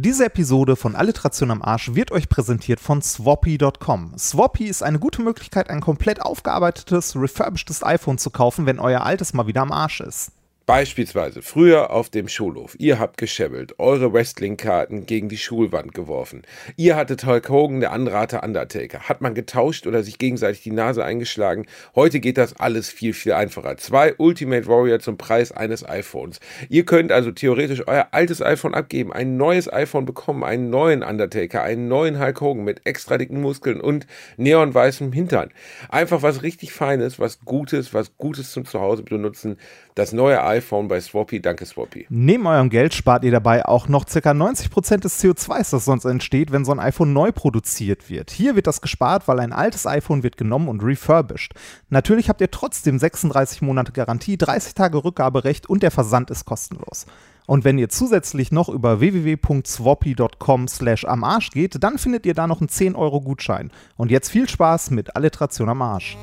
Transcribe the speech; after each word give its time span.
Diese 0.00 0.26
Episode 0.26 0.76
von 0.76 0.94
Alliteration 0.94 1.50
am 1.50 1.60
Arsch 1.60 1.92
wird 1.92 2.12
euch 2.12 2.28
präsentiert 2.28 2.78
von 2.78 3.02
Swappy.com. 3.02 4.16
Swappy 4.16 4.66
ist 4.66 4.84
eine 4.84 5.00
gute 5.00 5.22
Möglichkeit, 5.22 5.70
ein 5.70 5.80
komplett 5.80 6.22
aufgearbeitetes, 6.22 7.16
refurbishedes 7.16 7.82
iPhone 7.82 8.16
zu 8.16 8.30
kaufen, 8.30 8.64
wenn 8.64 8.78
euer 8.78 9.00
altes 9.00 9.34
mal 9.34 9.48
wieder 9.48 9.62
am 9.62 9.72
Arsch 9.72 10.00
ist. 10.00 10.30
Beispielsweise 10.68 11.40
früher 11.40 11.90
auf 11.90 12.10
dem 12.10 12.28
Schulhof. 12.28 12.76
Ihr 12.78 12.98
habt 12.98 13.16
geschebbelt, 13.16 13.78
eure 13.78 14.12
Wrestling-Karten 14.12 15.06
gegen 15.06 15.30
die 15.30 15.38
Schulwand 15.38 15.94
geworfen. 15.94 16.42
Ihr 16.76 16.94
hattet 16.94 17.24
Hulk 17.24 17.48
Hogan, 17.48 17.80
der 17.80 17.90
andere 17.90 18.42
Undertaker. 18.42 19.08
Hat 19.08 19.22
man 19.22 19.32
getauscht 19.32 19.86
oder 19.86 20.02
sich 20.02 20.18
gegenseitig 20.18 20.60
die 20.62 20.70
Nase 20.70 21.02
eingeschlagen? 21.02 21.64
Heute 21.94 22.20
geht 22.20 22.36
das 22.36 22.54
alles 22.60 22.90
viel, 22.90 23.14
viel 23.14 23.32
einfacher. 23.32 23.78
Zwei 23.78 24.14
Ultimate 24.18 24.66
Warrior 24.66 25.00
zum 25.00 25.16
Preis 25.16 25.52
eines 25.52 25.88
iPhones. 25.88 26.38
Ihr 26.68 26.84
könnt 26.84 27.12
also 27.12 27.30
theoretisch 27.30 27.88
euer 27.88 28.08
altes 28.10 28.42
iPhone 28.42 28.74
abgeben, 28.74 29.10
ein 29.10 29.38
neues 29.38 29.72
iPhone 29.72 30.04
bekommen, 30.04 30.44
einen 30.44 30.68
neuen 30.68 31.02
Undertaker, 31.02 31.62
einen 31.62 31.88
neuen 31.88 32.20
Hulk 32.20 32.42
Hogan 32.42 32.64
mit 32.64 32.82
extra 32.84 33.16
dicken 33.16 33.40
Muskeln 33.40 33.80
und 33.80 34.06
neonweißem 34.36 35.14
Hintern. 35.14 35.48
Einfach 35.88 36.20
was 36.20 36.42
richtig 36.42 36.74
Feines, 36.74 37.18
was 37.18 37.40
Gutes, 37.46 37.94
was 37.94 38.18
Gutes 38.18 38.52
zum 38.52 38.66
Zuhause 38.66 39.02
benutzen. 39.02 39.56
Das 39.94 40.12
neue 40.12 40.44
iPhone 40.44 40.57
bei 40.60 41.00
Swappy. 41.00 41.40
Danke, 41.40 41.66
Swappy. 41.66 42.06
Neben 42.08 42.46
eurem 42.46 42.70
Geld 42.70 42.94
spart 42.94 43.24
ihr 43.24 43.30
dabei 43.30 43.66
auch 43.66 43.88
noch 43.88 44.06
ca. 44.06 44.30
90% 44.30 44.98
des 44.98 45.22
CO2s, 45.22 45.70
das 45.70 45.84
sonst 45.84 46.04
entsteht, 46.04 46.52
wenn 46.52 46.64
so 46.64 46.72
ein 46.72 46.80
iPhone 46.80 47.12
neu 47.12 47.32
produziert 47.32 48.10
wird. 48.10 48.30
Hier 48.30 48.56
wird 48.56 48.66
das 48.66 48.80
gespart, 48.80 49.28
weil 49.28 49.40
ein 49.40 49.52
altes 49.52 49.86
iPhone 49.86 50.22
wird 50.22 50.36
genommen 50.36 50.68
und 50.68 50.82
refurbished. 50.82 51.54
Natürlich 51.90 52.28
habt 52.28 52.40
ihr 52.40 52.50
trotzdem 52.50 52.98
36 52.98 53.62
Monate 53.62 53.92
Garantie, 53.92 54.36
30 54.36 54.74
Tage 54.74 55.04
Rückgaberecht 55.04 55.68
und 55.68 55.82
der 55.82 55.90
Versand 55.90 56.30
ist 56.30 56.44
kostenlos. 56.44 57.06
Und 57.46 57.64
wenn 57.64 57.78
ihr 57.78 57.88
zusätzlich 57.88 58.52
noch 58.52 58.68
über 58.68 59.00
www.swappy.com 59.00 60.68
slash 60.68 61.06
am 61.06 61.24
Arsch 61.24 61.50
geht, 61.50 61.82
dann 61.82 61.96
findet 61.96 62.26
ihr 62.26 62.34
da 62.34 62.46
noch 62.46 62.60
einen 62.60 62.68
10 62.68 62.94
Euro 62.94 63.22
Gutschein. 63.22 63.70
Und 63.96 64.10
jetzt 64.10 64.28
viel 64.28 64.46
Spaß 64.46 64.90
mit 64.90 65.16
Alliteration 65.16 65.70
am 65.70 65.80
Arsch. 65.80 66.18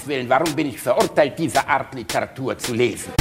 Gottes 0.00 0.08
Willen, 0.08 0.28
warum 0.28 0.54
bin 0.54 0.68
ich 0.68 0.80
verurteilt, 0.80 1.38
diese 1.38 1.66
Art 1.68 1.94
Literatur 1.94 2.56
zu 2.56 2.74
lesen? 2.74 3.12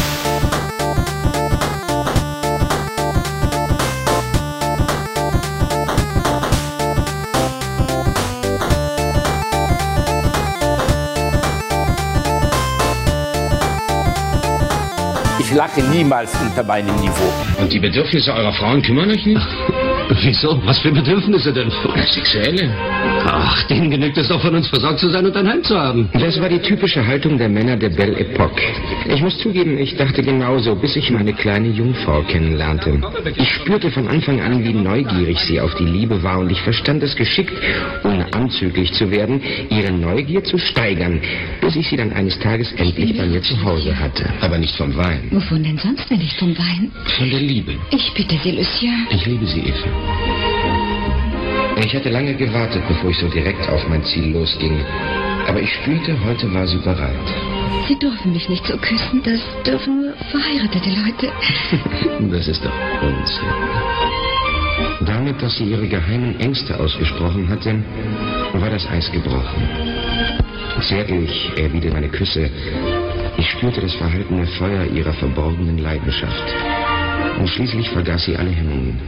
Ich 15.39 15.55
lache 15.55 15.81
niemals 15.81 16.31
unter 16.41 16.63
meinem 16.63 16.95
Niveau. 16.97 17.11
Und 17.59 17.73
die 17.73 17.79
Bedürfnisse 17.79 18.33
eurer 18.33 18.53
Frauen 18.53 18.81
kümmern 18.81 19.09
euch 19.09 19.25
nicht? 19.25 19.47
Wieso? 20.21 20.59
Was 20.65 20.79
für 20.79 20.91
Bedürfnisse 20.91 21.53
denn? 21.53 21.71
Sexuelle? 22.13 22.69
Ach, 23.25 23.63
denen 23.67 23.91
genügt 23.91 24.17
es 24.17 24.27
doch 24.27 24.41
von 24.41 24.55
uns 24.55 24.67
versorgt 24.67 24.99
zu 24.99 25.09
sein 25.09 25.25
und 25.25 25.35
ein 25.37 25.47
Heim 25.47 25.63
zu 25.63 25.77
haben. 25.79 26.09
Das 26.13 26.39
war 26.41 26.49
die 26.49 26.59
typische 26.59 27.05
Haltung 27.05 27.37
der 27.37 27.47
Männer 27.49 27.77
der 27.77 27.89
Belle 27.89 28.17
Epoque. 28.17 28.61
Ich 29.07 29.21
muss 29.21 29.37
zugeben, 29.37 29.77
ich 29.77 29.95
dachte 29.97 30.23
genauso, 30.23 30.75
bis 30.75 30.95
ich 30.95 31.11
meine 31.11 31.33
kleine 31.33 31.69
Jungfrau 31.69 32.21
kennenlernte. 32.23 32.99
Ich 33.35 33.49
spürte 33.53 33.91
von 33.91 34.07
Anfang 34.07 34.41
an, 34.41 34.63
wie 34.63 34.73
neugierig 34.73 35.39
sie 35.41 35.59
auf 35.61 35.75
die 35.75 35.85
Liebe 35.85 36.21
war 36.23 36.39
und 36.39 36.51
ich 36.51 36.61
verstand 36.61 37.03
es 37.03 37.15
geschickt, 37.15 37.53
ohne 38.03 38.33
anzüglich 38.33 38.91
zu 38.93 39.11
werden, 39.11 39.41
ihre 39.69 39.91
Neugier 39.91 40.43
zu 40.43 40.57
steigern, 40.57 41.21
bis 41.61 41.75
ich 41.75 41.87
sie 41.87 41.97
dann 41.97 42.11
eines 42.13 42.37
Tages 42.39 42.71
endlich 42.73 43.15
bei 43.17 43.25
mir 43.27 43.41
zu 43.41 43.61
Hause 43.63 43.97
hatte. 43.97 44.25
Aber 44.41 44.57
nicht 44.57 44.75
vom 44.75 44.95
Wein, 44.97 45.27
Wovon 45.31 45.63
denn 45.63 45.77
sonst, 45.77 46.09
wenn 46.09 46.17
nicht 46.19 46.37
vom 46.39 46.57
Wein? 46.57 46.91
von 47.17 47.29
der 47.29 47.39
Liebe. 47.41 47.73
Ich 47.91 48.11
bitte 48.13 48.35
Sie, 48.43 48.51
Lucien. 48.51 49.07
Ich 49.11 49.25
liebe 49.25 49.45
sie, 49.45 49.59
Eva. 49.61 49.98
Ich 51.83 51.95
hatte 51.95 52.09
lange 52.09 52.35
gewartet, 52.35 52.83
bevor 52.87 53.09
ich 53.09 53.17
so 53.17 53.27
direkt 53.29 53.67
auf 53.69 53.87
mein 53.87 54.03
Ziel 54.03 54.33
losging. 54.33 54.79
Aber 55.47 55.59
ich 55.59 55.73
spürte, 55.73 56.15
heute 56.23 56.53
war 56.53 56.67
sie 56.67 56.77
bereit. 56.77 57.15
Sie 57.87 57.97
dürfen 57.97 58.33
mich 58.33 58.47
nicht 58.47 58.65
so 58.67 58.77
küssen. 58.77 59.23
Das 59.23 59.39
dürfen 59.65 60.01
nur 60.03 60.13
verheiratete 60.29 60.89
Leute. 60.89 61.31
Das 62.31 62.47
ist 62.47 62.63
doch 62.63 62.71
Unsinn. 63.01 63.47
Damit, 65.05 65.41
dass 65.41 65.57
sie 65.57 65.63
ihre 65.63 65.87
geheimen 65.87 66.39
Ängste 66.39 66.79
ausgesprochen 66.79 67.49
hatte, 67.49 67.83
war 68.53 68.69
das 68.69 68.85
Eis 68.87 69.11
gebrochen. 69.11 69.67
Zärtlich 70.87 71.51
erwiderte 71.57 71.93
meine 71.93 72.09
Küsse. 72.09 72.49
Ich 73.37 73.49
spürte 73.49 73.81
das 73.81 73.95
verhaltene 73.95 74.45
Feuer 74.45 74.85
ihrer 74.85 75.13
verborgenen 75.13 75.79
Leidenschaft. 75.79 76.43
Und 77.39 77.47
schließlich 77.47 77.89
vergaß 77.89 78.25
sie 78.25 78.35
alle 78.35 78.51
Hemmungen, 78.51 78.99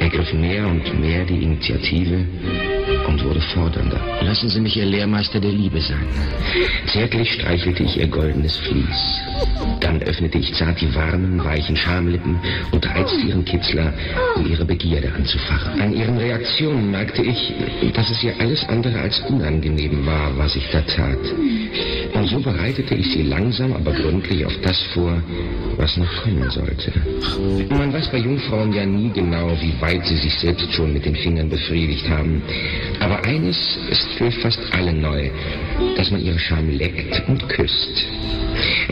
ergriff 0.00 0.32
mehr 0.34 0.66
und 0.66 1.00
mehr 1.00 1.24
die 1.24 1.42
Initiative 1.42 2.26
und 3.08 3.24
wurde 3.24 3.40
fordernder. 3.40 4.00
Lassen 4.22 4.48
Sie 4.48 4.60
mich 4.60 4.76
Ihr 4.76 4.86
Lehrmeister 4.86 5.40
der 5.40 5.52
Liebe 5.52 5.80
sein. 5.80 6.06
Zärtlich 6.86 7.32
streichelte 7.32 7.82
ich 7.82 7.96
ihr 7.96 8.08
goldenes 8.08 8.56
Vlies. 8.58 9.20
Dann 9.80 10.02
öffnete 10.02 10.38
ich 10.38 10.54
zart 10.54 10.80
die 10.80 10.94
warmen, 10.94 11.42
weichen 11.42 11.76
Schamlippen 11.76 12.38
und 12.70 12.86
reizte 12.86 13.16
ihren 13.16 13.44
Kitzler, 13.44 13.92
um 14.36 14.46
ihre 14.46 14.64
Begierde 14.64 15.12
anzufachen. 15.12 15.80
An 15.80 15.92
ihren 15.92 16.18
Reaktionen 16.18 16.90
merkte 16.90 17.22
ich, 17.22 17.52
dass 17.94 18.10
es 18.10 18.22
ihr 18.22 18.34
alles 18.38 18.64
andere 18.68 19.00
als 19.00 19.20
unangenehm 19.28 20.06
war, 20.06 20.36
was 20.36 20.56
ich 20.56 20.68
da 20.70 20.80
tat. 20.82 21.18
Und 22.14 22.28
so 22.28 22.40
bereitete 22.40 22.94
ich 22.94 23.10
sie 23.12 23.22
langsam, 23.22 23.72
aber 23.72 23.92
gründlich 23.92 24.44
auf 24.44 24.56
das 24.62 24.80
vor, 24.94 25.22
was 25.76 25.96
noch 25.96 26.22
kommen 26.22 26.48
sollte. 26.50 26.92
Man 27.70 27.92
weiß 27.92 28.08
bei 28.10 28.18
Jungfrauen 28.18 28.72
ja 28.72 28.84
nie 28.84 29.10
genau, 29.10 29.50
wie 29.60 29.80
weit 29.80 30.06
sie 30.06 30.16
sich 30.16 30.34
selbst 30.38 30.72
schon 30.72 30.92
mit 30.92 31.04
den 31.04 31.16
Fingern 31.16 31.48
befriedigt 31.48 32.08
haben. 32.08 32.42
Aber 33.00 33.24
eines 33.24 33.56
ist 33.90 34.08
für 34.18 34.30
fast 34.30 34.60
alle 34.72 34.92
neu, 34.92 35.30
dass 35.96 36.10
man 36.10 36.20
ihre 36.20 36.38
Scham 36.38 36.68
leckt 36.70 37.28
und 37.28 37.48
küsst. 37.48 38.06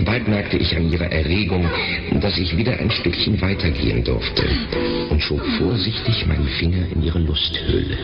Bald 0.04 0.26
merkte 0.26 0.56
ich 0.56 0.74
an 0.76 0.90
ihrer 0.90 1.12
Erregung, 1.12 1.68
dass 2.20 2.38
ich 2.38 2.56
wieder 2.56 2.78
ein 2.78 2.90
Stückchen 2.90 3.40
weitergehen 3.40 4.02
durfte 4.02 4.44
und 5.10 5.22
schob 5.22 5.42
vorsichtig 5.58 6.26
meinen 6.26 6.48
Finger 6.58 6.86
in 6.94 7.02
ihre 7.02 7.18
Lusthöhle. 7.18 7.98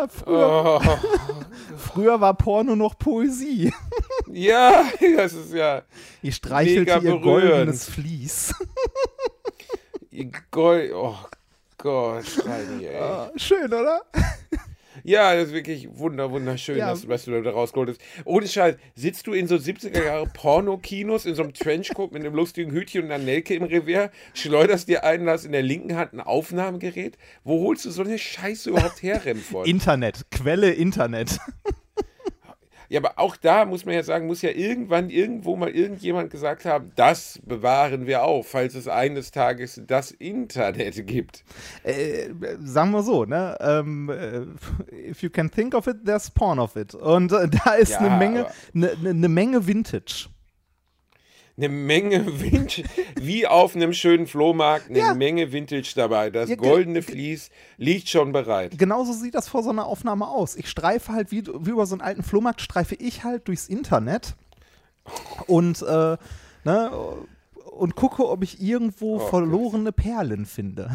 Ja, 0.00 0.08
früher, 0.08 0.80
früher 1.76 2.20
war 2.20 2.34
Porno 2.34 2.76
noch 2.76 2.98
Poesie. 2.98 3.72
Ja, 4.32 4.84
das 5.16 5.32
ist 5.32 5.52
ja 5.52 5.82
Ich 6.22 6.36
streichelte 6.36 6.80
Mega 6.80 6.94
ihr 6.96 7.00
berührend. 7.18 7.22
goldenes 7.22 7.84
Vlies. 7.88 8.54
ihr 10.12 10.30
Gold. 10.52 10.92
Oh 10.94 11.16
Gott, 11.78 12.24
Reini, 12.46 12.84
ey. 12.86 12.96
Ah, 13.00 13.30
Schön, 13.36 13.66
oder? 13.72 14.02
Ja, 15.04 15.34
das 15.34 15.48
ist 15.48 15.54
wirklich 15.54 15.88
wunder, 15.92 16.30
wunderschön, 16.30 16.78
Ja. 16.78 16.90
dass, 16.90 17.08
was 17.08 17.24
du 17.24 17.42
da 17.42 17.50
rausgeholt 17.50 17.90
hast. 17.90 18.00
Ohne 18.24 18.46
Scheiß, 18.48 18.76
sitzt 18.94 19.26
du 19.26 19.32
in 19.32 19.46
so 19.46 19.56
70er 19.56 20.04
Jahre 20.04 20.26
Porno-Kinos 20.26 21.26
in 21.26 21.34
so 21.34 21.42
einem 21.42 21.52
Trenchcoat 21.54 22.12
mit 22.12 22.24
einem 22.24 22.34
lustigen 22.34 22.70
Hütchen 22.72 23.04
und 23.04 23.12
einer 23.12 23.22
Nelke 23.24 23.54
im 23.54 23.62
Revier, 23.64 24.10
schleuderst 24.34 24.88
dir 24.88 25.04
einen, 25.04 25.28
hast 25.28 25.44
in 25.44 25.52
der 25.52 25.62
linken 25.62 25.96
Hand 25.96 26.12
ein 26.12 26.20
Aufnahmegerät. 26.20 27.16
Wo 27.44 27.60
holst 27.66 27.84
du 27.84 27.90
so 27.90 28.02
eine 28.02 28.18
Scheiße 28.18 28.70
überhaupt 28.70 29.02
her, 29.02 29.24
Remford? 29.24 29.66
Internet, 29.66 30.26
Quelle 30.30 30.70
Internet. 30.72 31.38
Ja, 32.90 32.98
aber 32.98 33.12
auch 33.20 33.36
da 33.36 33.64
muss 33.66 33.84
man 33.84 33.94
ja 33.94 34.02
sagen, 34.02 34.26
muss 34.26 34.42
ja 34.42 34.50
irgendwann 34.50 35.10
irgendwo 35.10 35.54
mal 35.54 35.70
irgendjemand 35.70 36.28
gesagt 36.30 36.64
haben, 36.64 36.90
das 36.96 37.38
bewahren 37.46 38.06
wir 38.08 38.24
auf, 38.24 38.48
falls 38.48 38.74
es 38.74 38.88
eines 38.88 39.30
Tages 39.30 39.80
das 39.86 40.10
Internet 40.10 41.06
gibt. 41.06 41.44
äh, 41.84 42.30
sagen 42.60 42.90
wir 42.90 43.04
so, 43.04 43.24
ne? 43.24 43.56
Ähm, 43.60 44.10
äh, 44.10 45.08
if 45.08 45.22
you 45.22 45.30
can 45.30 45.48
think 45.50 45.72
of 45.74 45.86
it, 45.86 46.04
there's 46.04 46.28
porn 46.32 46.58
of 46.58 46.74
it. 46.74 46.92
Und 46.94 47.30
äh, 47.30 47.48
da 47.64 47.74
ist 47.74 47.92
Ja, 47.92 47.98
eine 48.00 48.16
Menge, 48.18 48.46
eine 48.74 48.90
ne, 49.00 49.14
ne 49.14 49.28
Menge 49.28 49.66
Vintage. 49.68 50.28
Eine 51.60 51.68
Menge 51.68 52.26
Vintage, 52.40 52.84
wie 53.20 53.46
auf 53.46 53.76
einem 53.76 53.92
schönen 53.92 54.26
Flohmarkt, 54.26 54.88
eine 54.88 54.98
Ja. 54.98 55.14
Menge 55.14 55.52
Vintage 55.52 55.92
dabei. 55.94 56.30
Das 56.30 56.48
goldene 56.56 57.02
Vlies 57.02 57.50
liegt 57.76 58.08
schon 58.08 58.32
bereit. 58.32 58.78
Genauso 58.78 59.12
sieht 59.12 59.34
das 59.34 59.46
vor 59.48 59.62
so 59.62 59.68
einer 59.70 59.84
Aufnahme 59.86 60.26
aus. 60.28 60.56
Ich 60.56 60.68
streife 60.70 61.12
halt, 61.12 61.30
wie, 61.30 61.44
wie 61.46 61.70
über 61.70 61.84
so 61.84 61.94
einen 61.94 62.00
alten 62.02 62.22
Flohmarkt, 62.22 62.62
streife 62.62 62.94
ich 62.94 63.24
halt 63.24 63.46
durchs 63.48 63.68
Internet 63.68 64.36
und, 65.46 65.82
äh, 65.82 66.16
ne, 66.64 66.90
und 67.76 67.94
gucke, 67.94 68.26
ob 68.28 68.42
ich 68.42 68.60
irgendwo 68.62 69.16
Oh 69.16 69.18
verlorene 69.18 69.92
Perlen 69.92 70.46
finde. 70.46 70.90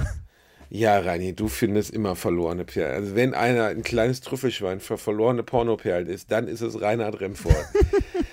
Ja, 0.72 0.98
Reini, 1.00 1.34
du 1.34 1.48
findest 1.48 1.92
immer 1.92 2.16
verlorene 2.16 2.66
Perlen. 2.66 2.96
Also 2.96 3.16
wenn 3.16 3.34
einer 3.36 3.66
ein 3.68 3.84
kleines 3.84 4.22
Trüffelschwein 4.22 4.80
für 4.80 4.98
verlorene 4.98 5.44
Pornoperlen 5.44 6.08
ist, 6.08 6.32
dann 6.32 6.48
ist 6.48 6.62
es 6.62 6.82
Reinhard 6.82 7.20
Remford. 7.22 7.56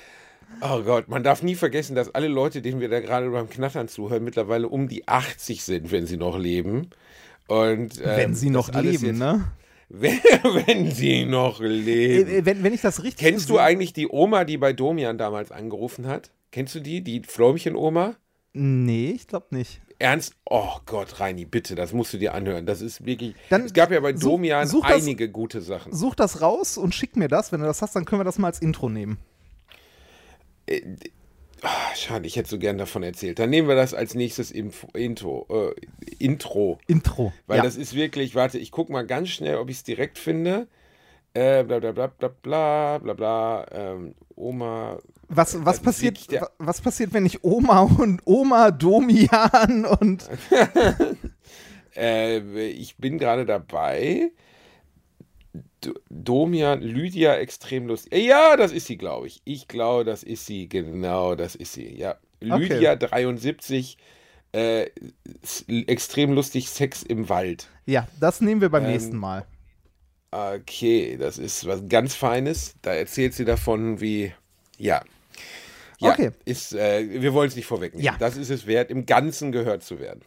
oh 0.62 0.82
Gott, 0.82 1.09
man 1.09 1.23
darf 1.23 1.43
nie 1.43 1.55
vergessen, 1.55 1.94
dass 1.97 2.14
alle 2.14 2.29
Leute, 2.29 2.62
denen 2.62 2.81
wir 2.81 2.88
da 2.88 3.00
gerade 3.00 3.29
beim 3.31 3.49
Knattern 3.50 3.88
zuhören, 3.88 4.25
mittlerweile 4.25 4.69
um 4.69 4.88
die 4.88 5.06
80 5.09 5.62
sind, 5.62 5.91
wenn 5.93 6.06
sie 6.06 6.17
noch 6.17 6.38
leben. 6.38 6.91
Und, 7.49 7.99
ähm, 8.00 8.17
Wenn 8.17 8.35
sie 8.35 8.50
noch 8.50 8.70
das 8.70 8.82
leben, 8.82 9.06
jetzt- 9.06 9.19
ne? 9.19 9.44
Wenn, 9.88 10.19
wenn 10.67 10.91
sie 10.91 11.25
noch 11.26 11.61
leben. 11.61 12.29
Äh, 12.31 12.44
Wenn, 12.47 12.62
wenn 12.62 12.73
ich 12.73 12.81
das 12.81 13.03
richtig 13.03 13.19
Kennst 13.26 13.50
du 13.50 13.59
eigentlich 13.59 13.93
die 13.93 14.09
Oma, 14.09 14.44
die 14.44 14.56
bei 14.56 14.73
Domian 14.73 15.19
damals 15.19 15.53
angerufen 15.53 16.06
hat? 16.06 16.31
Kennst 16.50 16.75
du 16.75 16.81
die? 16.81 17.03
Die 17.03 17.20
Fläumchen-Oma? 17.23 18.15
Nee, 18.55 19.11
ich 19.15 19.26
glaube 19.26 19.47
nicht. 19.50 19.81
Ernst? 19.99 20.35
Oh 20.47 20.76
Gott, 20.87 21.20
Reini, 21.20 21.44
bitte, 21.44 21.75
das 21.75 21.93
musst 21.93 22.12
du 22.12 22.19
dir 22.19 22.35
anhören. 22.35 22.67
Das 22.67 22.81
ist 22.81 23.05
wirklich. 23.05 23.35
Dann 23.50 23.62
es 23.67 23.73
gab 23.73 23.91
ja 23.91 24.00
bei 24.00 24.12
Domian 24.12 24.67
such 24.67 24.87
das- 24.87 25.03
einige 25.03 25.29
gute 25.29 25.61
Sachen. 25.61 25.93
Such 25.94 26.15
das 26.15 26.41
raus 26.41 26.76
und 26.79 26.94
schick 26.94 27.17
mir 27.17 27.29
das. 27.29 27.53
Wenn 27.53 27.61
du 27.61 27.67
das 27.67 27.82
hast, 27.82 27.94
dann 27.94 28.05
können 28.05 28.20
wir 28.20 28.25
das 28.25 28.38
mal 28.38 28.49
als 28.49 28.61
Intro 28.61 28.88
nehmen. 28.88 29.19
Ah, 31.63 31.95
schade, 31.95 32.27
ich 32.27 32.37
hätte 32.37 32.51
so 32.51 32.59
gern 32.59 32.77
davon 32.77 33.05
erzählt. 33.05 33.39
Dann 33.39 33.51
nehmen 33.51 33.69
wir 33.69 33.77
das 33.77 33.95
als 33.95 34.15
nächstes 34.15 34.51
Info, 34.51 34.89
Intro. 34.95 35.47
Äh, 35.49 36.15
Intro. 36.19 36.79
Intro. 36.89 37.33
Weil 37.47 37.59
ja. 37.59 37.63
das 37.63 37.77
ist 37.77 37.95
wirklich, 37.95 38.35
warte, 38.35 38.59
ich 38.59 38.73
gucke 38.73 38.91
mal 38.91 39.07
ganz 39.07 39.29
schnell, 39.29 39.57
ob 39.57 39.71
ich 39.71 39.77
es 39.77 39.85
direkt 39.85 40.19
finde. 40.19 40.67
Äh, 41.35 41.63
bla 41.63 41.79
bla 41.79 41.93
bla 41.93 42.09
bla 42.09 42.29
bla 42.29 42.99
bla 42.99 43.15
bla. 43.15 43.67
Ähm, 43.71 44.15
Oma. 44.35 44.99
was, 45.29 45.65
was, 45.65 45.77
ist 45.77 45.85
passiert, 45.85 46.19
was 46.59 46.81
passiert, 46.81 47.13
wenn 47.13 47.27
ich 47.27 47.45
Oma 47.45 47.81
und 47.83 48.21
Oma 48.25 48.71
Domian 48.71 49.87
und. 49.87 50.29
Äh, 51.95 52.39
ich 52.69 52.97
bin 52.97 53.19
gerade 53.19 53.45
dabei. 53.45 54.31
Domian, 56.11 56.81
Lydia 56.82 57.34
extrem 57.37 57.87
lustig. 57.87 58.12
Äh, 58.12 58.26
Ja, 58.26 58.56
das 58.56 58.73
ist 58.73 58.87
sie, 58.87 58.96
glaube 58.96 59.26
ich. 59.26 59.40
Ich 59.44 59.69
glaube, 59.69 60.05
das 60.05 60.23
ist 60.23 60.46
sie. 60.46 60.69
Genau, 60.69 61.34
das 61.34 61.55
ist 61.55 61.73
sie. 61.75 61.96
Ja. 61.96 62.17
Lydia 62.40 62.96
73. 62.96 63.96
Äh, 64.55 64.90
extrem 65.87 66.32
lustig 66.32 66.69
Sex 66.69 67.02
im 67.02 67.29
Wald. 67.29 67.69
Ja, 67.87 68.06
das 68.20 68.40
nehmen 68.40 68.61
wir 68.61 68.69
beim 68.69 68.84
Ähm, 68.84 68.90
nächsten 68.90 69.17
Mal. 69.17 69.46
Okay, 70.31 71.17
das 71.19 71.38
ist 71.38 71.67
was 71.67 71.88
ganz 71.88 72.14
Feines. 72.14 72.75
Da 72.82 72.93
erzählt 72.94 73.34
sie 73.34 73.44
davon, 73.44 74.00
wie. 74.00 74.32
Ja. 74.79 75.02
Ja, 76.00 76.12
Okay. 76.12 76.31
Ist, 76.44 76.75
äh, 76.75 77.20
wir 77.23 77.32
wollen 77.32 77.49
es 77.49 77.56
nicht 77.56 77.67
vorwegnehmen. 77.67 78.05
Ja. 78.05 78.17
Das 78.19 78.37
ist 78.37 78.50
es 78.50 78.67
wert, 78.67 78.90
im 78.90 79.06
Ganzen 79.06 79.52
gehört 79.52 79.82
zu 79.84 80.00
werden. 80.00 80.23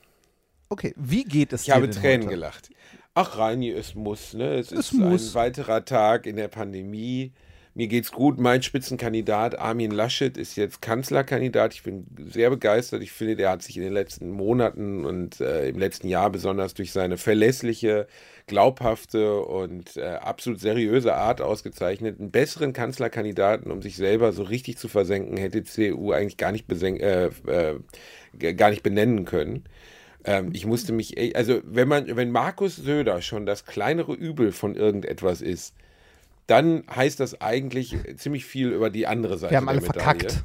Okay, 0.69 0.93
wie 0.95 1.23
geht 1.23 1.53
es 1.53 1.61
Ich 1.61 1.65
dir 1.67 1.73
habe 1.75 1.87
denn 1.89 2.01
Tränen 2.01 2.21
heute? 2.27 2.29
gelacht. 2.35 2.69
Ach, 3.17 3.37
Reini, 3.37 3.71
es 3.71 3.95
muss, 3.95 4.33
ne? 4.33 4.55
Es, 4.55 4.73
ist 4.73 4.91
muss. 4.91 5.29
ein 5.29 5.35
weiterer 5.35 5.85
Tag 5.85 6.27
in 6.27 6.35
der 6.35 6.49
Pandemie. 6.49 7.31
Mir 7.73 7.87
geht's 7.87 8.11
gut. 8.11 8.39
Mein 8.39 8.61
Spitzenkandidat 8.61 9.57
Armin 9.57 9.91
Laschet 9.91 10.35
ist 10.35 10.57
jetzt 10.57 10.81
Kanzlerkandidat. 10.81 11.73
Ich 11.73 11.83
bin 11.83 12.07
sehr 12.29 12.49
begeistert. 12.49 13.01
Ich 13.01 13.13
finde, 13.13 13.37
der 13.37 13.51
hat 13.51 13.63
sich 13.63 13.77
in 13.77 13.83
den 13.83 13.93
letzten 13.93 14.31
Monaten 14.31 15.05
und 15.05 15.39
äh, 15.39 15.69
im 15.69 15.79
letzten 15.79 16.09
Jahr 16.09 16.29
besonders 16.29 16.73
durch 16.73 16.91
seine 16.91 17.17
verlässliche, 17.17 18.07
glaubhafte 18.47 19.39
und 19.39 19.95
äh, 19.95 20.03
absolut 20.03 20.59
seriöse 20.59 21.15
Art 21.15 21.39
ausgezeichnet. 21.39 22.19
Einen 22.19 22.31
besseren 22.31 22.73
Kanzlerkandidaten, 22.73 23.71
um 23.71 23.81
sich 23.81 23.95
selber 23.95 24.33
so 24.33 24.43
richtig 24.43 24.77
zu 24.77 24.89
versenken, 24.89 25.37
hätte 25.37 25.61
die 25.61 25.69
CDU 25.69 26.11
eigentlich 26.11 26.35
gar 26.35 26.51
nicht, 26.51 26.69
äh, 26.69 27.27
äh, 27.27 28.53
gar 28.55 28.71
nicht 28.71 28.83
benennen 28.83 29.23
können. 29.23 29.63
Ähm, 30.25 30.49
ich 30.53 30.65
musste 30.65 30.91
mich, 30.91 31.35
also 31.35 31.61
wenn 31.63 31.87
man, 31.87 32.15
wenn 32.15 32.31
Markus 32.31 32.75
Söder 32.75 33.21
schon 33.21 33.45
das 33.45 33.65
kleinere 33.65 34.13
Übel 34.13 34.51
von 34.51 34.75
irgendetwas 34.75 35.41
ist, 35.41 35.75
dann 36.47 36.83
heißt 36.93 37.19
das 37.19 37.41
eigentlich 37.41 37.95
ziemlich 38.17 38.45
viel 38.45 38.69
über 38.69 38.89
die 38.89 39.07
andere 39.07 39.37
Seite 39.37 39.51
Wir 39.51 39.57
haben 39.57 39.65
der 39.65 39.73
alle 39.75 39.81
Medaille. 39.81 40.03
verkackt. 40.03 40.43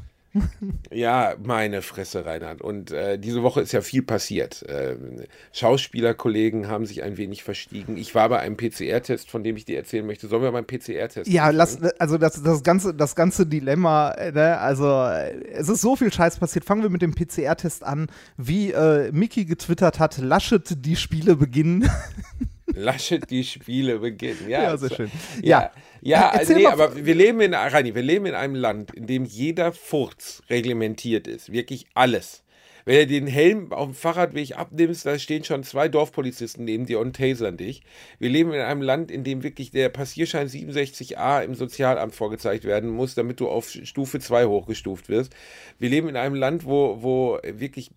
Ja, 0.93 1.35
meine 1.43 1.83
Fresse, 1.83 2.25
Reinhard. 2.25 2.61
Und 2.61 2.93
äh, 2.93 3.19
diese 3.19 3.43
Woche 3.43 3.61
ist 3.61 3.73
ja 3.73 3.81
viel 3.81 4.03
passiert. 4.03 4.65
Ähm, 4.69 5.25
Schauspielerkollegen 5.53 6.69
haben 6.69 6.87
sich 6.87 7.03
ein 7.03 7.17
wenig 7.17 7.43
verstiegen. 7.43 7.97
Ich 7.97 8.15
war 8.15 8.29
bei 8.29 8.39
einem 8.39 8.57
PCR-Test, 8.57 9.31
von 9.31 9.43
dem 9.43 9.57
ich 9.57 9.65
dir 9.65 9.77
erzählen 9.77 10.07
möchte. 10.07 10.29
Sollen 10.29 10.43
wir 10.43 10.53
beim 10.53 10.67
PCR-Test 10.67 11.29
Ja, 11.29 11.51
lass, 11.51 11.83
also 11.99 12.17
das, 12.17 12.43
das, 12.43 12.63
ganze, 12.63 12.95
das 12.95 13.17
ganze 13.17 13.47
Dilemma, 13.47 14.13
äh, 14.13 14.33
ne? 14.33 14.59
also 14.59 14.87
äh, 14.87 15.43
es 15.53 15.69
ist 15.69 15.81
so 15.81 15.97
viel 15.97 16.13
Scheiß 16.13 16.39
passiert. 16.39 16.65
Fangen 16.65 16.83
wir 16.83 16.91
mit 16.91 17.03
dem 17.03 17.15
PCR-Test 17.15 17.83
an, 17.83 18.09
wie 18.37 18.71
äh, 18.71 19.11
Mickey 19.13 19.45
getwittert 19.45 19.99
hat, 19.99 20.19
Laschet 20.19 20.85
die 20.85 20.97
Spiele 20.97 21.37
beginnen. 21.37 21.91
Laschet 22.75 23.29
die 23.31 23.45
Spiele 23.45 23.99
beginnen. 23.99 24.49
Ja, 24.49 24.63
Ja, 24.63 24.77
sehr 24.77 24.89
so- 24.89 24.95
schön. 24.97 25.11
Ja, 25.43 25.63
Ja. 25.63 25.71
ja, 26.03 26.31
also, 26.31 26.55
nee, 26.55 26.67
aber 26.67 26.95
wir 27.05 27.15
leben 27.15 27.41
in 27.41 27.55
Reini, 27.55 27.95
wir 27.95 28.03
leben 28.03 28.27
in 28.27 28.35
einem 28.35 28.55
Land, 28.55 28.95
in 28.95 29.07
dem 29.07 29.25
jeder 29.25 29.73
Furz 29.73 30.43
reglementiert 30.51 31.27
ist. 31.27 31.53
Wirklich 31.53 31.87
alles. 31.95 32.43
Wenn 32.85 33.01
du 33.01 33.07
den 33.07 33.27
Helm 33.27 33.73
auf 33.73 33.87
dem 33.87 33.95
Fahrradweg 33.95 34.57
abnimmst, 34.57 35.07
da 35.07 35.19
stehen 35.19 35.45
schon 35.45 35.65
zwei 35.65 35.89
Dorfpolizisten 35.89 36.65
neben 36.65 36.87
dir 36.87 37.01
und 37.01 37.17
tasern 37.17 37.57
dich. 37.57 37.83
Wir 38.19 38.31
leben 38.31 38.53
in 38.53 38.61
einem 38.61 38.83
Land, 38.83 39.11
in 39.11 39.25
dem 39.25 39.43
wirklich 39.43 39.71
der 39.71 39.89
Passierschein 39.89 40.49
67a 40.49 41.43
im 41.43 41.55
Sozialamt 41.55 42.15
vorgezeigt 42.15 42.65
werden 42.65 42.91
muss, 42.91 43.15
damit 43.15 43.41
du 43.41 43.49
auf 43.49 43.69
Stufe 43.69 44.21
2 44.21 44.47
hochgestuft 44.47 45.09
wirst. 45.09 45.35
Wir 45.79 45.91
leben 45.91 46.09
in 46.09 46.17
einem 46.17 46.35
Land, 46.35 46.65
wo, 46.65 46.99
wo 47.03 47.39
wirklich 47.43 47.91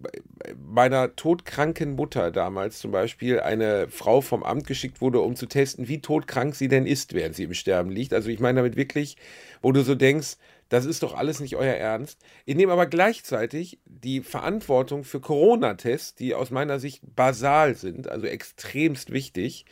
meiner 0.57 1.15
todkranken 1.15 1.95
Mutter 1.95 2.31
damals 2.31 2.79
zum 2.79 2.91
Beispiel 2.91 3.39
eine 3.39 3.87
Frau 3.89 4.21
vom 4.21 4.43
Amt 4.43 4.67
geschickt 4.67 5.01
wurde, 5.01 5.19
um 5.19 5.35
zu 5.35 5.45
testen, 5.45 5.87
wie 5.87 6.01
todkrank 6.01 6.55
sie 6.55 6.67
denn 6.67 6.85
ist, 6.85 7.13
während 7.13 7.35
sie 7.35 7.43
im 7.43 7.53
Sterben 7.53 7.89
liegt. 7.89 8.13
Also 8.13 8.29
ich 8.29 8.39
meine 8.39 8.57
damit 8.57 8.75
wirklich, 8.75 9.17
wo 9.61 9.71
du 9.71 9.81
so 9.81 9.95
denkst, 9.95 10.37
das 10.73 10.85
ist 10.85 11.03
doch 11.03 11.15
alles 11.15 11.39
nicht 11.39 11.55
euer 11.55 11.75
Ernst. 11.75 12.19
In 12.45 12.57
dem 12.57 12.71
aber 12.71 12.87
gleichzeitig 12.87 13.77
die 13.85 14.21
Verantwortung 14.21 15.03
für 15.03 15.19
Corona-Tests, 15.19 16.15
die 16.15 16.33
aus 16.33 16.49
meiner 16.49 16.79
Sicht 16.79 17.03
basal 17.15 17.75
sind, 17.75 18.09
also 18.09 18.25
extremst 18.25 19.11
wichtig, 19.11 19.65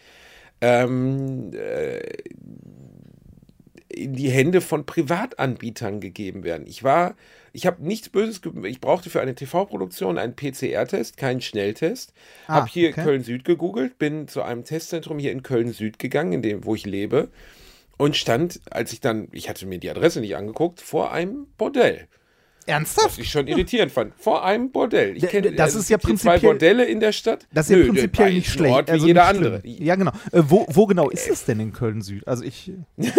ähm, 0.62 1.50
äh, 1.53 2.01
in 3.89 4.13
die 4.13 4.30
Hände 4.30 4.62
von 4.62 4.86
Privatanbietern 4.86 6.01
gegeben 6.01 6.44
werden. 6.44 6.68
Ich 6.68 6.83
war, 6.83 7.15
ich 7.51 7.65
habe 7.65 7.83
nichts 7.83 8.09
Böses, 8.09 8.39
ich 8.63 8.80
brauchte 8.80 9.09
für 9.09 9.21
eine 9.21 9.33
TV-Produktion 9.33 10.19
einen 10.19 10.36
PCR-Test, 10.36 11.18
keinen 11.18 11.42
Schnelltest. 11.42 12.13
Ah, 12.45 12.57
habe 12.57 12.69
hier 12.69 12.92
okay. 12.92 13.03
Köln-Süd 13.03 13.44
gegoogelt, 13.44 13.98
bin 13.98 14.27
zu 14.27 14.44
einem 14.44 14.65
Testzentrum 14.65 15.18
hier 15.18 15.31
in 15.31 15.42
Köln-Süd 15.42 15.98
gegangen, 15.98 16.33
in 16.33 16.42
dem, 16.44 16.63
wo 16.63 16.75
ich 16.75 16.86
lebe, 16.86 17.30
und 18.01 18.18
stand, 18.18 18.59
als 18.71 18.92
ich 18.94 19.00
dann, 19.00 19.27
ich 19.31 19.48
hatte 19.48 19.65
mir 19.68 19.77
die 19.77 19.89
Adresse 19.89 20.21
nicht 20.21 20.36
angeguckt, 20.36 20.81
vor 20.81 21.12
einem 21.12 21.45
Bordell. 21.57 22.07
Was 22.65 22.68
Ernsthaft? 22.68 23.19
ich 23.19 23.30
schon 23.30 23.48
irritierend 23.48 23.92
fand. 23.92 24.13
Vor 24.18 24.44
einem 24.45 24.71
Bordell. 24.71 25.18
Ich 25.18 25.27
kenne, 25.27 25.51
das 25.51 25.75
also 25.75 25.80
ist 25.80 25.89
ja 25.89 25.98
hier 25.98 26.15
zwei 26.15 26.31
prinzipiell- 26.38 26.51
Bordelle 26.51 26.86
in 26.86 27.00
der 27.00 27.12
Stadt. 27.12 27.48
Das 27.53 27.69
ist 27.69 27.77
ja 27.77 27.86
prinzipiell 27.86 28.30
nö, 28.30 28.36
nicht 28.36 28.50
schlecht. 28.50 28.74
Ort 28.74 28.88
wie 28.88 28.92
also 28.92 29.07
jeder 29.07 29.21
nicht 29.33 29.39
schlimm. 29.39 29.53
andere. 29.53 29.68
Ja, 29.68 29.95
genau. 29.95 30.12
Äh, 30.31 30.42
wo, 30.48 30.65
wo 30.69 30.86
genau 30.88 31.09
ist 31.09 31.30
es 31.30 31.45
denn 31.45 31.59
in 31.59 31.74
Köln-Süd? 31.74 32.27
Also 32.27 32.44
ich. 32.44 32.71
nee, 32.98 33.09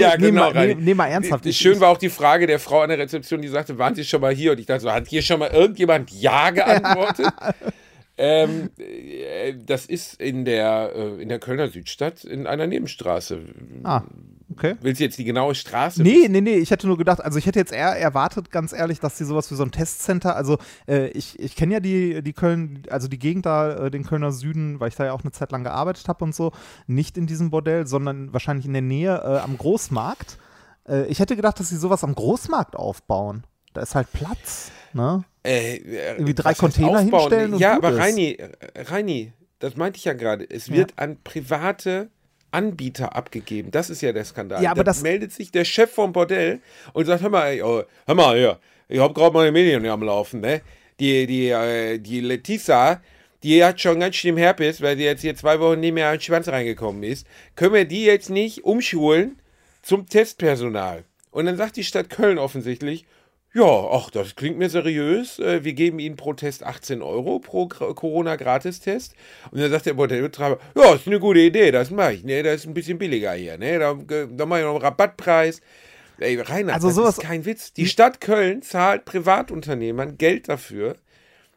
ja, 0.00 0.16
nee, 0.16 0.30
genau. 0.30 0.52
mal, 0.52 0.66
nee, 0.66 0.74
nee, 0.78 0.94
mal 0.94 1.06
ernsthaft. 1.08 1.46
Ich- 1.46 1.56
Schön 1.56 1.78
war 1.80 1.90
auch 1.90 1.98
die 1.98 2.10
Frage 2.10 2.46
der 2.46 2.58
Frau 2.58 2.80
an 2.80 2.88
der 2.90 2.98
Rezeption, 2.98 3.42
die 3.42 3.48
sagte, 3.48 3.76
waren 3.78 3.94
Sie 3.94 4.04
schon 4.04 4.20
mal 4.20 4.34
hier? 4.34 4.52
Und 4.52 4.60
ich 4.60 4.66
dachte 4.66 4.82
so, 4.82 4.92
hat 4.92 5.08
hier 5.08 5.22
schon 5.22 5.38
mal 5.40 5.50
irgendjemand 5.50 6.10
Ja 6.10 6.50
geantwortet? 6.50 7.26
ähm, 8.18 8.70
äh, 8.78 9.54
das 9.64 9.86
ist 9.86 10.20
in 10.20 10.44
der, 10.44 10.92
äh, 10.94 11.22
in 11.22 11.28
der 11.28 11.38
Kölner 11.38 11.68
Südstadt 11.68 12.24
in 12.24 12.46
einer 12.46 12.66
Nebenstraße. 12.66 13.40
Ah, 13.84 14.02
okay. 14.50 14.76
Willst 14.80 15.00
du 15.00 15.04
jetzt 15.04 15.18
die 15.18 15.24
genaue 15.24 15.54
Straße? 15.54 16.02
Nee, 16.02 16.28
nee, 16.28 16.40
nee, 16.40 16.56
ich 16.56 16.70
hätte 16.70 16.86
nur 16.86 16.96
gedacht, 16.96 17.22
also 17.22 17.38
ich 17.38 17.46
hätte 17.46 17.58
jetzt 17.58 17.72
eher 17.72 17.90
erwartet, 17.90 18.50
ganz 18.50 18.72
ehrlich, 18.72 19.00
dass 19.00 19.18
die 19.18 19.24
sowas 19.24 19.50
wie 19.50 19.54
so 19.54 19.64
ein 19.64 19.70
Testcenter, 19.70 20.34
also 20.34 20.56
äh, 20.88 21.08
ich, 21.08 21.38
ich 21.38 21.56
kenne 21.56 21.74
ja 21.74 21.80
die, 21.80 22.22
die 22.22 22.32
Köln, 22.32 22.82
also 22.88 23.06
die 23.06 23.18
Gegend 23.18 23.44
da, 23.44 23.86
äh, 23.86 23.90
den 23.90 24.04
Kölner 24.04 24.32
Süden, 24.32 24.80
weil 24.80 24.88
ich 24.88 24.96
da 24.96 25.04
ja 25.04 25.12
auch 25.12 25.22
eine 25.22 25.32
Zeit 25.32 25.52
lang 25.52 25.62
gearbeitet 25.64 26.08
habe 26.08 26.24
und 26.24 26.34
so, 26.34 26.52
nicht 26.86 27.18
in 27.18 27.26
diesem 27.26 27.50
Bordell, 27.50 27.86
sondern 27.86 28.32
wahrscheinlich 28.32 28.64
in 28.64 28.72
der 28.72 28.82
Nähe 28.82 29.14
äh, 29.14 29.38
am 29.38 29.58
Großmarkt. 29.58 30.38
Äh, 30.88 31.06
ich 31.06 31.20
hätte 31.20 31.36
gedacht, 31.36 31.60
dass 31.60 31.68
sie 31.68 31.76
sowas 31.76 32.02
am 32.02 32.14
Großmarkt 32.14 32.76
aufbauen. 32.76 33.44
Da 33.74 33.82
ist 33.82 33.94
halt 33.94 34.10
Platz, 34.12 34.70
ne? 34.94 35.24
Äh, 35.46 35.76
Irgendwie 36.16 36.34
drei 36.34 36.50
was 36.50 36.50
heißt 36.50 36.60
Container 36.60 37.00
hinstellen 37.00 37.54
und 37.54 37.60
Ja, 37.60 37.76
aber. 37.76 37.96
Reini, 37.96 38.32
äh, 38.32 38.48
Reini, 38.82 39.32
das 39.58 39.76
meinte 39.76 39.98
ich 39.98 40.04
ja 40.04 40.12
gerade. 40.12 40.44
Es 40.48 40.70
wird 40.70 40.92
an 40.96 41.16
private 41.22 42.10
Anbieter 42.50 43.14
abgegeben. 43.14 43.70
Das 43.70 43.90
ist 43.90 44.00
ja 44.02 44.12
der 44.12 44.24
Skandal. 44.24 44.62
Ja, 44.62 44.70
aber 44.70 44.84
da 44.84 44.90
das- 44.90 45.02
meldet 45.02 45.32
sich 45.32 45.50
der 45.50 45.64
Chef 45.64 45.90
vom 45.90 46.12
Bordell 46.12 46.60
und 46.92 47.04
sagt, 47.06 47.22
hör 47.22 47.30
mal, 47.30 47.48
ey, 47.48 47.62
oh, 47.62 47.82
hör 48.06 48.14
mal, 48.14 48.38
ja, 48.38 48.58
ich 48.88 48.98
habe 48.98 49.12
gerade 49.14 49.32
meine 49.34 49.52
Medien 49.52 49.82
hier 49.82 49.92
am 49.92 50.02
Laufen, 50.02 50.40
ne? 50.40 50.62
Die, 51.00 51.26
die, 51.26 51.48
äh, 51.50 51.98
die 51.98 52.20
Letizia, 52.20 53.02
die 53.42 53.62
hat 53.62 53.80
schon 53.80 54.00
ganz 54.00 54.16
schlimm 54.16 54.36
Herpes, 54.38 54.80
weil 54.80 54.96
sie 54.96 55.04
jetzt 55.04 55.20
hier 55.20 55.36
zwei 55.36 55.60
Wochen 55.60 55.80
nicht 55.80 55.92
mehr 55.92 56.08
an 56.08 56.14
den 56.16 56.20
Schwanz 56.22 56.48
reingekommen 56.48 57.02
ist. 57.02 57.26
Können 57.54 57.74
wir 57.74 57.84
die 57.84 58.04
jetzt 58.04 58.30
nicht 58.30 58.64
umschulen 58.64 59.38
zum 59.82 60.08
Testpersonal? 60.08 61.04
Und 61.30 61.44
dann 61.46 61.56
sagt 61.58 61.76
die 61.76 61.84
Stadt 61.84 62.08
Köln 62.08 62.38
offensichtlich, 62.38 63.04
ja, 63.56 63.88
ach, 63.90 64.10
das 64.10 64.36
klingt 64.36 64.58
mir 64.58 64.68
seriös. 64.68 65.38
Äh, 65.38 65.64
Wir 65.64 65.72
geben 65.72 65.98
Ihnen 65.98 66.16
pro 66.16 66.32
Test 66.34 66.62
18 66.64 67.02
Euro 67.02 67.38
pro 67.38 67.64
Gra- 67.64 67.94
Corona-Gratistest. 67.94 69.14
Und 69.50 69.60
dann 69.60 69.70
sagt 69.70 69.86
der 69.86 69.94
Bordellbetreiber, 69.94 70.58
ja, 70.76 70.94
ist 70.94 71.06
eine 71.06 71.18
gute 71.20 71.40
Idee, 71.40 71.70
das 71.70 71.90
mache 71.90 72.14
ich. 72.14 72.24
Ne, 72.24 72.42
das 72.42 72.56
ist 72.56 72.66
ein 72.66 72.74
bisschen 72.74 72.98
billiger 72.98 73.32
hier. 73.32 73.56
Ne, 73.58 73.78
da, 73.78 73.94
da 74.30 74.46
mache 74.46 74.60
ich 74.60 74.64
noch 74.66 74.74
einen 74.74 74.82
Rabattpreis. 74.82 75.60
Ey, 76.18 76.40
Reinhard, 76.40 76.74
Also 76.76 76.88
das 76.88 76.96
sowas- 76.96 77.18
ist 77.18 77.24
kein 77.24 77.44
Witz. 77.44 77.72
Die 77.72 77.86
Stadt 77.86 78.20
Köln 78.20 78.62
zahlt 78.62 79.04
Privatunternehmern 79.04 80.16
Geld 80.18 80.48
dafür, 80.48 80.96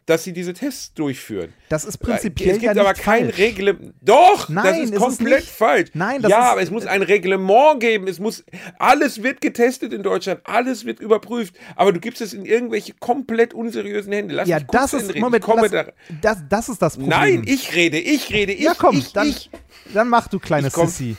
dass 0.10 0.24
sie 0.24 0.34
diese 0.34 0.54
Tests 0.54 0.94
durchführen. 0.94 1.54
Das 1.70 1.86
ist 1.86 1.98
prinzipiell 2.00 2.56
Es 2.56 2.62
gibt 2.62 2.76
ja 2.76 2.82
aber 2.82 2.94
kein. 2.94 3.30
Reglement. 3.30 3.94
Doch, 4.02 4.50
Nein, 4.50 4.64
das 4.66 4.78
ist 4.80 4.94
ist 4.94 5.00
komplett 5.00 5.44
falsch. 5.44 5.90
Nein, 5.94 6.22
das 6.22 6.32
ja, 6.32 6.40
ist- 6.46 6.52
aber 6.52 6.62
es 6.64 6.72
muss 6.72 6.86
ein 6.86 7.02
Reglement 7.04 7.80
geben. 7.80 8.08
Es 8.08 8.20
muss 8.20 8.44
alles 8.80 9.22
wird 9.22 9.40
getestet 9.42 9.94
in 9.94 10.02
Deutschland, 10.04 10.42
alles 10.46 10.86
wird 10.86 11.00
überprüft. 11.00 11.56
Aber 11.76 11.94
du 11.94 12.00
gibst 12.00 12.22
es 12.22 12.34
in 12.34 12.46
irgendwelche 12.46 12.94
komplett 13.00 13.54
unseriösen 13.54 14.12
Hände. 14.12 14.34
Lass 14.34 14.48
Ja, 14.48 14.60
das 14.60 14.94
ist, 14.94 15.02
Ende 15.02 15.14
reden. 15.14 15.22
Moment, 15.22 15.46
lass, 15.48 15.72
da, 15.72 15.86
das, 16.22 16.38
das 16.50 16.70
ist 16.70 16.82
das 16.82 16.94
Problem. 16.98 17.10
Nein, 17.12 17.44
ich 17.46 17.76
rede, 17.76 18.00
ich 18.00 18.34
rede, 18.34 18.52
ich, 18.54 18.62
ja, 18.64 18.74
komm, 18.76 18.98
ich, 18.98 19.14
dann, 19.14 19.28
ich. 19.30 19.50
dann 19.94 20.10
mach 20.10 20.28
du 20.28 20.40
kleine 20.40 20.70
Ich 20.70 20.74
komm- 20.74 20.88
Sissy. 20.88 21.18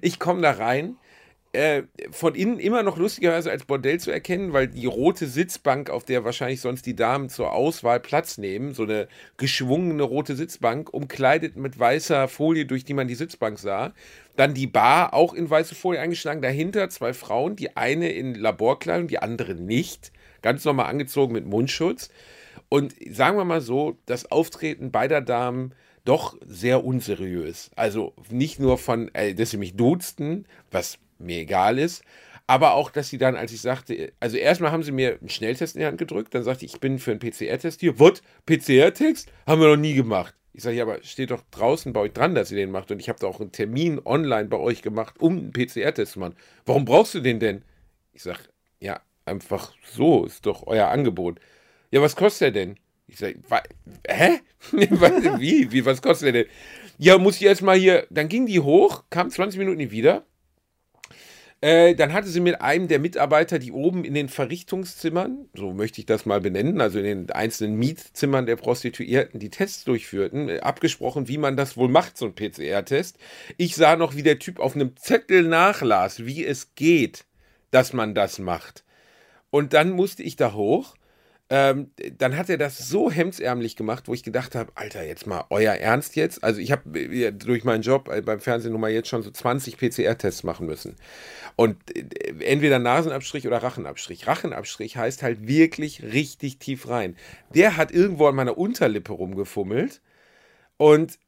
Ich 0.00 0.18
komme 0.18 0.40
da 0.42 0.52
rein. 0.52 0.96
Äh, 1.54 1.82
von 2.10 2.34
innen 2.34 2.58
immer 2.58 2.82
noch 2.82 2.96
lustigerweise 2.96 3.50
als 3.50 3.66
Bordell 3.66 4.00
zu 4.00 4.10
erkennen, 4.10 4.54
weil 4.54 4.68
die 4.68 4.86
rote 4.86 5.26
Sitzbank, 5.26 5.90
auf 5.90 6.02
der 6.02 6.24
wahrscheinlich 6.24 6.62
sonst 6.62 6.86
die 6.86 6.96
Damen 6.96 7.28
zur 7.28 7.52
Auswahl 7.52 8.00
Platz 8.00 8.38
nehmen, 8.38 8.72
so 8.72 8.84
eine 8.84 9.06
geschwungene 9.36 10.02
rote 10.02 10.34
Sitzbank, 10.34 10.94
umkleidet 10.94 11.56
mit 11.56 11.78
weißer 11.78 12.28
Folie, 12.28 12.64
durch 12.64 12.86
die 12.86 12.94
man 12.94 13.06
die 13.06 13.14
Sitzbank 13.14 13.58
sah. 13.58 13.92
Dann 14.34 14.54
die 14.54 14.66
Bar, 14.66 15.12
auch 15.12 15.34
in 15.34 15.50
weiße 15.50 15.74
Folie 15.74 16.00
eingeschlagen. 16.00 16.40
Dahinter 16.40 16.88
zwei 16.88 17.12
Frauen, 17.12 17.54
die 17.54 17.76
eine 17.76 18.10
in 18.10 18.34
Laborkleidung, 18.34 19.08
die 19.08 19.18
andere 19.18 19.54
nicht. 19.54 20.10
Ganz 20.40 20.64
normal 20.64 20.86
angezogen 20.86 21.34
mit 21.34 21.44
Mundschutz. 21.44 22.08
Und 22.70 22.94
sagen 23.10 23.36
wir 23.36 23.44
mal 23.44 23.60
so, 23.60 23.98
das 24.06 24.30
Auftreten 24.30 24.90
beider 24.90 25.20
Damen 25.20 25.74
doch 26.06 26.34
sehr 26.46 26.82
unseriös. 26.82 27.70
Also 27.76 28.14
nicht 28.30 28.58
nur 28.58 28.78
von, 28.78 29.14
äh, 29.14 29.34
dass 29.34 29.50
sie 29.50 29.58
mich 29.58 29.76
duzten, 29.76 30.46
was 30.70 30.98
mir 31.22 31.38
egal 31.38 31.78
ist, 31.78 32.04
aber 32.46 32.74
auch, 32.74 32.90
dass 32.90 33.08
sie 33.08 33.18
dann, 33.18 33.36
als 33.36 33.52
ich 33.52 33.60
sagte, 33.60 34.12
also 34.20 34.36
erstmal 34.36 34.72
haben 34.72 34.82
sie 34.82 34.92
mir 34.92 35.18
einen 35.20 35.28
Schnelltest 35.28 35.74
in 35.74 35.80
die 35.80 35.86
Hand 35.86 35.98
gedrückt, 35.98 36.34
dann 36.34 36.42
sagte 36.42 36.66
ich, 36.66 36.74
ich 36.74 36.80
bin 36.80 36.98
für 36.98 37.12
einen 37.12 37.20
PCR-Test 37.20 37.80
hier. 37.80 37.98
Was? 37.98 38.22
PCR-Test? 38.46 39.32
Haben 39.46 39.60
wir 39.60 39.68
noch 39.68 39.76
nie 39.76 39.94
gemacht. 39.94 40.34
Ich 40.52 40.62
sage, 40.62 40.76
ja, 40.76 40.82
aber 40.82 41.02
steht 41.02 41.30
doch 41.30 41.42
draußen 41.50 41.92
bei 41.92 42.00
euch 42.00 42.12
dran, 42.12 42.34
dass 42.34 42.50
ihr 42.50 42.58
den 42.58 42.70
macht. 42.70 42.90
Und 42.90 43.00
ich 43.00 43.08
habe 43.08 43.18
da 43.18 43.26
auch 43.26 43.40
einen 43.40 43.52
Termin 43.52 44.00
online 44.04 44.48
bei 44.48 44.58
euch 44.58 44.82
gemacht, 44.82 45.14
um 45.20 45.38
einen 45.38 45.52
PCR-Test 45.52 46.12
zu 46.12 46.18
machen. 46.18 46.34
Warum 46.66 46.84
brauchst 46.84 47.14
du 47.14 47.20
den 47.20 47.40
denn? 47.40 47.64
Ich 48.12 48.22
sage, 48.22 48.40
ja, 48.80 49.00
einfach 49.24 49.72
so, 49.84 50.26
ist 50.26 50.44
doch 50.44 50.66
euer 50.66 50.88
Angebot. 50.88 51.40
Ja, 51.90 52.02
was 52.02 52.16
kostet 52.16 52.54
der 52.54 52.66
denn? 52.66 52.76
Ich 53.06 53.18
sage, 53.18 53.38
hä? 54.06 54.40
Wie? 54.72 55.72
Wie, 55.72 55.84
was 55.86 56.02
kostet 56.02 56.26
der 56.34 56.44
denn? 56.44 56.52
Ja, 56.98 57.18
muss 57.18 57.36
ich 57.36 57.44
erstmal 57.44 57.78
hier, 57.78 58.06
dann 58.10 58.28
ging 58.28 58.46
die 58.46 58.60
hoch, 58.60 59.04
kam 59.08 59.30
20 59.30 59.58
Minuten 59.58 59.78
nie 59.78 59.90
wieder. 59.90 60.26
Äh, 61.62 61.94
dann 61.94 62.12
hatte 62.12 62.26
sie 62.26 62.40
mit 62.40 62.60
einem 62.60 62.88
der 62.88 62.98
Mitarbeiter, 62.98 63.60
die 63.60 63.70
oben 63.70 64.04
in 64.04 64.14
den 64.14 64.28
Verrichtungszimmern, 64.28 65.48
so 65.54 65.72
möchte 65.72 66.00
ich 66.00 66.06
das 66.06 66.26
mal 66.26 66.40
benennen, 66.40 66.80
also 66.80 66.98
in 66.98 67.04
den 67.04 67.30
einzelnen 67.30 67.76
Mietzimmern 67.76 68.46
der 68.46 68.56
Prostituierten, 68.56 69.38
die 69.38 69.48
Tests 69.48 69.84
durchführten, 69.84 70.48
äh, 70.48 70.58
abgesprochen, 70.58 71.28
wie 71.28 71.38
man 71.38 71.56
das 71.56 71.76
wohl 71.76 71.88
macht, 71.88 72.18
so 72.18 72.26
ein 72.26 72.34
PCR-Test. 72.34 73.16
Ich 73.58 73.76
sah 73.76 73.94
noch, 73.94 74.16
wie 74.16 74.24
der 74.24 74.40
Typ 74.40 74.58
auf 74.58 74.74
einem 74.74 74.96
Zettel 74.96 75.44
nachlas, 75.44 76.26
wie 76.26 76.44
es 76.44 76.74
geht, 76.74 77.26
dass 77.70 77.92
man 77.92 78.16
das 78.16 78.40
macht. 78.40 78.82
Und 79.50 79.72
dann 79.72 79.90
musste 79.90 80.24
ich 80.24 80.34
da 80.34 80.54
hoch. 80.54 80.96
Ähm, 81.54 81.90
dann 82.16 82.38
hat 82.38 82.48
er 82.48 82.56
das 82.56 82.78
so 82.78 83.10
hemdsärmlich 83.10 83.76
gemacht, 83.76 84.08
wo 84.08 84.14
ich 84.14 84.22
gedacht 84.22 84.54
habe, 84.54 84.72
Alter, 84.74 85.04
jetzt 85.04 85.26
mal 85.26 85.44
euer 85.50 85.74
Ernst 85.74 86.16
jetzt? 86.16 86.42
Also 86.42 86.60
ich 86.62 86.72
habe 86.72 86.98
äh, 86.98 87.30
durch 87.30 87.62
meinen 87.64 87.82
Job 87.82 88.08
äh, 88.08 88.22
beim 88.22 88.40
Fernsehen 88.40 88.72
nun 88.72 88.80
mal 88.80 88.90
jetzt 88.90 89.08
schon 89.08 89.22
so 89.22 89.30
20 89.30 89.76
PCR-Tests 89.76 90.44
machen 90.44 90.64
müssen. 90.64 90.96
Und 91.54 91.76
äh, 91.94 92.42
entweder 92.42 92.78
Nasenabstrich 92.78 93.46
oder 93.46 93.62
Rachenabstrich. 93.62 94.26
Rachenabstrich 94.26 94.96
heißt 94.96 95.22
halt 95.22 95.46
wirklich 95.46 96.02
richtig 96.02 96.56
tief 96.56 96.88
rein. 96.88 97.18
Der 97.54 97.76
hat 97.76 97.92
irgendwo 97.92 98.28
an 98.28 98.34
meiner 98.34 98.56
Unterlippe 98.56 99.12
rumgefummelt. 99.12 100.00
Und 100.78 101.18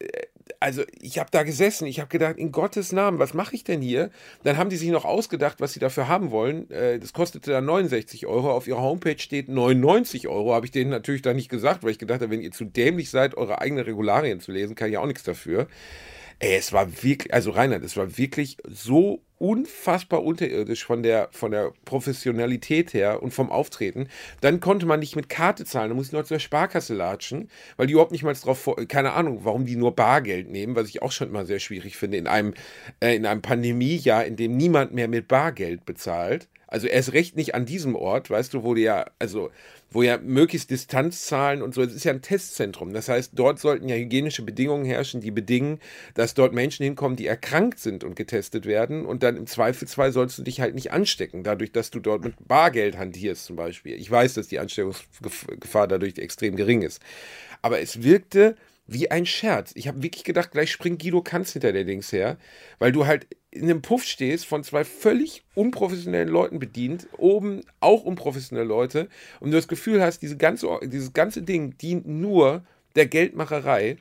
also 0.61 0.83
ich 1.01 1.19
habe 1.19 1.31
da 1.31 1.43
gesessen, 1.43 1.87
ich 1.87 2.01
habe 2.01 2.09
gedacht, 2.09 2.37
in 2.37 2.53
Gottes 2.53 2.93
Namen, 2.93 3.19
was 3.19 3.35
mache 3.35 3.55
ich 3.55 3.65
denn 3.65 3.81
hier? 3.81 4.11
Dann 4.43 4.57
haben 4.57 4.71
die 4.71 4.77
sich 4.77 4.91
noch 4.91 5.05
ausgedacht, 5.05 5.61
was 5.61 5.73
sie 5.73 5.81
dafür 5.81 6.09
haben 6.09 6.31
wollen. 6.31 6.71
Äh, 6.71 6.99
Das 6.99 7.13
kostete 7.13 7.51
dann 7.51 7.65
69 7.65 8.27
Euro. 8.27 8.53
Auf 8.53 8.67
ihrer 8.67 8.83
Homepage 8.83 9.19
steht 9.19 9.49
99 9.49 10.29
Euro. 10.29 10.55
Habe 10.55 10.67
ich 10.67 10.73
denen 10.73 10.91
natürlich 10.91 11.23
da 11.23 11.33
nicht 11.33 11.49
gesagt, 11.49 11.83
weil 11.83 11.91
ich 11.91 11.99
gedacht 11.99 12.21
habe, 12.21 12.31
wenn 12.31 12.41
ihr 12.41 12.53
zu 12.53 12.65
dämlich 12.65 13.11
seid, 13.11 13.37
eure 13.37 13.61
eigenen 13.61 13.85
Regularien 13.85 14.41
zu 14.41 14.53
lesen, 14.53 14.75
kann 14.75 14.91
ich 14.91 14.99
auch 14.99 15.07
nichts 15.07 15.23
dafür. 15.23 15.67
Ey, 16.45 16.57
es 16.57 16.75
war 16.75 17.03
wirklich, 17.03 17.33
also 17.33 17.53
Reinhard, 17.53 17.83
es 17.85 17.97
war 17.97 18.19
wirklich 18.19 18.59
so 18.69 19.23
unfassbar 19.39 20.23
unterirdisch 20.23 20.85
von 20.85 21.03
der, 21.03 21.29
von 21.33 21.53
der 21.53 21.73
Professionalität 21.87 22.93
her 22.93 23.23
und 23.23 23.33
vom 23.33 23.51
Auftreten. 23.51 24.09
Dann 24.43 24.61
konnte 24.61 24.85
man 24.85 25.01
nicht 25.01 25.17
mit 25.17 25.31
Karte 25.31 25.65
zahlen, 25.65 25.89
dann 25.89 25.97
musste 25.97 26.15
ich 26.15 26.21
noch 26.21 26.29
zur 26.29 26.39
Sparkasse 26.39 26.93
latschen, 26.93 27.49
weil 27.79 27.87
die 27.87 27.95
überhaupt 27.95 28.13
nicht 28.13 28.25
mal 28.25 28.35
drauf, 28.35 28.69
keine 28.89 29.15
Ahnung, 29.15 29.41
warum 29.45 29.65
die 29.65 29.77
nur 29.77 29.97
Bargeld 29.97 30.51
nehmen, 30.51 30.77
was 30.77 30.91
ich 30.91 31.01
auch 31.01 31.13
schon 31.13 31.31
immer 31.31 31.47
sehr 31.47 31.61
schwierig 31.61 31.97
finde, 31.97 32.19
in 32.19 32.27
einem, 32.27 32.53
äh, 33.01 33.17
in 33.17 33.25
einem 33.25 33.41
Pandemiejahr, 33.41 34.27
in 34.27 34.37
dem 34.37 34.55
niemand 34.55 34.93
mehr 34.93 35.09
mit 35.09 35.29
Bargeld 35.29 35.87
bezahlt. 35.87 36.49
Also 36.67 36.89
erst 36.89 37.15
recht 37.15 37.37
nicht 37.37 37.55
an 37.55 37.65
diesem 37.65 37.95
Ort, 37.95 38.29
weißt 38.29 38.53
du, 38.53 38.65
wo 38.65 38.75
die 38.75 38.83
ja, 38.83 39.07
also 39.19 39.51
wo 39.91 40.03
ja 40.03 40.19
möglichst 40.19 40.71
Distanzzahlen 40.71 41.63
und 41.63 41.75
so, 41.75 41.83
es 41.83 41.95
ist 41.95 42.05
ja 42.05 42.13
ein 42.13 42.23
Testzentrum. 42.23 42.93
Das 42.93 43.09
heißt, 43.09 43.33
dort 43.35 43.61
sollten 43.61 43.89
ja 43.89 43.97
hygienische 43.97 44.43
Bedingungen 44.43 44.85
herrschen, 44.85 45.21
die 45.21 45.31
bedingen, 45.31 45.79
dass 46.15 46.35
dort 46.35 46.53
Menschen 46.53 46.85
hinkommen, 46.85 47.17
die 47.17 47.27
erkrankt 47.27 47.79
sind 47.79 48.03
und 48.03 48.17
getestet 48.17 48.67
werden. 48.67 49.07
Und 49.07 49.23
dann 49.23 49.37
im 49.37 49.47
Zweifelsfall 49.47 50.13
sollst 50.13 50.37
du 50.39 50.43
dich 50.43 50.61
halt 50.61 50.75
nicht 50.75 50.91
anstecken, 50.93 51.45
dadurch, 51.45 51.73
dass 51.73 51.91
du 51.91 52.01
dort 52.01 52.25
mit 52.25 52.35
Bargeld 52.47 52.99
hantierst 52.99 53.45
zum 53.47 53.57
Beispiel. 53.57 53.95
Ich 53.95 54.11
weiß, 54.11 54.35
dass 54.35 54.49
die 54.49 54.59
Ansteckungsgefahr 54.59 55.87
dadurch 55.87 56.19
extrem 56.19 56.57
gering 56.57 56.83
ist. 56.83 57.01
Aber 57.63 57.81
es 57.81 58.03
wirkte 58.03 58.57
wie 58.87 59.11
ein 59.11 59.27
Scherz. 59.27 59.73
Ich 59.75 59.89
habe 59.89 60.03
wirklich 60.03 60.25
gedacht, 60.25 60.51
gleich 60.51 60.71
springt 60.71 61.01
Guido 61.01 61.23
Kanz 61.23 61.53
hinter 61.53 61.73
der 61.73 61.85
Dings 61.85 62.13
her, 62.13 62.37
weil 62.79 62.93
du 62.93 63.07
halt 63.07 63.27
in 63.55 63.65
einem 63.65 63.83
Puff 63.83 64.05
stehst, 64.05 64.47
von 64.47 64.65
zwei 64.65 64.85
völlig 64.85 65.43
unprofessionellen 65.55 66.29
Leuten 66.29 66.59
bedient, 66.59 67.09
oben 67.17 67.63
auch 67.81 68.05
unprofessionelle 68.05 68.67
Leute 68.67 69.09
und 69.41 69.51
du 69.51 69.57
das 69.57 69.69
Gefühl 69.69 70.03
hast, 70.03 70.21
diese 70.21 70.37
ganze, 70.37 70.69
dieses 70.83 71.13
ganze 71.13 71.43
Ding 71.43 71.77
dient 71.79 72.07
nur 72.07 72.65
der 72.97 73.07
Geldmacherei. 73.07 73.97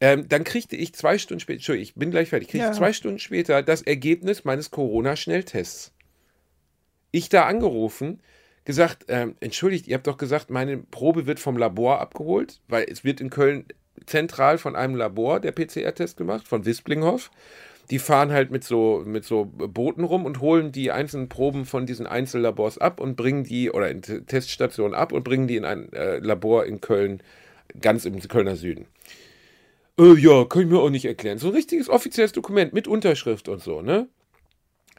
Ähm, 0.00 0.28
dann 0.28 0.44
kriegte 0.44 0.76
ich 0.76 0.94
zwei 0.94 1.18
Stunden 1.18 1.40
später, 1.40 1.56
Entschuldigung, 1.56 1.82
ich 1.84 1.94
bin 1.94 2.10
gleich 2.10 2.28
fertig, 2.28 2.48
kriegte 2.48 2.66
Ja. 2.66 2.72
zwei 2.72 2.92
Stunden 2.92 3.18
später 3.18 3.62
das 3.62 3.82
Ergebnis 3.82 4.44
meines 4.44 4.70
Corona-Schnelltests. 4.70 5.92
Ich 7.10 7.28
da 7.28 7.46
angerufen, 7.46 8.20
gesagt, 8.64 9.04
ähm, 9.08 9.36
entschuldigt, 9.40 9.86
ihr 9.86 9.94
habt 9.94 10.06
doch 10.06 10.18
gesagt, 10.18 10.50
meine 10.50 10.78
Probe 10.78 11.26
wird 11.26 11.38
vom 11.38 11.56
Labor 11.56 12.00
abgeholt, 12.00 12.60
weil 12.68 12.86
es 12.90 13.04
wird 13.04 13.20
in 13.20 13.30
Köln 13.30 13.66
zentral 14.06 14.58
von 14.58 14.74
einem 14.74 14.96
Labor 14.96 15.40
der 15.40 15.52
PCR-Test 15.52 16.16
gemacht, 16.16 16.48
von 16.48 16.64
Wisplinghoff. 16.64 17.30
Die 17.90 17.98
fahren 17.98 18.32
halt 18.32 18.50
mit 18.50 18.64
so, 18.64 19.02
mit 19.04 19.24
so 19.24 19.44
Booten 19.44 20.04
rum 20.04 20.24
und 20.24 20.40
holen 20.40 20.72
die 20.72 20.90
einzelnen 20.90 21.28
Proben 21.28 21.66
von 21.66 21.84
diesen 21.86 22.06
Einzellabors 22.06 22.78
ab 22.78 23.00
und 23.00 23.16
bringen 23.16 23.44
die, 23.44 23.70
oder 23.70 23.90
in 23.90 24.02
Teststationen 24.02 24.94
ab 24.94 25.12
und 25.12 25.22
bringen 25.22 25.46
die 25.46 25.56
in 25.56 25.64
ein 25.64 25.92
äh, 25.92 26.18
Labor 26.18 26.64
in 26.64 26.80
Köln, 26.80 27.22
ganz 27.80 28.04
im 28.06 28.18
Kölner 28.20 28.56
Süden. 28.56 28.86
Äh, 29.98 30.18
ja, 30.18 30.44
kann 30.44 30.62
ich 30.62 30.68
mir 30.68 30.78
auch 30.78 30.90
nicht 30.90 31.04
erklären. 31.04 31.38
So 31.38 31.48
ein 31.48 31.54
richtiges 31.54 31.88
offizielles 31.88 32.32
Dokument 32.32 32.72
mit 32.72 32.88
Unterschrift 32.88 33.48
und 33.48 33.62
so, 33.62 33.82
ne? 33.82 34.08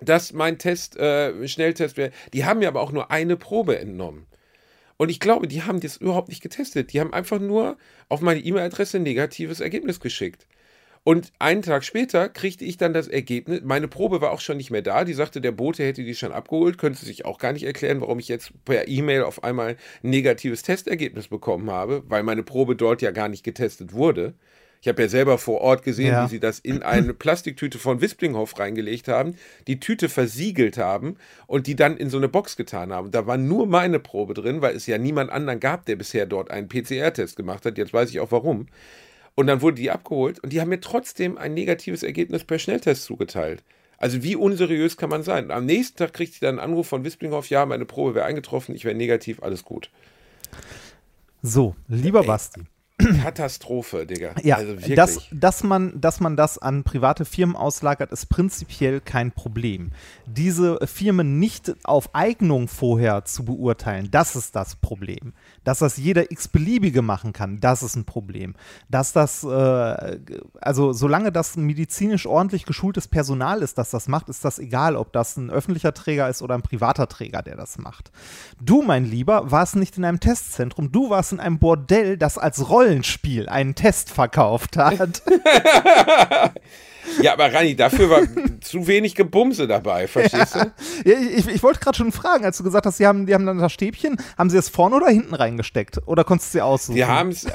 Dass 0.01 0.33
mein 0.33 0.57
Test, 0.57 0.97
äh, 0.97 1.47
Schnelltest 1.47 1.97
wäre. 1.97 2.11
Die 2.33 2.45
haben 2.45 2.59
mir 2.59 2.67
aber 2.67 2.81
auch 2.81 2.91
nur 2.91 3.11
eine 3.11 3.37
Probe 3.37 3.79
entnommen. 3.79 4.25
Und 4.97 5.09
ich 5.09 5.19
glaube, 5.19 5.47
die 5.47 5.63
haben 5.63 5.79
das 5.79 5.97
überhaupt 5.97 6.29
nicht 6.29 6.41
getestet. 6.41 6.93
Die 6.93 6.99
haben 6.99 7.13
einfach 7.13 7.39
nur 7.39 7.77
auf 8.07 8.21
meine 8.21 8.39
E-Mail-Adresse 8.39 8.97
ein 8.97 9.03
negatives 9.03 9.59
Ergebnis 9.59 9.99
geschickt. 9.99 10.47
Und 11.07 11.31
einen 11.37 11.61
Tag 11.61 11.83
später 11.83 12.29
kriegte 12.29 12.65
ich 12.65 12.77
dann 12.77 12.91
das 12.91 13.07
Ergebnis. 13.07 13.61
Meine 13.63 13.87
Probe 13.87 14.21
war 14.21 14.31
auch 14.31 14.41
schon 14.41 14.57
nicht 14.57 14.71
mehr 14.71 14.81
da. 14.81 15.03
Die 15.03 15.13
sagte, 15.13 15.39
der 15.39 15.51
Bote 15.51 15.83
hätte 15.83 16.03
die 16.03 16.15
schon 16.15 16.31
abgeholt. 16.31 16.79
Könnte 16.79 17.05
sich 17.05 17.25
auch 17.25 17.37
gar 17.37 17.53
nicht 17.53 17.63
erklären, 17.63 18.01
warum 18.01 18.17
ich 18.17 18.27
jetzt 18.27 18.51
per 18.65 18.87
E-Mail 18.87 19.21
auf 19.21 19.43
einmal 19.43 19.77
ein 20.03 20.09
negatives 20.09 20.63
Testergebnis 20.63 21.27
bekommen 21.27 21.69
habe, 21.69 22.01
weil 22.07 22.23
meine 22.23 22.41
Probe 22.41 22.75
dort 22.75 23.03
ja 23.03 23.11
gar 23.11 23.29
nicht 23.29 23.43
getestet 23.43 23.93
wurde. 23.93 24.33
Ich 24.81 24.87
habe 24.87 25.03
ja 25.03 25.07
selber 25.07 25.37
vor 25.37 25.61
Ort 25.61 25.83
gesehen, 25.83 26.07
Ja. 26.07 26.25
wie 26.25 26.29
sie 26.29 26.39
das 26.39 26.57
in 26.57 26.81
eine 26.81 27.13
Plastiktüte 27.13 27.77
von 27.77 28.01
Wisplinghoff 28.01 28.57
reingelegt 28.57 29.07
haben, 29.07 29.35
die 29.67 29.79
Tüte 29.79 30.09
versiegelt 30.09 30.79
haben 30.79 31.17
und 31.45 31.67
die 31.67 31.75
dann 31.75 31.97
in 31.97 32.09
so 32.09 32.17
eine 32.17 32.29
Box 32.29 32.57
getan 32.57 32.91
haben. 32.91 33.11
Da 33.11 33.27
war 33.27 33.37
nur 33.37 33.67
meine 33.67 33.99
Probe 33.99 34.33
drin, 34.33 34.61
weil 34.61 34.75
es 34.75 34.87
ja 34.87 34.97
niemand 34.97 35.29
anderen 35.31 35.59
gab, 35.59 35.85
der 35.85 35.97
bisher 35.97 36.25
dort 36.25 36.49
einen 36.49 36.67
PCR-Test 36.67 37.35
gemacht 37.35 37.63
hat. 37.63 37.77
Jetzt 37.77 37.93
weiß 37.93 38.09
ich 38.09 38.19
auch 38.19 38.31
warum. 38.31 38.67
Und 39.35 39.47
dann 39.47 39.61
wurde 39.61 39.75
die 39.75 39.91
abgeholt 39.91 40.39
und 40.39 40.53
die 40.53 40.61
haben 40.61 40.69
mir 40.69 40.79
trotzdem 40.79 41.37
ein 41.37 41.53
negatives 41.53 42.03
Ergebnis 42.03 42.45
per 42.45 42.57
Schnelltest 42.57 43.03
zugeteilt. 43.03 43.63
Also 43.97 44.23
wie 44.23 44.35
unseriös 44.35 44.97
kann 44.97 45.09
man 45.09 45.23
sein? 45.23 45.51
Am 45.51 45.65
nächsten 45.65 45.97
Tag 45.97 46.13
kriegte 46.13 46.33
ich 46.33 46.39
dann 46.39 46.59
einen 46.59 46.71
Anruf 46.71 46.87
von 46.87 47.03
Wisplinghoff, 47.03 47.49
ja, 47.49 47.65
meine 47.65 47.85
Probe 47.85 48.15
wäre 48.15 48.25
eingetroffen, 48.25 48.75
ich 48.75 48.85
wäre 48.85 48.95
negativ, 48.95 49.41
alles 49.43 49.63
gut. 49.63 49.89
So, 51.41 51.75
lieber 51.87 52.23
Basti. 52.23 52.61
Katastrophe, 52.97 54.05
Digga. 54.05 54.35
Ja, 54.41 54.55
also 54.55 54.69
wirklich. 54.69 54.95
dass, 54.95 55.27
dass, 55.31 55.63
man, 55.63 55.99
dass 55.99 56.21
man 56.21 56.37
das 56.37 56.57
an 56.57 56.85
private 56.85 57.25
Firmen 57.25 57.57
auslagert, 57.57 58.13
ist 58.13 58.27
prinzipiell 58.27 59.01
kein 59.01 59.33
Problem. 59.33 59.91
Diese 60.25 60.79
Firmen 60.87 61.37
nicht 61.37 61.75
auf 61.83 62.15
Eignung 62.15 62.69
vorher 62.69 63.25
zu 63.25 63.43
beurteilen, 63.43 64.07
das 64.11 64.37
ist 64.37 64.55
das 64.55 64.77
Problem. 64.77 65.33
Dass 65.65 65.79
das 65.79 65.97
jeder 65.97 66.31
x-beliebige 66.31 67.01
machen 67.01 67.33
kann, 67.33 67.59
das 67.59 67.83
ist 67.83 67.97
ein 67.97 68.05
Problem. 68.05 68.55
Dass 68.89 69.11
das, 69.11 69.43
äh, 69.43 70.19
also 70.61 70.93
solange 70.93 71.33
das 71.33 71.57
medizinisch 71.57 72.25
ordentlich 72.25 72.65
geschultes 72.65 73.09
Personal 73.09 73.61
ist, 73.61 73.77
das 73.77 73.89
das 73.89 74.07
macht, 74.07 74.29
ist 74.29 74.45
das 74.45 74.57
egal, 74.57 74.95
ob 74.95 75.11
das 75.11 75.35
ein 75.35 75.49
öffentlicher 75.49 75.93
Träger 75.93 76.29
ist 76.29 76.41
oder 76.41 76.55
ein 76.55 76.61
privater 76.61 77.09
Träger, 77.09 77.41
der 77.41 77.57
das 77.57 77.77
macht. 77.77 78.11
Du, 78.61 78.81
mein 78.81 79.03
Lieber, 79.03 79.51
warst 79.51 79.75
nicht 79.75 79.97
in 79.97 80.05
einem 80.05 80.21
Testzentrum, 80.21 80.93
du 80.93 81.09
warst 81.09 81.33
in 81.33 81.41
einem 81.41 81.59
Bordell, 81.59 82.17
das 82.17 82.37
als 82.37 82.69
Rollenspiel 82.85 83.49
einen 83.49 83.73
Test 83.73 84.11
verkauft 84.11 84.77
hat. 84.77 85.23
Ja, 87.21 87.33
aber 87.33 87.53
Rani, 87.53 87.75
dafür 87.75 88.09
war 88.09 88.21
zu 88.61 88.87
wenig 88.87 89.15
Gebumse 89.15 89.67
dabei, 89.67 90.07
verstehst 90.07 90.55
du? 90.55 90.59
Ja, 91.05 91.17
ich, 91.17 91.47
ich 91.47 91.63
wollte 91.63 91.79
gerade 91.79 91.97
schon 91.97 92.11
fragen, 92.11 92.45
als 92.45 92.57
du 92.57 92.63
gesagt 92.63 92.85
hast, 92.85 92.97
sie 92.97 93.05
haben, 93.05 93.25
die 93.25 93.33
haben 93.33 93.45
dann 93.45 93.57
das 93.57 93.71
Stäbchen, 93.71 94.17
haben 94.37 94.49
sie 94.49 94.57
es 94.57 94.69
vorne 94.69 94.95
oder 94.95 95.07
hinten 95.07 95.33
reingesteckt? 95.33 95.99
Oder 96.05 96.23
konntest 96.23 96.53
du 96.53 96.57
sie 96.57 96.61
aussuchen? 96.61 96.95
Die 96.95 97.05
haben 97.05 97.29
es, 97.29 97.47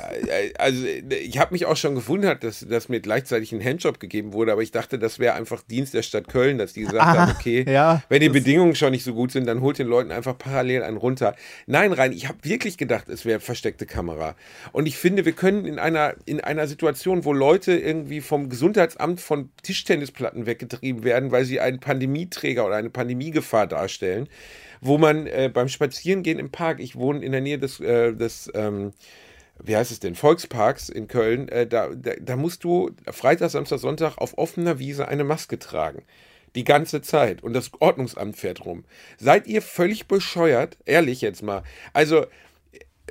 also 0.59 0.85
ich 0.85 1.39
habe 1.39 1.53
mich 1.53 1.67
auch 1.67 1.77
schon 1.77 1.95
gewundert, 1.95 2.45
dass, 2.45 2.61
dass 2.61 2.89
mir 2.89 3.01
gleichzeitig 3.01 3.53
ein 3.53 3.65
Handjob 3.65 4.01
gegeben 4.01 4.33
wurde, 4.33 4.53
aber 4.53 4.63
ich 4.63 4.71
dachte, 4.71 4.99
das 4.99 5.19
wäre 5.19 5.35
einfach 5.35 5.63
Dienst 5.63 5.95
der 5.95 6.03
Stadt 6.03 6.29
Köln, 6.29 6.59
dass 6.59 6.73
die 6.73 6.83
gesagt 6.83 7.03
Aha, 7.03 7.19
haben, 7.19 7.33
okay, 7.39 7.65
ja, 7.69 8.03
wenn 8.09 8.21
die 8.21 8.29
Bedingungen 8.29 8.75
schon 8.75 8.93
nicht 8.93 9.05
so 9.05 9.15
gut 9.15 9.33
sind, 9.33 9.47
dann 9.47 9.61
holt 9.61 9.79
den 9.79 9.89
Leuten 9.89 10.13
einfach 10.13 10.37
parallel 10.37 10.83
einen 10.83 10.97
runter. 10.97 11.35
Nein, 11.67 11.93
Rani, 11.93 12.15
ich 12.15 12.29
habe 12.29 12.39
wirklich 12.43 12.79
gedacht, 12.79 13.09
es 13.09 13.25
wäre 13.25 13.41
versteckte 13.41 13.87
Kamera. 13.87 14.37
Und 14.73 14.87
ich 14.87 14.97
finde, 14.97 15.25
wir 15.25 15.33
können 15.33 15.65
in 15.65 15.79
einer, 15.79 16.15
in 16.27 16.41
einer 16.41 16.67
Situation, 16.67 17.25
wo 17.25 17.33
Leute 17.33 17.73
irgendwie 17.73 18.21
vom 18.21 18.49
Gesundheitsamt 18.49 19.21
von 19.21 19.40
Tischtennisplatten 19.63 20.47
weggetrieben 20.47 21.05
werden, 21.05 21.31
weil 21.31 21.45
sie 21.45 21.61
einen 21.61 21.81
Pandemieträger 21.81 22.67
oder 22.67 22.77
eine 22.77 22.91
Pandemiegefahr 22.91 23.67
darstellen, 23.67 24.29
wo 24.81 24.99
man 24.99 25.27
äh, 25.27 25.51
beim 25.53 25.69
Spazierengehen 25.69 26.39
im 26.39 26.51
Park, 26.51 26.81
ich 26.81 26.97
wohne 26.97 27.25
in 27.25 27.33
der 27.33 27.41
Nähe 27.41 27.59
des, 27.59 27.81
äh, 27.81 28.15
des 28.15 28.51
ähm, 28.55 28.93
wie 29.63 29.77
heißt 29.77 29.91
es 29.91 30.01
denn, 30.01 30.15
Volksparks 30.15 30.89
in 30.89 31.09
Köln, 31.09 31.49
äh, 31.49 31.67
da, 31.67 31.89
da, 31.89 32.13
da 32.21 32.37
musst 32.37 32.65
du 32.65 32.91
Freitag, 33.11 33.51
Samstag, 33.51 33.79
Sonntag 33.79 34.19
auf 34.19 34.39
offener 34.39 34.79
Wiese 34.79 35.09
eine 35.09 35.25
Maske 35.25 35.59
tragen. 35.59 36.03
Die 36.57 36.65
ganze 36.65 37.01
Zeit. 37.01 37.43
Und 37.43 37.53
das 37.53 37.71
Ordnungsamt 37.79 38.37
fährt 38.37 38.65
rum. 38.65 38.85
Seid 39.19 39.47
ihr 39.47 39.63
völlig 39.63 40.09
bescheuert? 40.09 40.79
Ehrlich 40.85 41.21
jetzt 41.21 41.43
mal. 41.43 41.63
Also, 41.93 42.27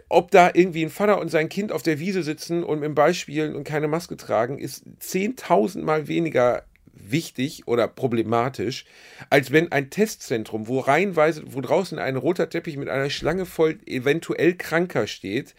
ob 0.10 0.32
da 0.32 0.52
irgendwie 0.54 0.84
ein 0.84 0.90
Vater 0.90 1.20
und 1.20 1.30
sein 1.30 1.50
Kind 1.50 1.72
auf 1.72 1.84
der 1.84 2.00
Wiese 2.00 2.24
sitzen 2.24 2.64
und 2.64 2.84
im 2.84 2.96
Ball 2.96 3.14
spielen 3.14 3.56
und 3.56 3.64
keine 3.64 3.88
Maske 3.88 4.18
tragen, 4.18 4.58
ist 4.58 4.84
10.000 5.02 5.84
Mal 5.84 6.08
weniger 6.08 6.64
wichtig 7.12 7.68
oder 7.68 7.88
problematisch, 7.88 8.86
als 9.30 9.52
wenn 9.52 9.72
ein 9.72 9.90
Testzentrum, 9.90 10.68
wo 10.68 10.80
reihenweise, 10.80 11.44
wo 11.48 11.62
draußen 11.62 11.98
ein 11.98 12.18
roter 12.18 12.50
Teppich 12.50 12.78
mit 12.78 12.90
einer 12.90 13.10
Schlange 13.10 13.46
voll 13.46 13.80
eventuell 13.86 14.56
Kranker 14.56 15.08
steht, 15.08 15.56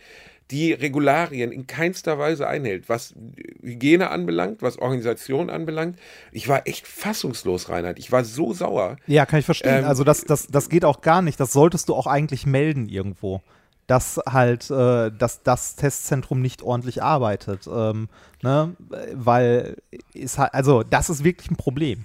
die 0.51 0.73
Regularien 0.73 1.53
in 1.53 1.67
keinster 1.67 2.19
Weise 2.19 2.49
einhält, 2.49 2.89
was 2.89 3.15
Hygiene 3.63 4.11
anbelangt, 4.11 4.63
was 4.63 4.79
Organisation 4.79 5.49
anbelangt. 5.49 5.97
Ich 6.33 6.49
war 6.49 6.67
echt 6.67 6.89
fassungslos, 6.89 7.69
Reinhard. 7.69 8.01
Ich 8.01 8.11
war 8.11 8.25
so 8.25 8.53
sauer. 8.53 8.97
Ja, 9.07 9.27
kann 9.27 9.39
ich 9.39 9.45
verstehen. 9.45 9.79
Ähm, 9.79 9.85
also 9.85 10.03
das, 10.03 10.23
das, 10.23 10.49
das 10.49 10.69
geht 10.69 10.85
auch 10.85 11.03
gar 11.03 11.23
nicht. 11.23 11.39
Das 11.39 11.53
solltest 11.53 11.89
du 11.89 11.95
auch 11.95 12.09
eigentlich 12.09 12.47
melden 12.47 12.89
irgendwo. 12.89 13.43
Dass 13.91 14.21
halt, 14.25 14.71
äh, 14.71 15.11
dass 15.11 15.43
das 15.43 15.75
Testzentrum 15.75 16.41
nicht 16.41 16.63
ordentlich 16.63 17.03
arbeitet. 17.03 17.67
Ähm, 17.67 18.09
ne? 18.41 18.77
Weil 19.15 19.79
ist 20.15 20.39
halt, 20.39 20.55
also 20.55 20.85
das 20.85 21.11
ist 21.11 21.25
wirklich 21.25 21.51
ein 21.51 21.57
Problem. 21.57 22.05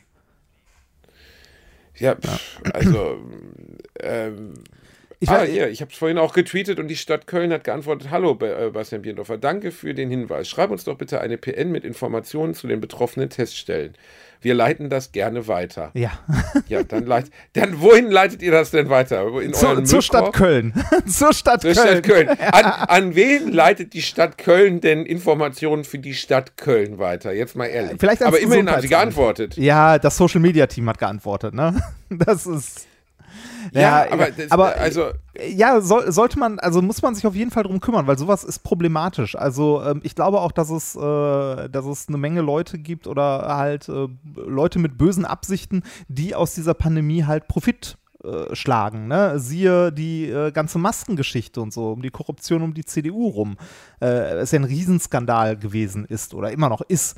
Ja, 1.98 2.16
pff, 2.16 2.62
also 2.74 3.18
ähm, 4.00 4.54
Ich 5.20 5.30
ah, 5.30 5.44
hier, 5.44 5.70
ich 5.70 5.82
habe 5.82 5.92
es 5.92 5.98
vorhin 5.98 6.18
auch 6.18 6.34
getweetet 6.34 6.80
und 6.80 6.88
die 6.88 6.96
Stadt 6.96 7.28
Köln 7.28 7.54
hat 7.54 7.64
geantwortet, 7.64 8.10
hallo 8.10 8.38
äh, 8.42 8.70
Bastian 8.72 9.02
Biendorfer, 9.02 9.38
danke 9.38 9.72
für 9.72 9.94
den 9.94 10.10
Hinweis. 10.10 10.50
Schreib 10.50 10.72
uns 10.72 10.84
doch 10.84 10.98
bitte 10.98 11.22
eine 11.22 11.38
PN 11.38 11.72
mit 11.72 11.86
Informationen 11.86 12.54
zu 12.54 12.68
den 12.68 12.82
betroffenen 12.82 13.30
Teststellen. 13.30 13.94
Wir 14.42 14.54
leiten 14.54 14.90
das 14.90 15.12
gerne 15.12 15.48
weiter. 15.48 15.92
Ja. 15.94 16.12
Ja, 16.68 16.84
dann 16.84 17.06
leit, 17.06 17.26
dann 17.54 17.82
wohin 17.82 18.10
leitet 18.10 18.42
ihr 18.42 18.52
das 18.52 18.72
denn 18.72 18.90
weiter? 18.90 19.28
In 19.40 19.54
Zu, 19.54 19.82
zur 19.84 20.02
Stadt? 20.02 20.34
Köln. 20.34 20.74
zur 21.06 21.34
Stadt 21.34 21.62
Zur 21.62 21.74
Köln. 21.74 21.88
Stadt 21.88 22.04
Köln. 22.04 22.30
An, 22.30 22.66
an 22.66 23.16
wen 23.16 23.52
leitet 23.52 23.94
die 23.94 24.02
Stadt 24.02 24.38
Köln 24.38 24.82
denn 24.82 25.06
Informationen 25.06 25.84
für 25.84 26.00
die 26.00 26.14
Stadt 26.14 26.58
Köln 26.58 26.98
weiter? 26.98 27.34
Jetzt 27.34 27.56
mal 27.56 27.66
ehrlich. 27.66 27.98
Vielleicht 28.00 28.24
Aber 28.24 28.40
immerhin 28.40 28.70
haben 28.72 28.82
sie 28.82 28.88
geantwortet. 28.88 29.58
Ja, 29.58 30.00
das 30.00 30.18
Social 30.18 30.42
Media 30.42 30.66
Team 30.68 30.90
hat 30.90 30.98
geantwortet, 30.98 31.54
ne? 31.54 31.82
Das 32.10 32.46
ist. 32.46 32.88
Ja, 33.72 33.82
Ja, 33.82 34.12
aber, 34.12 34.32
das, 34.32 34.52
aber 34.52 34.76
also 34.78 35.10
ja, 35.48 35.82
soll, 35.82 36.12
sollte 36.12 36.40
man, 36.40 36.60
also 36.60 36.82
muss 36.82 37.02
man 37.02 37.16
sich 37.16 37.28
auf 37.28 37.36
jeden 37.36 37.52
Fall 37.52 37.64
drum 37.64 37.80
kümmern, 37.80 38.08
weil 38.08 38.18
sowas 38.18 38.44
ist 38.44 38.60
problematisch. 38.60 39.36
Also 39.36 39.84
ähm, 39.84 40.02
ich 40.04 40.16
glaube 40.16 40.40
auch, 40.40 40.52
dass 40.52 40.70
es, 40.70 40.96
äh, 40.96 41.00
dass 41.70 41.86
es 41.86 42.08
eine 42.08 42.18
Menge 42.18 42.42
Leute 42.42 42.78
gibt 42.78 43.08
oder 43.08 43.56
halt 43.58 43.90
äh, 43.90 44.08
Leute 44.36 44.80
mit 44.80 44.98
bösen 44.98 45.26
Absichten, 45.26 45.84
die 46.08 46.36
aus 46.36 46.56
dieser 46.56 46.74
Pandemie 46.74 47.26
halt 47.26 47.48
Profit 47.48 47.98
äh, 48.24 48.56
schlagen. 48.56 49.08
Ne? 49.08 49.40
Siehe 49.40 49.92
die 49.92 50.30
äh, 50.30 50.52
ganze 50.52 50.80
Maskengeschichte 50.80 51.62
und 51.62 51.74
so, 51.74 51.92
um 51.92 52.02
die 52.02 52.10
Korruption 52.10 52.62
um 52.62 52.74
die 52.74 52.86
CDU 52.86 53.28
rum. 53.28 53.58
Äh, 54.02 54.38
es 54.38 54.52
ja 54.52 54.60
ein 54.60 54.64
Riesenskandal 54.64 55.58
gewesen 55.58 56.06
ist 56.06 56.34
oder 56.34 56.52
immer 56.52 56.70
noch 56.70 56.82
ist. 56.82 57.18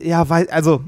Ja, 0.00 0.28
weil, 0.28 0.48
also 0.50 0.84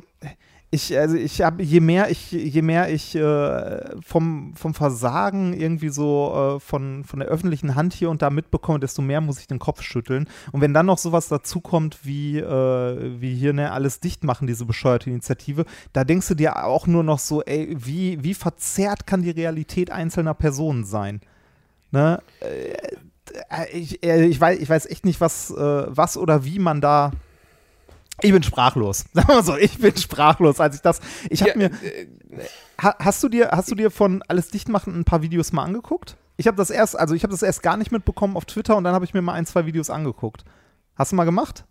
ich, 0.72 0.96
also 0.96 1.16
ich 1.16 1.42
habe, 1.42 1.64
je 1.64 1.80
mehr 1.80 2.10
ich, 2.10 2.30
je 2.30 2.62
mehr 2.62 2.92
ich 2.92 3.16
äh, 3.16 4.00
vom, 4.02 4.54
vom 4.54 4.72
Versagen 4.72 5.52
irgendwie 5.52 5.88
so 5.88 6.56
äh, 6.56 6.60
von, 6.60 7.02
von 7.02 7.18
der 7.18 7.28
öffentlichen 7.28 7.74
Hand 7.74 7.92
hier 7.92 8.08
und 8.08 8.22
da 8.22 8.30
mitbekomme, 8.30 8.78
desto 8.78 9.02
mehr 9.02 9.20
muss 9.20 9.40
ich 9.40 9.48
den 9.48 9.58
Kopf 9.58 9.82
schütteln. 9.82 10.28
Und 10.52 10.60
wenn 10.60 10.72
dann 10.72 10.86
noch 10.86 10.98
sowas 10.98 11.26
dazukommt 11.26 12.04
wie, 12.04 12.38
äh, 12.38 13.20
wie 13.20 13.34
hier 13.34 13.52
ne, 13.52 13.72
alles 13.72 13.98
dicht 13.98 14.22
machen, 14.22 14.46
diese 14.46 14.64
bescheuerte 14.64 15.10
Initiative, 15.10 15.64
da 15.92 16.04
denkst 16.04 16.28
du 16.28 16.34
dir 16.34 16.64
auch 16.64 16.86
nur 16.86 17.02
noch 17.02 17.18
so, 17.18 17.42
ey, 17.42 17.74
wie, 17.76 18.22
wie 18.22 18.34
verzerrt 18.34 19.08
kann 19.08 19.22
die 19.22 19.30
Realität 19.30 19.90
einzelner 19.90 20.34
Personen 20.34 20.84
sein? 20.84 21.20
Ne? 21.90 22.22
Äh, 22.40 23.76
ich, 23.76 24.04
äh, 24.04 24.24
ich, 24.24 24.40
weiß, 24.40 24.60
ich 24.60 24.68
weiß 24.68 24.86
echt 24.86 25.04
nicht, 25.04 25.20
was, 25.20 25.50
äh, 25.50 25.56
was 25.88 26.16
oder 26.16 26.44
wie 26.44 26.60
man 26.60 26.80
da 26.80 27.10
ich 28.22 28.32
bin 28.32 28.42
sprachlos. 28.42 29.04
Sagen 29.12 29.28
wir 29.28 29.34
mal 29.36 29.44
so, 29.44 29.56
ich 29.56 29.78
bin 29.78 29.96
sprachlos, 29.96 30.60
als 30.60 30.76
ich 30.76 30.82
das. 30.82 31.00
Ich 31.28 31.42
habe 31.42 31.50
ja, 31.50 31.56
mir. 31.56 31.64
äh, 31.66 32.06
Ha, 32.82 32.96
hast 32.98 33.22
du 33.22 33.28
dir, 33.28 33.50
hast 33.52 33.70
du 33.70 33.74
dir 33.74 33.90
von 33.90 34.22
alles 34.26 34.48
dicht 34.48 34.68
machen 34.68 34.98
ein 34.98 35.04
paar 35.04 35.22
Videos 35.22 35.52
mal 35.52 35.64
angeguckt? 35.64 36.16
Ich 36.38 36.46
habe 36.46 36.56
das 36.56 36.70
erst, 36.70 36.98
also 36.98 37.14
ich 37.14 37.22
habe 37.22 37.32
das 37.32 37.42
erst 37.42 37.62
gar 37.62 37.76
nicht 37.76 37.92
mitbekommen 37.92 38.36
auf 38.36 38.46
Twitter 38.46 38.76
und 38.76 38.84
dann 38.84 38.94
habe 38.94 39.04
ich 39.04 39.12
mir 39.12 39.20
mal 39.20 39.34
ein, 39.34 39.44
zwei 39.44 39.66
Videos 39.66 39.90
angeguckt. 39.90 40.44
Hast 40.96 41.12
du 41.12 41.16
mal 41.16 41.24
gemacht? 41.24 41.64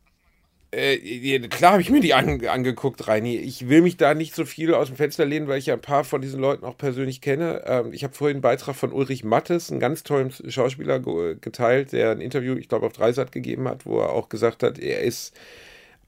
Äh, 0.71 1.39
klar 1.47 1.71
habe 1.71 1.81
ich 1.81 1.89
mir 1.89 1.99
die 1.99 2.13
an, 2.13 2.45
angeguckt, 2.45 3.07
Reini. 3.07 3.37
Ich 3.37 3.69
will 3.69 3.81
mich 3.81 3.97
da 3.97 4.13
nicht 4.13 4.35
so 4.35 4.45
viel 4.45 4.75
aus 4.75 4.87
dem 4.87 4.97
Fenster 4.97 5.25
lehnen, 5.25 5.47
weil 5.47 5.57
ich 5.57 5.65
ja 5.65 5.73
ein 5.73 5.81
paar 5.81 6.03
von 6.03 6.21
diesen 6.21 6.39
Leuten 6.39 6.63
auch 6.63 6.77
persönlich 6.77 7.21
kenne. 7.21 7.63
Ähm, 7.65 7.91
ich 7.91 8.03
habe 8.03 8.13
vorhin 8.13 8.35
einen 8.35 8.41
Beitrag 8.43 8.75
von 8.75 8.93
Ulrich 8.93 9.23
Mattes, 9.23 9.71
einen 9.71 9.79
ganz 9.79 10.03
tollen 10.03 10.31
Schauspieler, 10.31 10.99
ge 10.99 11.37
geteilt, 11.41 11.91
der 11.91 12.11
ein 12.11 12.21
Interview, 12.21 12.55
ich 12.55 12.69
glaube, 12.69 12.85
auf 12.85 12.93
Dreisat 12.93 13.31
gegeben 13.31 13.67
hat, 13.67 13.87
wo 13.87 13.99
er 13.99 14.11
auch 14.11 14.29
gesagt 14.29 14.61
hat, 14.61 14.77
er 14.77 15.01
ist 15.01 15.33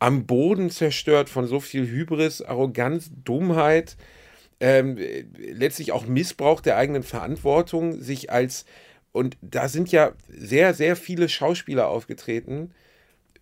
am 0.01 0.25
Boden 0.25 0.71
zerstört 0.71 1.29
von 1.29 1.45
so 1.45 1.59
viel 1.59 1.85
Hybris, 1.87 2.41
Arroganz, 2.41 3.11
Dummheit, 3.23 3.97
ähm, 4.59 4.97
letztlich 5.37 5.91
auch 5.91 6.07
Missbrauch 6.07 6.59
der 6.59 6.75
eigenen 6.75 7.03
Verantwortung, 7.03 8.01
sich 8.01 8.31
als, 8.31 8.65
und 9.11 9.37
da 9.41 9.67
sind 9.67 9.91
ja 9.91 10.13
sehr, 10.27 10.73
sehr 10.73 10.95
viele 10.95 11.29
Schauspieler 11.29 11.87
aufgetreten, 11.87 12.71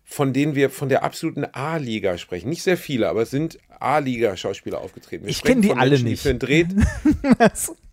von 0.04 0.34
denen 0.34 0.54
wir 0.54 0.68
von 0.68 0.90
der 0.90 1.02
absoluten 1.02 1.46
A-Liga 1.50 2.18
sprechen. 2.18 2.50
Nicht 2.50 2.62
sehr 2.62 2.76
viele, 2.76 3.08
aber 3.08 3.22
es 3.22 3.30
sind 3.30 3.58
A-Liga-Schauspieler 3.78 4.82
aufgetreten. 4.82 5.24
Wir 5.24 5.30
Ich 5.30 5.38
sprechen 5.38 5.62
kenn 5.62 5.62
die 5.62 5.78
alle 5.78 5.90
Menschen, 5.92 6.08
nicht. 6.08 6.18
Die 6.18 6.22
für 6.22 6.30
einen 6.30 6.38
Dreh. 6.40 6.66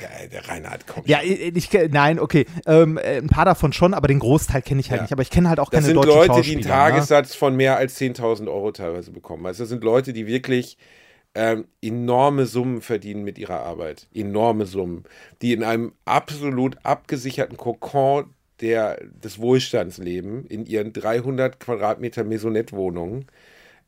ja, 0.00 0.26
der 0.28 0.48
Reinhard 0.48 0.86
kommt. 0.86 1.08
ja, 1.08 1.20
ich, 1.22 1.56
ich, 1.56 1.90
nein, 1.90 2.18
okay. 2.18 2.46
Ähm, 2.66 2.96
äh, 2.98 3.18
ein 3.18 3.28
paar 3.28 3.44
davon 3.44 3.72
schon, 3.72 3.94
aber 3.94 4.08
den 4.08 4.18
Großteil 4.18 4.62
kenne 4.62 4.80
ich 4.80 4.90
halt 4.90 4.98
Ja. 5.00 5.02
nicht. 5.04 5.12
Aber 5.12 5.22
ich 5.22 5.30
kenne 5.30 5.48
halt 5.48 5.60
auch 5.60 5.70
Das 5.70 5.78
keine 5.78 5.86
sind 5.86 5.96
deutschen 5.96 6.10
Leute, 6.10 6.26
die 6.26 6.52
Schauspieler. 6.52 6.74
einen 6.74 6.84
ne? 6.84 6.90
Tagessatz 6.90 7.34
von 7.34 7.56
mehr 7.56 7.76
als 7.76 7.96
10.000 7.98 8.48
Euro 8.48 8.72
teilweise 8.72 9.10
bekommen. 9.12 9.46
Also 9.46 9.62
das 9.62 9.68
sind 9.68 9.84
Leute, 9.84 10.12
die 10.12 10.26
wirklich 10.26 10.76
ähm, 11.34 11.66
enorme 11.80 12.46
Summen 12.46 12.80
verdienen 12.80 13.22
mit 13.22 13.38
ihrer 13.38 13.60
Arbeit. 13.60 14.08
Enorme 14.12 14.66
Summen. 14.66 15.04
Die 15.42 15.52
in 15.52 15.62
einem 15.62 15.92
absolut 16.04 16.76
abgesicherten 16.84 17.56
Kokon 17.56 18.30
der, 18.60 18.98
des 19.04 19.38
Wohlstands 19.38 19.98
leben, 19.98 20.44
in 20.46 20.66
ihren 20.66 20.92
300 20.92 21.60
Quadratmeter 21.60 22.24
Maisonette-Wohnungen 22.24 23.26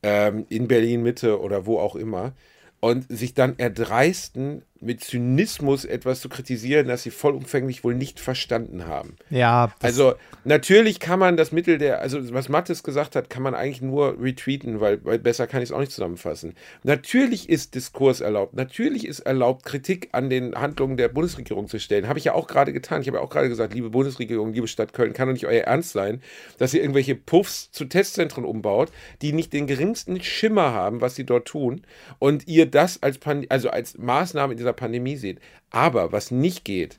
ähm, 0.02 0.46
in 0.48 0.68
Berlin-Mitte 0.68 1.40
oder 1.40 1.66
wo 1.66 1.78
auch 1.78 1.96
immer. 1.96 2.32
Und 2.80 3.06
sich 3.08 3.34
dann 3.34 3.54
erdreisten, 3.58 4.62
mit 4.82 5.02
Zynismus 5.02 5.84
etwas 5.84 6.20
zu 6.20 6.28
kritisieren, 6.28 6.88
das 6.88 7.02
sie 7.04 7.10
vollumfänglich 7.10 7.84
wohl 7.84 7.94
nicht 7.94 8.20
verstanden 8.20 8.86
haben. 8.86 9.16
Ja. 9.30 9.72
Also 9.80 10.14
natürlich 10.44 11.00
kann 11.00 11.18
man 11.18 11.36
das 11.36 11.52
Mittel 11.52 11.78
der, 11.78 12.00
also 12.00 12.32
was 12.34 12.48
Mattes 12.48 12.82
gesagt 12.82 13.16
hat, 13.16 13.30
kann 13.30 13.42
man 13.42 13.54
eigentlich 13.54 13.80
nur 13.80 14.20
retweeten, 14.20 14.80
weil, 14.80 15.04
weil 15.04 15.18
besser 15.18 15.46
kann 15.46 15.62
ich 15.62 15.68
es 15.68 15.72
auch 15.72 15.80
nicht 15.80 15.92
zusammenfassen. 15.92 16.54
Natürlich 16.82 17.48
ist 17.48 17.74
Diskurs 17.74 18.20
erlaubt, 18.20 18.54
natürlich 18.54 19.06
ist 19.06 19.20
erlaubt, 19.20 19.64
Kritik 19.64 20.08
an 20.12 20.28
den 20.28 20.54
Handlungen 20.54 20.96
der 20.96 21.08
Bundesregierung 21.08 21.68
zu 21.68 21.78
stellen. 21.78 22.08
Habe 22.08 22.18
ich 22.18 22.24
ja 22.24 22.34
auch 22.34 22.48
gerade 22.48 22.72
getan. 22.72 23.02
Ich 23.02 23.06
habe 23.06 23.18
ja 23.18 23.22
auch 23.22 23.30
gerade 23.30 23.48
gesagt, 23.48 23.74
liebe 23.74 23.90
Bundesregierung, 23.90 24.52
liebe 24.52 24.68
Stadt 24.68 24.92
Köln, 24.92 25.12
kann 25.12 25.28
doch 25.28 25.32
nicht 25.32 25.46
euer 25.46 25.62
Ernst 25.62 25.92
sein, 25.92 26.20
dass 26.58 26.74
ihr 26.74 26.82
irgendwelche 26.82 27.14
Puffs 27.14 27.70
zu 27.70 27.84
Testzentren 27.84 28.44
umbaut, 28.44 28.90
die 29.22 29.32
nicht 29.32 29.52
den 29.52 29.66
geringsten 29.66 30.20
Schimmer 30.22 30.72
haben, 30.72 31.00
was 31.00 31.14
sie 31.14 31.24
dort 31.24 31.46
tun 31.46 31.82
und 32.18 32.48
ihr 32.48 32.66
das 32.66 33.02
als, 33.02 33.18
Pan 33.18 33.46
also 33.48 33.70
als 33.70 33.96
Maßnahme 33.98 34.52
in 34.52 34.58
dieser 34.58 34.71
Pandemie 34.72 35.16
seht. 35.16 35.40
Aber 35.70 36.12
was 36.12 36.30
nicht 36.30 36.64
geht, 36.64 36.98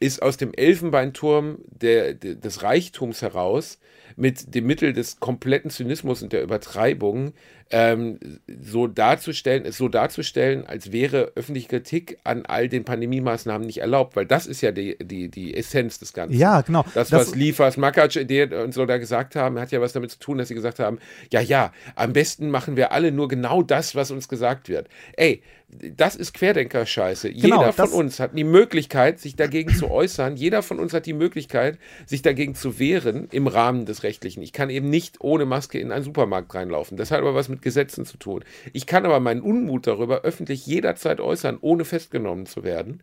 ist 0.00 0.22
aus 0.22 0.36
dem 0.36 0.52
Elfenbeinturm 0.54 1.58
der, 1.66 2.14
der, 2.14 2.36
des 2.36 2.62
Reichtums 2.62 3.22
heraus 3.22 3.78
mit 4.16 4.54
dem 4.54 4.66
Mittel 4.66 4.92
des 4.92 5.20
kompletten 5.20 5.70
Zynismus 5.70 6.22
und 6.22 6.32
der 6.32 6.42
Übertreibung 6.42 7.32
ähm, 7.70 8.18
so 8.62 8.86
darzustellen, 8.86 9.64
es 9.66 9.76
so 9.76 9.88
darzustellen, 9.88 10.66
als 10.66 10.90
wäre 10.92 11.32
öffentliche 11.34 11.68
Kritik 11.68 12.18
an 12.24 12.46
all 12.46 12.68
den 12.68 12.84
Pandemie-Maßnahmen 12.84 13.66
nicht 13.66 13.78
erlaubt, 13.78 14.16
weil 14.16 14.26
das 14.26 14.46
ist 14.46 14.60
ja 14.62 14.72
die, 14.72 14.96
die, 15.02 15.28
die 15.28 15.54
Essenz 15.54 15.98
des 15.98 16.12
Ganzen. 16.12 16.38
Ja, 16.38 16.62
genau. 16.62 16.84
Das, 16.94 17.10
Das- 17.10 17.28
was 17.28 17.34
Liefers, 17.34 17.76
Makac 17.76 18.10
und 18.16 18.72
so 18.74 18.86
da 18.86 18.96
gesagt 18.98 19.36
haben, 19.36 19.58
hat 19.58 19.70
ja 19.70 19.80
was 19.80 19.92
damit 19.92 20.10
zu 20.10 20.18
tun, 20.18 20.38
dass 20.38 20.48
sie 20.48 20.54
gesagt 20.54 20.78
haben, 20.78 20.98
ja, 21.30 21.40
ja, 21.40 21.72
am 21.94 22.12
besten 22.12 22.50
machen 22.50 22.76
wir 22.76 22.92
alle 22.92 23.12
nur 23.12 23.28
genau 23.28 23.62
das, 23.62 23.94
was 23.94 24.10
uns 24.10 24.28
gesagt 24.28 24.68
wird. 24.68 24.88
Ey, 25.16 25.42
das 25.68 26.16
ist 26.16 26.32
Querdenker-Scheiße. 26.32 27.30
Genau, 27.30 27.60
Jeder 27.60 27.72
von 27.74 27.90
uns 27.90 28.20
hat 28.20 28.30
die 28.36 28.44
Möglichkeit, 28.44 29.20
sich 29.20 29.36
dagegen 29.36 29.74
zu 29.74 29.90
äußern. 29.90 30.36
Jeder 30.36 30.62
von 30.62 30.78
uns 30.80 30.94
hat 30.94 31.04
die 31.04 31.12
Möglichkeit, 31.12 31.78
sich 32.06 32.22
dagegen 32.22 32.54
zu 32.54 32.78
wehren 32.78 33.28
im 33.32 33.46
Rahmen 33.46 33.84
des 33.84 34.02
Rechtlichen. 34.02 34.42
Ich 34.42 34.54
kann 34.54 34.70
eben 34.70 34.88
nicht 34.88 35.16
ohne 35.20 35.44
Maske 35.44 35.78
in 35.78 35.92
einen 35.92 36.04
Supermarkt 36.04 36.54
reinlaufen. 36.54 36.96
Das 36.96 37.10
hat 37.10 37.18
aber 37.20 37.34
was 37.34 37.50
mit 37.50 37.57
Gesetzen 37.62 38.04
zu 38.04 38.16
tun. 38.16 38.44
Ich 38.72 38.86
kann 38.86 39.04
aber 39.04 39.20
meinen 39.20 39.40
Unmut 39.40 39.86
darüber 39.86 40.22
öffentlich 40.22 40.66
jederzeit 40.66 41.20
äußern, 41.20 41.58
ohne 41.60 41.84
festgenommen 41.84 42.46
zu 42.46 42.64
werden. 42.64 43.02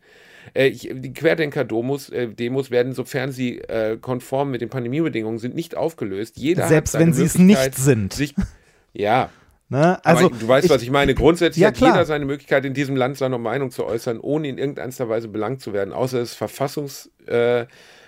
Äh, 0.53 0.67
ich, 0.67 0.89
die 0.93 1.13
Querdenker-Demos 1.13 2.09
äh, 2.09 2.27
Demos 2.27 2.71
werden, 2.71 2.93
sofern 2.93 3.31
sie 3.31 3.59
äh, 3.59 3.97
konform 3.97 4.51
mit 4.51 4.61
den 4.61 4.69
Pandemiebedingungen 4.69 5.39
sind, 5.39 5.55
nicht 5.55 5.75
aufgelöst. 5.75 6.37
Jeder 6.37 6.67
Selbst 6.67 6.93
wenn 6.93 7.13
sie 7.13 7.23
es 7.23 7.37
nicht 7.37 7.75
sind. 7.75 8.13
Sich, 8.13 8.35
ja, 8.93 9.29
Ne? 9.67 9.99
also, 10.05 10.27
aber 10.27 10.35
du 10.37 10.47
weißt, 10.47 10.69
was 10.69 10.83
ich 10.83 10.91
meine. 10.91 11.15
Grundsätzlich 11.15 11.61
Ja, 11.63 11.69
hat 11.69 11.75
klar. 11.77 11.93
jeder 11.93 12.05
seine 12.05 12.25
Möglichkeit, 12.25 12.65
in 12.65 12.75
diesem 12.75 12.95
Land 12.95 13.17
seine 13.17 13.39
Meinung 13.39 13.71
zu 13.71 13.83
äußern, 13.85 14.19
ohne 14.19 14.47
in 14.47 14.59
irgendeiner 14.59 15.09
Weise 15.09 15.27
belangt 15.27 15.61
zu 15.61 15.73
werden, 15.73 15.91
außer 15.91 16.19
es 16.19 16.31
ist 16.31 16.35
verfassungs, 16.35 17.09
äh, 17.25 17.65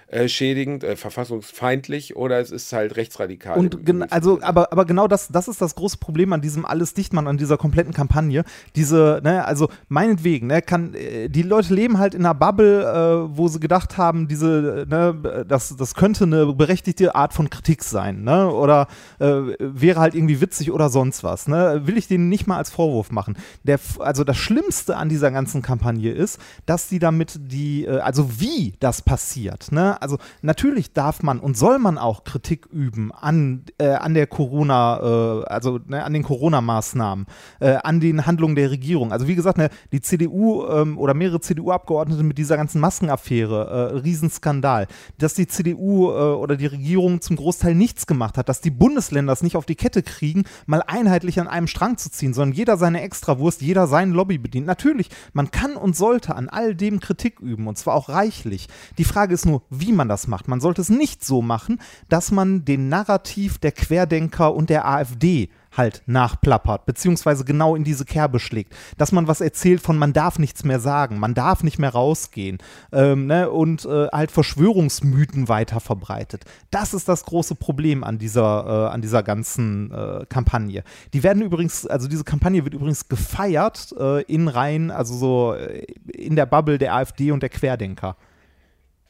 äh, 0.07 0.29
schädigend, 0.29 0.85
äh, 0.85 0.95
verfassungsfeindlich 0.95 2.15
oder 2.15 2.39
es 2.39 2.51
ist 2.51 2.71
halt 2.71 2.95
rechtsradikal. 2.95 3.57
Und 3.57 3.77
also, 4.09 4.39
aber, 4.41 4.71
aber 4.71 4.85
genau 4.85 5.07
das, 5.07 5.27
das 5.27 5.49
ist 5.49 5.61
das 5.61 5.75
große 5.75 5.97
Problem 5.97 6.31
an 6.31 6.39
diesem 6.39 6.65
alles 6.65 6.93
Dichtmann, 6.93 7.27
an 7.27 7.37
dieser 7.37 7.57
kompletten 7.57 7.93
Kampagne. 7.93 8.45
Diese, 8.75 9.19
ne, 9.21 9.43
also 9.43 9.69
meinetwegen, 9.89 10.47
ne, 10.47 10.61
kann, 10.61 10.93
äh, 10.93 11.27
die 11.27 11.41
Leute 11.41 11.73
leben 11.73 11.97
halt 11.97 12.15
in 12.15 12.25
einer 12.25 12.33
Bubble, 12.33 12.83
äh, 12.83 13.37
wo 13.37 13.49
sie 13.49 13.59
gedacht 13.59 13.97
haben, 13.97 14.29
diese, 14.29 14.85
ne, 14.89 15.45
das, 15.45 15.75
das 15.75 15.93
könnte 15.93 16.23
eine 16.23 16.53
berechtigte 16.53 17.13
Art 17.13 17.33
von 17.33 17.49
Kritik 17.49 17.83
sein, 17.83 18.23
ne, 18.23 18.49
oder 18.49 18.87
äh, 19.19 19.25
wäre 19.59 19.99
halt 19.99 20.15
irgendwie 20.15 20.39
witzig 20.39 20.71
oder 20.71 20.89
sonst 20.89 21.25
was, 21.25 21.49
ne, 21.49 21.81
will 21.83 21.97
ich 21.97 22.07
denen 22.07 22.29
nicht 22.29 22.47
mal 22.47 22.57
als 22.57 22.69
Vorwurf 22.69 23.11
machen. 23.11 23.37
Der, 23.63 23.77
also 23.99 24.23
das 24.23 24.37
Schlimmste 24.37 24.95
an 24.95 25.09
dieser 25.09 25.31
ganzen 25.31 25.61
Kampagne 25.61 26.13
ist, 26.13 26.39
dass 26.65 26.87
die 26.87 26.99
damit 26.99 27.37
die, 27.37 27.87
also 27.87 28.39
wie 28.39 28.73
das 28.79 29.01
passiert, 29.01 29.71
ne, 29.73 29.96
also 30.01 30.17
natürlich 30.41 30.93
darf 30.93 31.23
man 31.23 31.39
und 31.39 31.57
soll 31.57 31.79
man 31.79 31.97
auch 31.97 32.23
Kritik 32.23 32.65
üben 32.67 33.11
an, 33.11 33.63
äh, 33.77 33.89
an 33.89 34.13
der 34.13 34.27
Corona, 34.27 34.99
äh, 34.99 35.45
also 35.45 35.79
ne, 35.85 36.03
an 36.03 36.13
den 36.13 36.23
Corona-Maßnahmen, 36.23 37.25
äh, 37.59 37.77
an 37.83 37.99
den 37.99 38.25
Handlungen 38.25 38.55
der 38.55 38.71
Regierung. 38.71 39.11
Also 39.11 39.27
wie 39.27 39.35
gesagt, 39.35 39.57
ne, 39.57 39.69
die 39.91 40.01
CDU 40.01 40.65
ähm, 40.67 40.97
oder 40.97 41.13
mehrere 41.13 41.39
CDU-Abgeordnete 41.39 42.23
mit 42.23 42.37
dieser 42.37 42.57
ganzen 42.57 42.79
Maskenaffäre, 42.79 43.91
äh, 43.93 43.97
Riesenskandal, 43.99 44.87
dass 45.17 45.33
die 45.33 45.47
CDU 45.47 46.09
äh, 46.11 46.13
oder 46.13 46.55
die 46.55 46.67
Regierung 46.67 47.21
zum 47.21 47.35
Großteil 47.35 47.75
nichts 47.75 48.07
gemacht 48.07 48.37
hat, 48.37 48.49
dass 48.49 48.61
die 48.61 48.71
Bundesländer 48.71 49.33
es 49.33 49.43
nicht 49.43 49.55
auf 49.55 49.65
die 49.65 49.75
Kette 49.75 50.03
kriegen, 50.03 50.43
mal 50.65 50.83
einheitlich 50.85 51.39
an 51.39 51.47
einem 51.47 51.67
Strang 51.67 51.97
zu 51.97 52.09
ziehen, 52.09 52.33
sondern 52.33 52.55
jeder 52.55 52.77
seine 52.77 53.01
Extrawurst, 53.01 53.61
jeder 53.61 53.87
seinen 53.87 54.13
Lobby 54.13 54.37
bedient. 54.37 54.67
Natürlich, 54.67 55.09
man 55.33 55.51
kann 55.51 55.75
und 55.75 55.95
sollte 55.95 56.35
an 56.35 56.49
all 56.49 56.75
dem 56.75 56.99
Kritik 56.99 57.39
üben 57.39 57.67
und 57.67 57.77
zwar 57.77 57.95
auch 57.95 58.09
reichlich. 58.09 58.67
Die 58.97 59.03
Frage 59.03 59.33
ist 59.33 59.45
nur, 59.45 59.63
wie 59.69 59.86
man 59.91 60.09
das 60.09 60.27
macht. 60.27 60.47
Man 60.47 60.61
sollte 60.61 60.81
es 60.81 60.89
nicht 60.89 61.23
so 61.23 61.41
machen, 61.41 61.79
dass 62.09 62.31
man 62.31 62.65
den 62.65 62.89
Narrativ 62.89 63.57
der 63.57 63.71
Querdenker 63.71 64.53
und 64.53 64.69
der 64.69 64.87
AfD 64.87 65.49
halt 65.77 66.01
nachplappert, 66.07 66.85
beziehungsweise 66.85 67.45
genau 67.45 67.75
in 67.75 67.83
diese 67.83 68.05
Kerbe 68.05 68.39
schlägt. 68.39 68.73
Dass 68.97 69.11
man 69.11 69.27
was 69.27 69.41
erzählt 69.41 69.81
von, 69.81 69.97
man 69.97 70.13
darf 70.13 70.39
nichts 70.39 70.63
mehr 70.63 70.79
sagen, 70.79 71.19
man 71.19 71.33
darf 71.33 71.63
nicht 71.63 71.79
mehr 71.79 71.91
rausgehen 71.91 72.57
ähm, 72.91 73.27
ne, 73.27 73.49
und 73.49 73.85
äh, 73.85 74.07
halt 74.07 74.31
Verschwörungsmythen 74.31 75.47
weiter 75.47 75.79
verbreitet. 75.79 76.45
Das 76.71 76.93
ist 76.93 77.07
das 77.07 77.25
große 77.25 77.55
Problem 77.55 78.03
an 78.03 78.17
dieser, 78.17 78.87
äh, 78.89 78.93
an 78.93 79.01
dieser 79.01 79.23
ganzen 79.23 79.91
äh, 79.91 80.25
Kampagne. 80.27 80.83
Die 81.13 81.23
werden 81.23 81.43
übrigens, 81.43 81.85
also 81.85 82.07
diese 82.07 82.23
Kampagne 82.23 82.63
wird 82.63 82.73
übrigens 82.73 83.07
gefeiert 83.07 83.93
äh, 83.99 84.23
in 84.23 84.47
Reihen, 84.47 84.91
also 84.91 85.15
so 85.15 85.53
äh, 85.53 85.83
in 86.07 86.35
der 86.35 86.45
Bubble 86.45 86.77
der 86.77 86.95
AfD 86.95 87.31
und 87.31 87.43
der 87.43 87.49
Querdenker. 87.49 88.17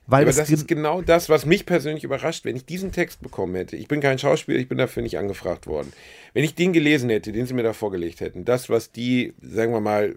Weil 0.07 0.23
aber 0.23 0.31
das 0.31 0.49
ist 0.49 0.69
genau 0.69 1.01
das, 1.01 1.27
was 1.27 1.45
mich 1.45 1.65
persönlich 1.65 2.05
überrascht. 2.05 2.45
Wenn 2.45 2.55
ich 2.55 2.65
diesen 2.65 2.93
Text 2.93 3.21
bekommen 3.21 3.55
hätte, 3.55 3.75
ich 3.75 3.89
bin 3.89 3.99
kein 3.99 4.17
Schauspieler, 4.17 4.57
ich 4.57 4.69
bin 4.69 4.77
dafür 4.77 5.03
nicht 5.03 5.17
angefragt 5.17 5.67
worden. 5.67 5.91
Wenn 6.33 6.45
ich 6.45 6.55
den 6.55 6.71
gelesen 6.71 7.09
hätte, 7.09 7.33
den 7.33 7.45
sie 7.45 7.53
mir 7.53 7.63
da 7.63 7.73
vorgelegt 7.73 8.21
hätten, 8.21 8.45
das, 8.45 8.69
was 8.69 8.93
die, 8.93 9.33
sagen 9.41 9.73
wir 9.73 9.81
mal, 9.81 10.15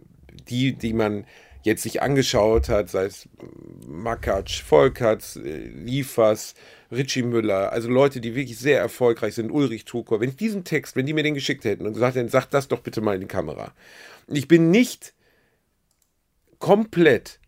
die, 0.49 0.75
die 0.75 0.93
man 0.93 1.25
jetzt 1.63 1.83
sich 1.83 2.03
angeschaut 2.03 2.69
hat, 2.69 2.89
sei 2.89 3.05
es 3.07 3.29
Makatsch, 3.87 4.63
Volkatz, 4.63 5.37
äh, 5.37 5.57
Liefers, 5.59 6.55
Richie 6.93 7.23
Müller, 7.23 7.73
also 7.73 7.89
Leute, 7.89 8.21
die 8.21 8.35
wirklich 8.37 8.59
sehr 8.59 8.79
erfolgreich 8.79 9.35
sind, 9.35 9.51
Ulrich 9.51 9.85
Trukor, 9.85 10.21
wenn 10.21 10.31
ich 10.31 10.37
diesen 10.37 10.65
Text, 10.65 10.95
wenn 10.95 11.07
die 11.07 11.13
mir 11.13 11.25
den 11.25 11.35
geschickt 11.35 11.65
hätten 11.65 11.87
und 11.87 11.95
gesagt 11.95 12.17
hätten, 12.17 12.29
sag 12.29 12.47
das 12.47 12.69
doch 12.69 12.81
bitte 12.81 13.01
mal 13.01 13.17
in 13.17 13.23
die 13.23 13.27
Kamera. 13.27 13.73
Und 14.29 14.37
ich 14.37 14.47
bin 14.47 14.71
nicht 14.71 15.15
komplett 16.61 17.40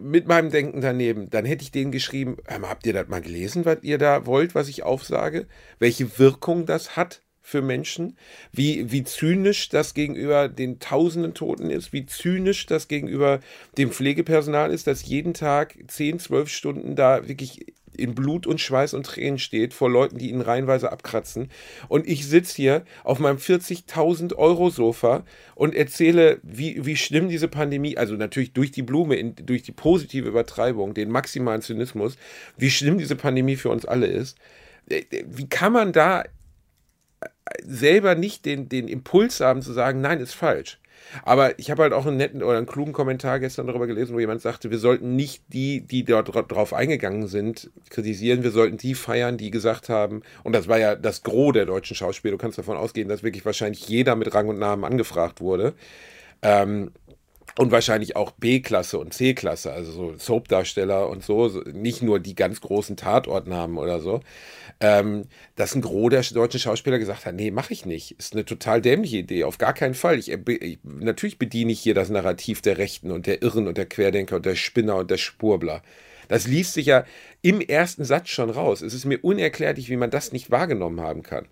mit 0.00 0.26
meinem 0.26 0.50
Denken 0.50 0.80
daneben, 0.80 1.30
dann 1.30 1.44
hätte 1.44 1.62
ich 1.62 1.70
denen 1.70 1.92
geschrieben, 1.92 2.36
mal, 2.60 2.68
habt 2.68 2.86
ihr 2.86 2.92
das 2.92 3.08
mal 3.08 3.20
gelesen, 3.20 3.64
was 3.64 3.78
ihr 3.82 3.98
da 3.98 4.26
wollt, 4.26 4.54
was 4.54 4.68
ich 4.68 4.82
aufsage? 4.82 5.46
Welche 5.78 6.18
Wirkung 6.18 6.66
das 6.66 6.96
hat 6.96 7.22
für 7.40 7.60
Menschen? 7.62 8.16
Wie, 8.52 8.90
wie 8.92 9.04
zynisch 9.04 9.68
das 9.68 9.94
gegenüber 9.94 10.48
den 10.48 10.78
tausenden 10.78 11.34
Toten 11.34 11.70
ist? 11.70 11.92
Wie 11.92 12.06
zynisch 12.06 12.66
das 12.66 12.88
gegenüber 12.88 13.40
dem 13.76 13.90
Pflegepersonal 13.90 14.72
ist, 14.72 14.86
das 14.86 15.06
jeden 15.06 15.34
Tag 15.34 15.76
10, 15.86 16.20
12 16.20 16.48
Stunden 16.48 16.96
da 16.96 17.28
wirklich 17.28 17.74
in 17.96 18.14
Blut 18.14 18.46
und 18.46 18.60
Schweiß 18.60 18.94
und 18.94 19.06
Tränen 19.06 19.38
steht 19.38 19.74
vor 19.74 19.90
Leuten, 19.90 20.18
die 20.18 20.30
ihn 20.30 20.40
reihenweise 20.40 20.92
abkratzen. 20.92 21.50
Und 21.88 22.06
ich 22.06 22.26
sitze 22.26 22.56
hier 22.56 22.84
auf 23.04 23.18
meinem 23.18 23.38
40.000 23.38 24.34
Euro 24.36 24.70
Sofa 24.70 25.24
und 25.54 25.74
erzähle, 25.74 26.38
wie, 26.42 26.84
wie 26.84 26.96
schlimm 26.96 27.28
diese 27.28 27.48
Pandemie, 27.48 27.96
also 27.96 28.14
natürlich 28.14 28.52
durch 28.52 28.70
die 28.70 28.82
Blume, 28.82 29.16
in, 29.16 29.34
durch 29.36 29.62
die 29.62 29.72
positive 29.72 30.28
Übertreibung, 30.28 30.94
den 30.94 31.10
maximalen 31.10 31.62
Zynismus, 31.62 32.16
wie 32.56 32.70
schlimm 32.70 32.98
diese 32.98 33.16
Pandemie 33.16 33.56
für 33.56 33.70
uns 33.70 33.84
alle 33.84 34.06
ist. 34.06 34.38
Äh, 34.88 35.02
Wie 35.26 35.48
kann 35.48 35.72
man 35.72 35.92
da 35.92 36.24
selber 37.64 38.14
nicht 38.14 38.44
den, 38.44 38.68
den 38.68 38.88
Impuls 38.88 39.40
haben 39.40 39.62
zu 39.62 39.72
sagen, 39.72 40.00
nein, 40.00 40.20
ist 40.20 40.34
falsch. 40.34 40.78
Aber 41.24 41.58
ich 41.58 41.70
habe 41.70 41.82
halt 41.82 41.92
auch 41.92 42.06
einen 42.06 42.16
netten 42.16 42.42
oder 42.42 42.56
einen 42.56 42.66
klugen 42.66 42.92
Kommentar 42.92 43.40
gestern 43.40 43.66
darüber 43.66 43.86
gelesen, 43.86 44.14
wo 44.14 44.20
jemand 44.20 44.40
sagte, 44.40 44.70
wir 44.70 44.78
sollten 44.78 45.16
nicht 45.16 45.42
die, 45.48 45.80
die 45.80 46.04
dort 46.04 46.28
dra- 46.28 46.46
drauf 46.46 46.72
eingegangen 46.72 47.26
sind, 47.26 47.70
kritisieren, 47.90 48.42
wir 48.42 48.50
sollten 48.50 48.76
die 48.76 48.94
feiern, 48.94 49.36
die 49.36 49.50
gesagt 49.50 49.88
haben, 49.88 50.22
und 50.44 50.52
das 50.54 50.68
war 50.68 50.78
ja 50.78 50.94
das 50.94 51.22
Gros 51.22 51.52
der 51.52 51.66
deutschen 51.66 51.96
Schauspieler, 51.96 52.32
du 52.32 52.38
kannst 52.38 52.58
davon 52.58 52.76
ausgehen, 52.76 53.08
dass 53.08 53.22
wirklich 53.22 53.44
wahrscheinlich 53.44 53.88
jeder 53.88 54.16
mit 54.16 54.34
Rang 54.34 54.48
und 54.48 54.58
Namen 54.58 54.84
angefragt 54.84 55.40
wurde. 55.40 55.74
Ähm, 56.42 56.90
und 57.58 57.70
wahrscheinlich 57.70 58.16
auch 58.16 58.30
B-Klasse 58.32 58.98
und 58.98 59.12
C-Klasse, 59.12 59.72
also 59.72 59.92
so 59.92 60.14
Soap-Darsteller 60.16 61.08
und 61.08 61.22
so, 61.22 61.48
nicht 61.72 62.02
nur 62.02 62.20
die 62.20 62.34
ganz 62.34 62.60
großen 62.60 62.96
Tatortnamen 62.96 63.78
oder 63.78 64.00
so, 64.00 64.20
ähm, 64.80 65.24
dass 65.56 65.74
ein 65.74 65.82
Gros 65.82 66.10
der 66.10 66.22
deutschen 66.22 66.60
Schauspieler 66.60 66.98
gesagt 66.98 67.26
hat, 67.26 67.34
nee, 67.34 67.50
mache 67.50 67.72
ich 67.72 67.86
nicht. 67.86 68.12
Ist 68.18 68.34
eine 68.34 68.44
total 68.44 68.80
dämliche 68.80 69.18
Idee, 69.18 69.44
auf 69.44 69.58
gar 69.58 69.74
keinen 69.74 69.94
Fall. 69.94 70.18
Ich, 70.18 70.30
ich, 70.30 70.78
natürlich 70.82 71.38
bediene 71.38 71.72
ich 71.72 71.80
hier 71.80 71.94
das 71.94 72.10
Narrativ 72.10 72.62
der 72.62 72.78
Rechten 72.78 73.10
und 73.10 73.26
der 73.26 73.42
Irren 73.42 73.68
und 73.68 73.78
der 73.78 73.86
Querdenker 73.86 74.36
und 74.36 74.46
der 74.46 74.56
Spinner 74.56 74.96
und 74.96 75.10
der 75.10 75.18
Spurbler. 75.18 75.82
Das 76.28 76.46
liest 76.46 76.74
sich 76.74 76.86
ja 76.86 77.04
im 77.42 77.60
ersten 77.60 78.04
Satz 78.04 78.30
schon 78.30 78.50
raus. 78.50 78.80
Es 78.80 78.94
ist 78.94 79.04
mir 79.04 79.18
unerklärlich, 79.22 79.90
wie 79.90 79.96
man 79.96 80.10
das 80.10 80.32
nicht 80.32 80.50
wahrgenommen 80.50 81.00
haben 81.00 81.22
kann. 81.22 81.46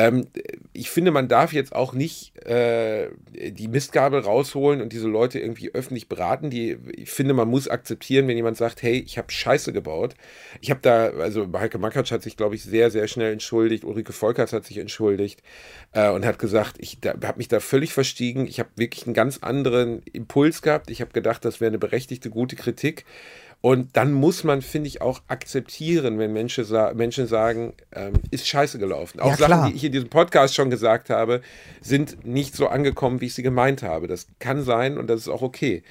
Ähm, 0.00 0.28
ich 0.72 0.88
finde, 0.88 1.10
man 1.10 1.28
darf 1.28 1.52
jetzt 1.52 1.74
auch 1.74 1.92
nicht 1.92 2.34
äh, 2.46 3.10
die 3.34 3.68
Mistgabel 3.68 4.20
rausholen 4.20 4.80
und 4.80 4.94
diese 4.94 5.08
Leute 5.08 5.38
irgendwie 5.38 5.74
öffentlich 5.74 6.08
beraten. 6.08 6.48
Die, 6.48 6.78
ich 6.96 7.10
finde, 7.10 7.34
man 7.34 7.48
muss 7.48 7.68
akzeptieren, 7.68 8.26
wenn 8.26 8.36
jemand 8.36 8.56
sagt, 8.56 8.82
hey, 8.82 8.98
ich 8.98 9.18
habe 9.18 9.30
Scheiße 9.30 9.74
gebaut. 9.74 10.14
Ich 10.62 10.70
habe 10.70 10.80
da, 10.80 11.10
also 11.10 11.46
Heike 11.52 11.78
Makatsch 11.78 12.12
hat 12.12 12.22
sich, 12.22 12.38
glaube 12.38 12.54
ich, 12.54 12.62
sehr, 12.62 12.90
sehr 12.90 13.08
schnell 13.08 13.32
entschuldigt. 13.32 13.84
Ulrike 13.84 14.14
Volkert 14.14 14.54
hat 14.54 14.64
sich 14.64 14.78
entschuldigt 14.78 15.42
äh, 15.92 16.08
und 16.08 16.24
hat 16.24 16.38
gesagt, 16.38 16.76
ich 16.78 16.98
habe 17.04 17.36
mich 17.36 17.48
da 17.48 17.60
völlig 17.60 17.92
verstiegen. 17.92 18.46
Ich 18.46 18.58
habe 18.58 18.70
wirklich 18.76 19.06
einen 19.06 19.14
ganz 19.14 19.38
anderen 19.38 20.02
Impuls 20.12 20.62
gehabt. 20.62 20.90
Ich 20.90 21.02
habe 21.02 21.12
gedacht, 21.12 21.44
das 21.44 21.60
wäre 21.60 21.68
eine 21.68 21.78
berechtigte, 21.78 22.30
gute 22.30 22.56
Kritik. 22.56 23.04
Und 23.62 23.94
dann 23.96 24.12
muss 24.12 24.42
man, 24.42 24.62
finde 24.62 24.88
ich, 24.88 25.02
auch 25.02 25.20
akzeptieren, 25.28 26.18
wenn 26.18 26.32
Menschen, 26.32 26.64
sa 26.64 26.94
Menschen 26.94 27.26
sagen, 27.26 27.74
ähm, 27.92 28.14
ist 28.30 28.48
scheiße 28.48 28.78
gelaufen. 28.78 29.20
Auch 29.20 29.38
Ja, 29.38 29.48
Sachen, 29.48 29.70
die 29.70 29.76
ich 29.76 29.84
in 29.84 29.92
diesem 29.92 30.08
Podcast 30.08 30.54
schon 30.54 30.70
gesagt 30.70 31.10
habe, 31.10 31.42
sind 31.82 32.24
nicht 32.24 32.56
so 32.56 32.68
angekommen, 32.68 33.20
wie 33.20 33.26
ich 33.26 33.34
sie 33.34 33.42
gemeint 33.42 33.82
habe. 33.82 34.06
Das 34.06 34.28
kann 34.38 34.62
sein 34.62 34.96
und 34.96 35.08
das 35.08 35.20
ist 35.20 35.28
auch 35.28 35.42
okay. 35.42 35.82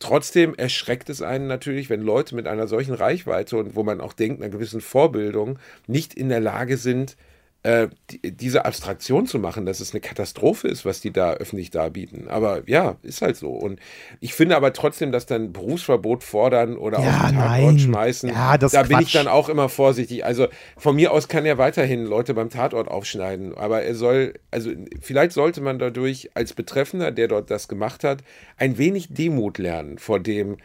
Trotzdem 0.00 0.54
erschreckt 0.54 1.08
es 1.08 1.22
einen 1.22 1.46
natürlich, 1.46 1.88
wenn 1.88 2.02
Leute 2.02 2.34
mit 2.34 2.46
einer 2.46 2.66
solchen 2.66 2.92
Reichweite 2.92 3.56
und 3.56 3.74
wo 3.74 3.82
man 3.84 4.02
auch 4.02 4.12
denkt, 4.12 4.42
einer 4.42 4.50
gewissen 4.50 4.82
Vorbildung, 4.82 5.58
nicht 5.86 6.12
in 6.12 6.28
der 6.28 6.40
Lage 6.40 6.76
sind, 6.76 7.16
äh, 7.64 7.88
die, 8.10 8.20
diese 8.36 8.64
Abstraktion 8.66 9.26
zu 9.26 9.38
machen, 9.38 9.66
dass 9.66 9.80
es 9.80 9.92
eine 9.92 10.00
Katastrophe 10.02 10.68
ist, 10.68 10.84
was 10.84 11.00
die 11.00 11.12
da 11.12 11.32
öffentlich 11.32 11.70
darbieten. 11.70 12.28
Aber 12.28 12.62
ja, 12.68 12.96
ist 13.02 13.22
halt 13.22 13.36
so. 13.36 13.50
Und 13.52 13.80
ich 14.20 14.34
finde 14.34 14.56
aber 14.56 14.72
trotzdem, 14.74 15.12
dass 15.12 15.26
dann 15.26 15.52
Berufsverbot 15.52 16.22
fordern 16.24 16.76
oder 16.76 17.00
Ja, 17.00 17.08
auf 17.08 17.18
den 17.18 17.30
Tatort 17.30 17.80
schmeißen, 17.80 18.28
Ja, 18.30 18.58
das 18.58 18.72
da 18.72 18.82
bin 18.82 19.00
ich 19.00 19.12
Quatsch. 19.12 19.14
dann 19.14 19.28
auch 19.28 19.48
immer 19.48 19.68
vorsichtig. 19.70 20.24
Also 20.24 20.48
von 20.76 20.94
mir 20.94 21.10
aus 21.12 21.28
kann 21.28 21.46
er 21.46 21.58
weiterhin 21.58 22.04
Leute 22.04 22.34
beim 22.34 22.50
Tatort 22.50 22.88
aufschneiden, 22.88 23.54
aber 23.56 23.82
er 23.82 23.94
soll, 23.94 24.34
also 24.50 24.70
vielleicht 25.00 25.32
sollte 25.32 25.60
man 25.62 25.78
dadurch 25.78 26.30
als 26.34 26.52
Betreffender, 26.54 27.12
der 27.12 27.28
dort 27.28 27.50
das 27.50 27.68
gemacht 27.68 28.04
hat, 28.04 28.22
ein 28.58 28.78
wenig 28.78 29.08
Demut 29.14 29.58
lernen 29.58 29.98
vor 29.98 30.20
dem, 30.20 30.58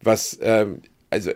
was, 0.00 0.38
ähm, 0.42 0.82
also 1.10 1.32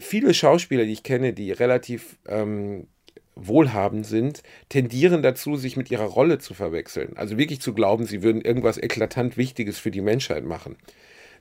viele 0.00 0.34
Schauspieler, 0.34 0.84
die 0.84 0.92
ich 0.92 1.02
kenne, 1.02 1.32
die 1.32 1.52
relativ 1.52 2.16
ähm, 2.26 2.86
wohlhabend 3.36 4.06
sind, 4.06 4.42
tendieren 4.68 5.22
dazu, 5.22 5.56
sich 5.56 5.76
mit 5.76 5.90
ihrer 5.90 6.04
Rolle 6.04 6.38
zu 6.38 6.54
verwechseln. 6.54 7.16
Also 7.16 7.38
wirklich 7.38 7.60
zu 7.60 7.74
glauben, 7.74 8.06
sie 8.06 8.22
würden 8.22 8.40
irgendwas 8.40 8.78
eklatant 8.78 9.36
Wichtiges 9.36 9.78
für 9.78 9.90
die 9.90 10.00
Menschheit 10.00 10.44
machen. 10.44 10.76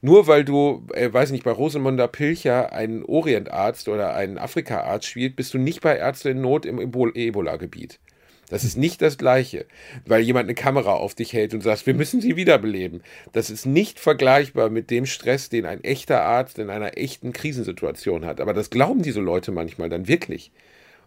Nur 0.01 0.27
weil 0.27 0.43
du, 0.43 0.85
äh, 0.93 1.13
weiß 1.13 1.31
nicht, 1.31 1.45
bei 1.45 1.51
Rosamunda 1.51 2.07
Pilcher 2.07 2.73
einen 2.73 3.05
Orientarzt 3.05 3.87
oder 3.87 4.13
einen 4.15 4.37
Afrikaarzt 4.37 5.07
spielt, 5.07 5.37
bist 5.37 5.53
du 5.53 5.57
nicht 5.57 5.79
bei 5.81 5.97
Ärzte 5.97 6.31
in 6.31 6.41
Not 6.41 6.65
im 6.65 6.77
Ebol- 6.77 7.15
Ebola-Gebiet. 7.15 7.99
Das 8.49 8.65
ist 8.65 8.77
nicht 8.77 9.01
das 9.01 9.17
Gleiche, 9.17 9.65
weil 10.05 10.21
jemand 10.21 10.47
eine 10.47 10.55
Kamera 10.55 10.93
auf 10.93 11.15
dich 11.15 11.31
hält 11.31 11.53
und 11.53 11.61
sagt, 11.61 11.87
wir 11.87 11.93
müssen 11.93 12.19
sie 12.19 12.35
wiederbeleben. 12.35 13.01
Das 13.31 13.49
ist 13.49 13.65
nicht 13.65 13.99
vergleichbar 13.99 14.69
mit 14.69 14.91
dem 14.91 15.05
Stress, 15.05 15.49
den 15.49 15.65
ein 15.65 15.83
echter 15.83 16.23
Arzt 16.23 16.59
in 16.59 16.69
einer 16.69 16.97
echten 16.97 17.31
Krisensituation 17.31 18.25
hat. 18.25 18.41
Aber 18.41 18.53
das 18.53 18.69
glauben 18.69 19.01
diese 19.03 19.21
Leute 19.21 19.51
manchmal 19.51 19.89
dann 19.89 20.07
wirklich. 20.07 20.51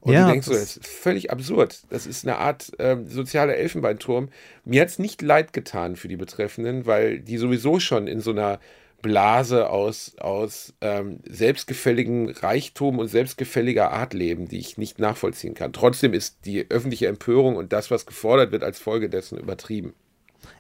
Und 0.07 0.13
Ja, 0.13 0.27
du 0.27 0.31
denkst 0.31 0.47
so, 0.47 0.53
das- 0.53 0.77
ist 0.77 0.87
völlig 0.87 1.33
absurd. 1.33 1.81
Das 1.91 2.07
ist 2.07 2.25
eine 2.25 2.39
Art 2.39 2.71
ähm, 2.79 3.09
sozialer 3.09 3.57
Elfenbeinturm. 3.57 4.29
Mir 4.65 4.83
hat 4.83 4.89
es 4.89 5.01
nicht 5.01 5.21
leid 5.21 5.53
getan 5.53 5.97
für 5.97 6.07
die 6.07 6.17
Betreffenden, 6.17 6.87
weil 6.87 7.19
die 7.19 7.39
sowieso 7.39 7.81
schon 7.81 8.07
in 8.07 8.21
so 8.21 8.31
einer 8.31 8.61
Blase 9.03 9.69
aus, 9.69 10.13
aus 10.21 10.75
ähm, 10.81 11.19
selbstgefälligem 11.29 12.29
Reichtum 12.29 13.01
und 13.01 13.09
selbstgefälliger 13.09 13.91
Art 13.91 14.15
leben, 14.15 14.47
die 14.47 14.59
ich 14.59 14.79
nicht 14.79 15.01
nachvollziehen 15.01 15.55
kann. 15.55 15.73
Trotzdem 15.73 16.15
ist 16.15 16.39
die 16.45 16.67
öffentliche 16.71 17.09
Empörung 17.09 17.57
und 17.57 17.73
das, 17.73 17.91
was 17.91 18.07
gefordert 18.07 18.53
wird, 18.53 18.63
als 18.63 18.79
Folge 18.79 19.09
dessen 19.11 19.39
übertrieben. 19.39 19.93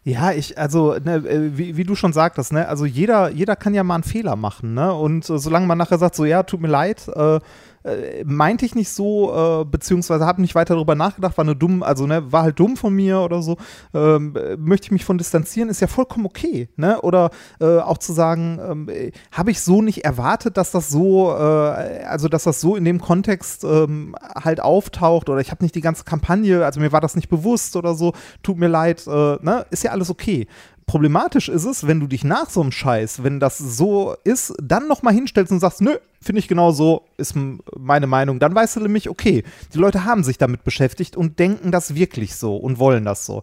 Ja, 0.03 0.33
ich, 0.33 0.59
also, 0.59 0.95
ne, 0.99 1.17
äh, 1.17 1.57
wie, 1.57 1.77
wie 1.77 1.85
du 1.85 1.95
schon 1.95 2.13
sagtest, 2.13 2.53
ne, 2.53 2.67
also 2.67 2.85
jeder, 2.85 3.31
jeder 3.31 3.55
kann 3.55 3.75
ja 3.75 3.85
mal 3.85 3.95
einen 3.95 4.05
Fehler 4.05 4.35
machen, 4.35 4.75
ne? 4.75 4.93
Und 4.93 5.31
äh, 5.31 5.39
solange 5.39 5.67
man 5.67 5.79
nachher 5.79 5.99
sagt, 5.99 6.17
so, 6.17 6.25
ja, 6.25 6.43
tut 6.43 6.61
mir 6.61 6.69
leid, 6.69 7.07
äh, 7.15 7.39
äh, 7.87 8.25
meinte 8.25 8.67
ich 8.67 8.75
nicht 8.75 8.91
so, 8.91 9.63
äh, 9.63 9.65
beziehungsweise 9.65 10.27
habe 10.27 10.41
nicht 10.41 10.55
weiter 10.55 10.75
darüber 10.75 10.95
nachgedacht, 10.95 11.37
war 11.39 11.45
eine 11.45 11.57
dumm, 11.57 11.83
also 11.83 12.07
ne, 12.07 12.33
war 12.33 12.43
halt 12.43 12.59
dumm 12.59 12.77
von 12.77 12.93
mir 12.93 13.21
oder 13.21 13.43
so, 13.43 13.57
ähm, 13.95 14.35
äh, 14.37 14.57
möchte 14.57 14.87
ich 14.87 14.91
mich 14.91 15.05
von 15.05 15.19
distanzieren, 15.19 15.69
ist 15.69 15.81
ja 15.81 15.87
vollkommen 15.87 16.27
okay, 16.27 16.69
ne? 16.77 17.01
Oder 17.03 17.31
äh, 17.61 17.79
auch 17.79 17.99
zu 17.99 18.13
sagen, 18.13 18.59
ähm, 18.63 18.89
äh, 18.89 19.13
habe 19.33 19.51
ich 19.51 19.61
so 19.61 19.83
nicht 19.83 20.05
erwartet, 20.05 20.57
dass 20.57 20.71
das 20.71 20.89
so, 20.89 21.31
äh, 21.31 22.05
also 22.05 22.29
dass 22.29 22.45
das 22.45 22.61
so 22.61 22.77
in 22.77 22.85
dem 22.85 23.01
Kontext 23.01 23.65
ähm, 23.65 24.17
halt 24.35 24.61
auftaucht 24.61 25.29
oder 25.29 25.41
ich 25.41 25.51
habe 25.51 25.65
nicht 25.65 25.75
die 25.75 25.81
ganze 25.81 26.05
Kampagne, 26.05 26.65
also 26.65 26.81
mir 26.81 26.93
war 26.93 27.01
das 27.01 27.17
nicht 27.17 27.29
bewusst 27.29 27.77
oder 27.77 27.95
so, 27.95 28.13
tut 28.43 28.59
mir 28.59 28.69
leid, 28.69 29.07
ne? 29.07 29.67
Ist 29.71 29.85
ja 29.85 29.93
alles 29.93 30.11
okay. 30.11 30.47
Problematisch 30.87 31.49
ist 31.49 31.65
es, 31.65 31.89
wenn 31.89 31.99
du 31.99 32.07
dich 32.07 32.23
nach 32.23 32.49
so 32.49 32.61
einem 32.61 32.71
Scheiß, 32.71 33.25
wenn 33.25 33.41
das 33.41 33.59
so 33.59 34.15
ist, 34.23 34.55
dann 34.63 34.87
nochmal 34.87 35.15
hinstellst 35.15 35.51
und 35.51 35.59
sagst, 35.59 35.81
nö, 35.81 35.97
finde 36.23 36.39
ich 36.39 36.47
genau 36.47 36.71
so, 36.71 37.03
ist 37.17 37.35
meine 37.77 38.07
Meinung. 38.07 38.39
Dann 38.39 38.55
weißt 38.55 38.77
du 38.77 38.81
nämlich, 38.81 39.11
okay, 39.11 39.43
die 39.75 39.79
Leute 39.79 40.05
haben 40.05 40.23
sich 40.23 40.39
damit 40.39 40.63
beschäftigt 40.63 41.17
und 41.17 41.41
denken 41.41 41.73
das 41.73 41.97
wirklich 41.97 42.37
so 42.37 42.57
und 42.57 42.79
wollen 42.79 43.05
das 43.05 43.27
so. 43.27 43.43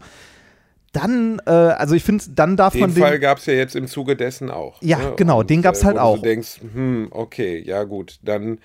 Dann, 0.93 1.41
äh, 1.45 1.49
also 1.51 1.95
ich 1.95 2.03
finde, 2.03 2.23
dann 2.29 2.55
darf 2.55 2.73
Den 2.73 2.81
man 2.81 2.91
Fall 2.91 3.11
den. 3.13 3.21
gab 3.21 3.39
es 3.39 3.45
ja 3.47 3.53
jetzt 3.53 3.75
im 3.75 3.87
Zuge 3.87 4.15
dessen 4.15 4.49
auch. 4.49 4.81
Ja, 4.81 4.99
ne? 4.99 5.13
genau, 5.17 5.39
Und, 5.39 5.49
den 5.49 5.61
gab's 5.61 5.81
äh, 5.81 5.85
halt 5.85 5.97
wo 5.97 6.01
auch. 6.01 6.15
Du 6.17 6.21
denkst, 6.21 6.61
hm, 6.73 7.07
okay, 7.11 7.61
ja 7.65 7.83
gut, 7.83 8.19
dann, 8.21 8.59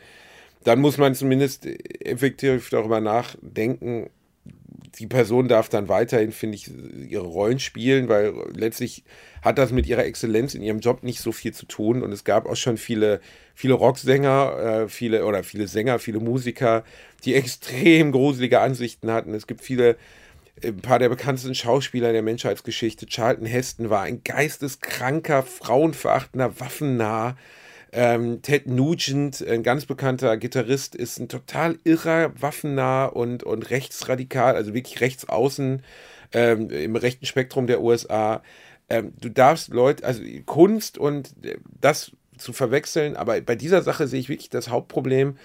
dann 0.62 0.80
muss 0.80 0.98
man 0.98 1.14
zumindest 1.16 1.66
effektiv 1.66 2.68
darüber 2.70 3.00
nachdenken, 3.00 4.10
die 4.98 5.06
Person 5.06 5.48
darf 5.48 5.68
dann 5.68 5.88
weiterhin, 5.88 6.32
finde 6.32 6.56
ich, 6.56 6.70
ihre 7.08 7.26
Rollen 7.26 7.58
spielen, 7.58 8.08
weil 8.08 8.32
letztlich 8.54 9.04
hat 9.42 9.58
das 9.58 9.72
mit 9.72 9.86
ihrer 9.86 10.04
Exzellenz 10.04 10.54
in 10.54 10.62
ihrem 10.62 10.80
Job 10.80 11.02
nicht 11.02 11.20
so 11.20 11.32
viel 11.32 11.52
zu 11.52 11.66
tun. 11.66 12.02
Und 12.02 12.12
es 12.12 12.24
gab 12.24 12.46
auch 12.46 12.56
schon 12.56 12.76
viele, 12.76 13.20
viele 13.54 13.74
Rocksänger, 13.74 14.58
äh, 14.84 14.88
viele 14.88 15.24
oder 15.24 15.42
viele 15.42 15.68
Sänger, 15.68 15.98
viele 15.98 16.20
Musiker, 16.20 16.84
die 17.24 17.34
extrem 17.36 18.12
gruselige 18.12 18.60
Ansichten 18.60 19.10
hatten. 19.10 19.34
Es 19.34 19.46
gibt 19.46 19.62
viele, 19.62 19.96
äh, 20.62 20.68
ein 20.68 20.80
paar 20.80 20.98
der 20.98 21.08
bekanntesten 21.08 21.54
Schauspieler 21.54 22.12
der 22.12 22.22
Menschheitsgeschichte. 22.22 23.06
Charlton 23.06 23.46
Heston 23.46 23.90
war 23.90 24.02
ein 24.02 24.22
geisteskranker, 24.22 25.42
frauenverachtender, 25.42 26.60
waffennah. 26.60 27.36
Ähm, 27.92 28.42
Ted 28.42 28.66
Nugent, 28.66 29.44
ein 29.46 29.62
ganz 29.62 29.86
bekannter 29.86 30.36
Gitarrist, 30.36 30.94
ist 30.94 31.18
ein 31.18 31.28
total 31.28 31.78
irrer, 31.84 32.32
waffennah 32.40 33.06
und, 33.06 33.42
und 33.42 33.70
rechtsradikal, 33.70 34.56
also 34.56 34.74
wirklich 34.74 35.00
rechts 35.00 35.28
außen 35.28 35.82
ähm, 36.32 36.70
im 36.70 36.96
rechten 36.96 37.26
Spektrum 37.26 37.66
der 37.66 37.80
USA. 37.80 38.42
Ähm, 38.90 39.12
du 39.20 39.30
darfst 39.30 39.68
Leute, 39.68 40.04
also 40.04 40.22
Kunst 40.46 40.98
und 40.98 41.34
äh, 41.44 41.58
das 41.80 42.12
zu 42.36 42.52
verwechseln, 42.52 43.16
aber 43.16 43.40
bei 43.40 43.56
dieser 43.56 43.82
Sache 43.82 44.06
sehe 44.06 44.20
ich 44.20 44.28
wirklich 44.28 44.50
das 44.50 44.68
Hauptproblem, 44.68 45.36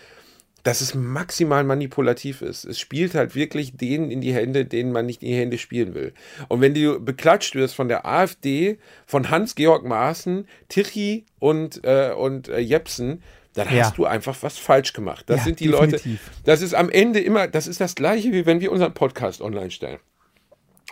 dass 0.64 0.80
es 0.82 0.96
maximal 0.96 1.64
manipulativ 1.66 2.42
ist. 2.42 2.64
Es 2.64 2.80
spielt 2.80 3.16
halt 3.16 3.36
wirklich 3.36 3.76
denen 3.76 4.10
in 4.10 4.22
die 4.22 4.34
Hände, 4.34 4.64
denen 4.66 4.92
man 4.94 5.06
nicht 5.06 5.22
in 5.22 5.28
die 5.30 5.36
Hände 5.36 5.58
spielen 5.58 5.94
will. 5.94 6.14
Und 6.48 6.62
wenn 6.62 6.74
du 6.74 7.00
beklatscht 7.00 7.56
wirst 7.56 7.76
von 7.76 7.90
der 7.90 8.06
AfD, 8.06 8.78
von 9.06 9.30
Hans-Georg 9.30 9.84
Maaßen, 9.86 10.48
Tichy 10.70 11.26
und, 11.40 11.84
äh, 11.84 12.12
und 12.18 12.48
äh, 12.48 12.60
Jepsen, 12.60 13.22
dann 13.56 13.68
Ja. 13.76 13.84
hast 13.84 13.98
du 13.98 14.06
einfach 14.06 14.36
was 14.42 14.58
falsch 14.58 14.94
gemacht. 14.94 15.26
Das 15.28 15.40
Ja, 15.40 15.44
sind 15.44 15.60
die 15.60 15.68
definitiv. 15.68 16.06
Leute. 16.06 16.20
Das 16.46 16.62
ist 16.62 16.74
am 16.74 16.90
Ende 16.90 17.20
immer, 17.20 17.48
das 17.48 17.68
ist 17.68 17.82
das 17.82 17.94
gleiche, 17.96 18.32
wie 18.32 18.46
wenn 18.46 18.62
wir 18.62 18.72
unseren 18.72 18.94
Podcast 18.94 19.42
online 19.42 19.70
stellen. 19.70 20.00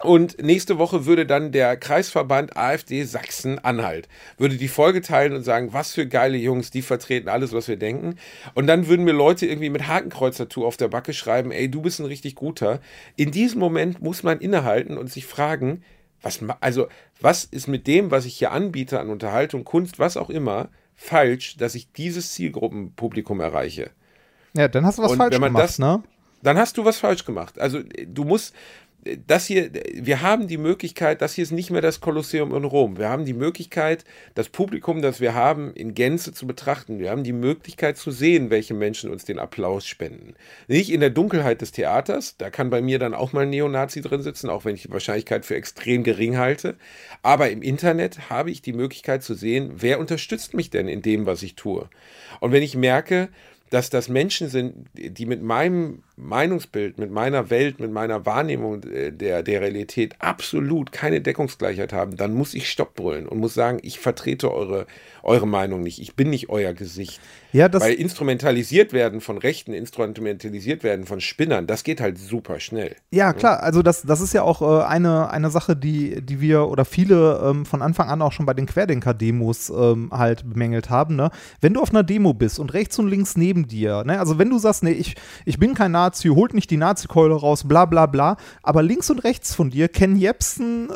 Und 0.04 0.42
nächste 0.42 0.78
Woche 0.78 1.06
würde 1.06 1.26
dann 1.26 1.52
der 1.52 1.78
Kreisverband 1.78 2.58
AfD 2.58 3.04
Sachsen-Anhalt, 3.04 4.08
würde 4.38 4.58
die 4.58 4.68
Folge 4.68 5.02
teilen 5.02 5.34
und 5.34 5.44
sagen, 5.44 5.74
was 5.74 5.94
für 5.94 6.08
geile 6.08 6.38
Jungs, 6.38 6.72
die 6.72 6.82
vertreten 6.82 7.30
alles, 7.30 7.54
was 7.54 7.68
wir 7.68 7.78
denken. 7.78 8.16
Und 8.54 8.68
dann 8.68 8.88
würden 8.88 9.04
mir 9.06 9.12
Leute 9.14 9.46
irgendwie 9.46 9.70
mit 9.70 9.88
Hakenkreuz-Tattoo 9.88 10.66
auf 10.66 10.78
der 10.78 10.88
Backe 10.88 11.14
schreiben, 11.14 11.52
ey, 11.52 11.70
du 11.70 11.82
bist 11.82 12.00
ein 12.00 12.06
richtig 12.06 12.36
guter. 12.36 12.80
In 13.16 13.32
diesem 13.32 13.60
Moment 13.60 14.02
muss 14.02 14.24
man 14.24 14.40
innehalten 14.40 14.98
und 14.98 15.12
sich 15.12 15.26
fragen, 15.26 15.84
was, 16.22 16.40
also, 16.60 16.88
was 17.20 17.44
ist 17.46 17.68
mit 17.68 17.88
dem, 17.88 18.12
was 18.12 18.26
ich 18.26 18.36
hier 18.38 18.52
anbiete 18.52 19.00
an 19.00 19.10
Unterhaltung, 19.10 19.64
Kunst, 19.64 19.98
was 20.00 20.18
auch 20.18 20.30
immer, 20.30 20.70
falsch, 20.96 21.58
dass 21.58 21.74
ich 21.76 21.92
dieses 21.94 22.34
Zielgruppenpublikum 22.34 23.40
erreiche? 23.40 23.90
Ja, 24.54 24.68
dann 24.68 24.86
hast 24.86 24.98
du 25.00 25.04
was 25.04 25.12
Und 25.12 25.18
falsch 25.18 25.34
wenn 25.34 25.42
man 25.42 25.50
gemacht, 25.54 25.64
das- 25.64 25.80
ne? 25.80 26.04
dann 26.44 26.58
hast 26.58 26.78
du 26.78 26.86
was 26.86 26.98
falsch 26.98 27.26
gemacht. 27.26 27.60
Also 27.60 27.80
du 28.08 28.24
musst, 28.24 28.54
das 29.26 29.48
hier, 29.48 29.72
wir 29.94 30.22
haben 30.22 30.48
die 30.48 30.58
Möglichkeit, 30.58 31.22
das 31.22 31.34
hier 31.34 31.44
ist 31.44 31.52
nicht 31.52 31.72
mehr 31.72 31.82
das 31.82 32.02
Kolosseum 32.02 32.54
in 32.54 32.64
Rom. 32.64 32.98
Wir 32.98 33.10
haben 33.10 33.26
die 33.26 33.34
Möglichkeit, 33.34 34.06
das 34.36 34.50
Publikum, 34.50 35.02
das 35.02 35.20
wir 35.20 35.34
haben, 35.34 35.74
in 35.74 35.96
Gänze 35.96 36.34
zu 36.34 36.46
betrachten. 36.46 37.00
Wir 37.00 37.10
haben 37.10 37.24
die 37.24 37.34
Möglichkeit 37.34 37.98
zu 37.98 38.12
sehen, 38.12 38.52
welche 38.52 38.76
Menschen 38.76 39.10
uns 39.10 39.26
den 39.26 39.40
Applaus 39.40 39.88
spenden. 39.88 40.36
Nicht 40.68 40.92
in 40.92 41.00
der 41.00 41.10
Dunkelheit 41.10 41.62
des 41.62 41.72
Theaters, 41.72 42.38
da 42.38 42.50
kann 42.52 42.70
bei 42.70 42.82
mir 42.82 43.00
dann 43.00 43.16
auch 43.16 43.34
mal 43.34 43.42
ein 43.42 43.50
Neonazi 43.50 44.02
drin 44.02 44.22
sitzen, 44.22 44.50
auch 44.50 44.66
wenn 44.66 44.76
ich 44.76 44.84
die 44.84 44.92
Wahrscheinlichkeit 44.92 45.46
für 45.46 45.56
extrem 45.56 46.04
gering 46.04 46.38
halte. 46.38 46.76
Aber 47.24 47.50
im 47.50 47.64
Internet 47.64 48.30
habe 48.30 48.52
ich 48.52 48.62
die 48.62 48.74
Möglichkeit 48.74 49.24
zu 49.24 49.34
sehen, 49.34 49.72
wer 49.78 50.00
unterstützt 50.00 50.54
mich 50.54 50.70
denn 50.70 50.88
in 50.88 51.02
dem, 51.02 51.26
was 51.26 51.42
ich 51.42 51.56
tue. 51.56 51.90
Und 52.40 52.52
wenn 52.52 52.64
ich 52.64 52.76
merke, 52.76 53.30
dass 53.72 53.90
das 53.90 54.10
Menschen 54.10 54.50
sind, 54.50 54.90
die 54.94 55.26
mit 55.26 55.42
meinem, 55.42 56.04
Meinungsbild, 56.22 56.98
mit 56.98 57.12
meiner 57.12 57.50
Welt, 57.50 57.80
mit 57.80 57.92
meiner 57.92 58.26
Wahrnehmung 58.26 58.84
äh, 58.84 59.12
der, 59.12 59.44
der 59.44 59.62
Realität 59.62 60.16
absolut 60.20 60.92
keine 60.92 61.22
Deckungsgleichheit 61.22 61.94
haben, 61.94 62.16
dann 62.16 62.34
muss 62.34 62.54
ich 62.54 62.70
Stopp 62.70 62.96
brüllen 62.96 63.28
und 63.28 63.40
muss 63.40 63.54
sagen, 63.54 63.80
ich 63.82 64.00
vertrete 64.00 64.54
eure, 64.54 64.86
eure 65.24 65.48
Meinung 65.48 65.82
nicht. 65.82 66.00
Ich 66.00 66.16
bin 66.16 66.30
nicht 66.30 66.50
euer 66.50 66.74
Gesicht. 66.74 67.20
Ja, 67.54 67.68
das, 67.68 67.84
Weil 67.84 67.96
instrumentalisiert 67.96 68.94
werden 68.94 69.20
von 69.20 69.38
Rechten, 69.38 69.74
instrumentalisiert 69.74 70.84
werden 70.84 71.06
von 71.06 71.20
Spinnern, 71.20 71.68
das 71.68 71.84
geht 71.84 72.00
halt 72.00 72.18
super 72.18 72.60
schnell. 72.60 72.96
Ja, 73.12 73.34
klar, 73.34 73.62
also 73.62 73.82
das, 73.82 74.04
das 74.04 74.22
ist 74.22 74.34
ja 74.34 74.44
auch 74.44 74.62
äh, 74.62 74.86
eine, 74.86 75.30
eine 75.32 75.50
Sache, 75.50 75.76
die, 75.76 76.22
die 76.22 76.40
wir 76.40 76.68
oder 76.68 76.86
viele 76.86 77.42
ähm, 77.44 77.66
von 77.66 77.82
Anfang 77.82 78.10
an 78.10 78.22
auch 78.22 78.32
schon 78.32 78.46
bei 78.46 78.54
den 78.54 78.68
Querdenker-Demos 78.68 79.70
ähm, 79.70 80.12
halt 80.14 80.50
bemängelt 80.50 80.90
haben. 80.90 81.18
Ne? 81.18 81.30
Wenn 81.60 81.74
du 81.74 81.82
auf 81.82 81.90
einer 81.90 82.04
Demo 82.04 82.34
bist 82.34 82.58
und 82.58 82.74
rechts 82.74 82.98
und 83.00 83.10
links 83.10 83.36
neben 83.36 83.68
dir, 83.68 84.04
ne? 84.06 84.20
also 84.20 84.38
wenn 84.38 84.50
du 84.50 84.58
sagst, 84.58 84.84
nee, 84.84 84.92
ich, 84.92 85.16
ich 85.44 85.60
bin 85.60 85.74
kein 85.74 85.92
Nazi, 85.92 86.11
holt 86.16 86.54
nicht 86.54 86.70
die 86.70 86.78
Nazi-Keule 86.78 87.36
raus, 87.36 87.68
bla 87.68 87.86
bla 87.86 88.06
bla, 88.06 88.38
aber 88.64 88.84
links 88.84 89.10
und 89.10 89.20
rechts 89.20 89.56
von 89.56 89.70
dir, 89.70 89.88
Ken 89.88 90.16
Jebsen, 90.16 90.90
äh, 90.90 90.94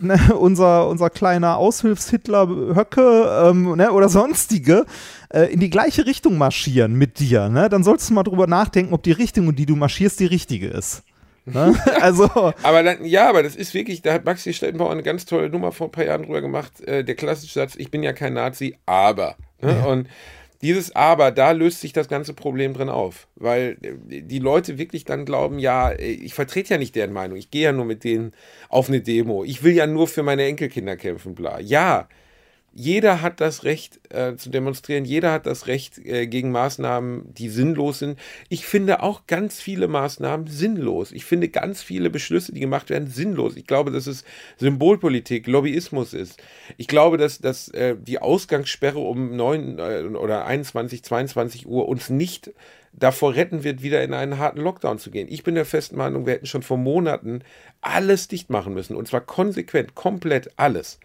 ne? 0.00 0.18
unser, 0.38 0.88
unser 0.88 1.10
kleiner 1.10 1.56
Aushilfs-Hitler 1.58 2.48
Höcke 2.74 3.48
ähm, 3.48 3.76
ne? 3.76 3.92
oder 3.92 4.08
sonstige, 4.08 4.86
äh, 5.32 5.52
in 5.52 5.60
die 5.60 5.70
gleiche 5.70 6.06
Richtung 6.06 6.38
marschieren 6.38 6.94
mit 6.94 7.18
dir, 7.18 7.48
ne? 7.48 7.68
dann 7.68 7.84
solltest 7.84 8.10
du 8.10 8.14
mal 8.14 8.22
drüber 8.22 8.46
nachdenken, 8.46 8.94
ob 8.94 9.02
die 9.02 9.12
Richtung, 9.12 9.48
in 9.48 9.56
die 9.56 9.66
du 9.66 9.76
marschierst, 9.76 10.20
die 10.20 10.26
richtige 10.26 10.68
ist. 10.68 11.02
Ne? 11.44 11.74
Also, 12.00 12.28
Aber 12.62 12.82
dann, 12.82 13.04
ja, 13.04 13.28
aber 13.28 13.42
das 13.42 13.56
ist 13.56 13.74
wirklich, 13.74 14.02
da 14.02 14.14
hat 14.14 14.24
Maxi 14.24 14.52
Stettenbauer 14.52 14.92
eine 14.92 15.02
ganz 15.02 15.24
tolle 15.24 15.50
Nummer 15.50 15.72
vor 15.72 15.88
ein 15.88 15.92
paar 15.92 16.04
Jahren 16.04 16.22
drüber 16.22 16.40
gemacht. 16.40 16.80
Äh, 16.82 17.04
der 17.04 17.14
klassische 17.14 17.54
Satz, 17.54 17.74
ich 17.76 17.90
bin 17.90 18.02
ja 18.02 18.12
kein 18.12 18.34
Nazi, 18.34 18.76
aber. 18.86 19.36
Ne? 19.60 19.86
Und 19.86 20.08
dieses 20.62 20.94
Aber, 20.94 21.30
da 21.32 21.50
löst 21.50 21.80
sich 21.80 21.92
das 21.92 22.08
ganze 22.08 22.34
Problem 22.34 22.72
drin 22.74 22.88
auf. 22.88 23.28
Weil 23.36 23.76
äh, 23.82 24.22
die 24.22 24.38
Leute 24.38 24.78
wirklich 24.78 25.04
dann 25.04 25.24
glauben, 25.24 25.58
ja, 25.58 25.90
äh, 25.90 26.12
ich 26.12 26.34
vertrete 26.34 26.74
ja 26.74 26.78
nicht 26.78 26.94
deren 26.94 27.12
Meinung, 27.12 27.36
ich 27.36 27.50
gehe 27.50 27.64
ja 27.64 27.72
nur 27.72 27.84
mit 27.84 28.04
denen 28.04 28.32
auf 28.68 28.88
eine 28.88 29.00
Demo. 29.00 29.44
Ich 29.44 29.62
will 29.62 29.74
ja 29.74 29.86
nur 29.86 30.06
für 30.08 30.22
meine 30.22 30.44
Enkelkinder 30.44 30.96
kämpfen, 30.96 31.34
bla. 31.34 31.60
Ja, 31.60 32.08
jeder 32.74 33.20
hat 33.20 33.40
das 33.40 33.64
Recht 33.64 34.00
äh, 34.12 34.36
zu 34.36 34.48
demonstrieren, 34.48 35.04
jeder 35.04 35.32
hat 35.32 35.46
das 35.46 35.66
Recht 35.66 35.98
äh, 35.98 36.26
gegen 36.26 36.50
Maßnahmen, 36.50 37.34
die 37.34 37.48
sinnlos 37.48 37.98
sind. 37.98 38.18
Ich 38.48 38.66
finde 38.66 39.02
auch 39.02 39.26
ganz 39.26 39.60
viele 39.60 39.88
Maßnahmen 39.88 40.46
sinnlos. 40.46 41.12
Ich 41.12 41.24
finde 41.24 41.48
ganz 41.48 41.82
viele 41.82 42.08
Beschlüsse, 42.08 42.52
die 42.52 42.60
gemacht 42.60 42.88
werden, 42.90 43.08
sinnlos. 43.08 43.56
Ich 43.56 43.66
glaube, 43.66 43.90
dass 43.90 44.06
es 44.06 44.24
Symbolpolitik, 44.56 45.46
Lobbyismus 45.46 46.14
ist. 46.14 46.42
Ich 46.78 46.88
glaube, 46.88 47.18
dass, 47.18 47.40
dass 47.40 47.68
äh, 47.68 47.96
die 48.00 48.20
Ausgangssperre 48.20 48.98
um 48.98 49.36
9 49.36 49.78
äh, 49.78 50.02
oder 50.16 50.46
21, 50.46 51.02
22 51.02 51.66
Uhr 51.66 51.88
uns 51.88 52.08
nicht 52.08 52.52
davor 52.94 53.34
retten 53.34 53.64
wird, 53.64 53.82
wieder 53.82 54.02
in 54.02 54.14
einen 54.14 54.38
harten 54.38 54.60
Lockdown 54.60 54.98
zu 54.98 55.10
gehen. 55.10 55.28
Ich 55.30 55.42
bin 55.42 55.54
der 55.54 55.64
festen 55.64 55.96
Meinung, 55.96 56.26
wir 56.26 56.34
hätten 56.34 56.46
schon 56.46 56.62
vor 56.62 56.76
Monaten 56.76 57.42
alles 57.80 58.28
dicht 58.28 58.50
machen 58.50 58.74
müssen. 58.74 58.96
Und 58.96 59.08
zwar 59.08 59.22
konsequent, 59.22 59.94
komplett 59.94 60.50
alles. 60.56 60.98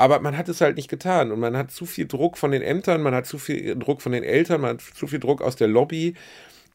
Aber 0.00 0.20
man 0.20 0.34
hat 0.38 0.48
es 0.48 0.62
halt 0.62 0.76
nicht 0.76 0.88
getan 0.88 1.30
und 1.30 1.40
man 1.40 1.54
hat 1.58 1.70
zu 1.72 1.84
viel 1.84 2.06
Druck 2.06 2.38
von 2.38 2.52
den 2.52 2.62
Ämtern, 2.62 3.02
man 3.02 3.14
hat 3.14 3.26
zu 3.26 3.36
viel 3.36 3.76
Druck 3.76 4.00
von 4.00 4.12
den 4.12 4.24
Eltern, 4.24 4.62
man 4.62 4.70
hat 4.70 4.80
zu 4.80 5.06
viel 5.06 5.20
Druck 5.20 5.42
aus 5.42 5.56
der 5.56 5.68
Lobby. 5.68 6.14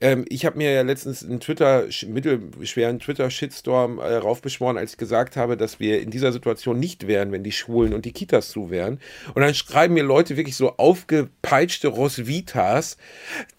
Ähm, 0.01 0.25
ich 0.29 0.45
habe 0.45 0.57
mir 0.57 0.71
ja 0.71 0.81
letztens 0.81 1.23
einen 1.23 1.39
Twitter, 1.39 1.85
mittelschweren 2.07 2.99
Twitter-Shitstorm 2.99 3.99
äh, 3.99 4.15
raufbeschworen, 4.15 4.77
als 4.77 4.91
ich 4.91 4.97
gesagt 4.97 5.37
habe, 5.37 5.55
dass 5.57 5.79
wir 5.79 6.01
in 6.01 6.11
dieser 6.11 6.31
Situation 6.31 6.79
nicht 6.79 7.07
wären, 7.07 7.31
wenn 7.31 7.43
die 7.43 7.51
Schulen 7.51 7.93
und 7.93 8.05
die 8.05 8.11
Kitas 8.11 8.49
zu 8.49 8.69
wären. 8.69 8.99
Und 9.33 9.41
dann 9.41 9.53
schreiben 9.53 9.93
mir 9.93 10.03
Leute 10.03 10.37
wirklich 10.37 10.57
so 10.57 10.75
aufgepeitschte 10.77 11.87
Rosvitas, 11.87 12.97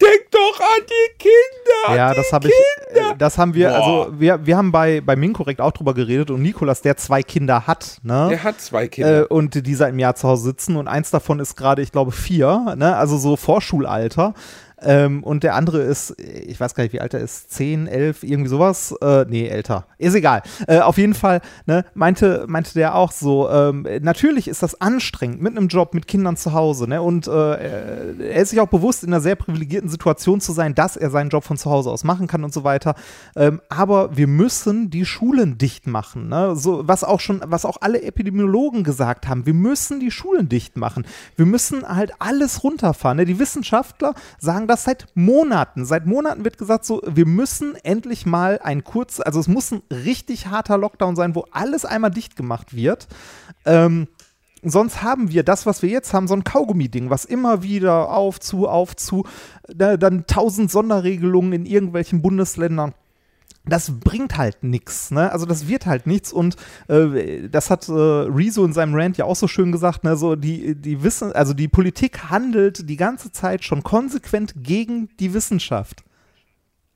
denk 0.01 0.31
doch 0.31 0.59
an 0.59 0.83
die 0.85 1.17
Kinder! 1.17 1.95
ja, 1.95 2.11
die 2.11 2.17
das 2.17 2.33
habe 2.33 2.47
ich, 2.47 2.53
äh, 2.95 3.15
das 3.17 3.37
haben 3.37 3.53
wir, 3.53 3.69
Boah. 3.69 3.75
also 3.75 4.19
wir, 4.19 4.45
wir 4.45 4.57
haben 4.57 4.71
bei, 4.71 5.01
bei 5.01 5.15
Minkorrekt 5.15 5.61
auch 5.61 5.71
drüber 5.71 5.93
geredet 5.93 6.31
und 6.31 6.41
Nikolas, 6.41 6.81
der 6.81 6.97
zwei 6.97 7.23
Kinder 7.23 7.67
hat, 7.67 7.99
ne? 8.03 8.27
Der 8.29 8.43
hat 8.43 8.61
zwei 8.61 8.87
Kinder. 8.87 9.21
Äh, 9.21 9.25
und 9.25 9.65
die 9.65 9.75
seit 9.75 9.89
einem 9.89 9.99
Jahr 9.99 10.15
zu 10.15 10.27
Hause 10.27 10.43
sitzen 10.43 10.75
und 10.75 10.87
eins 10.87 11.11
davon 11.11 11.39
ist 11.39 11.55
gerade, 11.55 11.81
ich 11.81 11.91
glaube, 11.91 12.11
vier, 12.11 12.75
ne? 12.77 12.95
also 12.95 13.17
so 13.17 13.35
Vorschulalter. 13.35 14.33
Ähm, 14.81 15.23
und 15.23 15.43
der 15.43 15.55
andere 15.55 15.81
ist, 15.81 16.15
ich 16.19 16.59
weiß 16.59 16.75
gar 16.75 16.83
nicht, 16.83 16.93
wie 16.93 17.01
alt 17.01 17.13
er 17.13 17.19
ist, 17.19 17.51
10, 17.51 17.87
11, 17.87 18.23
irgendwie 18.23 18.49
sowas. 18.49 18.93
Äh, 19.01 19.25
nee, 19.27 19.47
älter. 19.47 19.87
Ist 19.97 20.13
egal. 20.13 20.43
Äh, 20.67 20.79
auf 20.79 20.97
jeden 20.97 21.13
Fall, 21.13 21.41
ne, 21.65 21.85
meinte, 21.93 22.45
meinte 22.47 22.73
der 22.73 22.95
auch 22.95 23.11
so, 23.11 23.49
ähm, 23.49 23.87
natürlich 24.01 24.47
ist 24.47 24.61
das 24.61 24.79
anstrengend 24.79 25.41
mit 25.41 25.57
einem 25.57 25.67
Job, 25.67 25.93
mit 25.93 26.07
Kindern 26.07 26.37
zu 26.37 26.53
Hause, 26.53 26.87
ne? 26.87 27.01
Und 27.01 27.27
äh, 27.27 27.31
er 27.31 28.41
ist 28.41 28.49
sich 28.49 28.59
auch 28.59 28.67
bewusst, 28.67 29.03
in 29.03 29.09
einer 29.09 29.21
sehr 29.21 29.35
privilegierten 29.35 29.89
Situation 29.89 30.41
zu 30.41 30.51
sein, 30.51 30.75
dass 30.75 30.95
er 30.95 31.09
seinen 31.09 31.29
Job 31.29 31.43
von 31.43 31.57
zu 31.57 31.69
Hause 31.71 31.89
aus 31.89 32.03
machen 32.03 32.27
kann 32.27 32.43
und 32.43 32.53
so 32.53 32.63
weiter. 32.63 32.95
Ähm, 33.35 33.61
aber 33.69 34.15
wir 34.15 34.27
müssen 34.27 34.89
die 34.89 35.05
Schulen 35.05 35.57
dicht 35.57 35.87
machen, 35.87 36.29
ne? 36.29 36.55
So, 36.55 36.87
was 36.87 37.03
auch 37.03 37.19
schon, 37.19 37.41
was 37.45 37.65
auch 37.65 37.77
alle 37.81 38.01
Epidemiologen 38.03 38.83
gesagt 38.83 39.27
haben, 39.27 39.45
wir 39.45 39.53
müssen 39.53 39.99
die 39.99 40.11
Schulen 40.11 40.49
dicht 40.49 40.77
machen. 40.77 41.05
Wir 41.35 41.45
müssen 41.45 41.87
halt 41.87 42.13
alles 42.19 42.63
runterfahren. 42.63 43.17
Ne? 43.17 43.25
Die 43.25 43.39
Wissenschaftler 43.39 44.13
sagen 44.39 44.66
das 44.67 44.83
seit 44.83 45.07
Monaten. 45.15 45.85
Seit 45.85 46.05
Monaten 46.05 46.43
wird 46.43 46.57
gesagt, 46.57 46.85
so, 46.85 47.01
wir 47.05 47.25
müssen 47.25 47.75
endlich 47.83 48.25
mal 48.25 48.59
ein 48.61 48.83
kurz, 48.83 49.19
also 49.19 49.39
es 49.39 49.47
muss 49.47 49.71
ein 49.71 49.81
richtig 49.91 50.47
harter 50.47 50.77
Lockdown 50.77 51.15
sein, 51.15 51.35
wo 51.35 51.45
alles 51.51 51.85
einmal 51.85 52.11
dicht 52.11 52.35
gemacht 52.35 52.75
wird. 52.75 53.07
Ähm, 53.65 54.07
sonst 54.63 55.01
haben 55.01 55.31
wir 55.31 55.43
das, 55.43 55.65
was 55.65 55.81
wir 55.81 55.89
jetzt 55.89 56.13
haben, 56.13 56.27
so 56.27 56.33
ein 56.33 56.43
Kaugummi-Ding, 56.43 57.09
was 57.09 57.25
immer 57.25 57.63
wieder 57.63 58.09
auf, 58.11 58.39
zu, 58.39 58.67
auf, 58.67 58.95
zu, 58.95 59.25
da, 59.67 59.97
dann 59.97 60.25
tausend 60.27 60.71
Sonderregelungen 60.71 61.53
in 61.53 61.65
irgendwelchen 61.65 62.21
Bundesländern. 62.21 62.93
Das 63.69 63.91
bringt 63.99 64.37
halt 64.37 64.63
nichts, 64.63 65.11
ne? 65.11 65.31
Also 65.31 65.45
das 65.45 65.67
wird 65.67 65.85
halt 65.85 66.07
nichts 66.07 66.31
und 66.31 66.55
äh, 66.87 67.47
das 67.49 67.69
hat 67.69 67.87
äh, 67.89 67.91
Rezo 67.91 68.63
in 68.65 68.73
seinem 68.73 68.95
Rant 68.95 69.17
ja 69.17 69.25
auch 69.25 69.35
so 69.35 69.47
schön 69.47 69.71
gesagt, 69.71 70.03
ne? 70.03 70.15
So 70.17 70.35
die 70.35 70.75
die 70.75 71.03
Wissen, 71.03 71.31
also 71.33 71.53
die 71.53 71.67
Politik 71.67 72.29
handelt 72.29 72.89
die 72.89 72.97
ganze 72.97 73.31
Zeit 73.31 73.63
schon 73.63 73.83
konsequent 73.83 74.53
gegen 74.57 75.09
die 75.19 75.33
Wissenschaft. 75.33 76.03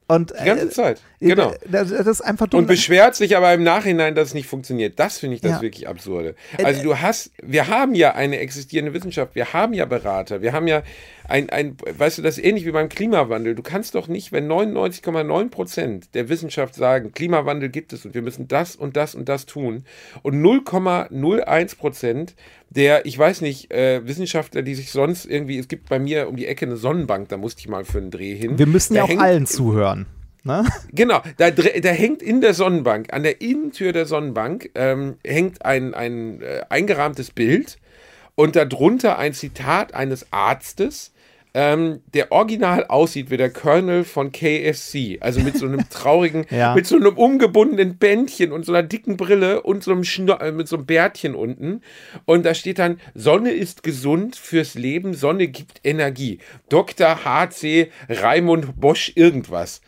Und 0.08 0.34
die 0.38 0.44
ganze 0.44 0.66
äh, 0.66 0.70
Zeit. 0.70 1.02
äh, 1.22 1.28
Genau. 1.28 1.54
Das, 1.70 1.90
das 1.90 2.06
ist 2.06 2.22
einfach 2.22 2.48
dumm. 2.48 2.62
Und 2.62 2.68
beschwert 2.68 3.16
sich 3.16 3.38
aber 3.38 3.54
im 3.54 3.64
Nachhinein, 3.64 4.14
dass 4.14 4.30
es 4.30 4.34
nicht 4.34 4.48
funktioniert. 4.48 5.00
Das 5.00 5.20
finde 5.20 5.36
ich 5.36 5.42
das 5.42 5.52
Ja. 5.52 5.62
wirklich 5.62 5.88
absurde. 5.88 6.36
Also 6.62 6.84
du 6.84 6.98
hast, 7.00 7.32
wir 7.42 7.70
haben 7.70 7.96
ja 7.96 8.14
eine 8.14 8.40
existierende 8.40 8.94
Wissenschaft, 8.94 9.36
wir 9.36 9.54
haben 9.54 9.74
ja 9.74 9.86
Berater, 9.86 10.42
wir 10.42 10.52
haben 10.52 10.68
ja 10.68 10.84
ein, 11.32 11.50
ein 11.50 11.78
weißt 11.98 12.18
du, 12.18 12.22
das 12.22 12.38
ist 12.38 12.44
ähnlich 12.44 12.66
wie 12.66 12.72
beim 12.72 12.90
Klimawandel. 12.90 13.56
Du 13.56 13.64
kannst 13.64 13.96
doch 13.96 14.08
nicht, 14.08 14.32
wenn 14.32 14.48
99,9 14.48 15.50
Prozent 15.50 16.14
der 16.14 16.30
Wissenschaft 16.30 16.76
sagen, 16.76 17.14
Klimawandel 17.14 17.70
gibt 17.70 17.94
es 17.94 18.06
und 18.06 18.14
wir 18.14 18.22
müssen 18.22 18.48
das 18.48 18.76
und 18.76 18.98
das 18.98 19.16
und 19.16 19.30
das 19.30 19.46
tun 19.46 19.86
und 20.22 20.42
0,01 20.42 21.78
Prozent 21.78 22.36
der, 22.70 23.06
ich 23.06 23.18
weiß 23.18 23.42
nicht, 23.42 23.72
äh, 23.74 24.06
Wissenschaftler, 24.06 24.62
die 24.62 24.76
sich 24.76 24.92
sonst 24.92 25.26
irgendwie, 25.26 25.58
es 25.58 25.68
gibt 25.68 25.90
bei 25.90 26.00
mir 26.00 26.30
um 26.30 26.38
die 26.38 26.48
Ecke 26.48 26.66
eine 26.66 26.78
Sonnenbank, 26.78 27.28
da 27.30 27.38
musste 27.38 27.60
ich 27.60 27.68
mal 27.68 27.84
für 27.84 27.98
einen 27.98 28.12
Dreh 28.12 28.36
hin. 28.36 28.58
wir 28.58 28.68
müssen 28.68 28.96
ja 28.96 29.04
auch 29.04 29.18
allen 29.18 29.46
zuhören. 29.46 30.06
Ne? 30.44 30.66
Genau, 30.92 31.22
da, 31.38 31.52
da 31.52 31.90
hängt 31.90 32.22
in 32.22 32.42
der 32.42 32.54
Sonnenbank, 32.54 33.14
an 33.14 33.24
der 33.24 33.42
Innentür 33.42 33.92
der 33.92 34.06
Sonnenbank, 34.06 34.72
ähm, 34.76 35.16
hängt 35.26 35.64
ein, 35.66 35.94
ein 35.94 36.42
äh, 36.42 36.62
eingerahmtes 36.70 37.32
Bild 37.32 37.78
und 38.36 38.56
darunter 38.56 39.20
ein 39.20 39.34
Zitat 39.34 39.94
eines 39.94 40.32
Arztes, 40.32 41.14
ähm, 41.54 42.00
der 42.14 42.32
original 42.32 42.86
aussieht 42.88 43.30
wie 43.30 43.36
der 43.38 43.50
Colonel 43.50 44.04
von 44.06 44.32
KFC. 44.32 45.18
Also 45.20 45.42
mit 45.42 45.58
so 45.58 45.66
einem 45.66 45.82
traurigen, 45.90 46.46
Ja. 46.50 46.74
mit 46.76 46.88
so 46.88 46.96
einem 46.96 47.18
umgebundenen 47.18 47.98
Bändchen 47.98 48.52
und 48.54 48.66
so 48.66 48.72
einer 48.72 48.84
dicken 48.84 49.18
Brille 49.18 49.62
und 49.62 49.84
so 49.84 49.92
einem 49.92 50.04
Schno 50.06 50.34
äh, 50.40 50.52
mit 50.52 50.68
so 50.70 50.78
einem 50.78 50.86
Bärtchen 50.86 51.36
unten. 51.36 51.82
Und 52.26 52.46
da 52.46 52.54
steht 52.54 52.80
dann, 52.80 53.02
Sonne 53.16 53.52
ist 53.52 53.84
gesund 53.84 54.36
fürs 54.38 54.76
Leben, 54.76 55.14
Sonne 55.14 55.48
gibt 55.50 55.82
Energie. 55.84 56.40
Dr. 56.70 57.26
HC 57.26 57.90
Raimund 58.08 58.80
Bosch 58.80 59.12
irgendwas. 59.16 59.82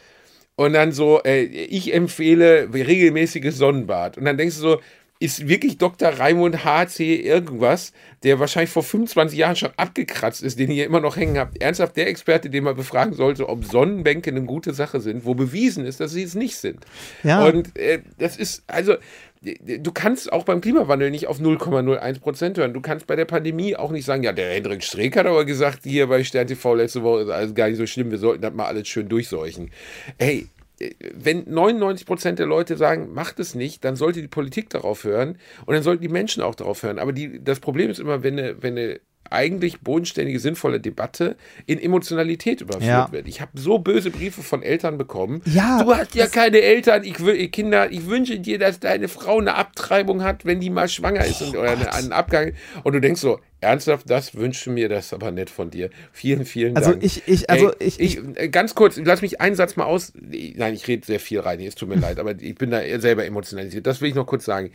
Und 0.56 0.74
dann 0.74 0.92
so, 0.92 1.22
äh, 1.24 1.44
ich 1.44 1.94
empfehle 1.94 2.70
regelmäßiges 2.74 3.58
Sonnenbad. 3.58 4.18
Und 4.18 4.26
dann 4.26 4.38
denkst 4.38 4.56
du 4.58 4.62
so, 4.62 4.80
ist 5.24 5.48
wirklich 5.48 5.78
Dr. 5.78 6.10
Raimund 6.10 6.66
HC 6.66 7.16
irgendwas, 7.16 7.94
der 8.24 8.42
wahrscheinlich 8.42 8.72
vor 8.72 8.84
25 8.84 9.40
Jahren 9.40 9.56
schon 9.56 9.72
abgekratzt 9.78 10.44
ist, 10.44 10.60
den 10.60 10.70
ihr 10.70 10.86
immer 10.86 11.00
noch 11.00 11.16
hängen 11.16 11.38
habt. 11.38 11.62
Ernsthaft 11.62 11.96
der 11.96 12.08
Experte, 12.10 12.50
den 12.50 12.66
man 12.66 12.76
befragen 12.76 13.14
sollte, 13.14 13.48
ob 13.48 13.64
Sonnenbänke 13.64 14.32
eine 14.32 14.44
gute 14.44 14.74
Sache 14.74 15.00
sind, 15.00 15.24
wo 15.24 15.34
bewiesen 15.34 15.86
ist, 15.86 16.02
dass 16.02 16.12
sie 16.12 16.24
es 16.24 16.36
nicht 16.36 16.58
sind. 16.58 16.86
Ja. 17.24 17.46
Und 17.46 17.78
äh, 17.78 18.02
das 18.18 18.36
ist, 18.36 18.64
also, 18.68 18.96
du 19.42 19.92
kannst 19.94 20.32
auch 20.34 20.44
beim 20.44 20.60
Klimawandel 20.60 21.10
nicht 21.10 21.28
auf 21.28 21.40
0,01 21.40 22.20
Prozent 22.20 22.58
hören. 22.58 22.74
Du 22.74 22.82
kannst 22.82 23.08
bei 23.08 23.16
der 23.16 23.24
Pandemie 23.24 23.78
auch 23.78 23.92
nicht 23.92 24.04
sagen, 24.04 24.24
ja, 24.24 24.34
der 24.34 24.54
Hendrik 24.54 24.84
Streeck 24.84 25.16
hat 25.16 25.26
aber 25.26 25.46
gesagt, 25.46 25.80
hier 25.84 26.08
bei 26.08 26.26
Stern 26.26 26.48
TV 26.48 26.76
letzte 26.76 27.02
Woche 27.02 27.22
ist 27.22 27.30
alles 27.30 27.56
gar 27.56 27.70
nicht 27.70 27.78
so 27.78 27.88
schlimm, 27.88 28.12
wir 28.12 28.18
sollten 28.18 28.42
das 28.42 28.54
mal 28.54 28.66
alles 28.66 28.90
schön 28.90 29.08
durchseuchen. 29.08 29.72
Ey, 30.18 30.48
wenn 30.80 31.50
99 31.50 32.06
Prozent 32.06 32.40
der 32.40 32.46
Leute 32.46 32.78
sagen, 32.78 33.14
macht 33.14 33.40
es 33.40 33.56
nicht, 33.56 33.86
dann 33.86 33.96
sollte 33.96 34.22
die 34.22 34.28
Politik 34.28 34.70
darauf 34.70 35.04
hören 35.04 35.38
und 35.66 35.74
dann 35.74 35.84
sollten 35.84 36.02
die 36.02 36.10
Menschen 36.10 36.44
auch 36.44 36.56
darauf 36.56 36.84
hören. 36.84 37.00
Aber 37.00 37.14
die, 37.14 37.44
das 37.44 37.60
Problem 37.60 37.90
ist 37.90 38.00
immer, 38.00 38.24
wenn 38.24 38.40
eine, 38.40 38.62
wenn 38.62 38.78
eine 38.78 39.00
eigentlich 39.30 39.82
bodenständige, 39.82 40.40
sinnvolle 40.40 40.80
Debatte 40.80 41.36
in 41.66 41.80
Emotionalität 41.80 42.62
überführt 42.62 42.84
Ja. 42.86 43.12
wird. 43.12 43.28
Ich 43.28 43.42
habe 43.42 43.52
so 43.56 43.80
böse 43.80 44.12
Briefe 44.12 44.44
von 44.44 44.62
Eltern 44.62 44.98
bekommen. 44.98 45.42
Ja, 45.46 45.82
du 45.84 45.94
hast 45.96 46.14
ja 46.14 46.28
keine 46.28 46.62
Eltern, 46.62 47.04
ich 47.04 47.20
will, 47.26 47.48
Kinder, 47.48 47.92
ich 47.92 48.06
wünsche 48.08 48.40
dir, 48.40 48.60
dass 48.60 48.80
deine 48.80 49.08
Frau 49.08 49.40
eine 49.40 49.56
Abtreibung 49.56 50.24
hat, 50.24 50.46
wenn 50.46 50.60
die 50.60 50.70
mal 50.70 50.88
schwanger 50.88 51.26
ist 51.26 51.42
und, 51.42 51.58
oder 51.58 51.72
eine, 51.72 51.94
einen 51.94 52.12
Abgang. 52.12 52.54
Und 52.84 52.94
du 52.94 53.02
denkst 53.02 53.22
so, 53.22 53.40
ernsthaft, 53.62 54.10
das 54.10 54.36
wünsche 54.36 54.70
mir 54.70 54.90
das 54.90 55.14
aber 55.14 55.32
nett 55.32 55.50
von 55.50 55.70
dir. 55.72 55.90
Vielen, 56.12 56.46
vielen 56.46 56.76
Also 56.76 56.92
Dank. 56.92 57.04
ich- 57.04 57.24
ich- 57.28 57.50
also 57.50 57.72
Ey, 57.72 57.88
ich- 57.88 58.00
ich, 58.00 58.20
äh, 58.36 58.50
ganz 58.50 58.76
kurz, 58.76 58.98
lass 59.04 59.22
mich 59.22 59.42
einen 59.42 59.56
Satz 59.56 59.76
mal 59.78 59.86
aus. 59.86 60.12
Nein, 60.16 60.74
ich 60.74 60.88
rede 60.88 61.06
sehr 61.06 61.20
viel 61.20 61.40
rein, 61.40 61.60
es 61.62 61.76
tut 61.76 61.90
mir 61.90 61.96
leid, 62.00 62.20
aber 62.20 62.36
ich 62.40 62.56
bin 62.56 62.70
da 62.72 62.82
selber 63.00 63.26
emotionalisiert. 63.26 63.88
Das 63.88 64.02
will 64.02 64.10
ich 64.10 64.16
noch 64.16 64.28
kurz 64.28 64.46
sagen. 64.46 64.72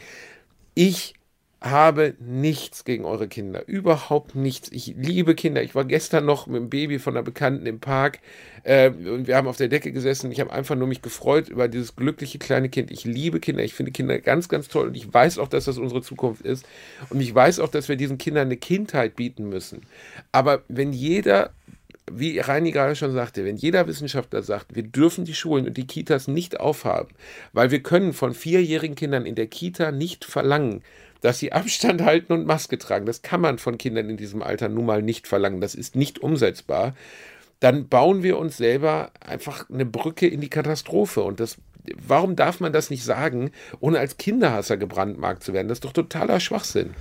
Ich 0.74 1.14
habe 1.60 2.14
nichts 2.20 2.84
gegen 2.84 3.04
eure 3.04 3.26
Kinder. 3.26 3.66
Überhaupt 3.66 4.36
nichts. 4.36 4.70
Ich 4.70 4.94
liebe 4.96 5.34
Kinder. 5.34 5.62
Ich 5.62 5.74
war 5.74 5.84
gestern 5.84 6.24
noch 6.24 6.46
mit 6.46 6.56
dem 6.56 6.70
Baby 6.70 7.00
von 7.00 7.16
einer 7.16 7.24
Bekannten 7.24 7.66
im 7.66 7.80
Park 7.80 8.20
äh, 8.62 8.90
und 8.90 9.26
wir 9.26 9.36
haben 9.36 9.48
auf 9.48 9.56
der 9.56 9.68
Decke 9.68 9.90
gesessen. 9.90 10.30
Ich 10.30 10.38
habe 10.38 10.52
einfach 10.52 10.76
nur 10.76 10.86
mich 10.86 11.02
gefreut 11.02 11.48
über 11.48 11.66
dieses 11.66 11.96
glückliche 11.96 12.38
kleine 12.38 12.68
Kind. 12.68 12.92
Ich 12.92 13.04
liebe 13.04 13.40
Kinder. 13.40 13.64
Ich 13.64 13.74
finde 13.74 13.90
Kinder 13.90 14.20
ganz, 14.20 14.48
ganz 14.48 14.68
toll 14.68 14.88
und 14.88 14.96
ich 14.96 15.12
weiß 15.12 15.38
auch, 15.38 15.48
dass 15.48 15.64
das 15.64 15.78
unsere 15.78 16.00
Zukunft 16.00 16.42
ist. 16.42 16.64
Und 17.10 17.20
ich 17.20 17.34
weiß 17.34 17.58
auch, 17.58 17.68
dass 17.68 17.88
wir 17.88 17.96
diesen 17.96 18.18
Kindern 18.18 18.46
eine 18.46 18.56
Kindheit 18.56 19.16
bieten 19.16 19.48
müssen. 19.48 19.82
Aber 20.30 20.62
wenn 20.68 20.92
jeder 20.92 21.50
wie 22.10 22.38
Reini 22.38 22.70
gerade 22.70 22.96
schon 22.96 23.12
sagte, 23.12 23.44
wenn 23.44 23.56
jeder 23.56 23.86
Wissenschaftler 23.86 24.42
sagt, 24.42 24.74
wir 24.74 24.82
dürfen 24.82 25.24
die 25.24 25.34
Schulen 25.34 25.66
und 25.66 25.76
die 25.76 25.86
Kitas 25.86 26.28
nicht 26.28 26.58
aufhaben, 26.58 27.10
weil 27.52 27.70
wir 27.70 27.82
können 27.82 28.12
von 28.12 28.32
vierjährigen 28.32 28.96
Kindern 28.96 29.26
in 29.26 29.34
der 29.34 29.46
Kita 29.46 29.92
nicht 29.92 30.24
verlangen, 30.24 30.82
dass 31.20 31.38
sie 31.38 31.52
Abstand 31.52 32.02
halten 32.02 32.32
und 32.32 32.46
Maske 32.46 32.78
tragen. 32.78 33.06
Das 33.06 33.22
kann 33.22 33.40
man 33.40 33.58
von 33.58 33.78
Kindern 33.78 34.08
in 34.10 34.16
diesem 34.16 34.42
Alter 34.42 34.68
nun 34.68 34.86
mal 34.86 35.02
nicht 35.02 35.26
verlangen. 35.26 35.60
Das 35.60 35.74
ist 35.74 35.96
nicht 35.96 36.20
umsetzbar. 36.20 36.94
Dann 37.60 37.88
bauen 37.88 38.22
wir 38.22 38.38
uns 38.38 38.56
selber 38.56 39.10
einfach 39.20 39.68
eine 39.68 39.84
Brücke 39.84 40.28
in 40.28 40.40
die 40.40 40.50
Katastrophe. 40.50 41.22
Und 41.22 41.40
das, 41.40 41.56
warum 42.06 42.36
darf 42.36 42.60
man 42.60 42.72
das 42.72 42.90
nicht 42.90 43.04
sagen, 43.04 43.50
ohne 43.80 43.98
als 43.98 44.16
Kinderhasser 44.16 44.76
gebrandmarkt 44.76 45.42
zu 45.42 45.52
werden? 45.52 45.68
Das 45.68 45.76
ist 45.76 45.84
doch 45.84 45.92
totaler 45.92 46.38
Schwachsinn. 46.40 46.94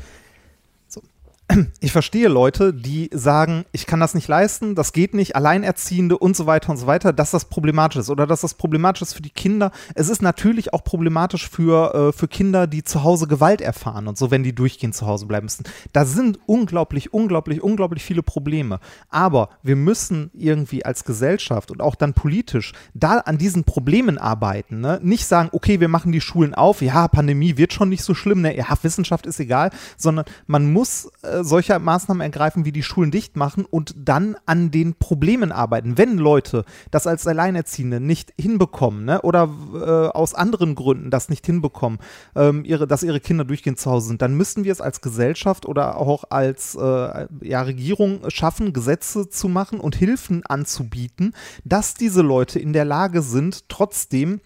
Ich 1.80 1.92
verstehe 1.92 2.28
Leute, 2.28 2.74
die 2.74 3.10
sagen, 3.14 3.66
ich 3.72 3.86
kann 3.86 4.00
das 4.00 4.14
nicht 4.14 4.28
leisten, 4.28 4.76
das 4.76 4.92
geht 4.92 5.14
nicht, 5.14 5.36
Alleinerziehende 5.36 6.18
und 6.18 6.36
so 6.36 6.46
weiter 6.46 6.70
und 6.70 6.78
so 6.78 6.88
weiter, 6.88 7.14
dass 7.14 7.32
das 7.32 7.46
problematisch 7.46 8.02
ist 8.02 8.10
oder 8.10 8.28
dass 8.28 8.42
das 8.42 8.56
problematisch 8.56 9.02
ist 9.02 9.14
für 9.14 9.22
die 9.22 9.30
Kinder. 9.30 9.72
Es 9.96 10.10
ist 10.10 10.22
natürlich 10.22 10.74
auch 10.74 10.84
problematisch 10.84 11.50
für, 11.50 12.10
äh, 12.10 12.12
für 12.12 12.28
Kinder, 12.28 12.68
die 12.68 12.84
zu 12.84 13.04
Hause 13.04 13.28
Gewalt 13.28 13.62
erfahren 13.62 14.08
und 14.08 14.18
so, 14.18 14.30
wenn 14.30 14.44
die 14.44 14.54
durchgehend 14.54 14.96
zu 14.96 15.08
Hause 15.08 15.26
bleiben 15.26 15.46
müssen. 15.46 15.64
Da 15.94 16.06
sind 16.06 16.40
unglaublich, 16.46 17.14
unglaublich, 17.14 17.64
unglaublich 17.64 18.04
viele 18.04 18.24
Probleme. 18.24 18.80
Aber 19.10 19.50
wir 19.64 19.78
müssen 19.78 20.32
irgendwie 20.34 20.84
als 20.84 21.06
Gesellschaft 21.06 21.72
und 21.72 21.82
auch 21.82 21.96
dann 21.96 22.14
politisch 22.14 22.74
da 22.94 23.20
an 23.20 23.38
diesen 23.38 23.64
Problemen 23.64 24.18
arbeiten. 24.18 24.82
Ne? 24.82 25.00
Nicht 25.02 25.26
sagen, 25.26 25.50
okay, 25.54 25.80
wir 25.80 25.88
machen 25.88 26.12
die 26.12 26.22
Schulen 26.22 26.54
auf, 26.54 26.82
ja, 26.82 27.08
Pandemie 27.08 27.58
wird 27.58 27.72
schon 27.72 27.90
nicht 27.90 28.04
so 28.04 28.14
schlimm, 28.14 28.42
ne? 28.42 28.56
ja, 28.58 28.66
Wissenschaft 28.82 29.26
ist 29.26 29.40
egal, 29.40 29.72
sondern 29.98 30.26
man 30.46 30.72
muss 30.72 31.10
äh, 31.24 31.37
solche 31.44 31.78
Maßnahmen 31.80 32.22
ergreifen, 32.22 32.66
wie 32.66 32.72
die 32.72 32.84
Schulen 32.84 33.12
dicht 33.12 33.36
machen 33.36 33.66
und 33.66 33.96
dann 33.98 34.36
an 34.46 34.72
den 34.72 34.96
Problemen 34.96 35.52
arbeiten. 35.52 35.98
Wenn 35.98 36.18
Leute 36.18 36.66
das 36.92 37.08
als 37.08 37.28
Alleinerziehende 37.28 38.00
nicht 38.00 38.34
hinbekommen 38.40 39.06
ne? 39.06 39.22
oder 39.22 39.50
äh, 39.74 40.18
aus 40.18 40.34
anderen 40.34 40.76
Gründen 40.76 41.10
das 41.10 41.30
nicht 41.30 41.46
hinbekommen, 41.46 42.00
ähm, 42.36 42.64
ihre, 42.66 42.88
dass 42.88 43.04
ihre 43.04 43.20
Kinder 43.20 43.46
durchgehend 43.46 43.80
zu 43.80 43.92
Hause 43.92 44.08
sind, 44.08 44.22
dann 44.22 44.36
müssen 44.36 44.64
wir 44.64 44.72
es 44.72 44.82
als 44.82 45.02
Gesellschaft 45.02 45.66
oder 45.66 45.98
auch 45.98 46.26
als 46.30 46.76
äh, 46.76 47.28
ja, 47.42 47.62
Regierung 47.62 48.22
schaffen, 48.30 48.74
Gesetze 48.74 49.30
zu 49.30 49.48
machen 49.48 49.80
und 49.80 49.96
Hilfen 49.96 50.46
anzubieten, 50.46 51.34
dass 51.64 51.94
diese 51.94 52.22
Leute 52.22 52.60
in 52.60 52.74
der 52.74 52.86
Lage 52.86 53.22
sind, 53.22 53.70
trotzdem 53.70 54.42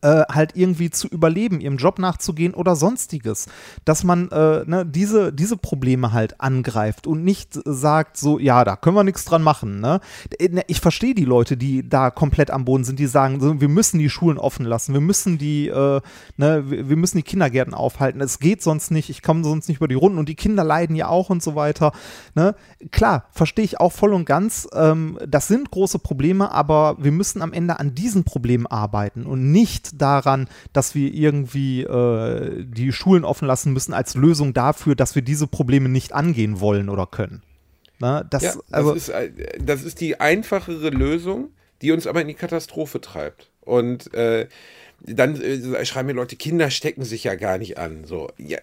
äh, 0.00 0.22
halt 0.30 0.52
irgendwie 0.54 0.90
zu 0.90 1.08
überleben, 1.08 1.60
ihrem 1.60 1.76
Job 1.76 1.98
nachzugehen 1.98 2.54
oder 2.54 2.76
sonstiges. 2.76 3.46
Dass 3.84 4.04
man 4.04 4.30
äh, 4.30 4.64
ne, 4.66 4.86
diese, 4.86 5.32
diese 5.32 5.56
Probleme 5.56 6.12
halt 6.12 6.40
angreift 6.40 7.06
und 7.06 7.24
nicht 7.24 7.58
sagt, 7.64 8.16
so, 8.16 8.38
ja, 8.38 8.64
da 8.64 8.76
können 8.76 8.96
wir 8.96 9.04
nichts 9.04 9.24
dran 9.24 9.42
machen. 9.42 9.80
Ne? 9.80 10.00
Ich 10.66 10.80
verstehe 10.80 11.14
die 11.14 11.24
Leute, 11.24 11.56
die 11.56 11.88
da 11.88 12.10
komplett 12.10 12.50
am 12.50 12.64
Boden 12.64 12.84
sind, 12.84 12.98
die 12.98 13.06
sagen, 13.06 13.60
wir 13.60 13.68
müssen 13.68 13.98
die 13.98 14.10
Schulen 14.10 14.38
offen 14.38 14.66
lassen, 14.66 14.94
wir 14.94 15.00
müssen 15.00 15.38
die, 15.38 15.68
äh, 15.68 16.00
ne, 16.36 16.64
wir 16.66 16.96
müssen 16.96 17.18
die 17.18 17.22
Kindergärten 17.22 17.74
aufhalten. 17.74 18.20
Es 18.20 18.38
geht 18.38 18.62
sonst 18.62 18.90
nicht, 18.90 19.10
ich 19.10 19.22
komme 19.22 19.44
sonst 19.44 19.68
nicht 19.68 19.78
über 19.78 19.88
die 19.88 19.94
Runden 19.94 20.18
und 20.18 20.28
die 20.28 20.34
Kinder 20.34 20.64
leiden 20.64 20.96
ja 20.96 21.08
auch 21.08 21.30
und 21.30 21.42
so 21.42 21.54
weiter. 21.54 21.92
Ne? 22.34 22.54
Klar, 22.90 23.24
verstehe 23.30 23.64
ich 23.64 23.80
auch 23.80 23.92
voll 23.92 24.14
und 24.14 24.24
ganz. 24.24 24.68
Ähm, 24.74 25.18
das 25.26 25.48
sind 25.48 25.70
große 25.70 25.98
Probleme, 25.98 26.52
aber 26.52 26.96
wir 26.98 27.12
müssen 27.12 27.42
am 27.42 27.52
Ende 27.52 27.78
an 27.78 27.94
diesen 27.94 28.24
Problemen 28.24 28.66
arbeiten 28.66 29.26
und 29.26 29.50
nicht 29.50 29.81
daran, 29.94 30.48
dass 30.72 30.94
wir 30.94 31.12
irgendwie 31.12 31.82
äh, 31.82 32.64
die 32.64 32.92
Schulen 32.92 33.24
offen 33.24 33.46
lassen 33.46 33.72
müssen 33.72 33.92
als 33.92 34.14
Lösung 34.14 34.54
dafür, 34.54 34.94
dass 34.94 35.14
wir 35.14 35.22
diese 35.22 35.46
Probleme 35.46 35.88
nicht 35.88 36.12
angehen 36.12 36.60
wollen 36.60 36.88
oder 36.88 37.06
können. 37.06 37.42
Na, 37.98 38.24
das, 38.24 38.42
Ja, 38.42 38.52
das, 38.54 38.72
also, 38.72 38.92
ist, 38.94 39.08
äh, 39.10 39.30
das 39.60 39.84
ist 39.84 40.00
die 40.00 40.20
einfachere 40.20 40.90
Lösung, 40.90 41.50
die 41.82 41.92
uns 41.92 42.06
aber 42.06 42.20
in 42.20 42.28
die 42.28 42.34
Katastrophe 42.34 43.00
treibt. 43.00 43.50
Und 43.60 44.12
äh, 44.12 44.48
dann 45.04 45.40
äh, 45.40 45.84
schreiben 45.84 46.06
mir 46.06 46.12
Leute, 46.12 46.36
Kinder 46.36 46.70
stecken 46.70 47.04
sich 47.04 47.24
ja 47.24 47.34
gar 47.34 47.58
nicht 47.58 47.78
an. 47.78 48.04
So, 48.04 48.28
ja, 48.38 48.58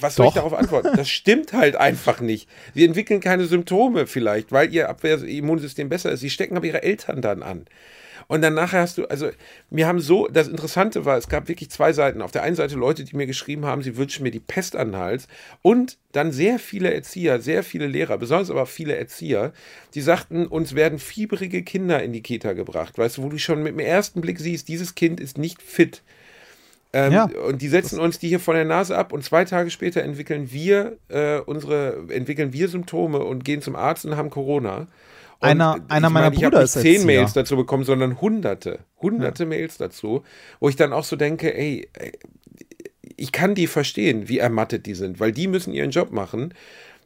was 0.00 0.16
soll 0.16 0.26
ich 0.26 0.34
Doch. 0.34 0.42
darauf 0.42 0.54
antworten? 0.54 0.90
Das 0.96 1.08
stimmt 1.08 1.52
halt 1.52 1.76
einfach 1.76 2.20
nicht. 2.20 2.48
Sie 2.74 2.84
entwickeln 2.84 3.20
keine 3.20 3.44
Symptome 3.46 4.06
vielleicht, 4.06 4.52
weil 4.52 4.72
ihr 4.72 4.88
Abwehr-Immunsystem 4.88 5.88
besser 5.88 6.10
ist. 6.10 6.20
Sie 6.20 6.30
stecken 6.30 6.56
aber 6.56 6.66
ihre 6.66 6.82
Eltern 6.82 7.22
dann 7.22 7.42
an. 7.42 7.66
Und 8.28 8.42
dann 8.42 8.54
nachher 8.54 8.80
hast 8.80 8.98
du, 8.98 9.06
also 9.06 9.30
mir 9.70 9.86
haben 9.86 10.00
so, 10.00 10.28
das 10.28 10.48
Interessante 10.48 11.04
war, 11.04 11.16
es 11.16 11.28
gab 11.28 11.48
wirklich 11.48 11.70
zwei 11.70 11.92
Seiten. 11.92 12.22
Auf 12.22 12.32
der 12.32 12.42
einen 12.42 12.56
Seite 12.56 12.76
Leute, 12.76 13.04
die 13.04 13.16
mir 13.16 13.26
geschrieben 13.26 13.66
haben, 13.66 13.82
sie 13.82 13.96
wünschen 13.96 14.22
mir 14.22 14.30
die 14.30 14.40
Pest 14.40 14.76
an 14.76 14.92
den 14.92 15.00
Hals. 15.00 15.28
Und 15.62 15.98
dann 16.12 16.32
sehr 16.32 16.58
viele 16.58 16.92
Erzieher, 16.92 17.40
sehr 17.40 17.62
viele 17.62 17.86
Lehrer, 17.86 18.18
besonders 18.18 18.50
aber 18.50 18.66
viele 18.66 18.96
Erzieher, 18.96 19.52
die 19.94 20.00
sagten, 20.00 20.46
uns 20.46 20.74
werden 20.74 20.98
fieberige 20.98 21.62
Kinder 21.62 22.02
in 22.02 22.12
die 22.12 22.22
Kita 22.22 22.52
gebracht. 22.52 22.98
Weißt 22.98 23.18
du, 23.18 23.22
wo 23.22 23.28
du 23.28 23.38
schon 23.38 23.62
mit 23.62 23.72
dem 23.72 23.80
ersten 23.80 24.20
Blick 24.20 24.38
siehst, 24.38 24.68
dieses 24.68 24.94
Kind 24.94 25.20
ist 25.20 25.38
nicht 25.38 25.62
fit. 25.62 26.02
Ähm, 26.92 27.12
Ja. 27.12 27.30
Und 27.46 27.62
die 27.62 27.68
setzen 27.68 28.00
uns 28.00 28.18
die 28.18 28.28
hier 28.28 28.40
von 28.40 28.54
der 28.54 28.64
Nase 28.64 28.96
ab 28.96 29.12
und 29.12 29.24
zwei 29.24 29.44
Tage 29.44 29.70
später 29.70 30.02
entwickeln 30.02 30.50
wir 30.50 30.96
äh, 31.08 31.38
unsere, 31.38 32.04
entwickeln 32.08 32.52
wir 32.52 32.68
Symptome 32.68 33.20
und 33.20 33.44
gehen 33.44 33.62
zum 33.62 33.76
Arzt 33.76 34.04
und 34.04 34.16
haben 34.16 34.30
Corona. 34.30 34.88
Und 35.42 35.48
Einer- 35.48 35.76
ich 35.86 35.90
einer 35.90 36.10
meiner 36.10 36.24
meine, 36.26 36.34
ich 36.36 36.42
Brüder 36.42 36.58
nicht 36.58 36.64
ist 36.66 36.72
zehn 36.82 36.94
Erzieher. 36.94 37.06
Mails 37.06 37.32
dazu 37.32 37.56
bekommen, 37.56 37.84
sondern 37.84 38.20
hunderte, 38.20 38.80
hunderte 39.00 39.46
Mails 39.46 39.78
dazu, 39.78 40.22
wo 40.60 40.68
ich 40.68 40.76
dann 40.76 40.92
auch 40.92 41.04
so 41.04 41.16
denke, 41.16 41.54
ey, 41.56 41.88
ey, 41.94 42.12
ich 43.16 43.32
kann 43.32 43.54
die 43.54 43.66
verstehen, 43.66 44.28
wie 44.28 44.38
ermattet 44.38 44.86
die 44.86 44.94
sind, 44.94 45.18
weil 45.20 45.32
die 45.32 45.46
müssen 45.48 45.72
ihren 45.72 45.90
Job 45.90 46.10
machen. 46.12 46.54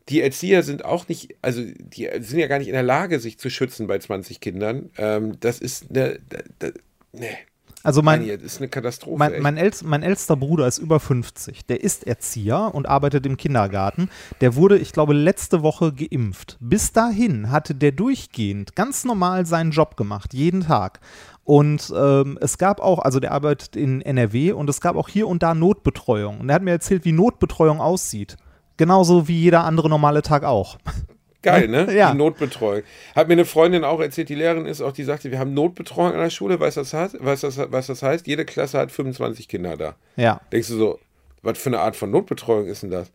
Die 0.09 0.21
Erzieher 0.21 0.63
sind 0.63 0.85
auch 0.85 1.09
nicht, 1.09 1.35
also 1.43 1.63
die 1.63 2.09
sind 2.21 2.39
ja 2.39 2.47
gar 2.47 2.59
nicht 2.59 2.69
in 2.69 2.75
der 2.75 2.83
Lage, 2.83 3.21
sich 3.21 3.39
zu 3.39 3.49
schützen 3.51 3.87
bei 3.87 3.99
20 3.99 4.41
Kindern. 4.41 4.91
Ähm, 4.99 5.39
das 5.41 5.61
ist 5.61 5.91
eine, 5.91 6.19
da, 6.29 6.39
da, 6.59 6.69
nee. 7.13 7.37
Also 7.85 8.01
mein, 8.01 8.27
das 8.27 8.43
ist 8.43 8.59
eine 8.59 8.69
Katastrophe. 8.69 9.19
Mein, 9.19 9.43
mein, 9.43 9.57
ältest, 9.59 9.85
mein 9.85 10.03
ältester 10.03 10.37
Bruder 10.37 10.67
ist 10.67 10.79
über 10.79 10.99
50. 10.99 11.67
Der 11.67 11.85
ist 11.85 12.07
Erzieher 12.07 12.75
und 12.75 12.89
arbeitet 12.89 13.27
im 13.27 13.37
Kindergarten. 13.37 14.09
Der 14.41 14.57
wurde, 14.57 14.79
ich 14.79 14.93
glaube, 14.93 15.13
letzte 15.13 15.63
Woche 15.63 15.93
geimpft. 15.93 16.57
Bis 16.61 16.93
dahin 16.93 17.51
hatte 17.51 17.75
der 17.75 17.93
durchgehend 17.93 18.75
ganz 18.75 19.05
normal 19.05 19.45
seinen 19.45 19.71
Job 19.71 19.99
gemacht, 19.99 20.33
jeden 20.33 20.63
Tag. 20.63 21.01
Und 21.45 21.93
ähm, 21.95 22.39
es 22.41 22.57
gab 22.57 22.81
auch, 22.81 23.01
also 23.01 23.21
der 23.21 23.33
arbeitet 23.33 23.77
in 23.77 24.01
NRW 24.01 24.53
und 24.53 24.71
es 24.71 24.81
gab 24.81 24.97
auch 24.97 25.11
hier 25.11 25.29
und 25.29 25.43
da 25.43 25.55
Notbetreuung. 25.55 26.41
Und 26.41 26.49
er 26.49 26.55
hat 26.55 26.63
mir 26.63 26.71
erzählt, 26.71 27.05
wie 27.05 27.13
Notbetreuung 27.13 27.83
aussieht. 27.83 28.39
Genauso 28.79 29.29
wie 29.29 29.39
jeder 29.41 29.65
andere 29.65 29.91
normale 29.91 30.23
Tag 30.23 30.45
auch. 30.45 30.79
Geil, 31.45 31.69
ne? 31.69 31.87
Ja. 31.95 32.11
Die 32.13 32.19
Notbetreuung. 32.19 32.83
Hat 33.15 33.29
mir 33.29 33.35
eine 33.35 33.45
Freundin 33.45 33.85
auch 33.85 34.01
erzählt, 34.01 34.29
die 34.29 34.35
Lehrerin 34.35 34.67
ist 34.67 34.81
auch, 34.81 34.93
die 34.93 35.05
sagte, 35.05 35.31
wir 35.31 35.39
haben 35.39 35.55
Notbetreuung 35.55 36.13
an 36.13 36.21
der 36.21 36.31
Schule, 36.31 36.59
weißt 36.59 36.79
du, 36.79 36.81
was 36.81 36.91
das, 36.91 37.13
heißt? 37.13 37.25
weißt, 37.25 37.43
du, 37.45 37.73
was, 37.73 37.87
das 37.87 38.03
heißt? 38.03 38.27
Jede 38.27 38.45
Klasse 38.45 38.79
hat 38.79 38.91
25 38.91 39.47
Kinder 39.47 39.77
da. 39.77 39.95
Ja. 40.17 40.41
Denkst 40.51 40.69
du 40.69 40.77
so, 40.77 40.99
was 41.43 41.59
für 41.59 41.71
eine 41.71 41.81
Art 41.81 41.95
von 41.95 42.11
Notbetreuung 42.11 42.67
ist 42.67 42.83
denn 42.83 42.91
das? 42.91 43.13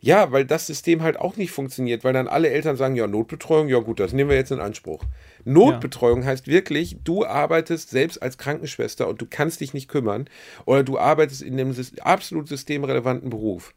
Ja, 0.00 0.32
weil 0.32 0.44
das 0.44 0.66
System 0.66 1.02
halt 1.02 1.18
auch 1.18 1.36
nicht 1.36 1.50
funktioniert, 1.50 2.04
weil 2.04 2.12
dann 2.12 2.28
alle 2.28 2.50
Eltern 2.50 2.76
sagen, 2.76 2.94
ja, 2.94 3.06
Notbetreuung, 3.06 3.68
ja 3.68 3.78
gut, 3.78 4.00
das 4.00 4.12
nehmen 4.12 4.28
wir 4.28 4.36
jetzt 4.36 4.52
in 4.52 4.60
Anspruch. 4.60 5.02
Notbetreuung 5.44 6.26
heißt 6.26 6.46
wirklich, 6.46 6.98
du 7.04 7.24
arbeitest 7.24 7.88
selbst 7.88 8.22
als 8.22 8.36
Krankenschwester 8.36 9.08
und 9.08 9.22
du 9.22 9.26
kannst 9.28 9.62
dich 9.62 9.72
nicht 9.72 9.88
kümmern 9.88 10.28
oder 10.66 10.82
du 10.82 10.98
arbeitest 10.98 11.40
in 11.40 11.58
einem 11.58 11.74
absolut 12.00 12.48
systemrelevanten 12.48 13.30
Beruf. 13.30 13.72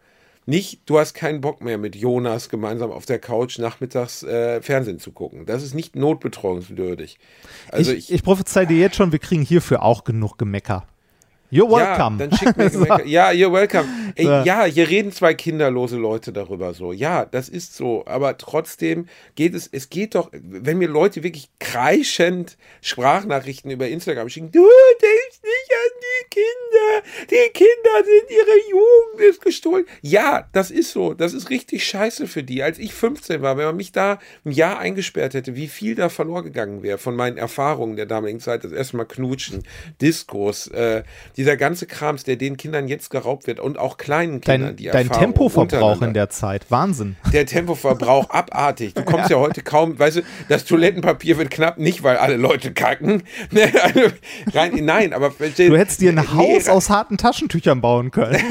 Nicht, 0.49 0.89
du 0.89 0.97
hast 0.97 1.13
keinen 1.13 1.41
Bock 1.41 1.61
mehr 1.61 1.77
mit 1.77 1.97
Jonas 1.97 2.47
gemeinsam 2.47 2.89
auf 2.89 3.05
der 3.05 3.19
Couch 3.19 3.59
nachmittags 3.59 4.23
äh, 4.23 4.61
Fernsehen 4.61 4.97
zu 4.97 5.11
gucken. 5.11 5.45
Das 5.45 5.61
ist 5.61 5.75
nicht 5.75 5.97
notbetreuungswürdig. 5.97 7.19
Also 7.69 7.91
ich, 7.91 8.13
ich, 8.13 8.23
prophezei 8.23 8.65
dir 8.65 8.77
jetzt 8.77 8.95
schon, 8.95 9.11
wir 9.11 9.19
kriegen 9.19 9.41
hierfür 9.41 9.83
auch 9.83 10.05
genug 10.05 10.37
Gemecker. 10.37 10.87
You're 11.49 11.69
welcome. 11.69 12.17
Ja, 12.19 12.27
dann 12.27 12.37
schickt 12.37 12.57
mir 12.57 12.69
So. 12.69 12.85
ja, 13.05 13.29
you're 13.29 13.51
welcome. 13.53 13.85
Ey, 14.15 14.25
Ja. 14.25 14.43
ja. 14.43 14.63
hier 14.65 14.89
reden 14.89 15.11
zwei 15.11 15.33
kinderlose 15.33 15.95
Leute 15.97 16.33
darüber 16.33 16.73
so. 16.73 16.91
Ja, 16.91 17.25
das 17.25 17.47
ist 17.49 17.75
so. 17.75 18.03
Aber 18.05 18.37
trotzdem 18.37 19.07
geht 19.35 19.53
es, 19.53 19.69
es 19.71 19.89
geht 19.89 20.15
doch, 20.15 20.29
wenn 20.33 20.77
mir 20.77 20.89
Leute 20.89 21.23
wirklich 21.23 21.49
kreischend 21.59 22.57
Sprachnachrichten 22.81 23.71
über 23.71 23.87
Instagram 23.87 24.27
schicken, 24.29 24.51
du 24.51 24.59
denkst 25.01 25.39
nicht 25.43 25.71
an 25.71 26.01
die 26.01 26.29
Kinder. 26.29 27.27
Die 27.29 27.53
Kinder 27.53 28.03
sind, 28.03 28.29
ihre 28.29 28.69
Jugend 28.69 29.29
ist 29.29 29.41
gestohlen. 29.41 29.85
Ja, 30.01 30.47
das 30.51 30.69
ist 30.71 30.91
so. 30.91 31.13
Das 31.13 31.33
ist 31.33 31.49
richtig 31.49 31.85
scheiße 31.85 32.27
für 32.27 32.43
die. 32.43 32.61
Als 32.63 32.79
ich 32.79 32.93
15 32.93 33.41
war, 33.41 33.57
wenn 33.57 33.65
man 33.65 33.77
mich 33.77 33.91
da 33.91 34.19
ein 34.45 34.51
Jahr 34.51 34.79
eingesperrt 34.79 35.33
hätte, 35.33 35.55
wie 35.55 35.67
viel 35.67 35.95
da 35.95 36.09
verloren 36.09 36.43
gegangen 36.43 36.83
wäre 36.83 36.97
von 36.97 37.15
meinen 37.15 37.37
Erfahrungen 37.37 37.95
der 37.95 38.05
damaligen 38.05 38.39
Zeit. 38.39 38.63
Das 38.63 38.71
erste 38.71 38.97
Mal 38.97 39.05
knutschen, 39.05 39.63
Diskos, 40.01 40.67
äh, 40.67 41.03
dieser 41.37 41.55
ganze 41.55 41.85
Krams, 41.85 42.23
der 42.23 42.35
den 42.35 42.57
Kindern 42.57 42.87
jetzt 42.87 43.11
geraubt 43.11 43.45
wird 43.45 43.59
und 43.59 43.77
auch 43.77 43.97
kleinen 43.97 44.41
Kindern, 44.41 44.69
Dein, 44.69 44.75
die 44.75 44.85
dein 44.85 45.07
Erfahrung 45.07 45.33
Tempoverbrauch 45.33 46.01
in 46.01 46.13
der 46.15 46.29
Zeit. 46.29 46.65
Wahnsinn. 46.69 47.15
Der 47.31 47.45
Tempoverbrauch 47.45 48.29
abartig. 48.31 48.95
Du 48.95 49.03
kommst 49.03 49.29
ja. 49.29 49.37
heute 49.37 49.61
kaum, 49.61 49.97
weißt 49.99 50.17
du, 50.17 50.21
das 50.49 50.65
Toilettenpapier 50.65 51.37
wird 51.37 51.51
knapp, 51.51 51.77
nicht 51.77 52.01
weil 52.01 52.17
alle 52.17 52.37
Leute 52.37 52.73
kacken. 52.73 53.23
Ne, 53.51 53.71
also, 53.81 54.01
Rein, 54.53 54.73
nein, 54.83 55.13
aber 55.13 55.29
Du 55.29 55.77
hättest 55.77 56.01
dir 56.01 56.11
ein 56.11 56.33
Haus 56.33 56.65
Nee, 56.65 56.69
aus 56.69 56.89
harten 56.89 57.17
Taschentüchern 57.17 57.79
bauen 57.81 58.11
können. 58.11 58.41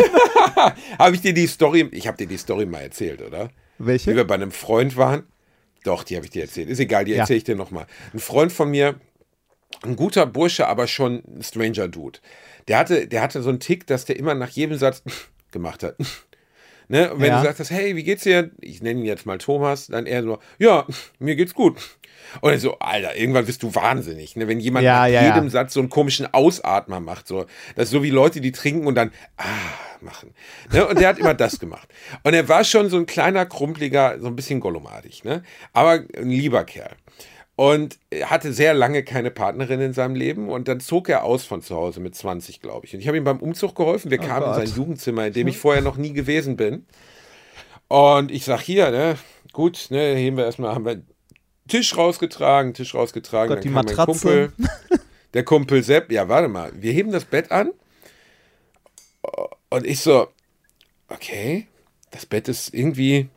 Habe 0.99 1.15
ich 1.17 1.21
dir 1.21 1.35
die 1.35 1.47
Story, 1.47 1.89
ich 1.93 2.07
habe 2.07 2.17
dir 2.17 2.27
die 2.27 2.39
Story 2.39 2.67
mal 2.67 2.81
erzählt, 2.81 3.21
oder? 3.21 3.51
Welche? 3.79 4.13
Wie 4.13 4.17
wir 4.17 4.27
bei 4.27 4.35
einem 4.35 4.53
Freund 4.53 4.97
waren. 4.97 5.25
Doch, 5.85 6.03
die 6.03 6.17
habe 6.17 6.25
ich 6.25 6.31
dir 6.33 6.43
erzählt. 6.43 6.69
Ist 6.69 6.79
egal, 6.81 7.05
die 7.05 7.13
Ja. 7.13 7.19
erzähle 7.19 7.39
ich 7.39 7.45
dir 7.45 7.57
nochmal. 7.57 7.87
Ein 8.15 8.21
Freund 8.21 8.53
von 8.53 8.71
mir, 8.71 8.95
ein 9.83 9.97
guter 9.97 10.25
Bursche, 10.27 10.67
aber 10.67 10.87
schon 10.87 11.23
ein 11.27 11.43
Stranger 11.43 11.89
Dude. 11.89 12.21
Der 12.69 12.79
hatte, 12.79 13.07
der 13.07 13.23
hatte 13.23 13.43
so 13.43 13.49
einen 13.49 13.61
Tick, 13.61 13.87
dass 13.87 14.05
der 14.05 14.17
immer 14.17 14.35
nach 14.35 14.51
jedem 14.51 14.77
Satz 14.79 15.03
gemacht 15.53 15.83
hat. 15.83 15.97
Ne? 16.89 17.13
Und 17.13 17.21
wenn 17.21 17.31
Ja. 17.33 17.41
du 17.43 17.47
sagst, 17.53 17.73
hey, 17.73 17.97
wie 17.97 18.05
geht's 18.05 18.23
dir? 18.23 18.53
Ich 18.61 18.81
nenne 18.81 19.01
ihn 19.01 19.07
jetzt 19.07 19.27
mal 19.27 19.39
Thomas, 19.39 19.89
dann 19.89 20.07
er 20.07 20.23
so, 20.23 20.39
ja, 20.61 20.87
mir 21.19 21.35
geht's 21.35 21.53
gut. 21.53 21.79
Und 22.43 22.53
er 22.53 22.61
so, 22.61 22.79
Alter, 22.79 23.17
irgendwann 23.17 23.45
bist 23.45 23.65
du 23.65 23.75
wahnsinnig, 23.75 24.37
ne? 24.37 24.47
wenn 24.47 24.61
jemand 24.61 24.85
Ja, 24.85 25.01
nach 25.01 25.07
ja, 25.09 25.35
jedem. 25.35 25.49
Satz 25.51 25.73
so 25.75 25.81
einen 25.81 25.91
komischen 25.91 26.33
Ausatmer 26.33 27.01
macht. 27.01 27.27
So. 27.27 27.47
Das 27.75 27.87
ist 27.87 27.91
so 27.91 28.05
wie 28.05 28.11
Leute, 28.11 28.41
die 28.41 28.53
trinken 28.53 28.87
und 28.87 28.95
dann 28.95 29.11
ah 29.37 29.45
machen. 30.01 30.33
Ne? 30.73 30.87
Und 30.87 31.01
der 31.01 31.09
hat 31.09 31.19
immer 31.19 31.35
das 31.35 31.59
gemacht. 31.59 31.89
Und 32.23 32.35
er 32.35 32.49
war 32.49 32.63
schon 32.63 32.89
so 32.89 32.99
ein 32.99 33.07
kleiner, 33.07 33.47
krumpeliger, 33.47 34.21
so 34.21 34.29
ein 34.29 34.37
bisschen 34.37 34.61
gollumartig, 34.61 35.25
ne? 35.25 35.43
aber 35.73 36.05
ein 36.17 36.31
lieber 36.31 36.63
Kerl. 36.65 36.93
Und 37.57 37.99
hatte 38.23 38.53
sehr 38.53 38.75
lange 38.75 39.03
keine 39.03 39.31
Partnerin 39.31 39.81
in 39.81 39.95
seinem 39.95 40.15
Leben 40.15 40.51
und 40.51 40.69
dann 40.69 40.79
zog 40.79 41.09
er 41.09 41.25
aus 41.25 41.45
von 41.47 41.63
zu 41.63 41.75
Hause 41.75 42.01
mit 42.01 42.15
20, 42.15 42.61
glaube 42.61 42.85
ich. 42.85 42.93
Und 42.93 43.01
ich 43.01 43.09
habe 43.09 43.17
ihm 43.17 43.25
beim 43.25 43.39
Umzug 43.39 43.75
geholfen. 43.75 44.11
Wir 44.11 44.19
kamen 44.19 44.43
in 44.43 44.51
Oh 44.51 44.55
Gott. 44.55 44.69
sein 44.69 44.77
Jugendzimmer, 44.77 45.29
in 45.29 45.33
dem 45.33 45.49
ich 45.49 45.57
vorher 45.57 45.83
noch 45.83 45.97
nie 45.97 46.13
gewesen 46.13 46.57
bin. 46.59 46.85
Und 47.89 48.31
ich 48.31 48.45
sag 48.45 48.61
hier, 48.61 48.91
ne, 48.91 49.17
gut, 49.53 49.87
ne, 49.89 50.15
heben 50.17 50.37
wir 50.37 50.45
erstmal, 50.45 50.75
haben 50.75 50.85
wir 50.85 51.01
Tisch 51.67 51.97
rausgetragen, 51.97 52.75
Tisch 52.75 52.95
rausgetragen. 52.95 53.49
Gott, 53.49 53.57
dann 53.59 53.63
die 53.63 53.69
kam 53.69 53.75
mein 53.75 53.85
Matratze. 53.87 54.51
Kumpel, 54.51 54.53
der 55.35 55.45
Kumpel 55.45 55.83
Sepp, 55.83 56.13
ja, 56.13 56.29
warte 56.29 56.49
mal, 56.49 56.73
wir 56.75 56.93
heben 56.93 57.11
das 57.11 57.25
Bett 57.25 57.51
an. 57.51 57.73
Und 59.71 59.87
ich 59.87 60.01
so, 60.01 60.29
okay, 61.09 61.67
das 62.11 62.27
Bett 62.27 62.49
ist 62.49 62.75
irgendwie, 62.75 63.29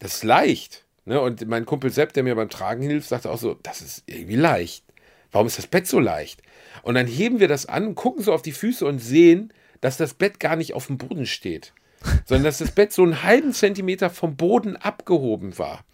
das 0.00 0.16
ist 0.16 0.24
leicht. 0.24 0.84
Ne? 1.08 1.20
Und 1.20 1.46
mein 1.48 1.64
Kumpel 1.66 1.90
Sepp, 1.90 2.12
der 2.12 2.22
mir 2.22 2.34
beim 2.34 2.50
Tragen 2.50 2.82
hilft, 2.82 3.08
sagte 3.08 3.30
auch 3.30 3.38
so, 3.38 3.56
das 3.62 3.80
ist 3.80 4.02
irgendwie 4.06 4.36
leicht. 4.36 4.84
Warum 5.32 5.46
ist 5.46 5.58
das 5.58 5.66
Bett 5.66 5.86
so 5.86 5.98
leicht? 5.98 6.42
Und 6.82 6.94
dann 6.94 7.06
heben 7.06 7.40
wir 7.40 7.48
das 7.48 7.66
an 7.66 7.94
gucken 7.94 8.22
so 8.22 8.32
auf 8.32 8.42
die 8.42 8.52
Füße 8.52 8.84
und 8.86 8.98
sehen, 8.98 9.52
dass 9.80 9.96
das 9.96 10.14
Bett 10.14 10.38
gar 10.38 10.54
nicht 10.54 10.74
auf 10.74 10.86
dem 10.86 10.98
Boden 10.98 11.26
steht, 11.26 11.72
sondern 12.26 12.44
dass 12.44 12.58
das 12.58 12.72
Bett 12.72 12.92
so 12.92 13.02
einen 13.02 13.22
halben 13.22 13.52
Zentimeter 13.52 14.10
vom 14.10 14.36
Boden 14.36 14.76
abgehoben 14.76 15.58
war. 15.58 15.84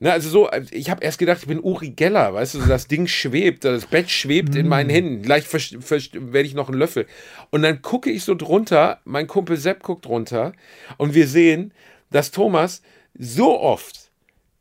Ne, 0.00 0.12
also 0.12 0.28
so, 0.28 0.48
ich 0.70 0.90
habe 0.90 1.02
erst 1.02 1.18
gedacht, 1.18 1.40
ich 1.40 1.48
bin 1.48 1.58
Uri 1.58 1.90
Geller, 1.90 2.32
weißt 2.32 2.54
du, 2.54 2.58
das 2.60 2.86
Ding 2.86 3.08
schwebt, 3.08 3.64
das 3.64 3.86
Bett 3.86 4.08
schwebt 4.08 4.54
in 4.54 4.68
meinen 4.68 4.90
Händen, 4.90 5.22
gleich 5.22 5.52
werde 5.52 6.46
ich 6.46 6.54
noch 6.54 6.68
einen 6.68 6.78
Löffel. 6.78 7.06
Und 7.50 7.62
dann 7.62 7.82
gucke 7.82 8.08
ich 8.08 8.22
so 8.22 8.36
drunter, 8.36 9.00
mein 9.04 9.26
Kumpel 9.26 9.56
Sepp 9.56 9.82
guckt 9.82 10.06
drunter 10.06 10.52
und 10.98 11.14
wir 11.14 11.26
sehen, 11.26 11.72
dass 12.12 12.30
Thomas 12.30 12.82
so 13.18 13.58
oft 13.58 14.07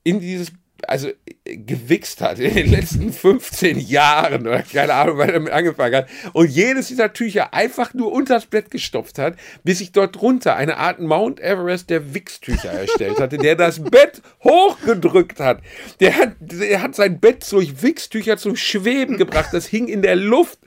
in 0.07 0.21
dieses, 0.21 0.53
also 0.87 1.09
äh, 1.43 1.57
gewichst 1.57 2.21
hat 2.21 2.39
in 2.39 2.53
den 2.55 2.71
letzten 2.71 3.11
15 3.11 3.77
Jahren 3.77 4.47
oder 4.47 4.61
keine 4.61 4.93
Ahnung, 4.93 5.17
wann 5.17 5.27
er 5.27 5.33
damit 5.33 5.51
angefangen 5.51 5.95
hat 5.95 6.07
und 6.31 6.49
jedes 6.49 6.87
dieser 6.87 7.11
Tücher 7.11 7.53
einfach 7.53 7.93
nur 7.93 8.13
unters 8.13 8.45
Bett 8.45 8.71
gestopft 8.71 9.19
hat, 9.19 9.35
bis 9.65 9.79
sich 9.79 9.91
dort 9.91 10.15
drunter 10.15 10.55
eine 10.55 10.77
Art 10.77 10.99
Mount 11.01 11.41
Everest 11.41 11.89
der 11.89 12.13
Wichstücher 12.13 12.71
erstellt 12.71 13.19
hatte, 13.19 13.37
der 13.37 13.57
das 13.57 13.83
Bett 13.83 14.21
hochgedrückt 14.45 15.41
hat. 15.41 15.61
Der 15.99 16.15
hat, 16.15 16.35
der 16.39 16.81
hat 16.81 16.95
sein 16.95 17.19
Bett 17.19 17.45
durch 17.51 17.81
Wichstücher 17.81 18.37
zum 18.37 18.55
Schweben 18.55 19.17
gebracht, 19.17 19.49
das 19.51 19.65
hing 19.65 19.89
in 19.89 20.01
der 20.01 20.15
Luft. 20.15 20.59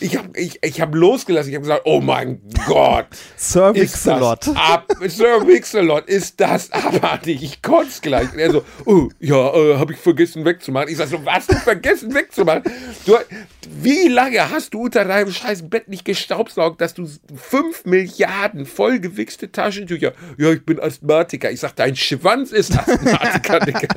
Ich 0.00 0.16
habe 0.16 0.38
ich, 0.38 0.58
ich 0.62 0.80
hab 0.80 0.94
losgelassen, 0.94 1.50
ich 1.50 1.56
habe 1.56 1.62
gesagt, 1.62 1.82
oh 1.84 2.00
mein 2.00 2.40
Gott. 2.66 3.06
Sir 3.36 3.72
ab, 4.56 4.92
Sir 5.06 5.46
Wixelot, 5.46 6.06
ist 6.06 6.40
das 6.40 6.70
abartig? 6.72 7.42
Ich 7.42 7.62
kotze 7.62 8.00
gleich. 8.00 8.32
Und 8.32 8.38
er 8.38 8.50
so, 8.50 8.64
oh, 8.84 9.08
ja, 9.20 9.54
äh, 9.54 9.76
habe 9.76 9.92
ich 9.92 9.98
vergessen 9.98 10.44
wegzumachen. 10.44 10.88
Ich 10.88 10.96
sag 10.96 11.08
so, 11.08 11.24
was, 11.24 11.46
du 11.46 11.54
vergessen 11.56 12.14
wegzumachen? 12.14 12.62
Du, 13.06 13.16
wie 13.80 14.08
lange 14.08 14.50
hast 14.50 14.74
du 14.74 14.82
unter 14.82 15.04
deinem 15.04 15.32
scheiß 15.32 15.68
Bett 15.68 15.88
nicht 15.88 16.04
gestaubsaugt, 16.04 16.80
dass 16.80 16.94
du 16.94 17.08
fünf 17.34 17.84
Milliarden 17.84 18.66
vollgewichste 18.66 19.50
Taschentücher, 19.50 20.12
ja, 20.38 20.52
ich 20.52 20.64
bin 20.64 20.80
Asthmatiker. 20.80 21.50
Ich 21.50 21.60
sag, 21.60 21.76
dein 21.76 21.96
Schwanz 21.96 22.52
ist 22.52 22.76
Asthmatiker, 22.76 23.60
Digga. 23.66 23.88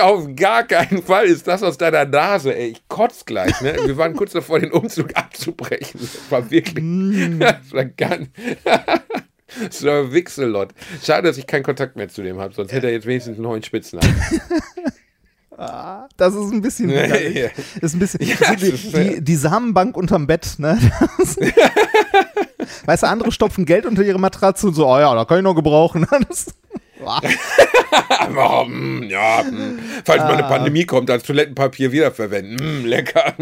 Auf 0.00 0.28
gar 0.36 0.62
keinen 0.64 1.02
Fall 1.02 1.26
ist 1.26 1.48
das 1.48 1.62
aus 1.62 1.76
deiner 1.76 2.04
Nase, 2.04 2.54
ey. 2.54 2.68
Ich 2.68 2.88
kotz 2.88 3.24
gleich, 3.24 3.60
ne? 3.60 3.76
Wir 3.84 3.96
waren 3.96 4.14
kurz 4.14 4.32
davor, 4.32 4.59
den 4.60 4.72
Umzug 4.72 5.16
abzubrechen. 5.16 6.00
Das 6.00 6.30
war 6.30 6.50
wirklich, 6.50 6.74
das 7.38 7.72
war 7.72 7.84
ganz, 7.84 8.28
Sir 9.70 10.12
Wixelot. 10.12 10.70
Schade, 11.02 11.28
dass 11.28 11.38
ich 11.38 11.46
keinen 11.46 11.62
Kontakt 11.62 11.96
mehr 11.96 12.08
zu 12.08 12.22
dem 12.22 12.38
habe, 12.38 12.54
sonst 12.54 12.72
hätte 12.72 12.86
er 12.86 12.92
jetzt 12.92 13.06
wenigstens 13.06 13.34
einen 13.34 13.44
neuen 13.44 13.62
Spitznamen. 13.62 14.14
Das 16.16 16.34
ist 16.34 16.52
ein 16.52 16.62
bisschen. 16.62 16.88
Widerlich. 16.88 17.34
ja. 17.34 17.48
Ist 17.82 17.94
ein 17.94 17.98
bisschen. 17.98 18.22
Ja, 18.22 18.54
die, 18.54 18.66
ist, 18.66 18.96
die, 18.96 19.22
die 19.22 19.36
Samenbank 19.36 19.94
unterm 19.94 20.26
Bett, 20.26 20.54
ne? 20.56 20.78
Weißt 22.86 23.02
du, 23.02 23.06
andere 23.06 23.30
stopfen 23.30 23.66
Geld 23.66 23.84
unter 23.84 24.02
ihre 24.02 24.18
Matratze 24.18 24.68
und 24.68 24.74
so, 24.74 24.86
oh 24.86 24.98
ja, 24.98 25.14
da 25.14 25.26
kann 25.26 25.36
ich 25.36 25.44
noch 25.44 25.54
gebrauchen. 25.54 26.06
Oh, 27.04 28.64
mm, 28.68 29.02
ja, 29.04 29.42
mm. 29.42 29.78
falls 30.04 30.22
mal 30.22 30.34
eine 30.34 30.42
Pandemie 30.44 30.84
kommt, 30.84 31.10
als 31.10 31.22
Toilettenpapier 31.24 31.92
wiederverwenden. 31.92 32.82
Mm, 32.82 32.86
lecker. 32.86 33.34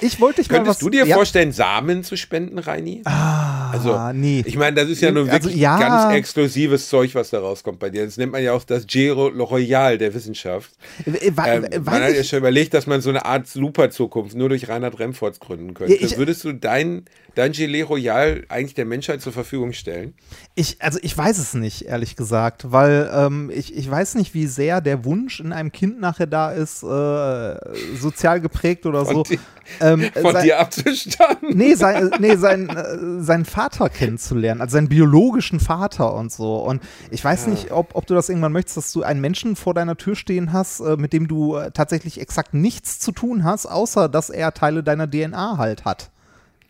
ich 0.00 0.20
wollte 0.20 0.42
dich 0.42 0.50
mal 0.50 0.58
was. 0.58 0.64
Könntest 0.64 0.82
du 0.82 0.90
dir 0.90 1.04
ja, 1.06 1.14
vorstellen, 1.14 1.52
Samen 1.52 2.02
zu 2.04 2.16
spenden, 2.16 2.58
Reini? 2.58 3.02
also, 3.04 3.98
nee. 4.12 4.42
ich 4.46 4.56
meine, 4.56 4.76
das 4.76 4.88
ist 4.88 5.00
ja 5.00 5.10
nur 5.10 5.24
Also, 5.24 5.44
wirklich 5.44 5.56
ja. 5.56 5.78
ganz 5.78 6.14
exklusives 6.14 6.88
Zeug, 6.88 7.14
was 7.14 7.30
da 7.30 7.40
rauskommt 7.40 7.78
bei 7.78 7.90
dir. 7.90 8.04
Das 8.04 8.16
nennt 8.16 8.32
man 8.32 8.42
ja 8.42 8.52
auch 8.52 8.64
das 8.64 8.86
Giro 8.86 9.26
Royal 9.28 9.98
der 9.98 10.12
Wissenschaft. 10.14 10.70
Wei- 11.06 11.56
Ähm, 11.56 11.84
man 11.84 12.02
hat 12.02 12.14
ja 12.14 12.24
schon 12.24 12.38
überlegt, 12.40 12.74
dass 12.74 12.86
man 12.86 13.00
so 13.00 13.10
eine 13.10 13.24
Art 13.24 13.46
Super-Zukunft 13.46 14.34
nur 14.36 14.48
durch 14.48 14.68
Reinhard 14.68 14.98
Remforts 14.98 15.40
gründen 15.40 15.74
könnte. 15.74 15.94
Ja, 15.94 16.06
ich- 16.06 16.16
Würdest 16.16 16.44
du 16.44 16.52
dein, 16.52 17.04
dein 17.34 17.52
Gelee 17.52 17.82
Royal 17.82 18.44
eigentlich 18.48 18.74
der 18.74 18.84
Menschheit 18.84 19.20
zur 19.22 19.32
Verfügung 19.32 19.72
stellen? 19.72 20.14
Ich, 20.54 20.76
also 20.80 20.98
ich 21.02 21.16
weiß 21.16 21.38
es 21.38 21.54
nicht, 21.54 21.82
ehrlich 21.86 22.16
gesagt, 22.16 22.70
weil 22.72 23.10
ähm, 23.14 23.50
ich, 23.54 23.74
ich 23.76 23.90
weiß 23.90 24.14
nicht, 24.16 24.34
wie 24.34 24.46
sehr 24.46 24.80
der 24.80 25.04
Wunsch 25.04 25.40
in 25.40 25.52
einem 25.52 25.72
Kind 25.72 26.00
nachher 26.00 26.26
da 26.26 26.50
ist, 26.52 26.82
äh, 26.82 27.96
sozial 27.98 28.40
geprägt 28.40 28.86
oder 28.86 29.04
so. 29.04 29.12
Von, 29.12 29.24
di 29.24 29.38
Ähm, 29.80 30.10
von 30.20 30.32
sein- 30.32 30.42
dir 30.44 30.58
abzustammen? 30.60 31.36
Nee, 31.56 31.74
sein, 31.74 32.10
nee 32.18 32.36
sein, 32.36 32.68
äh, 32.68 33.22
seinen 33.22 33.44
Vater 33.44 33.88
kennenzulernen, 33.88 34.60
also 34.60 34.72
seinen 34.74 34.88
biologischen 34.88 35.60
Vater 35.60 36.14
und 36.14 36.32
so. 36.32 36.56
Und 36.56 36.82
ich 37.10 37.24
weiß 37.24 37.46
nicht, 37.46 37.70
ob, 37.70 37.94
ob 37.94 38.06
du 38.06 38.14
das 38.14 38.28
irgendwann 38.28 38.52
möchtest, 38.52 38.76
dass 38.76 38.92
du 38.92 39.02
einen 39.02 39.20
Menschen 39.20 39.56
vor 39.56 39.72
deiner 39.74 39.96
Tür 39.96 40.16
stehen 40.16 40.52
hast, 40.52 40.80
äh, 40.80 40.96
mit 40.96 41.12
dem 41.12 41.28
du 41.28 41.56
äh, 41.56 41.70
tatsächlich 41.70 42.20
exakt 42.20 42.54
nichts 42.54 42.98
zu 42.98 43.12
tun 43.12 43.44
hast, 43.44 43.66
außer 43.66 44.08
dass 44.08 44.30
er 44.30 44.52
Teile 44.52 44.82
deiner 44.82 45.08
DNA 45.10 45.56
halt 45.58 45.84
hat. 45.84 46.10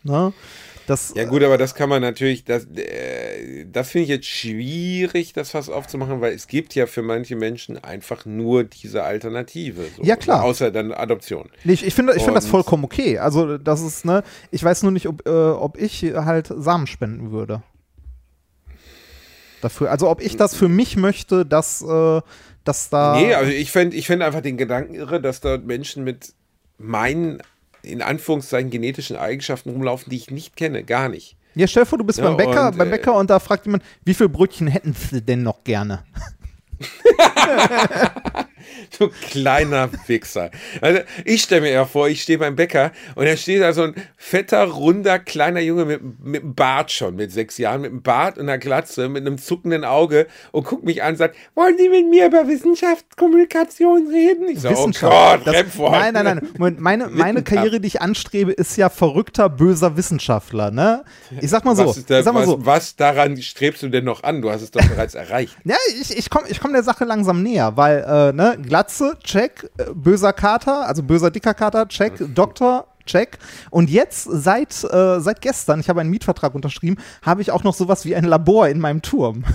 Ne? 0.03 0.33
Das, 0.85 1.13
Ja 1.15 1.23
gut, 1.23 1.41
aber 1.43 1.57
das 1.57 1.75
kann 1.75 1.87
man 1.87 2.01
natürlich, 2.01 2.43
das, 2.43 2.65
äh, 2.75 3.65
das 3.71 3.89
finde 3.89 4.03
ich 4.03 4.09
jetzt 4.09 4.27
schwierig, 4.27 5.31
das 5.31 5.51
Fass 5.51 5.69
aufzumachen, 5.69 6.19
weil 6.19 6.33
es 6.33 6.47
gibt 6.47 6.75
ja 6.75 6.87
für 6.87 7.01
manche 7.01 7.35
Menschen 7.35 7.81
einfach 7.81 8.25
nur 8.25 8.65
diese 8.65 9.03
Alternative. 9.03 9.85
So. 9.95 10.03
Ja, 10.03 10.17
klar. 10.17 10.43
Außer 10.43 10.71
dann 10.71 10.91
Adoption. 10.91 11.49
Nee, 11.63 11.73
ich, 11.73 11.85
ich 11.85 11.93
finde 11.93 12.13
ich 12.15 12.23
find 12.23 12.35
das 12.35 12.47
vollkommen 12.47 12.83
okay. 12.83 13.17
Also, 13.17 13.57
das 13.57 13.81
ist, 13.81 14.03
ne, 14.03 14.23
ich 14.51 14.63
weiß 14.63 14.83
nur 14.83 14.91
nicht, 14.91 15.07
ob, 15.07 15.25
äh, 15.25 15.31
ob 15.31 15.77
ich 15.77 16.03
halt 16.03 16.51
Samen 16.53 16.87
spenden 16.87 17.31
würde. 17.31 17.63
Dafür. 19.61 19.89
Also, 19.89 20.09
ob 20.09 20.21
ich 20.21 20.35
das 20.35 20.53
für 20.53 20.67
mich 20.67 20.97
möchte, 20.97 21.45
dass, 21.45 21.81
äh, 21.81 22.21
dass 22.65 22.89
da. 22.89 23.15
Nee, 23.15 23.33
also 23.33 23.51
ich 23.51 23.71
fände 23.71 23.95
ich 23.95 24.07
fänd 24.07 24.21
einfach 24.21 24.41
den 24.41 24.57
Gedanken 24.57 24.95
irre, 24.95 25.21
dass 25.21 25.39
dort 25.39 25.65
Menschen 25.65 26.03
mit 26.03 26.33
meinen 26.77 27.41
in 27.83 28.01
Anführungszeichen 28.01 28.71
genetischen 28.71 29.15
Eigenschaften 29.17 29.69
rumlaufen, 29.69 30.09
die 30.09 30.15
ich 30.17 30.31
nicht 30.31 30.55
kenne, 30.55 30.83
gar 30.83 31.09
nicht. 31.09 31.37
Ja, 31.55 31.67
stell 31.67 31.83
dir 31.83 31.87
vor, 31.87 31.99
du 31.99 32.03
bist 32.03 32.19
Ja, 32.19 32.25
beim 32.25 32.37
Bäcker, 32.37 32.69
und, 32.69 32.77
beim 32.77 32.87
äh, 32.87 32.91
Bäcker 32.91 33.15
und 33.15 33.29
da 33.29 33.39
fragt 33.39 33.65
jemand, 33.65 33.83
wie 34.05 34.13
viele 34.13 34.29
Brötchen 34.29 34.67
hätten 34.67 34.93
sie 34.93 35.21
denn 35.21 35.43
noch 35.43 35.63
gerne? 35.63 36.03
Du 38.99 39.09
kleiner 39.29 39.89
Wichser. 40.07 40.51
Also 40.81 41.01
ich 41.25 41.41
stelle 41.43 41.61
mir 41.61 41.69
eher 41.69 41.85
vor, 41.85 42.07
ich 42.09 42.21
stehe 42.21 42.37
beim 42.39 42.55
Bäcker 42.55 42.91
und 43.15 43.25
da 43.25 43.35
steht 43.37 43.61
da 43.61 43.73
so 43.73 43.83
ein 43.83 43.95
fetter, 44.17 44.63
runder, 44.65 45.19
kleiner 45.19 45.59
Junge 45.61 45.85
mit, 45.85 46.01
mit 46.23 46.43
einem 46.43 46.53
Bart 46.55 46.91
schon, 46.91 47.15
mit 47.15 47.31
sechs 47.31 47.57
Jahren, 47.57 47.81
mit 47.81 47.91
einem 47.91 48.01
Bart 48.01 48.37
und 48.37 48.43
einer 48.49 48.57
Glatze, 48.57 49.09
mit 49.09 49.25
einem 49.25 49.37
zuckenden 49.37 49.83
Auge 49.83 50.27
und 50.51 50.65
guckt 50.65 50.83
mich 50.83 51.01
an 51.03 51.11
und 51.11 51.17
sagt, 51.17 51.35
wollen 51.55 51.77
Sie 51.77 51.89
mit 51.89 52.09
mir 52.09 52.27
über 52.27 52.47
Wissenschaftskommunikation 53.17 54.07
reden? 54.07 54.47
Ich 54.49 54.61
sage, 54.61 54.75
oh 54.77 54.89
Gott, 54.99 55.41
Das- 55.45 55.53
Remford. 55.55 55.91
nein, 55.91 56.13
nein, 56.13 56.25
nein. 56.25 56.49
Moment, 56.57 56.79
meine, 56.79 57.07
meine. 57.11 57.43
Karriere, 57.43 57.79
die 57.79 57.87
ich 57.87 58.01
anstrebe, 58.01 58.51
ist 58.51 58.77
ja 58.77 58.89
verrückter, 58.89 59.49
böser 59.49 59.97
Wissenschaftler, 59.97 60.71
ne? 60.71 61.03
Ich 61.41 61.49
sag 61.49 61.65
mal 61.65 61.75
so, 61.75 61.85
Was, 61.87 62.05
da, 62.05 62.23
sag 62.23 62.33
mal 62.33 62.41
was, 62.41 62.47
so. 62.47 62.65
was 62.65 62.95
daran 62.95 63.41
strebst 63.41 63.83
du 63.83 63.89
denn 63.89 64.05
noch 64.05 64.23
an? 64.23 64.41
Du 64.41 64.49
hast 64.51 64.61
es 64.61 64.71
doch 64.71 64.85
bereits 64.87 65.15
erreicht. 65.23 65.55
Ja, 65.65 65.75
ich, 65.99 66.15
ich 66.17 66.29
komme 66.29 66.47
ich 66.49 66.59
komm 66.59 66.73
der 66.73 66.83
Sache 66.83 67.05
langsam 67.05 67.43
näher, 67.43 67.75
weil, 67.75 67.99
äh, 68.07 68.33
ne, 68.33 68.52
Glatze, 68.57 69.17
check, 69.23 69.69
äh, 69.77 69.85
böser 69.93 70.33
Kater, 70.33 70.87
also 70.87 71.03
böser 71.03 71.31
dicker 71.31 71.53
Kater, 71.53 71.87
check, 71.87 72.13
Doktor, 72.33 72.87
check. 73.05 73.37
Und 73.69 73.89
jetzt, 73.89 74.23
seit, 74.23 74.83
äh, 74.83 75.19
seit 75.19 75.41
gestern, 75.41 75.79
ich 75.79 75.89
habe 75.89 76.01
einen 76.01 76.09
Mietvertrag 76.09 76.55
unterschrieben, 76.55 76.97
habe 77.21 77.41
ich 77.41 77.51
auch 77.51 77.63
noch 77.63 77.73
sowas 77.73 78.05
wie 78.05 78.15
ein 78.15 78.23
Labor 78.23 78.67
in 78.67 78.79
meinem 78.79 79.01
Turm. 79.01 79.43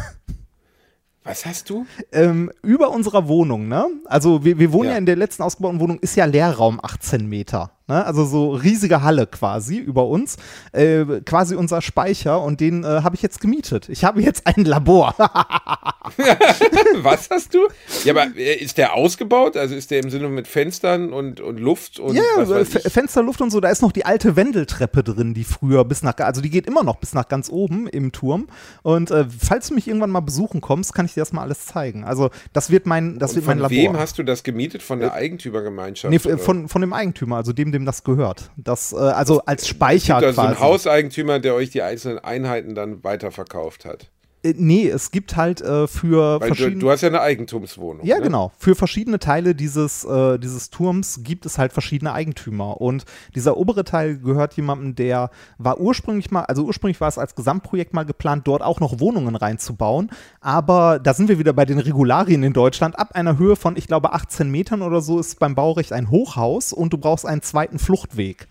Was 1.24 1.44
hast 1.44 1.68
du? 1.68 1.84
ähm, 2.12 2.50
über 2.62 2.90
unserer 2.90 3.28
Wohnung, 3.28 3.68
ne? 3.68 3.86
Also 4.06 4.44
wir, 4.44 4.58
wir 4.58 4.72
wohnen 4.72 4.88
ja. 4.88 4.92
Ja. 4.92 4.98
in 4.98 5.04
der 5.04 5.16
letzten 5.16 5.42
ausgebauten 5.42 5.78
Wohnung, 5.78 5.98
ist 5.98 6.16
ja 6.16 6.24
Leerraum 6.24 6.80
18 6.82 7.28
Meter. 7.28 7.77
Ne? 7.88 8.04
Also 8.04 8.24
so 8.24 8.50
riesige 8.52 9.02
Halle 9.02 9.26
quasi 9.26 9.78
über 9.78 10.06
uns. 10.06 10.36
Äh, 10.72 11.04
quasi 11.24 11.54
unser 11.54 11.80
Speicher 11.82 12.40
und 12.42 12.60
den 12.60 12.84
äh, 12.84 12.86
habe 13.02 13.16
ich 13.16 13.22
jetzt 13.22 13.40
gemietet. 13.40 13.88
Ich 13.88 14.04
habe 14.04 14.22
jetzt 14.22 14.46
ein 14.46 14.64
Labor. 14.64 15.14
Was 17.02 17.28
hast 17.30 17.54
du? 17.54 17.60
Ja, 18.04 18.12
aber 18.14 18.36
äh, 18.36 18.54
ist 18.56 18.78
der 18.78 18.94
ausgebaut? 18.94 19.56
Also 19.56 19.74
ist 19.74 19.90
der 19.90 20.00
im 20.02 20.10
Sinne 20.10 20.28
mit 20.28 20.46
Fenstern 20.48 21.12
und, 21.12 21.40
und 21.40 21.58
Luft 21.58 21.98
und 21.98 22.14
Ja, 22.14 22.22
was 22.36 22.48
ja, 22.48 22.54
weiß 22.56 22.68
Fe- 22.68 22.82
ich? 22.84 22.92
Fensterluft 22.92 23.40
und 23.40 23.50
so, 23.50 23.60
da 23.60 23.68
ist 23.70 23.82
noch 23.82 23.92
die 23.92 24.04
alte 24.04 24.36
Wendeltreppe 24.36 25.02
drin, 25.02 25.34
die 25.34 25.44
früher 25.44 25.84
bis 25.84 26.02
nach, 26.02 26.16
also 26.18 26.40
die 26.40 26.50
geht 26.50 26.66
immer 26.66 26.82
noch 26.84 26.96
bis 26.96 27.14
nach 27.14 27.28
ganz 27.28 27.48
oben 27.50 27.86
im 27.88 28.12
Turm. 28.12 28.48
Und 28.82 29.10
äh, 29.10 29.24
falls 29.38 29.68
du 29.68 29.74
mich 29.74 29.88
irgendwann 29.88 30.10
mal 30.10 30.20
besuchen 30.20 30.60
kommst, 30.60 30.94
kann 30.94 31.06
ich 31.06 31.14
dir 31.14 31.20
das 31.20 31.32
mal 31.32 31.42
alles 31.42 31.66
zeigen. 31.66 32.04
Also 32.04 32.30
das 32.52 32.70
wird 32.70 32.86
mein, 32.86 33.18
das 33.18 33.30
Und 33.30 33.36
wird 33.36 33.46
mein 33.46 33.58
von 33.60 33.62
Labor. 33.70 33.76
wem 33.94 33.98
hast 33.98 34.18
du 34.18 34.22
das 34.22 34.42
gemietet? 34.42 34.82
Von 34.82 35.00
der 35.00 35.12
Eigentümergemeinschaft? 35.12 36.10
nee, 36.12 36.20
oder? 36.24 36.38
von, 36.38 36.68
von 36.68 36.80
dem 36.80 36.92
Eigentümer, 36.92 37.36
also 37.36 37.52
dem, 37.52 37.72
dem 37.72 37.77
das 37.86 38.04
gehört. 38.04 38.50
Das, 38.56 38.92
äh, 38.92 38.96
also 38.96 39.40
als 39.46 39.62
Es 39.62 39.68
Speicher 39.68 40.14
gibt 40.16 40.26
also 40.26 40.40
quasi. 40.42 40.48
einen 40.48 40.60
Hauseigentümer, 40.60 41.38
der 41.38 41.54
euch 41.54 41.70
die 41.70 41.82
einzelnen 41.82 42.18
Einheiten 42.18 42.74
dann 42.74 43.02
weiterverkauft 43.04 43.84
hat. 43.84 44.10
Äh, 44.48 44.54
nee, 44.56 44.88
es 44.88 45.10
gibt 45.10 45.36
halt 45.36 45.60
äh, 45.60 45.86
für 45.86 46.40
Weil 46.40 46.50
du, 46.50 46.54
verschiedene. 46.54 46.80
du 46.80 46.90
hast 46.90 47.02
ja 47.02 47.08
eine 47.08 47.20
Eigentumswohnung. 47.20 48.06
ja, 48.06 48.16
ne? 48.16 48.22
genau. 48.22 48.52
Für 48.58 48.74
verschiedene 48.74 49.18
Teile 49.18 49.54
dieses, 49.54 50.04
äh, 50.04 50.38
dieses 50.38 50.70
Turms 50.70 51.20
gibt 51.22 51.46
es 51.46 51.58
halt 51.58 51.72
verschiedene 51.72 52.12
Eigentümer. 52.12 52.80
Und 52.80 53.04
dieser 53.34 53.56
obere 53.56 53.84
Teil 53.84 54.18
gehört 54.18 54.54
jemandem, 54.54 54.94
der 54.94 55.30
war 55.58 55.80
ursprünglich 55.80 56.30
mal, 56.30 56.42
also 56.42 56.64
ursprünglich 56.64 57.00
war 57.00 57.08
es 57.08 57.18
als 57.18 57.34
Gesamtprojekt 57.34 57.94
mal 57.94 58.04
geplant, 58.04 58.46
dort 58.46 58.62
auch 58.62 58.80
noch 58.80 59.00
Wohnungen 59.00 59.36
reinzubauen. 59.36 60.10
Aber 60.40 60.98
da 60.98 61.14
sind 61.14 61.28
wir 61.28 61.38
wieder 61.38 61.52
bei 61.52 61.64
den 61.64 61.78
Regularien 61.78 62.42
in 62.42 62.52
Deutschland. 62.52 62.98
Ab 62.98 63.10
einer 63.14 63.38
Höhe 63.38 63.56
von, 63.56 63.76
ich 63.76 63.86
glaube, 63.86 64.12
18 64.12 64.50
Metern 64.50 64.82
oder 64.82 65.00
so 65.00 65.18
ist 65.18 65.38
beim 65.38 65.54
Baurecht 65.54 65.92
ein 65.92 66.10
Hochhaus 66.10 66.72
und 66.72 66.92
du 66.92 66.98
brauchst 66.98 67.26
einen 67.26 67.42
zweiten 67.42 67.78
Fluchtweg. 67.78 68.48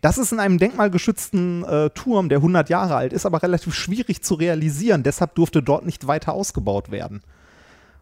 Das 0.00 0.18
ist 0.18 0.32
in 0.32 0.40
einem 0.40 0.58
denkmalgeschützten 0.58 1.64
äh, 1.64 1.90
Turm, 1.90 2.28
der 2.28 2.38
100 2.38 2.68
Jahre 2.68 2.94
alt 2.96 3.12
ist, 3.12 3.26
aber 3.26 3.42
relativ 3.42 3.74
schwierig 3.74 4.22
zu 4.22 4.34
realisieren. 4.34 5.02
Deshalb 5.02 5.34
durfte 5.34 5.62
dort 5.62 5.84
nicht 5.86 6.06
weiter 6.06 6.32
ausgebaut 6.34 6.90
werden. 6.90 7.22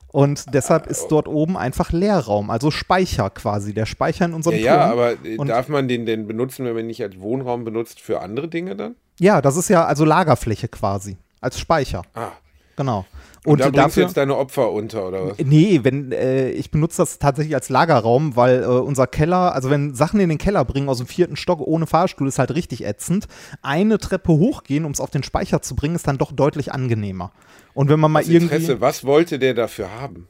Und 0.09 0.55
deshalb 0.55 0.87
ist 0.87 1.09
dort 1.09 1.27
oben 1.27 1.57
einfach 1.57 1.91
Leerraum, 1.91 2.49
also 2.51 2.71
Speicher 2.71 3.31
quasi, 3.31 3.75
der 3.75 3.85
Speicher 3.85 4.25
in 4.27 4.31
Ja, 4.31 4.37
unserem 4.37 4.59
ja, 4.59 4.77
Turm. 4.89 4.93
aber 4.93 5.13
äh, 5.25 5.37
Und- 5.39 5.49
darf 5.49 5.69
man 5.69 5.89
den 5.89 6.07
denn 6.07 6.29
benutzen, 6.29 6.65
wenn 6.65 6.75
man 6.75 6.85
ihn 6.85 6.87
nicht 6.87 7.03
als 7.03 7.19
Wohnraum 7.21 7.65
benutzt, 7.65 8.01
für 8.01 8.21
andere 8.21 8.47
Dinge 8.47 8.77
dann? 8.77 8.95
Ja, 9.19 9.41
das 9.43 9.57
ist 9.57 9.69
ja 9.71 9.85
also 9.85 10.05
Lagerfläche 10.05 10.69
quasi, 10.69 11.17
als 11.41 11.59
Speicher. 11.59 12.03
Ah. 12.15 12.29
Genau. 12.77 13.07
Und, 13.47 13.53
Und, 13.53 13.61
da 13.61 13.65
bringst 13.65 13.77
du 13.77 13.81
dafür. 13.83 14.03
jetzt 14.05 14.17
deine 14.17 14.37
Opfer 14.37 14.73
unter, 14.73 15.07
oder 15.09 15.27
was? 15.29 15.39
Nee, 15.45 15.81
wenn 15.83 16.13
äh, 16.13 16.49
ich 16.51 16.71
benutze 16.71 17.03
das 17.03 17.19
tatsächlich 17.19 17.55
als 17.55 17.69
Lagerraum, 17.69 18.37
weil 18.37 18.63
äh, 18.63 18.67
unser 18.67 19.07
Keller, 19.07 19.55
also 19.55 19.69
wenn 19.69 19.95
Sachen 19.95 20.19
in 20.21 20.31
den 20.31 20.39
Keller 20.39 20.65
bringen 20.65 20.89
aus 20.89 20.97
dem 20.97 21.07
vierten 21.07 21.37
Stock 21.37 21.61
ohne 21.61 21.87
Fahrstuhl, 21.87 22.27
ist 22.27 22.39
halt 22.39 22.55
richtig 22.55 22.87
ätzend. 22.87 23.27
Eine 23.61 23.99
Treppe 23.99 24.33
hochgehen, 24.33 24.87
um 24.87 24.93
es 24.93 25.01
auf 25.01 25.11
den 25.11 25.23
Speicher 25.23 25.61
zu 25.61 25.77
bringen, 25.77 25.95
ist 25.95 26.07
dann 26.09 26.17
doch 26.17 26.33
deutlich 26.33 26.73
angenehmer. 26.73 27.33
Und 27.75 27.91
wenn 27.91 28.01
man 28.01 28.11
mal 28.13 28.21
Das 28.21 28.31
irgendwie 28.31 28.55
Interesse, 28.57 28.81
was 28.81 29.05
wollte 29.05 29.39
der 29.39 29.53
dafür 29.53 29.91
haben? 30.01 30.27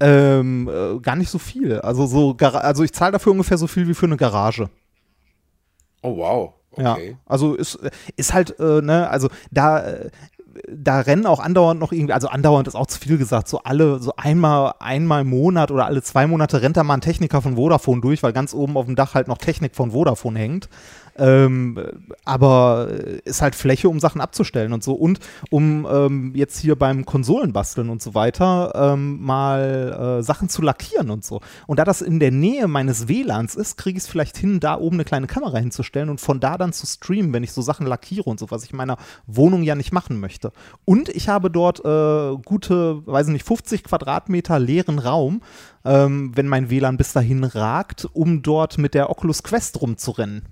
ähm, 0.00 0.68
äh, 0.68 0.98
gar 0.98 1.14
nicht 1.14 1.30
so 1.30 1.38
viel, 1.38 1.78
also 1.80 2.06
so, 2.06 2.36
also 2.40 2.82
ich 2.82 2.92
zahle 2.92 3.12
dafür 3.12 3.30
ungefähr 3.30 3.56
so 3.56 3.68
viel 3.68 3.86
wie 3.86 3.94
für 3.94 4.06
eine 4.06 4.16
Garage. 4.16 4.68
Oh, 6.02 6.16
wow. 6.16 6.54
Ja, 6.76 6.94
Okay. 6.94 7.16
also 7.26 7.54
ist, 7.54 7.78
ist 8.16 8.32
halt, 8.32 8.58
äh, 8.58 8.80
ne, 8.80 9.08
also 9.10 9.28
da, 9.50 9.86
äh, 9.86 10.10
da 10.68 11.00
rennen 11.00 11.26
auch 11.26 11.40
andauernd 11.40 11.80
noch 11.80 11.92
irgendwie, 11.92 12.12
also 12.12 12.28
andauernd 12.28 12.68
ist 12.68 12.74
auch 12.74 12.86
zu 12.86 12.98
viel 12.98 13.18
gesagt, 13.18 13.48
so 13.48 13.62
alle, 13.62 13.98
so 13.98 14.14
einmal, 14.16 14.74
einmal 14.78 15.22
im 15.22 15.30
Monat 15.30 15.70
oder 15.70 15.86
alle 15.86 16.02
zwei 16.02 16.26
Monate 16.26 16.62
rennt 16.62 16.76
da 16.76 16.84
mal 16.84 16.94
ein 16.94 17.00
Techniker 17.00 17.42
von 17.42 17.56
Vodafone 17.56 18.00
durch, 18.00 18.22
weil 18.22 18.32
ganz 18.32 18.54
oben 18.54 18.76
auf 18.76 18.86
dem 18.86 18.96
Dach 18.96 19.14
halt 19.14 19.28
noch 19.28 19.38
Technik 19.38 19.74
von 19.74 19.92
Vodafone 19.92 20.38
hängt. 20.38 20.68
Ähm, 21.16 21.78
aber 22.24 22.88
äh, 22.90 23.20
ist 23.24 23.42
halt 23.42 23.54
Fläche, 23.54 23.88
um 23.88 24.00
Sachen 24.00 24.20
abzustellen 24.20 24.72
und 24.72 24.82
so. 24.82 24.94
Und 24.94 25.20
um 25.50 25.86
ähm, 25.90 26.32
jetzt 26.34 26.58
hier 26.58 26.76
beim 26.76 27.04
Konsolenbasteln 27.04 27.90
und 27.90 28.02
so 28.02 28.14
weiter 28.14 28.72
ähm, 28.74 29.20
mal 29.20 30.18
äh, 30.18 30.22
Sachen 30.22 30.48
zu 30.48 30.62
lackieren 30.62 31.10
und 31.10 31.24
so. 31.24 31.40
Und 31.66 31.78
da 31.78 31.84
das 31.84 32.02
in 32.02 32.20
der 32.20 32.30
Nähe 32.30 32.68
meines 32.68 33.08
WLANs 33.08 33.54
ist, 33.54 33.76
kriege 33.76 33.98
ich 33.98 34.04
es 34.04 34.10
vielleicht 34.10 34.36
hin, 34.36 34.60
da 34.60 34.78
oben 34.78 34.96
eine 34.96 35.04
kleine 35.04 35.26
Kamera 35.26 35.58
hinzustellen 35.58 36.08
und 36.08 36.20
von 36.20 36.40
da 36.40 36.56
dann 36.58 36.72
zu 36.72 36.86
streamen, 36.86 37.32
wenn 37.32 37.44
ich 37.44 37.52
so 37.52 37.62
Sachen 37.62 37.86
lackiere 37.86 38.28
und 38.28 38.40
so, 38.40 38.50
was 38.50 38.64
ich 38.64 38.70
in 38.70 38.76
meiner 38.76 38.96
Wohnung 39.26 39.62
ja 39.62 39.74
nicht 39.74 39.92
machen 39.92 40.20
möchte. 40.20 40.52
Und 40.84 41.08
ich 41.08 41.28
habe 41.28 41.50
dort 41.50 41.80
äh, 41.84 42.36
gute, 42.44 43.06
weiß 43.06 43.28
nicht, 43.28 43.46
50 43.46 43.84
Quadratmeter 43.84 44.58
leeren 44.58 44.98
Raum, 44.98 45.42
ähm, 45.84 46.32
wenn 46.34 46.48
mein 46.48 46.70
WLAN 46.70 46.96
bis 46.96 47.12
dahin 47.12 47.44
ragt, 47.44 48.08
um 48.12 48.42
dort 48.42 48.78
mit 48.78 48.94
der 48.94 49.10
Oculus 49.10 49.42
Quest 49.42 49.80
rumzurennen. 49.80 50.48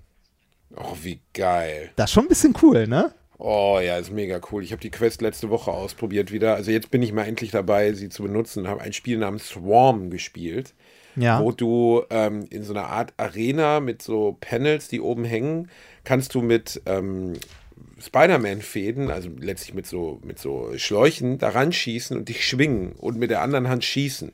Oh, 0.76 0.96
wie 1.02 1.20
geil. 1.34 1.90
Das 1.96 2.10
ist 2.10 2.14
schon 2.14 2.24
ein 2.24 2.28
bisschen 2.28 2.54
cool, 2.62 2.86
ne? 2.86 3.12
Oh 3.38 3.78
ja, 3.82 3.96
ist 3.96 4.12
mega 4.12 4.40
cool. 4.52 4.62
Ich 4.62 4.72
habe 4.72 4.82
die 4.82 4.90
Quest 4.90 5.22
letzte 5.22 5.48
Woche 5.50 5.70
ausprobiert 5.72 6.30
wieder. 6.30 6.54
Also 6.54 6.70
jetzt 6.70 6.90
bin 6.90 7.00
ich 7.02 7.12
mal 7.12 7.24
endlich 7.26 7.50
dabei, 7.50 7.92
sie 7.94 8.08
zu 8.10 8.22
benutzen. 8.22 8.68
Habe 8.68 8.82
ein 8.82 8.92
Spiel 8.92 9.16
namens 9.18 9.48
Swarm 9.48 10.10
gespielt, 10.10 10.74
Ja. 11.16 11.42
wo 11.42 11.50
du 11.50 12.02
ähm, 12.10 12.44
in 12.50 12.62
so 12.64 12.74
einer 12.74 12.88
Art 12.88 13.14
Arena 13.16 13.80
mit 13.80 14.02
so 14.02 14.36
Panels, 14.40 14.88
die 14.88 15.00
oben 15.00 15.24
hängen, 15.24 15.70
kannst 16.04 16.34
du 16.34 16.42
mit 16.42 16.82
ähm, 16.84 17.32
Spider-Man-Fäden, 17.98 19.10
also 19.10 19.30
letztlich 19.38 19.74
mit 19.74 19.86
so, 19.86 20.20
mit 20.22 20.38
so 20.38 20.72
Schläuchen, 20.76 21.38
daran 21.38 21.72
schießen 21.72 22.16
und 22.16 22.28
dich 22.28 22.44
schwingen 22.46 22.92
und 22.92 23.18
mit 23.18 23.30
der 23.30 23.40
anderen 23.42 23.68
Hand 23.68 23.84
schießen. 23.84 24.32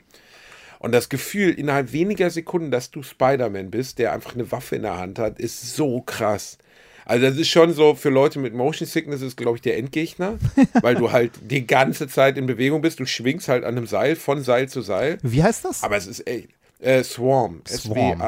Und 0.86 0.92
das 0.92 1.08
Gefühl, 1.08 1.50
innerhalb 1.50 1.92
weniger 1.92 2.30
Sekunden, 2.30 2.70
dass 2.70 2.92
du 2.92 3.02
Spider-Man 3.02 3.72
bist, 3.72 3.98
der 3.98 4.12
einfach 4.12 4.34
eine 4.34 4.52
Waffe 4.52 4.76
in 4.76 4.82
der 4.82 4.96
Hand 4.96 5.18
hat, 5.18 5.40
ist 5.40 5.74
so 5.74 6.00
krass. 6.00 6.58
Also 7.04 7.26
das 7.26 7.36
ist 7.36 7.48
schon 7.48 7.74
so, 7.74 7.96
für 7.96 8.08
Leute 8.08 8.38
mit 8.38 8.54
Motion 8.54 8.86
Sickness 8.86 9.20
ist, 9.20 9.36
glaube 9.36 9.56
ich, 9.56 9.62
der 9.62 9.78
Endgegner, 9.78 10.38
weil 10.82 10.94
du 10.94 11.10
halt 11.10 11.32
die 11.42 11.66
ganze 11.66 12.06
Zeit 12.06 12.38
in 12.38 12.46
Bewegung 12.46 12.82
bist. 12.82 13.00
Du 13.00 13.04
schwingst 13.04 13.48
halt 13.48 13.64
an 13.64 13.76
einem 13.76 13.88
Seil, 13.88 14.14
von 14.14 14.44
Seil 14.44 14.68
zu 14.68 14.80
Seil. 14.80 15.18
Wie 15.24 15.42
heißt 15.42 15.64
das? 15.64 15.82
Aber 15.82 15.96
es 15.96 16.06
ist 16.06 16.24
echt. 16.24 16.50
Äh, 16.78 17.02
Swarm, 17.02 17.62
Swarm. 17.66 18.22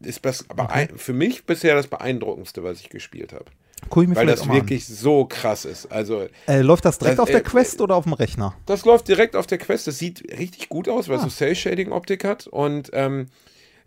Ist 0.00 0.24
das, 0.24 0.48
aber 0.48 0.70
ein, 0.70 0.96
für 0.96 1.14
mich 1.14 1.46
bisher 1.46 1.74
das 1.74 1.88
beeindruckendste, 1.88 2.62
was 2.62 2.78
ich 2.78 2.90
gespielt 2.90 3.32
habe. 3.32 3.46
Guck 3.88 4.02
ich 4.02 4.08
mir 4.08 4.16
Weil 4.16 4.26
das 4.26 4.48
wirklich 4.48 4.86
so 4.86 5.24
krass 5.24 5.64
ist. 5.64 5.86
Also, 5.90 6.20
an. 6.20 6.28
Äh, 6.46 6.62
läuft 6.62 6.84
das 6.84 6.98
direkt 6.98 7.18
Das, 7.18 7.22
auf 7.22 7.30
der 7.30 7.40
äh, 7.40 7.42
Quest 7.44 7.80
oder 7.80 7.94
auf 7.94 8.04
dem 8.04 8.12
Rechner? 8.12 8.54
das 8.66 8.84
läuft 8.84 9.08
direkt 9.08 9.34
auf 9.36 9.46
der 9.46 9.58
Quest. 9.58 9.86
Das 9.86 9.98
sieht 9.98 10.22
richtig 10.38 10.68
gut 10.68 10.88
aus, 10.88 11.08
weil 11.08 11.16
Ah. 11.16 11.26
es 11.26 11.32
so 11.32 11.44
Cell-Shading-Optik 11.44 12.24
hat. 12.24 12.46
Und 12.46 12.90
ähm, 12.92 13.26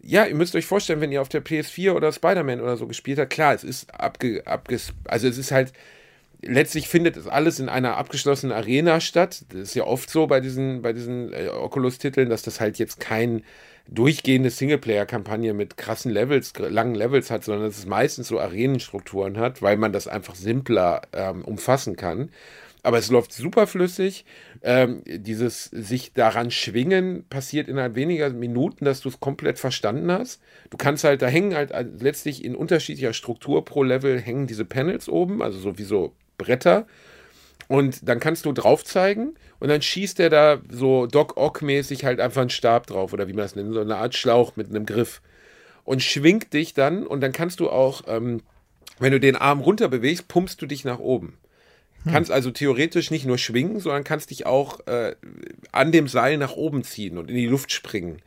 ja, 0.02 0.26
ihr 0.26 0.36
müsst 0.36 0.56
euch 0.56 0.66
vorstellen, 0.66 1.02
wenn 1.02 1.12
ihr 1.12 1.22
auf 1.22 1.30
der 1.30 1.44
PS4 1.44 1.92
oder 1.94 2.12
Spider-Man 2.12 2.62
oder 2.62 2.78
so 2.78 2.88
gespielt 2.88 3.20
habt, 3.20 3.30
klar, 3.32 3.54
es 3.54 3.64
ist 3.64 3.94
abge, 3.94 4.42
abges... 4.46 4.94
Also 5.06 5.28
es 5.28 5.38
ist 5.38 5.52
halt... 5.52 5.74
Letztlich 6.44 6.88
findet 6.88 7.18
es 7.18 7.28
alles 7.28 7.60
in 7.60 7.70
einer 7.70 7.98
abgeschlossenen 7.98 8.56
Arena 8.56 9.00
statt. 9.00 9.44
Das 9.50 9.60
ist 9.62 9.76
ja 9.76 9.84
oft 9.84 10.10
so 10.10 10.26
bei 10.26 10.39
diesen, 10.39 10.82
bei 10.82 10.92
diesen 10.92 11.32
äh, 11.34 11.50
Oculus-Titeln, 11.50 12.30
dass 12.30 12.42
das 12.42 12.60
halt 12.60 12.80
jetzt 12.80 13.00
kein 13.00 13.44
durchgehende 13.88 14.50
Singleplayer-Kampagne 14.50 15.54
mit 15.54 15.78
krassen 15.78 16.12
Levels, 16.12 16.54
langen 16.58 16.96
Levels 16.96 17.30
hat, 17.32 17.44
sondern 17.44 17.66
dass 17.66 17.78
es 17.78 17.86
meistens 17.86 18.28
so 18.28 18.40
Arenenstrukturen 18.40 19.38
hat, 19.38 19.62
weil 19.62 19.78
man 19.78 19.92
das 19.94 20.08
einfach 20.08 20.36
simpler 20.36 21.02
ähm, 21.14 21.44
umfassen 21.44 21.96
kann. 21.96 22.30
aber 22.84 22.98
es 22.98 23.10
läuft 23.10 23.34
super 23.34 23.68
flüssig. 23.68 24.26
Ähm, 24.64 25.04
dieses 25.06 25.66
sich 25.66 26.14
daran 26.14 26.52
schwingen 26.52 27.26
passiert 27.30 27.68
innerhalb 27.68 27.96
weniger 27.96 28.30
Minuten, 28.30 28.86
dass 28.86 29.02
du 29.02 29.10
es 29.10 29.20
komplett 29.20 29.60
verstanden 29.60 30.12
hast. 30.12 30.42
Du 30.70 30.78
kannst 30.78 31.04
halt, 31.04 31.22
da 31.22 31.28
hängen 31.28 31.56
halt 31.56 31.72
äh, 31.72 31.86
letztlich 32.00 32.44
in 32.44 32.56
unterschiedlicher 32.56 33.14
Struktur 33.14 33.66
pro 33.66 33.84
Level 33.84 34.20
hängen 34.20 34.48
diese 34.48 34.66
Panels 34.66 35.10
oben, 35.10 35.42
also 35.42 35.60
so 35.60 35.78
wie 35.78 35.84
so 35.84 36.14
Bretter. 36.38 36.88
Und 37.72 38.09
dann 38.09 38.19
kannst 38.19 38.43
du 38.43 38.51
drauf 38.51 38.84
zeigen 38.84 39.36
und 39.61 39.69
dann 39.69 39.82
schießt 39.82 40.19
er 40.19 40.30
da 40.30 40.59
so 40.69 41.07
Doc 41.07 41.38
Ock-mäßig 41.38 42.03
halt 42.03 42.19
einfach 42.19 42.41
einen 42.41 42.49
Stab 42.49 42.86
drauf 42.86 43.13
oder 43.13 43.30
wie 43.30 43.34
man 43.34 43.43
das 43.43 43.55
nennt, 43.55 43.74
so 43.74 43.80
eine 43.80 43.95
Art 43.95 44.13
Schlauch 44.13 44.57
mit 44.57 44.67
einem 44.67 44.86
Griff. 44.86 45.22
Und 45.86 46.03
schwingt 46.03 46.51
dich 46.51 46.74
dann 46.74 47.07
und 47.07 47.22
dann 47.22 47.32
kannst 47.32 47.61
du 47.61 47.69
auch, 47.69 48.01
ähm, 48.07 48.41
wenn 48.99 49.13
du 49.13 49.22
den 49.22 49.38
Arm 49.38 49.61
runter 49.61 49.88
bewegst, 49.88 50.28
pumpst 50.28 50.61
du 50.61 50.65
dich 50.65 50.84
nach 50.84 50.99
oben. 50.99 51.38
Kannst 52.03 52.30
also 52.30 52.51
theoretisch 52.51 53.09
nicht 53.09 53.26
nur 53.26 53.38
schwingen, 53.38 53.80
sondern 53.80 54.03
kannst 54.03 54.32
dich 54.32 54.45
auch 54.45 54.86
äh, 54.88 55.15
an 55.72 55.93
dem 55.93 56.09
Seil 56.09 56.38
nach 56.38 56.57
oben 56.57 56.84
ziehen 56.84 57.17
und 57.17 57.30
in 57.30 57.38
die 57.38 57.47
Luft 57.47 57.72
springen. 57.72 58.22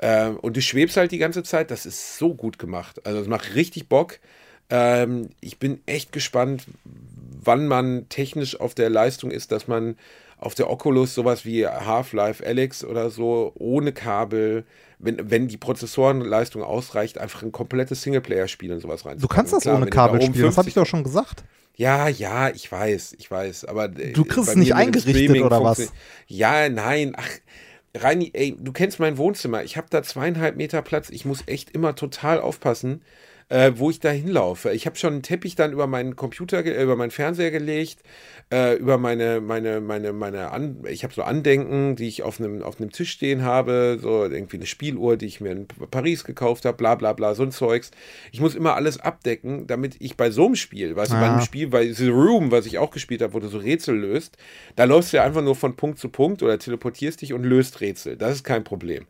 Ähm, 0.00 0.36
und 0.36 0.58
du 0.58 0.60
schwebst 0.60 0.98
halt 0.98 1.12
die 1.12 1.18
ganze 1.18 1.44
Zeit. 1.44 1.70
Das 1.70 1.86
ist 1.86 2.18
so 2.18 2.34
gut 2.34 2.58
gemacht. 2.58 3.06
Also 3.06 3.22
es 3.22 3.26
macht 3.26 3.54
richtig 3.54 3.88
Bock. 3.88 4.18
Ähm, 4.68 5.30
ich 5.40 5.58
bin 5.58 5.80
echt 5.86 6.12
gespannt, 6.12 6.66
wann 7.50 7.66
man 7.66 8.08
technisch 8.08 8.60
auf 8.60 8.76
der 8.76 8.88
Leistung 8.90 9.32
ist, 9.32 9.50
dass 9.50 9.66
man 9.66 9.96
auf 10.38 10.54
der 10.54 10.70
Oculus 10.70 11.16
sowas 11.16 11.44
wie 11.44 11.66
Half-Life 11.66 12.46
Alex 12.46 12.84
oder 12.84 13.10
so 13.10 13.52
ohne 13.56 13.92
Kabel, 13.92 14.64
wenn, 15.00 15.28
wenn 15.28 15.48
die 15.48 15.56
Prozessorenleistung 15.56 16.62
ausreicht, 16.62 17.18
einfach 17.18 17.42
ein 17.42 17.50
komplettes 17.50 18.02
Singleplayer-Spiel 18.02 18.72
und 18.72 18.78
sowas 18.78 19.04
rein. 19.04 19.18
Du 19.18 19.26
kannst 19.26 19.52
das 19.52 19.64
Klar, 19.64 19.78
ohne 19.78 19.86
Kabel 19.86 20.22
spielen, 20.22 20.46
das 20.46 20.56
habe 20.58 20.66
50 20.66 20.68
ich 20.68 20.74
doch 20.74 20.86
schon 20.86 21.02
gesagt. 21.02 21.42
ja, 21.74 22.06
ja, 22.06 22.50
ich 22.50 22.70
weiß, 22.70 23.16
ich 23.18 23.28
weiß, 23.28 23.64
aber 23.64 23.86
äh, 23.86 24.12
Du 24.12 24.24
kriegst 24.24 24.50
es 24.50 24.54
nicht 24.56 24.76
eingerichtet, 24.76 25.42
oder 25.42 25.64
was? 25.64 25.92
Ja, 26.28 26.68
nein, 26.68 27.14
ach, 27.16 27.28
Reini, 27.96 28.30
ey, 28.32 28.56
du 28.56 28.70
kennst 28.70 29.00
mein 29.00 29.18
Wohnzimmer. 29.18 29.64
Ich 29.64 29.76
habe 29.76 29.88
da 29.90 30.04
zweieinhalb 30.04 30.56
Meter 30.56 30.82
Platz. 30.82 31.10
Ich 31.10 31.24
muss 31.24 31.42
echt 31.46 31.70
immer 31.70 31.96
total 31.96 32.40
aufpassen, 32.40 33.02
äh, 33.50 33.72
wo 33.76 33.90
ich 33.90 33.98
da 34.00 34.10
hinlaufe. 34.10 34.72
Ich 34.72 34.86
habe 34.86 34.96
schon 34.96 35.12
einen 35.12 35.22
Teppich 35.22 35.56
dann 35.56 35.72
über 35.72 35.86
meinen 35.86 36.16
Computer, 36.16 36.64
äh, 36.64 36.82
über 36.82 36.96
meinen 36.96 37.10
Fernseher 37.10 37.50
gelegt, 37.50 37.98
äh, 38.52 38.76
über 38.76 38.96
meine, 38.96 39.40
meine, 39.40 39.80
meine, 39.80 40.12
meine, 40.12 40.52
An 40.52 40.84
ich 40.88 41.02
habe 41.02 41.12
so 41.12 41.22
Andenken, 41.22 41.96
die 41.96 42.06
ich 42.06 42.22
auf 42.22 42.40
einem, 42.40 42.62
auf 42.62 42.80
einem 42.80 42.92
Tisch 42.92 43.10
stehen 43.10 43.42
habe, 43.42 43.98
so 44.00 44.24
irgendwie 44.24 44.56
eine 44.56 44.66
Spieluhr, 44.66 45.16
die 45.16 45.26
ich 45.26 45.40
mir 45.40 45.50
in 45.50 45.66
Paris 45.66 46.24
gekauft 46.24 46.64
habe, 46.64 46.76
bla 46.76 46.94
bla 46.94 47.12
bla, 47.12 47.34
so 47.34 47.42
ein 47.42 47.50
Zeugs. 47.50 47.90
Ich 48.30 48.40
muss 48.40 48.54
immer 48.54 48.76
alles 48.76 49.00
abdecken, 49.00 49.66
damit 49.66 49.96
ich 49.98 50.16
bei 50.16 50.30
so 50.30 50.46
einem 50.46 50.54
Spiel, 50.54 50.94
weißt 50.94 51.12
du, 51.12 51.16
bei 51.16 51.28
einem 51.28 51.40
Spiel, 51.40 51.66
bei 51.68 51.92
The 51.92 52.08
Room, 52.08 52.52
was 52.52 52.66
ich 52.66 52.78
auch 52.78 52.92
gespielt 52.92 53.20
habe, 53.20 53.34
wo 53.34 53.40
du 53.40 53.48
so 53.48 53.58
Rätsel 53.58 53.96
löst, 53.96 54.36
da 54.76 54.84
läufst 54.84 55.12
du 55.12 55.16
ja 55.16 55.24
einfach 55.24 55.42
nur 55.42 55.56
von 55.56 55.74
Punkt 55.74 55.98
zu 55.98 56.08
Punkt 56.08 56.44
oder 56.44 56.58
teleportierst 56.58 57.20
dich 57.20 57.32
und 57.32 57.42
löst 57.42 57.80
Rätsel. 57.80 58.16
Das 58.16 58.36
ist 58.36 58.44
kein 58.44 58.62
Problem. 58.62 59.06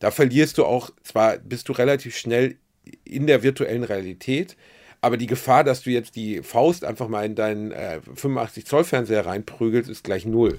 Da 0.00 0.10
verlierst 0.10 0.58
du 0.58 0.64
auch, 0.64 0.90
zwar 1.02 1.38
bist 1.38 1.68
du 1.68 1.72
relativ 1.72 2.16
schnell 2.16 2.56
in 3.04 3.26
der 3.26 3.42
virtuellen 3.42 3.84
Realität, 3.84 4.56
aber 5.00 5.16
die 5.16 5.26
Gefahr, 5.26 5.64
dass 5.64 5.82
du 5.82 5.90
jetzt 5.90 6.16
die 6.16 6.42
Faust 6.42 6.84
einfach 6.84 7.08
mal 7.08 7.24
in 7.24 7.34
deinen 7.34 7.70
äh, 7.70 8.00
85 8.14 8.66
Zoll 8.66 8.84
Fernseher 8.84 9.26
reinprügelst, 9.26 9.88
ist 9.88 10.04
gleich 10.04 10.26
null. 10.26 10.58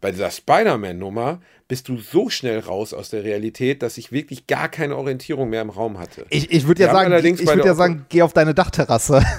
Bei 0.00 0.12
dieser 0.12 0.30
Spider-Man-Nummer 0.30 1.40
bist 1.66 1.88
du 1.88 1.98
so 1.98 2.30
schnell 2.30 2.60
raus 2.60 2.94
aus 2.94 3.10
der 3.10 3.24
Realität, 3.24 3.82
dass 3.82 3.98
ich 3.98 4.12
wirklich 4.12 4.46
gar 4.46 4.68
keine 4.68 4.96
Orientierung 4.96 5.50
mehr 5.50 5.62
im 5.62 5.70
Raum 5.70 5.98
hatte. 5.98 6.24
Ich, 6.30 6.50
ich 6.50 6.66
würde 6.66 6.84
ja 6.84 6.92
sagen, 6.92 7.12
ich 7.12 7.46
würde 7.46 7.56
der 7.58 7.66
ja 7.66 7.74
sagen, 7.74 8.06
geh 8.08 8.22
auf 8.22 8.32
deine 8.32 8.54
Dachterrasse. 8.54 9.22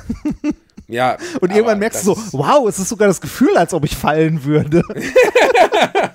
Ja, 0.90 1.18
Und 1.40 1.52
irgendwann 1.52 1.78
merkst 1.78 2.08
du 2.08 2.16
so, 2.16 2.40
wow, 2.40 2.68
es 2.68 2.80
ist 2.80 2.90
sogar 2.90 3.08
das 3.08 3.22
Gefühl, 3.22 3.56
als 3.56 3.76
ob 3.76 3.86
ich 3.86 3.96
fallen 3.96 4.44
würde. 4.44 4.82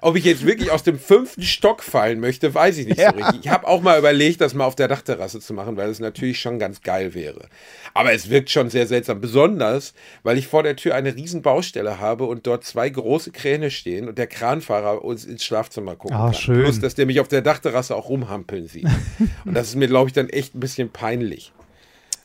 Ob 0.00 0.16
ich 0.16 0.24
jetzt 0.24 0.46
wirklich 0.46 0.70
aus 0.70 0.82
dem 0.82 0.98
fünften 0.98 1.42
Stock 1.42 1.82
fallen 1.82 2.20
möchte, 2.20 2.54
weiß 2.54 2.78
ich 2.78 2.86
nicht 2.86 2.98
Ja. 2.98 3.10
so 3.10 3.16
richtig. 3.16 3.40
Ich 3.44 3.48
habe 3.50 3.66
auch 3.66 3.80
mal 3.82 3.98
überlegt, 3.98 4.40
das 4.40 4.54
mal 4.54 4.64
auf 4.64 4.74
der 4.76 4.88
Dachterrasse 4.88 5.40
zu 5.40 5.54
machen, 5.54 5.76
weil 5.76 5.88
das 5.88 6.00
natürlich 6.00 6.38
schon 6.40 6.58
ganz 6.58 6.82
geil 6.82 7.14
wäre. 7.14 7.48
Aber 7.94 8.12
es 8.12 8.28
wirkt 8.30 8.50
schon 8.50 8.70
sehr 8.70 8.86
seltsam. 8.86 9.20
Besonders, 9.20 9.94
weil 10.22 10.38
ich 10.38 10.46
vor 10.48 10.62
der 10.62 10.76
Tür 10.76 10.94
eine 10.94 11.14
riesen 11.14 11.42
Baustelle 11.42 12.00
habe 12.00 12.24
und 12.24 12.46
dort 12.46 12.64
zwei 12.64 12.88
große 12.90 13.30
Kräne 13.30 13.70
stehen 13.70 14.08
und 14.08 14.18
der 14.18 14.26
Kranfahrer 14.26 15.04
uns 15.04 15.24
ins 15.24 15.44
Schlafzimmer 15.44 15.96
gucken 15.96 16.16
Ah, 16.16 16.26
kann. 16.26 16.34
schön. 16.34 16.62
Plus, 16.62 16.80
dass 16.80 16.94
der 16.94 17.06
mich 17.06 17.20
auf 17.20 17.28
der 17.28 17.42
Dachterrasse 17.42 17.94
auch 17.96 18.08
rumhampeln 18.08 18.66
sieht. 18.68 18.86
und 19.44 19.54
das 19.54 19.68
ist 19.68 19.76
mir, 19.76 19.88
glaube 19.88 20.08
ich, 20.08 20.12
dann 20.12 20.28
echt 20.28 20.54
ein 20.54 20.60
bisschen 20.60 20.90
peinlich. 20.90 21.52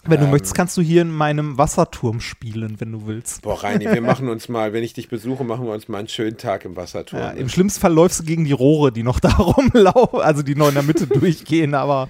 Wenn 0.10 0.20
du 0.20 0.26
Ähm. 0.26 0.32
möchtest, 0.32 0.55
kannst 0.55 0.76
du 0.78 0.82
hier 0.82 1.01
in 1.01 1.12
meinem 1.12 1.57
Wasserturm 1.57 2.20
spielen, 2.20 2.76
wenn 2.80 2.91
du 2.91 3.05
willst. 3.07 3.41
Boah, 3.43 3.64
Reini, 3.64 3.86
wir 3.86 4.01
machen 4.01 4.28
uns 4.30 4.49
mal, 4.49 4.74
wenn 4.74 4.84
ich 4.84 4.93
dich 4.93 5.10
besuche, 5.10 5.43
machen 5.43 5.66
wir 5.66 5.74
uns 5.74 5.88
mal 5.88 5.99
einen 5.99 6.07
schönen 6.07 6.38
Tag 6.38 6.66
im 6.66 6.76
Wasserturm. 6.76 7.22
Ja, 7.22 7.30
Im 7.32 7.49
schlimmsten 7.49 7.80
Fall 7.82 7.93
läufst 7.93 8.20
du 8.20 8.24
gegen 8.24 8.45
die 8.45 8.51
Rohre, 8.51 8.91
die 8.91 9.03
noch 9.03 9.20
da 9.22 9.30
rumlaufen, 9.30 10.22
also 10.22 10.41
die 10.41 10.55
noch 10.55 10.68
in 10.70 10.74
der 10.76 10.84
Mitte 10.84 11.07
durchgehen, 11.07 11.74
aber 11.76 12.10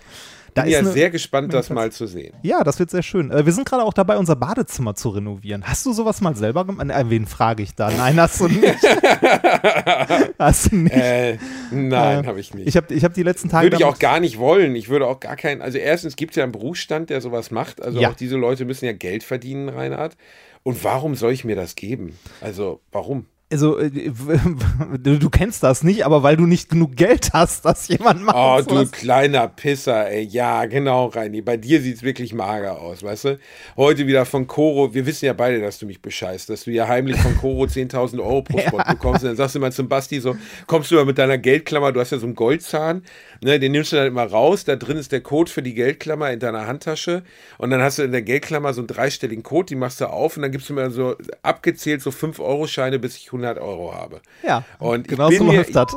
da 0.60 0.64
bin 0.66 0.72
ja 0.74 0.80
eine, 0.80 0.92
sehr 0.92 1.10
gespannt, 1.10 1.54
das 1.54 1.70
mal 1.70 1.92
zu 1.92 2.06
sehen. 2.08 2.36
Ja, 2.44 2.64
das 2.64 2.80
wird 2.80 2.90
sehr 2.90 3.04
schön. 3.04 3.32
Äh, 3.32 3.46
wir 3.46 3.54
sind 3.54 3.68
gerade 3.68 3.84
auch 3.84 3.94
dabei, 3.94 4.18
unser 4.18 4.36
Badezimmer 4.36 4.96
zu 4.96 5.10
renovieren. 5.10 5.64
Hast 5.66 5.86
du 5.86 5.94
sowas 5.94 6.22
mal 6.22 6.36
selber 6.36 6.66
gemacht? 6.66 6.90
Äh, 6.90 7.10
wen 7.10 7.26
frage 7.26 7.64
ich 7.64 7.76
da? 7.76 7.90
Nein, 7.92 8.20
hast 8.20 8.40
du 8.40 8.48
nicht. 8.48 8.64
hast 10.40 10.72
du 10.72 10.76
nicht. 10.76 10.94
Äh, 10.96 11.38
nein, 11.72 12.24
Äh, 12.24 12.28
habe 12.28 12.40
ich 12.40 12.54
nicht. 12.54 12.68
Ich 12.68 12.78
habe 12.78 12.94
ich 12.94 13.04
hab 13.04 13.14
die 13.14 13.24
letzten 13.24 13.50
Tage. 13.50 13.66
würde 13.66 13.78
ich 13.78 13.84
auch 13.86 14.00
gar 14.00 14.20
nicht 14.20 14.38
wollen. 14.38 14.76
Ich 14.76 14.90
würde 14.90 15.08
auch 15.08 15.20
gar 15.20 15.36
keinen. 15.36 15.62
Also 15.62 15.78
erstens 15.78 16.16
gibt 16.16 16.32
es 16.32 16.36
ja 16.38 16.44
einen 16.44 16.52
Berufsstand, 16.52 17.10
der 17.10 17.22
sowas 17.22 17.52
macht. 17.52 17.82
Also 17.82 18.00
Ja. 18.00 18.10
auch 18.10 18.16
diese 18.16 18.38
Leute 18.38 18.66
müssen 18.66 18.86
ja 18.86 18.94
Geld 18.94 19.24
verdienen, 19.24 19.70
Reinhard. 19.70 20.18
Und 20.64 20.84
warum 20.84 21.16
soll 21.16 21.32
ich 21.32 21.46
mir 21.46 21.56
das 21.56 21.76
geben? 21.76 22.18
Also 22.42 22.82
warum? 22.92 23.26
Also, 23.52 23.80
äh, 23.80 23.90
du, 23.90 25.30
kennst 25.32 25.64
das 25.64 25.84
nicht, 25.84 26.06
aber 26.06 26.22
weil 26.22 26.38
du 26.38 26.46
nicht 26.46 26.70
genug 26.70 26.96
Geld 26.96 27.32
hast, 27.34 27.66
dass 27.66 27.88
jemand 27.88 28.22
macht. 28.22 28.36
Oh, 28.38 28.62
du 28.62 28.76
sowas. 28.76 28.92
kleiner 28.92 29.48
Pisser, 29.48 30.08
ey. 30.08 30.22
Ja, 30.22 30.66
genau, 30.66 31.08
Reini. 31.08 31.42
Bei 31.42 31.58
dir 31.58 31.82
sieht 31.82 31.96
es 31.96 32.04
wirklich 32.04 32.32
mager 32.32 32.80
aus, 32.80 33.02
weißt 33.02 33.26
du? 33.26 33.40
Heute 33.76 34.06
wieder 34.06 34.26
von 34.26 34.46
Coro. 34.46 34.94
Wir 34.94 35.08
wissen 35.08 35.26
ja 35.26 35.34
beide, 35.34 35.60
dass 35.62 35.80
du 35.80 35.88
mich 35.88 36.00
bescheißt, 36.00 36.48
dass 36.48 36.66
du 36.66 36.72
ja 36.72 36.88
heimlich 36.88 37.18
von 37.18 37.36
Coro 37.38 37.64
10.000 37.64 38.20
Euro 38.24 38.44
pro 38.44 38.60
Spot 38.60 38.84
bekommst. 38.88 39.24
Und 39.24 39.30
dann 39.30 39.36
sagst 39.36 39.56
du 39.56 39.60
mal 39.60 39.72
zum 39.72 39.90
Basti 39.90 40.20
so, 40.20 40.38
kommst 40.68 40.92
du 40.92 40.96
mal 40.96 41.06
mit 41.06 41.18
deiner 41.18 41.40
Geldklammer, 41.40 41.92
du 41.92 42.02
hast 42.02 42.12
ja 42.12 42.20
so 42.20 42.28
einen 42.28 42.36
Goldzahn, 42.36 43.02
ne, 43.42 43.60
den 43.60 43.72
nimmst 43.72 43.92
du 43.94 43.96
dann 43.96 44.06
immer 44.06 44.26
raus. 44.26 44.64
Da 44.64 44.76
drin 44.76 44.98
ist 44.98 45.12
der 45.12 45.22
Code 45.22 45.50
für 45.50 45.64
die 45.64 45.74
Geldklammer 45.74 46.30
in 46.30 46.40
deiner 46.40 46.68
Handtasche. 46.68 47.24
Und 47.58 47.72
dann 47.72 47.82
hast 47.82 47.98
du 47.98 48.04
in 48.04 48.12
der 48.12 48.22
Geldklammer 48.22 48.74
so 48.76 48.82
einen 48.82 48.88
dreistelligen 48.88 49.42
Code, 49.42 49.66
die 49.66 49.76
machst 49.76 50.02
du 50.02 50.06
auf 50.06 50.36
und 50.36 50.44
dann 50.44 50.52
gibst 50.52 50.70
du 50.70 50.76
mir 50.76 50.92
so 50.92 51.16
abgezählt 51.42 52.04
so 52.04 52.12
5-Euro-Scheine, 52.12 53.00
bis 53.00 53.18
ich 53.18 53.26
100 53.26 53.39
Euro 53.60 53.94
habe. 53.94 54.22
Ja, 54.44 54.64
Und 54.80 55.08
genau 55.08 55.30
so 55.32 55.44
läuft 55.44 55.76
das. 55.76 55.96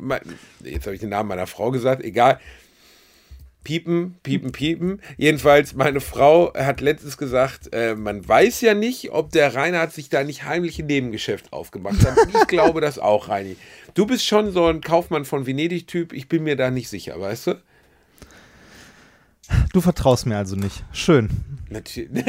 jetzt 0.64 0.86
habe 0.86 0.94
ich 0.94 1.00
den 1.00 1.10
Namen 1.10 1.28
meiner 1.28 1.46
Frau 1.46 1.70
gesagt, 1.70 2.02
egal. 2.04 2.40
Piepen, 3.64 4.14
piepen, 4.22 4.52
piepen. 4.52 5.02
Jedenfalls, 5.16 5.74
meine 5.74 6.00
Frau 6.00 6.54
hat 6.54 6.80
letztens 6.80 7.18
gesagt, 7.18 7.72
äh, 7.72 7.96
man 7.96 8.26
weiß 8.26 8.60
ja 8.60 8.74
nicht, 8.74 9.10
ob 9.10 9.32
der 9.32 9.56
Reinhard 9.56 9.92
sich 9.92 10.08
da 10.08 10.22
nicht 10.22 10.44
heimlich 10.44 10.78
ein 10.78 10.86
Nebengeschäft 10.86 11.52
aufgemacht 11.52 12.06
hat. 12.06 12.16
Ich 12.32 12.46
glaube 12.46 12.80
das 12.80 13.00
auch, 13.00 13.28
Reini. 13.28 13.56
Du 13.94 14.06
bist 14.06 14.24
schon 14.24 14.52
so 14.52 14.66
ein 14.66 14.82
Kaufmann 14.82 15.24
von 15.24 15.46
Venedig-Typ. 15.46 16.12
Ich 16.12 16.28
bin 16.28 16.44
mir 16.44 16.54
da 16.54 16.70
nicht 16.70 16.88
sicher, 16.88 17.20
weißt 17.20 17.48
du? 17.48 17.54
Du 19.72 19.80
vertraust 19.80 20.26
mir 20.26 20.36
also 20.36 20.56
nicht. 20.56 20.84
Schön. 20.92 21.28
Natürlich. 21.70 22.24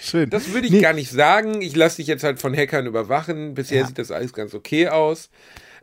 Schön. 0.00 0.30
Das 0.30 0.52
würde 0.52 0.66
ich 0.66 0.72
Nee. 0.72 0.80
gar 0.80 0.92
nicht 0.92 1.10
sagen. 1.10 1.60
Ich 1.62 1.74
lasse 1.76 1.96
dich 1.96 2.06
jetzt 2.06 2.24
halt 2.24 2.40
von 2.40 2.54
Hackern 2.56 2.86
überwachen. 2.86 3.54
Bisher 3.54 3.80
Ja. 3.80 3.86
sieht 3.86 3.98
das 3.98 4.10
alles 4.10 4.32
ganz 4.32 4.54
okay 4.54 4.88
aus. 4.88 5.30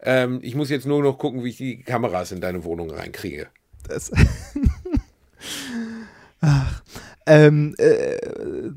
Ähm, 0.04 0.40
ich 0.44 0.56
muss 0.56 0.70
jetzt 0.70 0.86
nur 0.86 1.02
noch 1.02 1.18
gucken, 1.18 1.44
wie 1.44 1.50
ich 1.50 1.58
die 1.58 1.80
Kameras 1.84 2.32
in 2.32 2.42
deine 2.42 2.64
Wohnung 2.64 2.90
reinkriege. 2.92 3.48
Das 3.88 4.12
Ach, 6.42 6.84
ähm, 7.26 7.74
äh, 7.80 8.18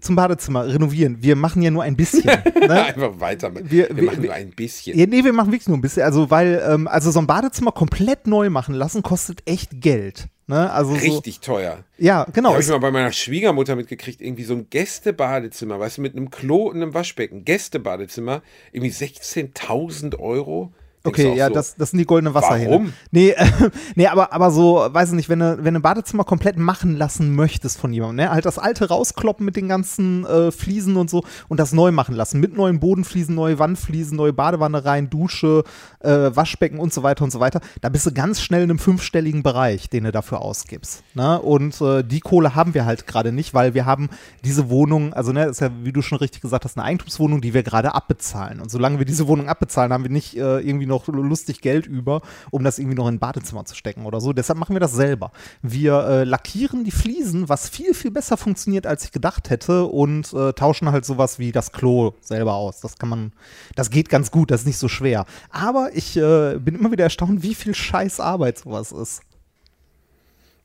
zum 0.01 0.17
Badezimmer 0.17 0.67
renovieren. 0.67 1.23
Wir 1.23 1.37
machen 1.37 1.61
ja 1.63 1.71
nur 1.71 1.83
ein 1.83 1.97
bisschen. 1.97 2.25
Ne? 2.61 2.85
Einfach 2.85 3.19
weiter. 3.21 3.55
Wir, 3.55 3.65
Wir- 3.65 3.89
wir, 3.89 3.97
wir- 3.97 4.05
machen 4.05 4.23
wir- 4.23 4.29
nur 4.29 4.35
ein 4.35 4.51
bisschen. 4.51 4.99
Ja, 4.99 5.07
nee, 5.07 5.25
wir 5.25 5.33
machen 5.33 5.51
wirklich 5.53 5.69
nur 5.69 5.77
ein 5.77 5.81
bisschen. 5.81 6.03
Also, 6.03 6.31
weil, 6.31 6.63
ähm, 6.67 6.87
also 6.89 7.11
so 7.11 7.19
ein 7.19 7.27
Badezimmer 7.27 7.73
komplett 7.73 8.27
neu 8.27 8.49
machen 8.51 8.75
lassen, 8.75 9.03
kostet 9.03 9.43
echt 9.47 9.81
Geld. 9.81 10.29
Ne? 10.51 10.73
Also 10.73 10.95
Richtig 10.95 11.39
teuer. 11.39 11.85
So, 11.97 12.05
ja, 12.05 12.27
genau. 12.33 12.51
Habe 12.51 12.61
ich 12.61 12.69
mal 12.69 12.79
bei 12.79 12.91
meiner 12.91 13.13
Schwiegermutter 13.13 13.77
mitgekriegt, 13.77 14.21
irgendwie 14.21 14.43
so 14.43 14.55
ein 14.55 14.69
Gästebadezimmer, 14.69 15.79
weißt 15.79 15.99
du, 15.99 16.03
mit 16.03 16.17
einem 16.17 16.31
Klo 16.31 16.65
und 16.65 16.77
einem 16.77 16.93
Waschbecken. 16.93 17.45
Gästebadezimmer, 17.45 18.43
irgendwie 18.73 18.91
16.000 18.91 20.19
Euro. 20.19 20.73
Okay, 21.03 21.35
ja, 21.35 21.49
so, 21.49 21.55
das, 21.55 21.77
das 21.77 21.91
sind 21.91 21.99
die 21.99 22.05
goldenen 22.05 22.35
Wasserhähne. 22.35 22.71
Warum? 22.71 22.93
Nee, 23.11 23.31
äh, 23.31 23.47
nee 23.95 24.07
aber, 24.07 24.35
aber 24.35 24.51
so, 24.51 24.87
weiß 24.91 25.11
ich 25.11 25.15
nicht, 25.15 25.29
wenn 25.31 25.39
du, 25.39 25.65
wenn 25.65 25.73
du 25.73 25.81
ein 25.81 25.83
Badezimmer 25.83 26.25
komplett 26.25 26.59
machen 26.59 26.97
lassen 26.97 27.35
möchtest 27.35 27.79
von 27.79 27.93
jemandem, 27.93 28.27
ne? 28.27 28.31
Halt 28.31 28.45
das 28.45 28.59
alte 28.59 28.89
rauskloppen 28.89 29.47
mit 29.47 29.57
den 29.57 29.69
ganzen 29.69 30.27
äh, 30.27 30.53
Fliesen 30.53 30.97
und 30.97 31.09
so 31.09 31.25
und 31.49 31.59
das 31.59 31.73
neu 31.73 31.91
machen 31.91 32.15
lassen. 32.15 32.39
Mit 32.39 32.55
neuen 32.55 32.81
Bodenfliesen, 32.81 33.35
neue 33.35 33.59
Wandfliesen, 33.59 34.17
neue 34.17 34.35
Badewanne 34.35 34.85
rein, 34.85 35.09
Dusche, 35.09 35.65
äh, 36.01 36.11
Waschbecken 36.11 36.79
und 36.79 36.93
so 36.93 37.03
weiter 37.03 37.25
und 37.25 37.31
so 37.31 37.41
weiter. 37.41 37.61
Da 37.81 37.89
bist 37.89 38.05
du 38.05 38.13
ganz 38.13 38.43
schnell 38.43 38.63
in 38.63 38.71
einem 38.71 38.79
fünfstelligen 38.79 39.43
Bereich, 39.43 39.89
den 39.89 40.05
du 40.05 40.13
dafür 40.13 40.43
ausgibst. 40.43 41.03
Ne? 41.15 41.41
Und 41.41 41.81
äh, 41.81 42.05
die 42.05 42.21
Kohle 42.21 42.55
haben 42.55 42.75
wir 42.75 42.85
halt 42.85 43.07
gerade 43.07 43.33
nicht, 43.33 43.55
weil 43.55 43.73
wir 43.73 43.87
haben 43.87 44.11
diese 44.45 44.69
Wohnung, 44.69 45.15
also 45.15 45.33
ne, 45.33 45.47
ist 45.47 45.61
ja, 45.61 45.71
wie 45.83 45.93
du 45.93 46.03
schon 46.03 46.19
richtig 46.19 46.43
gesagt 46.43 46.67
hast, 46.67 46.77
eine 46.77 46.85
Eigentumswohnung, 46.85 47.41
die 47.41 47.55
wir 47.55 47.63
gerade 47.63 47.95
abbezahlen. 47.95 48.61
Und 48.61 48.71
solange 48.71 48.99
wir 48.99 49.07
diese 49.07 49.27
Wohnung 49.29 49.49
abbezahlen, 49.49 49.95
haben 49.95 50.05
wir 50.05 50.11
nicht 50.11 50.37
äh, 50.37 50.59
irgendwie 50.59 50.90
noch 50.91 51.09
lustig 51.09 51.63
Geld 51.63 51.87
über, 51.87 52.21
um 52.51 52.63
das 52.65 52.79
irgendwie 52.79 52.97
noch 52.97 53.09
in 53.09 53.15
ein 53.15 53.19
Badezimmer 53.19 53.65
zu 53.65 53.75
stecken 53.75 54.05
oder 54.05 54.21
so. 54.21 54.35
Deshalb 54.35 54.59
machen 54.59 54.75
wir 54.75 54.81
das 54.81 54.93
selber. 54.93 55.33
Wir 55.63 56.05
äh, 56.07 56.25
lackieren 56.25 56.85
die 56.85 56.91
Fliesen, 56.91 57.49
was 57.49 57.69
viel, 57.69 57.95
viel 57.95 58.11
besser 58.11 58.37
funktioniert, 58.37 58.87
als 58.87 59.05
ich 59.05 59.13
gedacht 59.13 59.49
hätte, 59.49 59.85
und 59.87 60.33
äh, 60.35 60.53
tauschen 60.53 60.91
halt 60.93 61.05
sowas 61.07 61.39
wie 61.39 61.53
das 61.53 61.73
Klo 61.73 62.13
selber 62.21 62.55
aus. 62.55 62.81
Das 62.81 62.99
kann 62.99 63.09
man, 63.09 63.33
das 63.77 63.89
geht 63.91 64.11
ganz 64.11 64.31
gut, 64.31 64.51
das 64.51 64.61
ist 64.63 64.67
nicht 64.67 64.79
so 64.79 64.89
schwer. 64.89 65.25
Aber 65.49 65.91
ich 65.95 66.17
äh, 66.17 66.59
bin 66.59 66.75
immer 66.75 66.93
wieder 66.93 67.05
erstaunt, 67.05 67.43
wie 67.43 67.55
viel 67.55 67.75
scheiß 67.75 68.21
Arbeit 68.21 68.59
sowas 68.59 68.93
ist. 68.93 69.23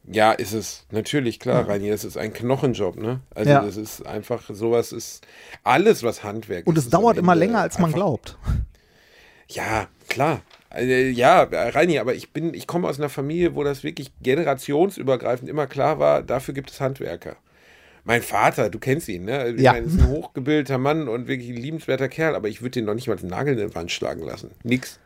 Ja, 0.08 0.34
ist 0.34 0.54
es. 0.54 0.86
Natürlich, 0.92 1.40
klar, 1.40 1.68
Reini, 1.68 1.90
das 1.90 2.04
ist 2.04 2.16
ein 2.18 2.32
Knochenjob, 2.32 2.98
ne? 2.98 3.22
Also 3.34 3.50
Ja. 3.50 3.64
das 3.64 3.76
ist 3.76 4.06
einfach, 4.06 4.44
sowas 4.50 4.92
ist 4.92 5.26
alles, 5.64 6.04
was 6.04 6.24
Handwerk 6.24 6.68
Und 6.68 6.76
ist. 6.78 6.82
es 6.84 6.88
ist 6.88 6.94
am 6.94 7.02
dauert 7.02 7.18
immer 7.18 7.34
länger, 7.36 7.62
als 7.62 7.80
man 7.80 7.92
glaubt. 7.92 8.38
Ja, 9.50 9.88
klar. 10.08 10.42
Äh, 10.74 11.10
Ja, 11.10 11.44
Reini, 11.44 12.00
aber 12.00 12.16
ich 12.16 12.32
bin, 12.32 12.54
ich 12.54 12.68
komme 12.68 12.88
aus 12.88 13.00
einer 13.00 13.10
Familie, 13.10 13.56
wo 13.56 13.64
das 13.64 13.84
wirklich 13.84 14.12
generationsübergreifend 14.22 15.50
immer 15.50 15.68
klar 15.68 16.00
war, 16.00 16.24
dafür 16.24 16.54
gibt 16.54 16.72
es 16.72 16.82
Handwerker. 16.82 17.38
Mein 18.04 18.22
Vater, 18.22 18.70
du 18.70 18.78
kennst 18.78 19.08
ihn, 19.10 19.26
ne? 19.26 19.50
Ich 19.50 19.62
Ja. 19.62 19.74
meine, 19.74 19.88
ist 19.88 19.98
ein 20.00 20.08
hochgebildeter 20.08 20.78
Mann 20.78 21.08
und 21.08 21.28
wirklich 21.28 21.50
ein 21.50 21.58
liebenswerter 21.58 22.08
Kerl, 22.08 22.36
aber 22.36 22.48
ich 22.48 22.62
würde 22.62 22.72
den 22.72 22.86
noch 22.86 22.94
nicht 22.94 23.08
mal 23.08 23.16
den 23.16 23.30
Nagel 23.30 23.58
in 23.58 23.68
die 23.70 23.76
Wand 23.76 23.92
schlagen 23.92 24.22
lassen. 24.24 24.52
Nix. 24.64 25.00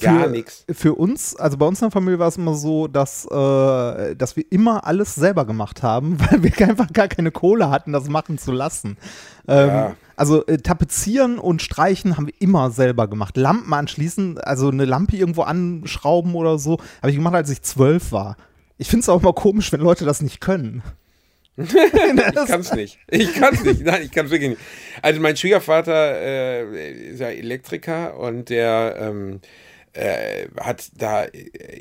Gar 0.00 0.28
nix. 0.28 0.64
Für 0.70 0.94
uns, 0.94 1.36
also 1.36 1.56
bei 1.56 1.66
uns 1.66 1.80
in 1.80 1.86
der 1.86 1.92
Familie 1.92 2.18
war 2.18 2.28
es 2.28 2.36
immer 2.36 2.54
so, 2.54 2.88
dass, 2.88 3.26
äh, 3.26 4.16
dass 4.16 4.36
wir 4.36 4.44
immer 4.50 4.86
alles 4.86 5.14
selber 5.14 5.44
gemacht 5.44 5.82
haben, 5.82 6.18
weil 6.30 6.42
wir 6.42 6.68
einfach 6.68 6.92
gar 6.92 7.08
keine 7.08 7.30
Kohle 7.30 7.70
hatten, 7.70 7.92
das 7.92 8.08
machen 8.08 8.38
zu 8.38 8.52
lassen. 8.52 8.96
Ähm, 9.46 9.68
Ja. 9.68 9.96
Also 10.16 10.44
äh, 10.46 10.58
tapezieren 10.58 11.38
und 11.38 11.62
streichen 11.62 12.16
haben 12.16 12.26
wir 12.26 12.34
immer 12.40 12.72
selber 12.72 13.06
gemacht. 13.06 13.36
Lampen 13.36 13.72
anschließen, 13.72 14.38
also 14.38 14.68
eine 14.68 14.84
Lampe 14.84 15.16
irgendwo 15.16 15.42
anschrauben 15.42 16.34
oder 16.34 16.58
so, 16.58 16.78
habe 17.00 17.10
ich 17.10 17.16
gemacht, 17.16 17.36
als 17.36 17.50
ich 17.50 17.62
zwölf 17.62 18.10
war. 18.10 18.36
Ich 18.78 18.88
finde 18.88 19.02
es 19.02 19.08
auch 19.08 19.22
immer 19.22 19.32
komisch, 19.32 19.70
wenn 19.70 19.80
Leute 19.80 20.04
das 20.04 20.20
nicht 20.20 20.40
können. 20.40 20.82
Ich 21.66 22.46
kann's 22.46 22.72
nicht. 22.72 22.98
Ich 23.10 23.34
kann's 23.34 23.64
nicht. 23.64 23.80
Nein, 23.80 24.02
ich 24.04 24.12
kann's 24.12 24.30
wirklich 24.30 24.50
nicht. 24.50 24.60
Also 25.02 25.20
mein 25.20 25.36
Schwiegervater 25.36 26.20
äh, 26.20 27.10
ist 27.10 27.20
ja 27.20 27.28
Elektriker 27.28 28.16
und 28.16 28.48
der 28.48 28.96
ähm, 29.00 29.40
äh, 29.94 30.46
hat 30.60 30.90
da 30.96 31.24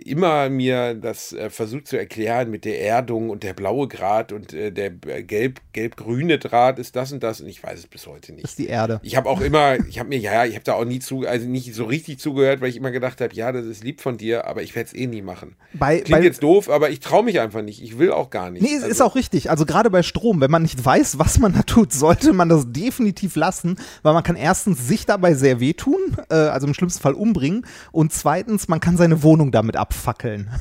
immer 0.05 0.49
mir 0.49 0.93
das 0.95 1.33
äh, 1.33 1.49
versucht 1.49 1.87
zu 1.87 1.97
erklären 1.97 2.49
mit 2.49 2.65
der 2.65 2.81
Erdung 2.81 3.29
und 3.29 3.43
der 3.43 3.53
blaue 3.53 3.87
Draht 3.87 4.31
und 4.31 4.53
äh, 4.53 4.71
der 4.71 4.91
gelb 4.91 5.61
gelb-grüne 5.73 6.39
Draht 6.39 6.79
ist 6.79 6.95
das 6.95 7.11
und 7.11 7.21
das 7.23 7.41
und 7.41 7.47
ich 7.47 7.61
weiß 7.63 7.79
es 7.79 7.87
bis 7.87 8.07
heute 8.07 8.33
nicht. 8.33 8.45
ist 8.45 8.57
die 8.57 8.67
Erde. 8.67 8.99
Ich 9.03 9.15
habe 9.15 9.29
auch 9.29 9.41
immer, 9.41 9.75
ich 9.87 9.99
habe 9.99 10.09
mir, 10.09 10.17
ja, 10.17 10.45
ich 10.45 10.55
habe 10.55 10.63
da 10.63 10.73
auch 10.73 10.85
nie 10.85 10.99
zu, 10.99 11.27
also 11.27 11.47
nicht 11.47 11.73
so 11.75 11.85
richtig 11.85 12.19
zugehört, 12.19 12.61
weil 12.61 12.69
ich 12.69 12.77
immer 12.77 12.91
gedacht 12.91 13.21
habe, 13.21 13.33
ja, 13.35 13.51
das 13.51 13.65
ist 13.65 13.83
lieb 13.83 14.01
von 14.01 14.17
dir, 14.17 14.45
aber 14.47 14.63
ich 14.63 14.75
werde 14.75 14.87
es 14.87 14.95
eh 14.95 15.05
nie 15.07 15.21
machen. 15.21 15.55
Bei, 15.73 15.99
Klingt 15.99 16.19
bei, 16.19 16.23
jetzt 16.25 16.41
doof, 16.43 16.69
aber 16.69 16.89
ich 16.89 16.99
traue 16.99 17.23
mich 17.23 17.39
einfach 17.39 17.61
nicht. 17.61 17.81
Ich 17.83 17.99
will 17.99 18.11
auch 18.11 18.29
gar 18.29 18.49
nicht. 18.49 18.61
Nee, 18.63 18.69
es 18.73 18.83
ist 18.83 19.01
Also- 19.01 19.05
auch 19.05 19.15
richtig. 19.15 19.49
Also 19.51 19.65
gerade 19.65 19.89
bei 19.89 20.01
Strom, 20.03 20.41
wenn 20.41 20.49
man 20.51 20.63
nicht 20.63 20.83
weiß, 20.83 21.19
was 21.19 21.37
man 21.39 21.53
da 21.53 21.61
tut, 21.61 21.93
sollte 21.93 22.33
man 22.33 22.49
das 22.49 22.65
definitiv 22.71 23.35
lassen, 23.35 23.77
weil 24.01 24.13
man 24.13 24.23
kann 24.23 24.35
erstens 24.35 24.87
sich 24.87 25.05
dabei 25.05 25.33
sehr 25.35 25.59
wehtun, 25.59 26.17
äh, 26.29 26.35
also 26.35 26.65
im 26.67 26.73
schlimmsten 26.73 27.01
Fall 27.01 27.13
umbringen, 27.13 27.65
und 27.97 28.13
zweitens, 28.13 28.67
man 28.67 28.79
kann 28.79 28.95
seine 28.97 29.23
Wohnung 29.23 29.51
damit 29.51 29.75
abfackeln. 29.75 30.49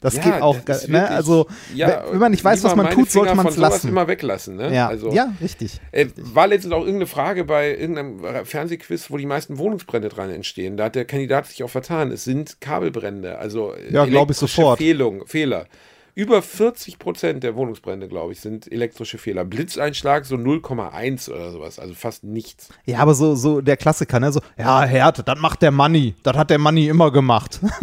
Das 0.00 0.14
Ja, 0.14 0.22
geht 0.22 0.42
auch, 0.42 0.56
das 0.64 0.86
ne? 0.86 0.92
wirklich- 0.94 1.10
Also 1.10 1.48
ja, 1.74 2.04
wenn 2.12 2.20
man 2.20 2.30
nicht 2.30 2.44
weiß, 2.44 2.62
was 2.62 2.76
man 2.76 2.88
tut, 2.90 3.10
sollte 3.10 3.30
Finger 3.30 3.34
man 3.34 3.46
von 3.46 3.52
es 3.52 3.58
lassen. 3.58 3.88
immer 3.88 4.06
weglassen, 4.06 4.54
ne? 4.54 4.72
Ja, 4.72 4.86
also, 4.86 5.10
ja, 5.10 5.32
richtig. 5.40 5.80
Äh, 5.90 6.06
war 6.14 6.46
letztens 6.46 6.72
auch 6.72 6.82
irgendeine 6.82 7.08
Frage 7.08 7.42
bei 7.42 7.76
irgendeinem 7.76 8.22
Fernsehquiz, 8.44 9.10
wo 9.10 9.16
die 9.16 9.26
meisten 9.26 9.58
Wohnungsbrände 9.58 10.08
dran 10.08 10.30
entstehen. 10.30 10.76
Da 10.76 10.84
hat 10.84 10.94
der 10.94 11.04
Kandidat 11.04 11.46
sich 11.48 11.64
auch 11.64 11.68
vertan. 11.70 12.12
Es 12.12 12.22
sind 12.22 12.60
Kabelbrände, 12.60 13.38
also 13.38 13.74
Ja, 13.90 14.04
glaub 14.04 14.30
ich 14.30 14.36
sofort. 14.36 14.78
Fehlung, 14.78 15.26
Fehler. 15.26 15.66
Über 16.18 16.42
40 16.42 16.98
Prozent 16.98 17.44
der 17.44 17.54
Wohnungsbrände, 17.54 18.08
glaube 18.08 18.32
ich, 18.32 18.40
sind 18.40 18.70
elektrische 18.72 19.18
Fehler. 19.18 19.44
Blitzeinschlag 19.44 20.24
so 20.24 20.34
0,1 20.34 21.30
oder 21.30 21.52
sowas, 21.52 21.78
also 21.78 21.94
fast 21.94 22.24
nichts. 22.24 22.70
Ja, 22.86 22.98
aber 22.98 23.14
so, 23.14 23.36
so 23.36 23.60
der 23.60 23.76
Klassiker, 23.76 24.18
ne? 24.18 24.32
So, 24.32 24.40
ja, 24.58 24.82
Härte, 24.82 25.22
das 25.22 25.38
macht 25.38 25.62
der 25.62 25.70
Money. 25.70 26.16
Das 26.24 26.36
hat 26.36 26.50
der 26.50 26.58
Money 26.58 26.88
immer 26.88 27.12
gemacht. 27.12 27.60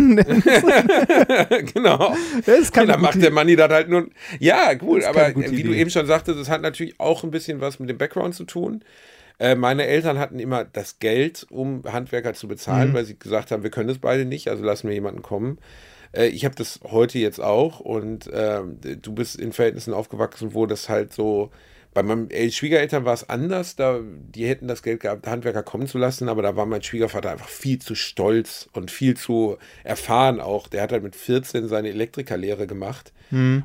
genau. 1.73 2.13
Das 2.45 2.59
ist 2.59 2.73
keine 2.73 2.87
Und 2.87 2.91
dann 2.91 3.01
macht 3.01 3.21
der 3.21 3.31
Manni 3.31 3.55
das 3.55 3.69
halt 3.71 3.87
nur. 3.87 4.07
Ja, 4.41 4.73
gut, 4.73 4.99
ist 4.99 5.07
aber 5.07 5.29
wie 5.29 5.63
du 5.63 5.69
Idee. 5.69 5.79
eben 5.79 5.89
schon 5.89 6.05
sagtest, 6.05 6.37
das 6.37 6.49
hat 6.49 6.61
natürlich 6.61 6.99
auch 6.99 7.23
ein 7.23 7.31
bisschen 7.31 7.61
was 7.61 7.79
mit 7.79 7.89
dem 7.89 7.97
Background 7.97 8.35
zu 8.35 8.43
tun. 8.43 8.83
Äh, 9.39 9.55
meine 9.55 9.85
Eltern 9.85 10.19
hatten 10.19 10.39
immer 10.39 10.65
das 10.65 10.99
Geld, 10.99 11.47
um 11.49 11.83
Handwerker 11.89 12.33
zu 12.33 12.49
bezahlen, 12.49 12.89
Mhm. 12.89 12.93
weil 12.95 13.05
sie 13.05 13.17
gesagt 13.17 13.51
haben, 13.51 13.63
wir 13.63 13.69
können 13.69 13.87
das 13.87 13.99
beide 13.99 14.25
nicht, 14.25 14.49
also 14.49 14.61
lassen 14.65 14.89
wir 14.89 14.93
jemanden 14.93 15.21
kommen. 15.21 15.57
Äh, 16.15 16.27
ich 16.27 16.45
habe 16.45 16.55
das 16.55 16.79
heute 16.83 17.19
jetzt 17.19 17.39
auch 17.39 17.79
und 17.79 18.29
ähm, 18.33 18.79
du 19.01 19.13
bist 19.13 19.35
in 19.39 19.51
Verhältnissen 19.53 19.93
aufgewachsen, 19.93 20.53
wo 20.53 20.65
das 20.65 20.89
halt 20.89 21.13
so. 21.13 21.51
Bei 21.93 22.03
meinen 22.03 22.29
El- 22.29 22.51
Schwiegereltern 22.51 23.05
war 23.05 23.13
es 23.13 23.29
anders, 23.29 23.77
da, 23.77 24.01
die 24.03 24.45
hätten 24.45 24.67
das 24.67 24.83
Geld 24.83 24.99
gehabt, 24.99 25.25
Handwerker 25.27 25.63
kommen 25.63 25.87
zu 25.87 25.97
lassen, 25.97 26.27
aber 26.27 26.41
da 26.41 26.57
war 26.57 26.65
mein 26.65 26.83
Schwiegervater 26.83 27.31
einfach 27.31 27.47
viel 27.47 27.79
zu 27.79 27.95
stolz 27.95 28.67
und 28.73 28.91
viel 28.91 29.15
zu 29.15 29.55
erfahren 29.85 30.41
auch. 30.41 30.67
Der 30.67 30.81
hat 30.81 30.91
halt 30.91 31.03
mit 31.03 31.15
14 31.15 31.69
seine 31.69 31.87
Elektrikerlehre 31.87 32.67
gemacht 32.67 33.13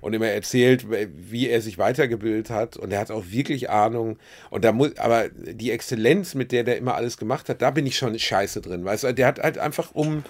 und 0.00 0.12
immer 0.14 0.28
erzählt, 0.28 0.86
wie 1.12 1.48
er 1.48 1.60
sich 1.60 1.76
weitergebildet 1.78 2.50
hat 2.50 2.76
und 2.76 2.92
er 2.92 3.00
hat 3.00 3.10
auch 3.10 3.24
wirklich 3.30 3.68
Ahnung 3.68 4.16
und 4.50 4.64
da 4.64 4.70
muss, 4.70 4.96
aber 4.96 5.28
die 5.30 5.72
Exzellenz, 5.72 6.34
mit 6.36 6.52
der 6.52 6.62
der 6.62 6.78
immer 6.78 6.94
alles 6.94 7.16
gemacht 7.16 7.48
hat, 7.48 7.60
da 7.62 7.72
bin 7.72 7.84
ich 7.84 7.96
schon 7.98 8.16
scheiße 8.16 8.60
drin, 8.60 8.84
weißt 8.84 9.04
du, 9.04 9.12
der 9.12 9.26
hat 9.26 9.40
halt 9.40 9.58
einfach 9.58 9.90
um, 9.92 10.22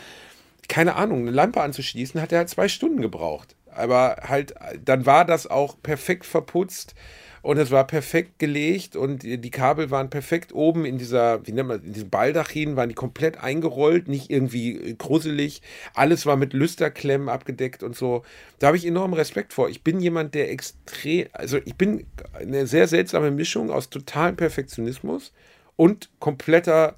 keine 0.68 0.96
Ahnung, 0.96 1.20
eine 1.20 1.30
Lampe 1.30 1.60
anzuschließen, 1.60 2.20
hat 2.20 2.32
er 2.32 2.38
halt 2.38 2.48
zwei 2.48 2.68
Stunden 2.68 3.00
gebraucht. 3.00 3.56
Aber 3.72 4.16
halt, 4.26 4.54
dann 4.84 5.06
war 5.06 5.24
das 5.24 5.46
auch 5.46 5.76
perfekt 5.82 6.26
verputzt 6.26 6.94
und 7.42 7.56
es 7.56 7.70
war 7.70 7.86
perfekt 7.86 8.38
gelegt 8.38 8.96
und 8.96 9.22
die 9.22 9.50
Kabel 9.50 9.90
waren 9.90 10.10
perfekt 10.10 10.54
oben 10.54 10.84
in 10.84 10.98
dieser, 10.98 11.46
wie 11.46 11.52
nennt 11.52 11.68
man, 11.68 11.82
in 11.82 11.94
diesem 11.94 12.10
Baldachin 12.10 12.76
waren 12.76 12.90
die 12.90 12.94
komplett 12.94 13.42
eingerollt, 13.42 14.08
nicht 14.08 14.30
irgendwie 14.30 14.94
gruselig. 14.98 15.62
Alles 15.94 16.26
war 16.26 16.36
mit 16.36 16.52
Lüsterklemmen 16.52 17.30
abgedeckt 17.30 17.82
und 17.82 17.96
so. 17.96 18.24
Da 18.58 18.66
habe 18.66 18.76
ich 18.76 18.86
enormen 18.86 19.14
Respekt 19.14 19.54
vor. 19.54 19.70
Ich 19.70 19.82
bin 19.82 20.00
jemand, 20.00 20.34
der 20.34 20.50
extrem, 20.50 21.28
also 21.32 21.58
ich 21.64 21.76
bin 21.76 22.06
eine 22.34 22.66
sehr 22.66 22.88
seltsame 22.88 23.30
Mischung 23.30 23.70
aus 23.70 23.88
totalem 23.88 24.36
Perfektionismus 24.36 25.32
und 25.76 26.10
kompletter 26.18 26.96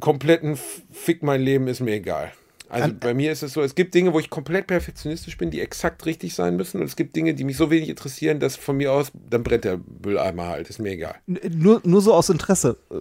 kompletten 0.00 0.58
Fick 0.92 1.22
mein 1.22 1.40
Leben 1.40 1.68
ist 1.68 1.80
mir 1.80 1.94
egal. 1.94 2.32
Also 2.70 2.94
bei 2.98 3.12
mir 3.14 3.32
ist 3.32 3.42
es 3.42 3.52
so, 3.52 3.62
es 3.62 3.74
gibt 3.74 3.94
Dinge, 3.94 4.12
wo 4.12 4.20
ich 4.20 4.30
komplett 4.30 4.68
perfektionistisch 4.68 5.36
bin, 5.36 5.50
die 5.50 5.60
exakt 5.60 6.06
richtig 6.06 6.36
sein 6.36 6.56
müssen 6.56 6.80
und 6.80 6.86
es 6.86 6.94
gibt 6.94 7.16
Dinge, 7.16 7.34
die 7.34 7.42
mich 7.42 7.56
so 7.56 7.68
wenig 7.68 7.88
interessieren, 7.88 8.38
dass 8.38 8.54
von 8.54 8.76
mir 8.76 8.92
aus, 8.92 9.10
dann 9.28 9.42
brennt 9.42 9.64
der 9.64 9.80
Mülleimer 10.04 10.46
halt, 10.46 10.70
ist 10.70 10.78
mir 10.78 10.92
egal. 10.92 11.16
Nur, 11.26 11.80
nur 11.84 12.00
so 12.00 12.14
aus 12.14 12.28
Interesse. 12.28 12.76
Äh, 12.90 12.94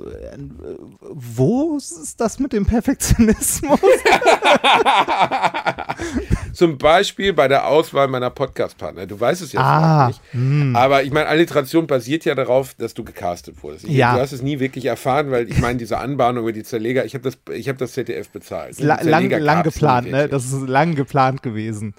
Wo 1.01 1.77
ist 1.77 2.19
das 2.19 2.39
mit 2.39 2.51
dem 2.51 2.65
Perfektionismus? 2.65 3.79
Zum 6.53 6.77
Beispiel 6.77 7.33
bei 7.33 7.47
der 7.47 7.67
Auswahl 7.67 8.07
meiner 8.07 8.29
Podcast-Partner. 8.29 9.05
Du 9.05 9.19
weißt 9.19 9.41
es 9.41 9.51
ja 9.53 9.61
Ah, 9.61 10.11
nicht. 10.33 10.75
Aber 10.75 11.03
ich 11.03 11.11
meine, 11.11 11.27
Alliteration 11.27 11.87
basiert 11.87 12.25
ja 12.25 12.35
darauf, 12.35 12.73
dass 12.75 12.93
du 12.93 13.03
gecastet 13.03 13.61
wurdest. 13.63 13.85
Ich, 13.85 13.91
Ja. 13.91 14.15
Du 14.15 14.21
hast 14.21 14.31
es 14.31 14.41
nie 14.41 14.59
wirklich 14.59 14.85
erfahren, 14.85 15.31
weil 15.31 15.49
ich 15.49 15.59
meine, 15.59 15.77
diese 15.77 15.97
Anbahnung 15.97 16.43
über 16.43 16.51
die 16.53 16.63
Zerleger, 16.63 17.05
ich 17.05 17.13
habe 17.13 17.23
das, 17.23 17.37
ich 17.53 17.69
hab 17.69 17.77
das 17.77 17.93
ZDF 17.93 18.29
bezahlt. 18.29 18.77
Die 18.79 18.83
La 18.83 19.01
lang, 19.01 19.29
lang 19.29 19.63
geplant, 19.63 20.09
ne? 20.11 20.27
Das 20.27 20.45
ist 20.45 20.67
lang 20.67 20.95
geplant 20.95 21.43
gewesen. 21.43 21.93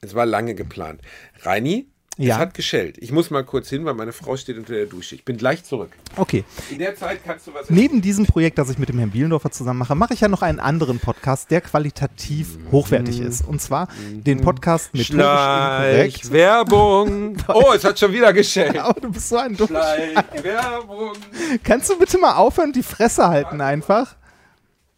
Es 0.00 0.14
war 0.14 0.24
lange 0.26 0.54
geplant. 0.54 1.00
Reini, 1.42 1.86
Ja. 2.16 2.34
es 2.34 2.40
hat 2.40 2.54
geschellt. 2.54 2.98
Ich 2.98 3.12
muss 3.12 3.30
mal 3.30 3.44
kurz 3.44 3.70
hin, 3.70 3.84
weil 3.86 3.94
meine 3.94 4.12
Frau 4.12 4.36
steht 4.36 4.58
unter 4.58 4.74
der 4.74 4.86
Dusche. 4.86 5.14
Ich 5.14 5.24
bin 5.24 5.38
gleich 5.38 5.64
zurück. 5.64 5.90
Okay. 6.16 6.44
In 6.70 6.78
der 6.78 6.94
Zeit 6.94 7.20
kannst 7.24 7.46
du 7.46 7.54
was 7.54 7.70
Neben 7.70 8.02
diesem 8.02 8.26
Projekt, 8.26 8.58
das 8.58 8.68
ich 8.68 8.78
mit 8.78 8.90
dem 8.90 8.98
Herrn 8.98 9.10
Bielendorfer 9.10 9.50
zusammen 9.50 9.78
mache, 9.78 9.94
mache 9.94 10.12
ich 10.12 10.20
ja 10.20 10.28
noch 10.28 10.42
einen 10.42 10.60
anderen 10.60 10.98
Podcast, 10.98 11.50
der 11.50 11.62
qualitativ 11.62 12.58
hochwertig 12.70 13.20
ist. 13.20 13.46
Und 13.46 13.62
zwar 13.62 13.88
den 14.10 14.42
Podcast 14.42 14.92
mit 14.92 15.08
inkorrekt. 15.08 16.30
Werbung. 16.30 17.36
Oh, 17.48 17.72
es 17.74 17.84
hat 17.84 17.98
schon 17.98 18.12
wieder 18.12 18.32
geschellt. 18.32 18.76
Aber 18.78 19.00
du 19.00 19.10
bist 19.10 19.28
so 19.28 19.36
ein 19.36 19.56
dummer 19.56 19.80
Werbung. 20.42 21.12
Kannst 21.64 21.88
du 21.90 21.98
bitte 21.98 22.18
mal 22.18 22.34
aufhören, 22.34 22.72
die 22.72 22.82
Fresse 22.82 23.28
halten 23.28 23.60
einfach? 23.60 24.16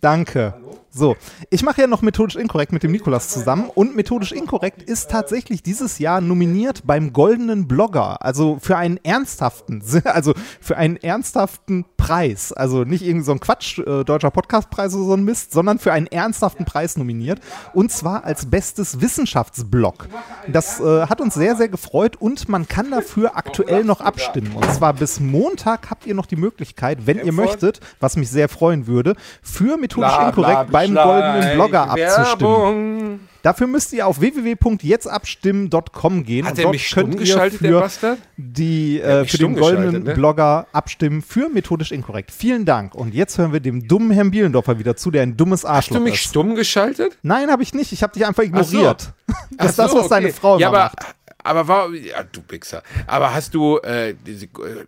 Danke. 0.00 0.54
So, 0.94 1.16
ich 1.48 1.62
mache 1.62 1.80
ja 1.80 1.86
noch 1.86 2.02
methodisch 2.02 2.36
inkorrekt 2.36 2.70
mit 2.70 2.82
dem 2.82 2.92
Nikolas 2.92 3.30
zusammen 3.30 3.70
und 3.74 3.96
methodisch 3.96 4.30
inkorrekt 4.30 4.82
ist 4.82 5.10
tatsächlich 5.10 5.62
dieses 5.62 5.98
Jahr 5.98 6.20
nominiert 6.20 6.82
beim 6.84 7.14
goldenen 7.14 7.66
Blogger, 7.66 8.22
also 8.22 8.58
für 8.60 8.76
einen 8.76 8.98
ernsthaften, 9.02 9.82
also 10.04 10.34
für 10.60 10.76
einen 10.76 10.96
ernsthaften 10.96 11.86
Preis, 11.96 12.52
also 12.52 12.84
nicht 12.84 13.02
irgendwie 13.02 13.24
so 13.24 13.32
ein 13.32 13.40
Quatsch 13.40 13.78
äh, 13.78 14.04
deutscher 14.04 14.30
Podcastpreis 14.30 14.94
oder 14.94 15.04
so 15.04 15.14
ein 15.14 15.24
Mist, 15.24 15.52
sondern 15.52 15.78
für 15.78 15.92
einen 15.94 16.08
ernsthaften 16.08 16.66
Preis 16.66 16.98
nominiert 16.98 17.40
und 17.72 17.90
zwar 17.90 18.24
als 18.24 18.50
bestes 18.50 19.00
Wissenschaftsblog. 19.00 20.08
Das 20.46 20.78
äh, 20.78 21.06
hat 21.06 21.22
uns 21.22 21.32
sehr 21.32 21.56
sehr 21.56 21.68
gefreut 21.68 22.16
und 22.16 22.50
man 22.50 22.68
kann 22.68 22.90
dafür 22.90 23.36
aktuell 23.36 23.84
noch 23.84 24.02
abstimmen. 24.02 24.52
Und 24.54 24.70
zwar 24.74 24.92
bis 24.92 25.20
Montag 25.20 25.88
habt 25.90 26.04
ihr 26.04 26.14
noch 26.14 26.26
die 26.26 26.36
Möglichkeit, 26.36 27.06
wenn 27.06 27.18
ihr 27.24 27.32
möchtet, 27.32 27.80
was 27.98 28.16
mich 28.16 28.30
sehr 28.30 28.50
freuen 28.50 28.86
würde, 28.86 29.14
für 29.40 29.78
methodisch 29.78 30.18
inkorrekt 30.18 30.72
beim 30.90 30.94
goldenen 30.94 31.54
Blogger 31.54 31.90
abzustimmen. 31.90 33.28
Dafür 33.42 33.66
müsst 33.66 33.92
ihr 33.92 34.06
auf 34.06 34.20
www.jetztabstimmen.com 34.20 36.24
gehen. 36.24 36.46
Hat 36.46 36.58
und 36.58 36.62
dort 36.62 36.74
mich 36.74 36.92
könnt 36.92 37.20
ihr 37.20 37.50
für 37.50 37.90
die 38.36 39.00
äh, 39.00 39.24
für 39.24 39.38
den 39.38 39.56
goldenen 39.56 40.04
ne? 40.04 40.14
Blogger 40.14 40.68
abstimmen 40.72 41.22
für 41.22 41.48
methodisch 41.48 41.90
inkorrekt. 41.90 42.30
Vielen 42.30 42.64
Dank. 42.64 42.94
Und 42.94 43.14
jetzt 43.14 43.38
hören 43.38 43.52
wir 43.52 43.58
dem 43.58 43.88
dummen 43.88 44.12
Herrn 44.12 44.30
Bielendorfer 44.30 44.78
wieder 44.78 44.94
zu, 44.94 45.10
der 45.10 45.22
ein 45.22 45.36
dummes 45.36 45.64
Hast 45.64 45.70
Arschloch 45.70 45.96
du 45.96 46.04
mich 46.04 46.14
ist. 46.14 46.22
stumm 46.22 46.54
geschaltet? 46.54 47.18
Nein, 47.22 47.50
habe 47.50 47.64
ich 47.64 47.74
nicht. 47.74 47.90
Ich 47.92 48.04
habe 48.04 48.12
dich 48.12 48.24
einfach 48.24 48.44
so. 48.44 48.48
ignoriert. 48.48 49.12
Das 49.26 49.36
ist 49.72 49.80
Ach 49.80 49.84
das, 49.84 49.90
so, 49.90 49.98
was 49.98 50.06
deine 50.08 50.26
okay. 50.26 50.36
Frau 50.38 50.58
ja, 50.58 50.68
aber, 50.68 50.78
macht. 50.78 50.98
aber 51.42 51.66
warum, 51.66 51.94
ja, 51.94 52.22
du 52.22 52.42
Wichser. 52.48 52.84
Aber 53.08 53.34
hast 53.34 53.52
du, 53.54 53.78
äh, 53.78 54.14
diese, 54.24 54.46
äh, 54.46 54.84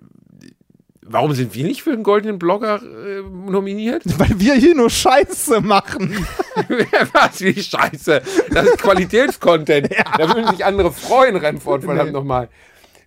warum 1.06 1.32
sind 1.32 1.54
wir 1.54 1.64
nicht 1.64 1.82
für 1.82 1.90
den 1.90 2.02
goldenen 2.02 2.38
Blogger 2.38 2.80
äh, 2.82 3.22
nominiert? 3.50 4.02
Weil 4.18 4.38
wir 4.38 4.54
hier 4.54 4.74
nur 4.74 4.90
Scheiße 4.90 5.60
machen. 5.60 6.26
Was, 7.12 7.40
wie 7.40 7.60
scheiße. 7.60 8.22
Das 8.50 8.66
ist 8.66 8.78
Qualitätscontent. 8.78 9.88
Da 10.18 10.28
würden 10.28 10.48
sich 10.48 10.64
andere 10.64 10.92
freuen, 10.92 11.36
Rennfort, 11.36 11.84
verdammt 11.84 12.12
nochmal. 12.12 12.48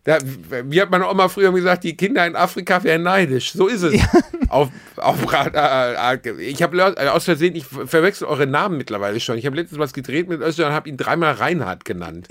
Da, 0.04 0.18
wie 0.66 0.82
hat 0.82 0.90
man 0.90 1.02
auch 1.04 1.14
mal 1.14 1.28
früher 1.30 1.52
gesagt, 1.52 1.84
die 1.84 1.96
Kinder 1.96 2.26
in 2.26 2.36
Afrika 2.36 2.84
wären 2.84 3.04
neidisch. 3.04 3.54
So 3.54 3.68
ist 3.68 3.84
es. 3.84 4.02
Auf, 4.50 4.70
auf, 4.96 5.34
äh, 5.34 6.16
äh, 6.16 6.42
ich 6.42 6.62
habe 6.64 6.78
äh, 6.98 7.08
aus 7.08 7.26
Versehen, 7.26 7.56
ich 7.56 7.66
verwechsel 7.66 8.28
eure 8.28 8.48
Namen 8.48 8.78
mittlerweile 8.78 9.20
schon. 9.20 9.38
Ich 9.38 9.46
habe 9.46 9.56
letztens 9.56 9.80
was 9.80 9.94
gedreht 9.94 10.30
mit 10.30 10.42
Özcan 10.42 10.68
und 10.68 10.74
habe 10.74 10.90
ihn 10.90 10.98
dreimal 10.98 11.34
Reinhard 11.34 11.86
genannt. 11.86 12.28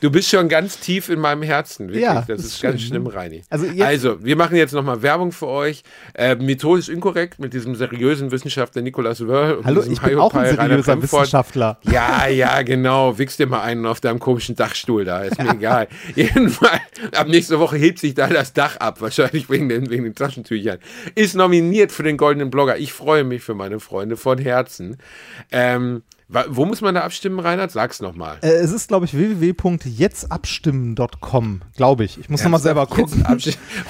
Du 0.00 0.10
bist 0.10 0.28
schon 0.28 0.50
ganz 0.50 0.78
tief 0.78 1.08
in 1.08 1.18
meinem 1.20 1.42
Herzen, 1.42 1.86
wirklich. 1.88 2.04
Ja, 2.04 2.22
das 2.28 2.40
ist 2.40 2.46
ist 2.46 2.62
ganz 2.62 2.80
schön, 2.80 2.88
schlimm, 2.88 3.04
ne? 3.04 3.14
Reini. 3.14 3.42
Also 3.48 3.66
also, 3.82 4.22
wir 4.22 4.36
machen 4.36 4.54
jetzt 4.56 4.74
nochmal 4.74 5.00
Werbung 5.00 5.32
für 5.32 5.46
euch. 5.46 5.84
Äh, 6.12 6.34
methodisch 6.34 6.90
inkorrekt 6.90 7.38
mit 7.38 7.54
diesem 7.54 7.74
seriösen 7.74 8.30
Wissenschaftler 8.30 8.82
Nikolaus 8.82 9.26
Wörl. 9.26 9.54
und 9.54 9.64
Hallo, 9.64 9.80
diesem 9.80 9.94
ich 9.94 10.00
bin 10.02 10.18
auch 10.18 10.34
ein 10.34 10.54
seriöser. 10.54 11.02
Wissenschaftler. 11.02 11.78
Ja, 11.90 12.26
ja, 12.26 12.60
genau. 12.60 13.16
Wichst 13.16 13.38
dir 13.38 13.46
mal 13.46 13.62
einen 13.62 13.86
auf 13.86 14.02
deinem 14.02 14.18
komischen 14.18 14.54
Dachstuhl 14.54 15.06
da. 15.06 15.22
Ist 15.22 15.42
mir 15.42 15.50
egal. 15.54 15.88
Jedenfalls, 16.14 16.82
ab 17.16 17.28
nächste 17.28 17.58
Woche 17.58 17.78
hebt 17.78 17.98
sich 17.98 18.12
da 18.12 18.26
das 18.26 18.52
Dach 18.52 18.76
ab. 18.76 19.00
Wahrscheinlich 19.00 19.48
wegen 19.48 19.70
den, 19.70 19.88
wegen 19.88 20.04
den 20.04 20.14
Taschentüchern. 20.14 20.78
Ist 21.14 21.34
nominiert 21.34 21.90
für 21.90 22.02
den 22.02 22.18
Goldenen 22.18 22.50
Blogger. 22.50 22.76
Ich 22.76 22.92
freue 22.92 23.24
mich 23.24 23.42
für 23.42 23.54
meine 23.54 23.80
Freunde 23.80 24.18
von 24.18 24.36
Herzen. 24.36 24.98
Ähm, 25.50 26.02
wo 26.28 26.64
muss 26.64 26.80
man 26.80 26.96
da 26.96 27.02
abstimmen, 27.02 27.38
Reinhard? 27.38 27.70
Sag's 27.70 28.00
nochmal. 28.00 28.38
Äh, 28.42 28.48
es 28.48 28.72
ist, 28.72 28.88
glaube 28.88 29.06
ich, 29.06 29.16
www.jetztabstimmen.com, 29.16 31.60
glaube 31.76 32.04
ich. 32.04 32.18
Ich 32.18 32.28
muss 32.28 32.42
nochmal 32.42 32.60
selber 32.60 32.86
gucken. 32.86 33.24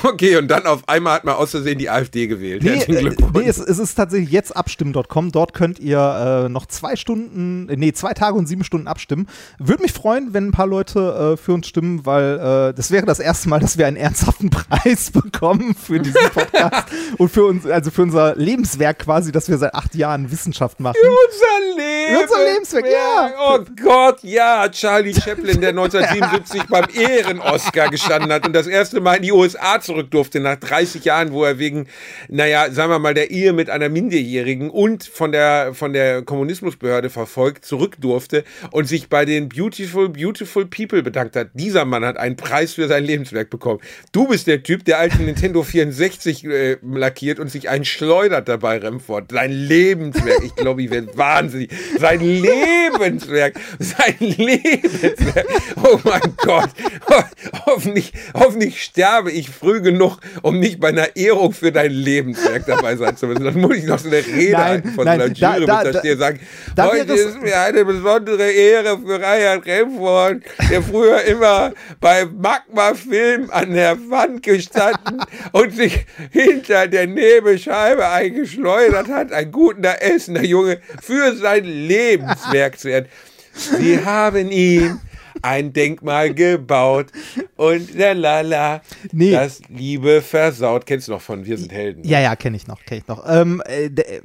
Okay, 0.03 0.37
und 0.37 0.49
dann 0.49 0.67
auf 0.67 0.87
einmal 0.89 1.15
hat 1.15 1.25
man 1.25 1.35
aus 1.35 1.53
Versehen 1.53 1.79
die 1.79 1.89
AfD 1.89 2.27
gewählt. 2.27 2.63
Nee, 2.63 2.83
äh, 2.83 3.15
nee 3.35 3.45
es, 3.45 3.59
es 3.59 3.79
ist 3.79 3.95
tatsächlich 3.95 4.31
jetzt 4.31 4.55
abstimmen.com. 4.57 5.33
Dort 5.33 5.55
könnt 5.55 5.79
ihr 5.79 6.45
äh, 6.47 6.49
noch 6.49 6.67
zwei 6.67 6.97
Stunden, 6.97 7.69
äh, 7.69 7.77
nee, 7.77 7.93
zwei 7.93 8.13
Tage 8.13 8.37
und 8.37 8.47
sieben 8.47 8.65
Stunden 8.65 8.89
abstimmen. 8.89 9.29
Würde 9.59 9.83
mich 9.83 9.93
freuen, 9.93 10.35
wenn 10.35 10.49
ein 10.49 10.53
paar 10.53 10.67
Leute 10.67 11.35
äh, 11.35 11.37
für 11.37 11.55
uns 11.55 11.67
stimmen, 11.67 12.05
weil 12.05 12.39
äh, 12.39 12.75
das 12.75 12.91
wäre 12.91 13.07
das 13.07 13.19
erste 13.19 13.49
Mal, 13.49 13.61
dass 13.61 13.79
wir 13.79 13.87
einen 13.87 13.97
ernsthaften 13.97 14.51
Preis 14.51 15.11
bekommen 15.13 15.75
für 15.75 16.01
diesen 16.01 16.21
Podcast 16.31 16.89
und 17.19 17.31
für 17.31 17.47
uns, 17.47 17.67
also 17.67 17.91
für 17.91 18.03
unser 18.03 18.37
Lebenswerk 18.37 19.01
quasi, 19.01 19.33
dass 19.33 19.49
wir 19.49 19.59
seit 19.59 19.75
acht 19.75 19.95
Jahren 19.95 20.31
Wissenschaft 20.31 20.81
machen. 20.81 20.97
Unser 21.01 21.83
Leben. 21.83 22.26
Unser 22.29 22.45
Lebenswerk, 22.45 22.87
ja. 22.87 23.33
Oh 23.39 23.59
Gott, 23.83 24.19
ja. 24.23 24.69
Charlie 24.69 25.15
Chaplin, 25.15 25.61
der 25.61 25.71
1977 25.71 26.63
beim 26.69 26.87
Ehren-Oscar 26.93 27.89
gestanden 27.89 28.33
hat 28.33 28.47
und 28.47 28.53
das 28.53 28.67
erste 28.67 29.01
Mal 29.01 29.17
in 29.17 29.23
die 29.23 29.33
USA 29.33 29.81
zurück 29.81 30.11
durfte, 30.11 30.41
nach 30.41 30.57
30 30.57 31.05
Jahren, 31.05 31.33
wo 31.33 31.45
er 31.45 31.59
wegen, 31.59 31.87
naja, 32.29 32.71
sagen 32.71 32.91
wir 32.91 32.99
mal, 32.99 33.15
der 33.15 33.31
Ehe 33.31 33.53
mit 33.53 33.71
einer 33.71 33.89
Minderjährigen 33.89 34.71
und 34.71 35.05
von 35.05 35.33
der, 35.33 35.75
von 35.75 35.93
der 35.93 36.23
Kommunismusbehörde 36.23 37.11
verfolgt, 37.11 37.65
zurück 37.65 37.97
durfte 38.01 38.45
und 38.71 38.87
sich 38.87 39.09
bei 39.09 39.25
den 39.25 39.49
Beautiful, 39.49 40.09
Beautiful 40.09 40.67
People 40.67 41.03
bedankt 41.03 41.37
hat. 41.37 41.49
Dieser 41.55 41.85
Mann 41.85 42.05
hat 42.05 42.17
einen 42.17 42.37
Preis 42.37 42.75
für 42.75 42.89
sein 42.89 43.05
Lebenswerk 43.05 43.51
bekommen. 43.51 43.81
Du 44.13 44.29
bist 44.29 44.47
der 44.47 44.63
Typ, 44.63 44.85
der 44.85 44.99
alten 44.99 45.25
Nintendo 45.25 45.63
64 45.63 46.45
äh, 46.45 46.77
lackiert 46.83 47.39
und 47.39 47.51
sich 47.51 47.69
einen 47.69 47.85
schleudert 47.85 48.49
dabei, 48.49 48.79
Remford. 48.79 49.31
Sein 49.31 49.53
Lebenswerk. 49.53 50.43
Ich 50.45 50.55
glaube, 50.55 50.83
ich 50.83 50.91
werde 50.91 51.17
wahnsinnig. 51.17 51.71
Sein 51.99 52.16
Lebenswerk. 52.21 53.55
Sein 53.79 54.17
Lebenswerk. 54.21 55.47
Oh 55.83 55.99
mein 56.05 56.21
Gott. 56.39 56.71
Ho 57.11 57.23
hoffentlich, 57.67 58.13
hoffentlich 58.35 58.83
sterbe 58.83 59.31
ich 59.31 59.51
früh 59.51 59.81
genug, 59.81 60.19
um 60.43 60.59
nicht 60.59 60.81
bei 60.81 60.89
einer 60.89 61.15
Ehrung 61.17 61.53
für 61.53 61.73
dein 61.73 61.91
Lebenswerk 61.93 62.67
dabei 62.67 62.97
sein 62.97 63.17
zu 63.17 63.27
müssen. 63.27 63.45
Dann 63.45 63.61
muss 63.61 63.77
ich 63.77 63.85
noch 63.85 63.99
so 63.99 64.09
eine 64.09 64.19
Rede 64.19 64.53
Nein, 64.53 64.65
halten 64.65 64.91
von 64.93 65.05
nein, 65.05 65.19
so 65.19 65.25
einer 65.25 65.35
da- 65.35 65.55
Jury, 65.57 65.67
da- 65.67 65.77
mit 65.85 65.95
der 65.95 65.99
stehe 66.01 66.15
und 66.15 66.21
sagen, 66.21 66.41
da 66.75 66.87
heute 66.91 67.13
ist 67.15 67.41
mir 67.43 67.59
eine 67.61 67.85
besondere 67.85 68.51
Ehre 68.51 68.99
für 68.99 69.21
Reinhard 69.21 69.67
Remford, 69.67 70.43
der 70.71 70.83
früher 70.83 71.23
immer 71.23 71.73
bei 72.01 72.25
Magma 72.25 72.95
Film 72.95 73.51
an 73.51 73.73
der 73.75 73.97
Wand 74.11 74.43
gestanden 74.43 75.21
und 75.53 75.75
sich 75.75 76.07
hinter 76.31 76.87
der 76.89 77.07
Nebelscheibe 77.07 78.07
eingeschleudert 78.09 79.09
hat, 79.09 79.33
ein 79.33 79.51
guter 79.53 80.01
Essener 80.03 80.43
Junge, 80.45 80.79
für 81.03 81.35
sein 81.37 81.65
Lebenswerk 82.11 82.79
zu 82.79 82.89
werden. 82.89 83.07
Sie 83.79 84.05
haben 84.05 84.51
ihm 84.51 85.01
ein 85.43 85.73
Denkmal 85.73 86.33
gebaut 86.35 87.07
und 87.57 87.95
la 87.95 88.13
la 88.13 88.41
la, 88.41 88.83
Nee. 89.13 89.33
das 89.33 89.61
Liebe 89.69 90.23
versaut. 90.23 90.87
Kennst 90.87 91.09
du 91.09 91.13
noch 91.13 91.21
von 91.21 91.45
Wir 91.45 91.59
sind 91.59 91.73
Helden? 91.73 92.03
Ja, 92.05 92.21
ja, 92.21 92.37
kenne 92.37 92.57
ich 92.57 92.67
noch, 92.67 92.83
kenne 92.85 93.01
ich 93.03 93.09
noch. 93.09 93.25
Ähm, 93.29 93.63
äh, 93.67 93.91
d- 93.91 94.23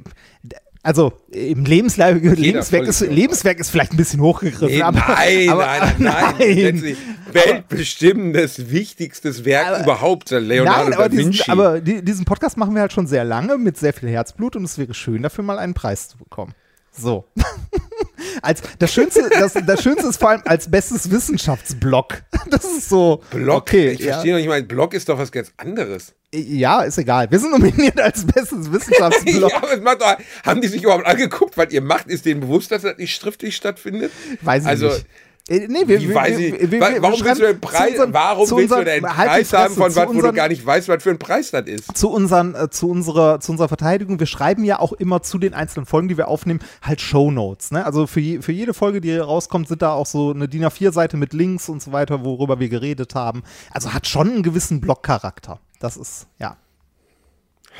also 0.84 1.12
im 1.30 1.64
Lebenswerk, 1.64 2.20
Lebenswerk, 2.22 2.86
ist. 2.88 3.00
Lebenswerk 3.02 3.60
ist 3.60 3.70
vielleicht 3.70 3.92
ein 3.92 3.96
bisschen 3.96 4.20
hochgegriffen. 4.20 4.76
Nee, 4.78 4.82
aber, 4.82 4.98
nein, 4.98 5.48
aber, 5.48 5.66
nein, 5.66 5.94
nein, 5.98 6.34
nein. 6.38 6.56
Letztlich 6.56 6.96
Weltbestimmendes, 7.32 8.70
wichtigstes 8.70 9.44
Werk 9.44 9.66
Aber- 9.68 9.82
überhaupt, 9.84 10.30
Leonardo 10.30 10.84
Nein, 10.90 10.94
aber, 10.94 11.08
da 11.08 11.16
Vinci. 11.16 11.30
diesen, 11.38 11.50
aber 11.50 11.80
die, 11.80 12.02
diesen 12.04 12.24
Podcast 12.24 12.56
machen 12.56 12.74
wir 12.74 12.80
halt 12.82 12.92
schon 12.92 13.06
sehr 13.06 13.24
lange 13.24 13.58
mit 13.58 13.76
sehr 13.78 13.92
viel 13.92 14.08
Herzblut 14.08 14.56
und 14.56 14.64
es 14.64 14.76
wäre 14.78 14.92
schön, 14.94 15.22
dafür 15.22 15.44
mal 15.44 15.58
einen 15.58 15.74
Preis 15.74 16.08
zu 16.08 16.18
bekommen. 16.18 16.52
So. 16.92 17.24
als, 18.42 18.62
das, 18.78 18.92
Schönste, 18.92 19.28
das, 19.30 19.54
das 19.54 19.82
Schönste 19.82 20.08
ist 20.08 20.18
vor 20.18 20.30
allem 20.30 20.42
als 20.44 20.70
bestes 20.70 21.10
Wissenschaftsblog. 21.10 22.22
Das 22.50 22.64
ist 22.64 22.88
so. 22.90 23.22
Blog, 23.30 23.62
Okay, 23.62 23.90
ich 23.92 24.00
ja. 24.00 24.14
verstehe 24.14 24.32
noch 24.32 24.38
nicht 24.38 24.48
mal, 24.48 24.62
Blog 24.62 24.92
ist 24.92 25.08
doch 25.08 25.16
was 25.16 25.32
ganz 25.32 25.52
anderes. 25.56 26.12
ja, 26.34 26.82
ist 26.82 26.98
egal. 26.98 27.30
Wir 27.30 27.38
sind 27.38 27.52
nominiert 27.52 27.98
als 27.98 28.26
bestes 28.26 28.70
Wissenschaftsblog. 28.70 29.50
ja, 29.84 29.94
doch, 29.94 30.16
haben 30.44 30.60
die 30.60 30.68
sich 30.68 30.82
überhaupt 30.82 31.06
angeguckt, 31.06 31.56
was 31.56 31.72
ihr 31.72 31.80
macht? 31.80 32.08
Ist 32.08 32.26
denen 32.26 32.40
bewusst, 32.40 32.70
dass 32.70 32.82
das 32.82 32.98
nicht 32.98 33.14
schriftlich 33.14 33.56
stattfindet? 33.56 34.12
Weiß 34.42 34.64
ich 34.64 34.68
also, 34.68 34.88
nicht. 34.88 35.06
Nee, 35.48 35.66
wir, 35.86 36.00
wir, 36.00 36.14
weiß 36.14 36.38
ich, 36.38 36.52
wir, 36.60 36.70
wir, 36.70 36.80
wa- 36.80 36.90
wir 36.92 37.02
warum 37.02 37.20
willst 37.24 37.40
du 37.40 37.46
den 37.46 37.60
Preis, 37.60 37.90
unseren- 37.90 38.12
warum 38.12 38.38
willst 38.42 38.52
du 38.52 38.56
unseren- 38.56 38.84
den 38.84 39.04
halt 39.04 39.28
die 39.40 39.44
Preis 39.44 39.52
haben, 39.52 39.74
Fresse, 39.74 39.80
von 39.80 39.90
zu 39.90 39.96
was, 39.96 40.06
wo 40.06 40.12
du 40.12 40.18
unseren- 40.18 40.34
gar 40.36 40.48
nicht 40.48 40.64
weißt, 40.64 40.88
was 40.88 41.02
für 41.02 41.10
ein 41.10 41.18
Preis 41.18 41.50
das 41.50 41.66
ist? 41.66 41.96
zu, 41.96 42.10
unseren, 42.10 42.54
äh, 42.54 42.70
zu, 42.70 42.88
unserer, 42.88 43.40
zu 43.40 43.50
unserer 43.50 43.66
Verteidigung, 43.68 44.20
wir 44.20 44.26
schreiben 44.26 44.62
ja 44.64 44.78
auch 44.78 44.92
immer 44.92 45.20
zu 45.22 45.38
den 45.38 45.52
einzelnen 45.52 45.84
Folgen, 45.84 46.06
die 46.06 46.16
wir 46.16 46.28
aufnehmen, 46.28 46.60
halt 46.80 47.00
Shownotes. 47.00 47.72
Ne? 47.72 47.84
Also 47.84 48.06
für, 48.06 48.20
je, 48.20 48.40
für 48.40 48.52
jede 48.52 48.72
Folge, 48.72 49.00
die 49.00 49.16
rauskommt, 49.16 49.66
sind 49.66 49.82
da 49.82 49.92
auch 49.92 50.06
so 50.06 50.30
eine 50.30 50.46
DIN 50.48 50.64
A4-Seite 50.64 51.16
mit 51.16 51.32
Links 51.32 51.68
und 51.68 51.82
so 51.82 51.90
weiter, 51.90 52.24
worüber 52.24 52.60
wir 52.60 52.68
geredet 52.68 53.16
haben. 53.16 53.42
Also 53.72 53.92
hat 53.92 54.06
schon 54.06 54.30
einen 54.30 54.42
gewissen 54.44 54.80
Blog-Charakter. 54.80 55.58
Das 55.80 55.96
ist, 55.96 56.28
ja. 56.38 56.56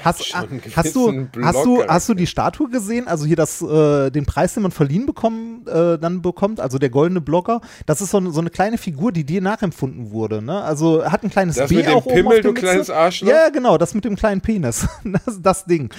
Hast, 0.05 0.35
einen 0.35 0.63
hast, 0.75 0.97
du, 0.97 1.29
hast, 1.43 1.65
du, 1.65 1.85
hast 1.87 2.09
du 2.09 2.15
die 2.15 2.27
Statue 2.27 2.69
gesehen? 2.69 3.07
Also 3.07 3.25
hier 3.25 3.37
das, 3.37 3.63
äh, 3.63 4.11
den 4.11 4.27
Preis, 4.27 4.55
den 4.55 4.63
man 4.63 4.73
verliehen 4.73 5.07
bekommen, 5.07 5.67
äh, 5.67 5.99
dann 5.99 6.23
bekommt, 6.23 6.61
also 6.61 6.79
der 6.79 6.91
goldene 6.91 7.21
Blogger. 7.21 7.61
Das 7.87 8.01
ist 8.01 8.11
so 8.11 8.19
eine, 8.19 8.33
so 8.33 8.41
eine 8.41 8.51
kleine 8.51 8.79
Figur, 8.79 9.13
die 9.13 9.25
dir 9.25 9.41
nachempfunden 9.41 10.11
wurde. 10.11 10.43
Ne? 10.43 10.61
Also 10.63 11.05
hat 11.05 11.23
ein 11.23 11.31
kleines 11.31 11.57
Das 11.57 11.69
B 11.69 11.77
mit 11.77 11.87
dem 11.87 11.95
auch 11.95 12.07
oben 12.07 12.15
Pimmel, 12.15 12.41
du 12.41 12.55
kleines 12.55 12.91
Arschloch? 12.91 13.29
Ja, 13.29 13.51
genau, 13.51 13.79
das 13.79 13.95
mit 13.95 14.05
dem 14.05 14.17
kleinen 14.17 14.41
Penis. 14.41 14.87
Das, 15.05 15.43
das 15.43 15.65
Ding. 15.67 15.91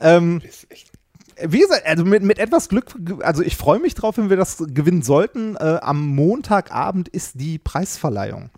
Ähm, 0.00 0.40
wie 1.42 1.60
gesagt, 1.60 1.86
also 1.86 2.04
mit, 2.04 2.22
mit 2.22 2.38
etwas 2.38 2.68
Glück, 2.68 2.94
also 3.22 3.42
ich 3.42 3.56
freue 3.56 3.78
mich 3.80 3.94
drauf, 3.94 4.16
wenn 4.16 4.30
wir 4.30 4.36
das 4.36 4.58
gewinnen 4.58 5.02
sollten. 5.02 5.56
Äh, 5.56 5.78
am 5.82 6.06
Montagabend 6.06 7.08
ist 7.08 7.40
die 7.40 7.58
Preisverleihung. 7.58 8.50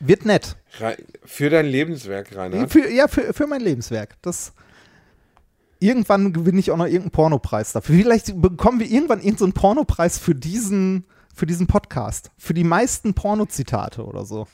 Wird 0.00 0.24
nett. 0.24 0.56
Für 1.24 1.50
dein 1.50 1.66
Lebenswerk, 1.66 2.34
Rainer. 2.34 2.68
Für, 2.68 2.90
ja, 2.90 3.08
für, 3.08 3.32
für 3.32 3.46
mein 3.46 3.60
Lebenswerk. 3.60 4.16
Das, 4.22 4.52
irgendwann 5.80 6.32
gewinne 6.32 6.58
ich 6.60 6.70
auch 6.70 6.76
noch 6.76 6.86
irgendeinen 6.86 7.10
Pornopreis 7.10 7.72
dafür. 7.72 7.96
Vielleicht 7.96 8.40
bekommen 8.40 8.80
wir 8.80 8.90
irgendwann 8.90 9.20
irgendeinen 9.20 9.52
Pornopreis 9.52 10.18
für 10.18 10.34
diesen, 10.34 11.04
für 11.34 11.46
diesen 11.46 11.66
Podcast. 11.66 12.30
Für 12.36 12.54
die 12.54 12.64
meisten 12.64 13.14
Pornozitate 13.14 14.04
oder 14.04 14.24
so. 14.24 14.46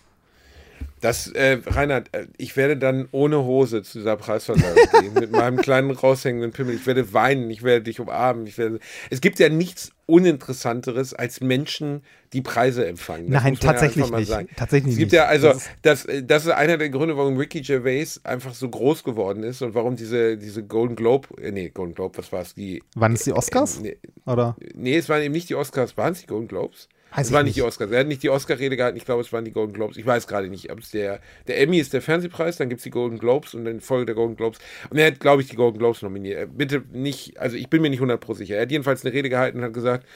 Das, 1.03 1.27
äh, 1.27 1.59
Reinhard, 1.67 2.11
äh, 2.13 2.29
ich 2.39 2.57
werde 2.57 2.77
dann 2.77 3.09
ohne 3.11 3.43
Hose 3.43 3.83
zu 3.83 3.99
dieser 3.99 4.17
Preisverleihung 4.17 4.77
gehen, 5.01 5.15
mit 5.15 5.33
meinem 5.33 5.57
kleinen 5.57 5.91
raushängenden 5.91 6.53
Pimmel. 6.53 6.77
Ich 6.77 6.87
werde 6.87 7.13
weinen, 7.13 7.51
ich 7.51 7.65
werde 7.65 7.83
dich 7.83 7.99
umarmen. 7.99 8.47
Ich 8.47 8.57
werde, 8.57 8.79
es 9.11 9.21
gibt 9.21 9.41
ja 9.41 9.49
nichts 9.49 9.91
Uninteressanteres 10.07 11.13
als 11.13 11.41
Menschen, 11.41 12.03
die 12.33 12.41
Preise 12.41 12.87
empfangen. 12.87 13.33
Das 13.33 13.43
Nein, 13.43 13.59
tatsächlich 13.59 14.09
ja 14.09 14.17
nicht. 14.17 14.57
Tatsächlich 14.57 14.93
es 14.93 14.99
gibt 14.99 15.11
nicht. 15.11 15.19
ja, 15.19 15.27
also, 15.27 15.49
das, 15.49 16.07
das, 16.07 16.07
das 16.23 16.45
ist 16.47 16.53
einer 16.53 16.79
der 16.79 16.91
Gründe, 16.91 17.17
warum 17.17 17.37
Ricky 17.37 17.63
Gervais 17.63 18.21
einfach 18.23 18.55
so 18.55 18.69
groß 18.69 19.03
geworden 19.03 19.43
ist 19.43 19.61
und 19.61 19.75
warum 19.75 19.97
diese, 19.97 20.37
diese 20.37 20.63
Golden 20.63 20.95
Globe, 20.95 21.29
äh, 21.43 21.51
nee, 21.51 21.69
Golden 21.71 21.97
Globe, 21.97 22.17
was 22.19 22.31
war 22.31 22.43
es? 22.43 22.55
Die, 22.55 22.81
Waren 22.95 23.15
es 23.15 23.25
die 23.25 23.33
Oscars? 23.33 23.79
Äh, 23.79 23.83
nee, 23.83 23.97
Oder? 24.25 24.57
Nee, 24.73 24.99
es 24.99 25.09
waren 25.09 25.23
eben 25.23 25.33
nicht 25.33 25.49
die 25.49 25.57
Oscars, 25.57 25.97
waren 25.97 26.13
es 26.13 26.21
die 26.21 26.27
Golden 26.29 26.47
Globes? 26.47 26.89
Weiß 27.15 27.27
es 27.27 27.33
waren 27.33 27.45
nicht. 27.45 27.57
die 27.57 27.63
Oscars. 27.63 27.91
Er 27.91 28.01
hat 28.01 28.07
nicht 28.07 28.23
die 28.23 28.31
Oscar-Rede 28.31 28.77
gehalten. 28.77 28.97
Ich 28.97 29.05
glaube, 29.05 29.21
es 29.21 29.33
waren 29.33 29.45
die 29.45 29.53
Golden 29.53 29.73
Globes. 29.73 29.97
Ich 29.97 30.07
weiß 30.07 30.27
gerade 30.27 30.49
nicht. 30.49 30.71
Ob 30.73 30.79
es 30.79 30.91
der, 30.91 31.21
der 31.47 31.61
Emmy 31.61 31.79
ist 31.79 31.93
der 31.93 32.01
Fernsehpreis, 32.03 32.57
dann 32.57 32.69
gibt 32.69 32.79
es 32.79 32.85
die 32.85 32.91
Golden 32.91 33.19
Globes 33.19 33.55
und 33.55 33.65
dann 33.67 33.81
Folge 33.81 34.07
der 34.07 34.15
Golden 34.15 34.37
Globes. 34.37 34.59
Und 34.91 34.99
er 34.99 35.09
hat, 35.09 35.21
glaube 35.21 35.43
ich, 35.43 35.49
die 35.49 35.57
Golden 35.57 35.79
Globes 35.79 36.03
nominiert. 36.03 36.39
Äh, 36.41 36.47
Bitte 36.47 36.83
nicht, 36.93 37.39
also 37.39 37.57
ich 37.57 37.69
bin 37.69 37.83
mir 37.83 37.91
nicht 37.91 38.01
100% 38.03 38.35
sicher. 38.35 38.57
Er 38.57 38.63
hat 38.63 38.71
jedenfalls 38.71 39.05
eine 39.05 39.13
Rede 39.13 39.29
gehalten 39.29 39.59
und 39.59 39.65
hat 39.65 39.75
gesagt, 39.75 40.07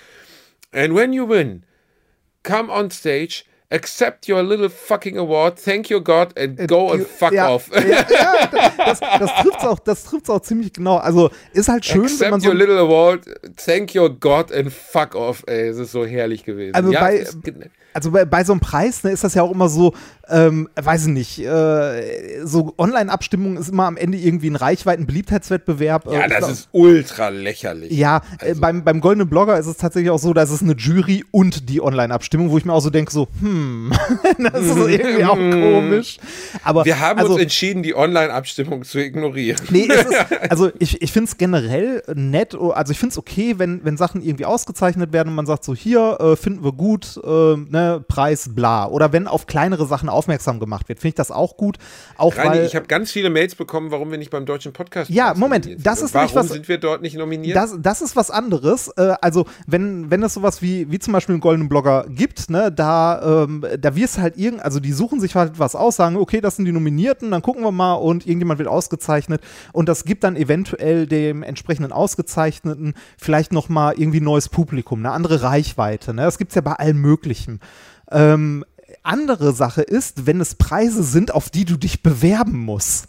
And 0.73 0.95
when 0.95 1.13
you 1.13 1.29
win, 1.29 1.65
come 2.43 2.73
on 2.73 2.91
stage, 2.91 3.45
accept 3.71 4.29
your 4.29 4.43
little 4.43 4.69
fucking 4.69 5.19
award, 5.19 5.59
thank 5.59 5.91
your 5.91 6.01
God 6.01 6.39
and 6.39 6.69
go 6.69 6.93
and 6.93 7.07
fuck 7.07 7.33
ja, 7.33 7.49
off. 7.49 7.69
Ja, 7.75 8.07
ja, 8.09 8.47
das, 8.77 9.01
das 9.01 9.35
trifft 9.43 9.59
es 9.59 9.65
auch, 9.65 9.79
das 9.81 10.05
trifft's 10.05 10.31
auch 10.31 10.41
ziemlich 10.41 10.73
genau. 10.73 10.97
Also 10.97 11.31
ist 11.53 11.69
halt 11.69 11.85
schön, 11.85 12.05
wenn 12.21 12.31
man 12.31 12.35
Accept 12.35 12.43
so 12.43 12.49
your 12.49 12.55
little 12.55 12.79
award, 12.79 13.25
thank 13.57 13.95
your 13.95 14.11
God 14.11 14.53
and 14.53 14.73
fuck 14.73 15.15
off. 15.15 15.43
Ey, 15.47 15.69
es 15.69 15.79
ist 15.79 15.93
so 15.93 16.05
herrlich 16.05 16.45
gewesen. 16.45 16.75
Also 16.75 16.93
bei- 16.93 17.19
es 17.19 17.31
ist 17.31 17.39
also 17.97 18.11
bei, 18.11 18.25
bei 18.25 18.45
so 18.45 18.53
einem 18.53 18.61
Preis 18.61 19.03
ne, 19.05 19.11
ist 19.11 19.25
das 19.25 19.35
ja 19.35 19.43
auch 19.43 19.51
immer 19.51 19.69
so, 19.69 19.95
ähm, 20.29 20.69
weiß 20.81 21.07
ich 21.07 21.13
nicht, 21.13 21.39
äh, 21.41 22.45
so 22.45 22.75
Online-Abstimmung 22.79 23.57
ist 23.57 23.69
immer 23.71 23.87
am 23.87 23.97
Ende 23.97 24.19
irgendwie 24.19 24.51
ein 24.51 24.57
Reichweiten-Beliebtheitswettbewerb. 24.57 26.07
ja, 26.07 26.21
Äh, 26.21 26.29
das 26.29 26.39
glaub- 26.39 26.51
ist 26.51 26.69
ultra 26.73 27.29
lächerlich. 27.31 27.91
Ja, 27.93 28.23
äh, 28.41 28.49
Also- 28.51 28.61
beim, 28.61 28.85
beim 28.85 29.01
Goldenen 29.01 29.29
Blogger 29.29 29.59
ist 29.59 29.67
es 29.67 29.77
tatsächlich 29.77 30.11
auch 30.11 30.19
so, 30.19 30.33
dass 30.35 30.51
es 30.51 30.63
eine 30.63 30.75
Jury 30.75 31.25
und 31.31 31.69
die 31.69 31.81
Online-Abstimmung, 31.83 32.51
wo 32.51 32.59
ich 32.59 32.65
mir 32.65 32.73
auch 32.73 32.81
so 32.81 32.91
denke, 32.91 33.13
so, 33.13 33.29
hm, 33.41 33.93
das 34.39 34.63
ist 34.65 34.77
irgendwie 34.77 35.25
auch 35.25 35.37
komisch. 35.37 36.19
Aber 36.65 36.85
Wir 36.85 37.01
haben 37.01 37.19
also, 37.19 37.33
uns 37.35 37.43
entschieden, 37.43 37.83
die 37.83 37.95
Online-Abstimmung 37.95 38.85
zu 38.85 38.99
ignorieren. 38.99 39.59
Nee, 39.71 39.89
es 39.89 40.05
ist, 40.05 40.27
also 40.51 40.71
ich, 40.79 41.01
ich 41.03 41.13
finde 41.13 41.29
es 41.31 41.37
generell 41.39 42.03
nett, 42.15 42.55
also 42.55 42.91
ich 42.93 42.99
finde 42.99 43.13
es 43.13 43.19
okay, 43.19 43.55
wenn, 43.59 43.85
wenn 43.85 43.97
Sachen 43.97 44.23
irgendwie 44.23 44.45
ausgezeichnet 44.45 45.13
werden 45.13 45.29
und 45.31 45.35
man 45.35 45.47
sagt 45.47 45.65
so, 45.65 45.75
hier 45.75 46.19
äh, 46.21 46.37
finden 46.37 46.63
wir 46.65 46.73
gut, 46.73 47.19
äh, 47.25 47.57
Preis 48.09 48.51
bla. 48.55 48.87
Oder 48.89 49.13
wenn 49.13 49.27
auf 49.27 49.47
kleinere 49.47 49.87
Sachen 49.87 50.09
aufmerksam 50.09 50.61
gemacht 50.61 50.89
wird, 50.89 50.99
finde 51.01 51.09
ich 51.11 51.15
das 51.15 51.31
auch 51.31 51.57
gut. 51.57 51.79
Auch 52.17 52.37
Reini, 52.37 52.51
weil, 52.51 52.65
ich 52.67 52.77
habe 52.77 52.87
ganz 52.87 53.11
viele 53.13 53.31
Mails 53.31 53.55
bekommen, 53.55 53.91
warum 53.91 54.11
wir 54.11 54.19
nicht 54.19 54.31
beim 54.31 54.47
deutschen 54.47 54.73
Podcast 54.73 55.11
Ja, 55.11 55.35
Moment, 55.35 55.67
das 55.85 56.03
ist 56.03 56.15
Warum 56.15 56.27
nämlich 56.29 56.35
was- 56.37 56.49
sind 56.55 56.69
wir 56.69 56.79
dort 56.79 57.03
nicht 57.03 57.17
nominiert? 57.17 57.57
das, 57.57 57.75
das 57.81 58.03
ist 58.03 58.17
was 58.17 58.31
anderes. 58.31 58.89
Äh, 58.97 59.15
also, 59.21 59.47
wenn, 59.67 60.11
wenn 60.11 60.23
es 60.23 60.35
sowas 60.35 60.63
wie, 60.63 60.91
wie 60.91 60.99
zum 60.99 61.13
Beispiel 61.13 61.35
einen 61.35 61.41
goldenen 61.41 61.69
Blogger 61.69 62.07
gibt, 62.09 62.51
ne, 62.51 62.71
da, 62.73 63.45
ähm, 63.45 63.65
da 63.79 63.95
wirst 63.97 64.17
du 64.19 64.23
halt 64.23 64.37
irgend, 64.37 64.63
also 64.63 64.81
die 64.81 64.93
suchen 64.93 65.21
sich 65.21 65.35
halt 65.35 65.59
was 65.59 65.75
aus, 65.75 65.97
sagen, 65.97 66.17
okay, 66.17 66.41
das 66.41 66.57
sind 66.57 66.65
die 66.65 66.73
Nominierten, 66.73 67.31
dann 67.31 67.43
gucken 67.43 67.63
wir 67.63 67.73
mal 67.73 67.95
und 67.95 68.27
irgendjemand 68.27 68.59
wird 68.59 68.69
ausgezeichnet 68.69 69.41
und 69.73 69.89
das 69.89 70.05
gibt 70.05 70.25
dann 70.25 70.37
eventuell 70.37 71.07
dem 71.07 71.43
entsprechenden 71.43 71.93
Ausgezeichneten 71.93 72.95
vielleicht 73.19 73.53
nochmal 73.53 73.95
irgendwie 73.97 74.21
neues 74.21 74.49
Publikum, 74.49 74.99
eine 75.01 75.13
andere 75.13 75.43
Reichweite. 75.43 76.15
Ne? 76.15 76.23
Das 76.23 76.39
gibt 76.39 76.51
es 76.53 76.55
ja 76.57 76.61
bei 76.61 76.73
allem 76.73 77.01
Möglichen. 77.01 77.61
Ähm, 78.11 78.65
andere 79.03 79.53
Sache 79.53 79.83
ist, 79.83 80.27
wenn 80.27 80.41
es 80.41 80.55
Preise 80.55 81.03
sind, 81.03 81.33
auf 81.33 81.51
die 81.51 81.65
du 81.65 81.77
dich 81.77 82.03
bewerben 82.03 82.59
musst. 82.59 83.07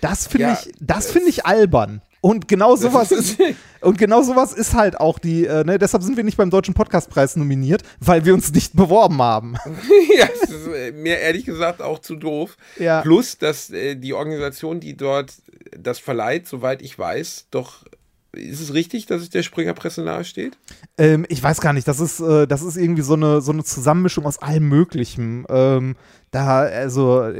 Das 0.00 0.26
finde 0.26 0.48
Ja, 0.48 0.58
ich, 0.60 0.72
das 0.80 1.10
finde 1.10 1.28
ich 1.28 1.46
albern. 1.46 2.02
Und 2.20 2.46
genau 2.46 2.76
sowas 2.76 3.10
ist, 3.10 3.38
und 3.80 3.98
genau 3.98 4.22
sowas 4.22 4.52
ist 4.52 4.74
halt 4.74 4.98
auch 5.00 5.18
die, 5.18 5.44
äh, 5.44 5.64
ne, 5.64 5.76
deshalb 5.78 6.04
sind 6.04 6.16
wir 6.16 6.22
nicht 6.22 6.36
beim 6.36 6.50
Deutschen 6.50 6.72
Podcastpreis 6.72 7.34
nominiert, 7.34 7.82
weil 7.98 8.24
wir 8.24 8.32
uns 8.32 8.52
nicht 8.52 8.76
beworben 8.76 9.20
haben. 9.20 9.56
ja, 10.16 10.28
das 10.40 10.50
ist 10.50 10.68
äh, 10.68 10.92
mir 10.92 11.18
ehrlich 11.18 11.44
gesagt 11.44 11.82
auch 11.82 11.98
zu 11.98 12.14
doof. 12.14 12.56
Ja. 12.78 13.00
Plus, 13.02 13.38
dass 13.38 13.70
äh, 13.70 13.96
die 13.96 14.14
Organisation, 14.14 14.78
die 14.78 14.96
dort 14.96 15.34
das 15.76 15.98
verleiht, 15.98 16.46
soweit 16.46 16.80
ich 16.80 16.96
weiß, 16.96 17.46
doch 17.50 17.84
ist 18.32 18.60
es 18.60 18.72
richtig, 18.74 19.06
dass 19.06 19.22
es 19.22 19.30
der 19.30 19.42
Springerpresse 19.42 20.02
nahesteht? 20.02 20.58
Ähm, 20.98 21.26
ich 21.28 21.42
weiß 21.42 21.60
gar 21.60 21.72
nicht, 21.72 21.86
das 21.86 22.00
ist, 22.00 22.20
äh, 22.20 22.46
das 22.46 22.62
ist 22.62 22.76
irgendwie 22.76 23.02
so 23.02 23.14
eine, 23.14 23.40
so 23.40 23.52
eine 23.52 23.64
Zusammenmischung 23.64 24.26
aus 24.26 24.38
allem 24.38 24.68
Möglichen. 24.68 25.44
Ähm, 25.48 25.96
da, 26.32 26.60
also, 26.60 27.30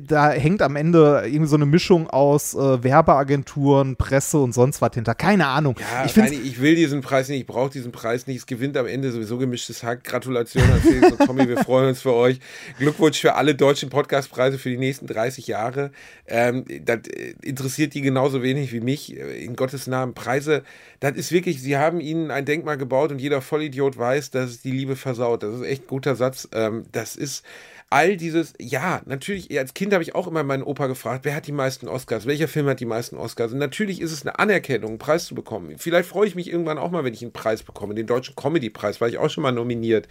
da 0.00 0.30
hängt 0.30 0.62
am 0.62 0.74
Ende 0.74 1.22
irgendwie 1.24 1.46
so 1.46 1.54
eine 1.54 1.64
Mischung 1.64 2.10
aus 2.10 2.54
äh, 2.54 2.82
Werbeagenturen, 2.82 3.94
Presse 3.94 4.38
und 4.38 4.52
sonst 4.52 4.82
was 4.82 4.90
hinter. 4.94 5.14
Keine 5.14 5.46
Ahnung. 5.46 5.76
Ja, 5.78 6.04
ich 6.04 6.18
Reini, 6.18 6.38
ich 6.38 6.60
will 6.60 6.74
diesen 6.74 7.02
Preis 7.02 7.28
nicht, 7.28 7.38
ich 7.38 7.46
brauche 7.46 7.70
diesen 7.70 7.92
Preis 7.92 8.26
nicht. 8.26 8.38
Es 8.38 8.46
gewinnt 8.46 8.76
am 8.76 8.88
Ende 8.88 9.12
sowieso 9.12 9.38
gemischtes 9.38 9.84
Hack. 9.84 10.02
Gratulation 10.02 10.64
an 10.64 10.80
Felix 10.80 11.12
und 11.12 11.24
Tommy, 11.24 11.46
wir 11.46 11.58
freuen 11.58 11.90
uns 11.90 12.02
für 12.02 12.14
euch. 12.14 12.40
Glückwunsch 12.78 13.20
für 13.20 13.36
alle 13.36 13.54
deutschen 13.54 13.90
Podcastpreise 13.90 14.58
für 14.58 14.70
die 14.70 14.76
nächsten 14.76 15.06
30 15.06 15.46
Jahre. 15.46 15.92
Ähm, 16.26 16.64
das 16.84 17.06
äh, 17.06 17.34
interessiert 17.42 17.94
die 17.94 18.00
genauso 18.00 18.42
wenig 18.42 18.72
wie 18.72 18.80
mich. 18.80 19.16
Äh, 19.16 19.44
In 19.44 19.54
Gottes 19.54 19.86
Namen, 19.86 20.14
Preise, 20.14 20.64
das 20.98 21.12
ist 21.12 21.30
wirklich, 21.30 21.62
sie 21.62 21.76
haben 21.76 22.00
ihnen 22.00 22.32
ein 22.32 22.44
Denkmal 22.44 22.76
gebaut 22.76 23.12
und 23.12 23.20
jeder 23.20 23.40
Vollidiot 23.40 23.96
weiß, 23.96 24.32
dass 24.32 24.50
es 24.50 24.62
die 24.62 24.72
Liebe 24.72 24.96
versaut. 24.96 25.44
Das 25.44 25.54
ist 25.54 25.62
echt 25.62 25.84
ein 25.84 25.86
guter 25.88 26.16
Satz. 26.16 26.48
Ähm, 26.52 26.86
das 26.90 27.14
ist 27.14 27.44
all 27.92 28.16
dieses, 28.16 28.54
ja, 28.58 29.02
natürlich, 29.04 29.56
als 29.58 29.74
Kind 29.74 29.92
habe 29.92 30.02
ich 30.02 30.14
auch 30.14 30.26
immer 30.26 30.42
meinen 30.42 30.62
Opa 30.62 30.86
gefragt, 30.86 31.24
wer 31.24 31.34
hat 31.34 31.46
die 31.46 31.52
meisten 31.52 31.88
Oscars, 31.88 32.26
welcher 32.26 32.48
Film 32.48 32.66
hat 32.66 32.80
die 32.80 32.86
meisten 32.86 33.16
Oscars? 33.16 33.52
Und 33.52 33.58
natürlich 33.58 34.00
ist 34.00 34.12
es 34.12 34.22
eine 34.22 34.38
Anerkennung, 34.38 34.90
einen 34.90 34.98
Preis 34.98 35.26
zu 35.26 35.34
bekommen. 35.34 35.76
Vielleicht 35.78 36.08
freue 36.08 36.26
ich 36.26 36.34
mich 36.34 36.50
irgendwann 36.50 36.78
auch 36.78 36.90
mal, 36.90 37.04
wenn 37.04 37.14
ich 37.14 37.22
einen 37.22 37.32
Preis 37.32 37.62
bekomme, 37.62 37.94
den 37.94 38.06
deutschen 38.06 38.34
Comedy-Preis, 38.34 39.00
war 39.00 39.08
ich 39.08 39.18
auch 39.18 39.30
schon 39.30 39.42
mal 39.42 39.52
nominiert. 39.52 40.08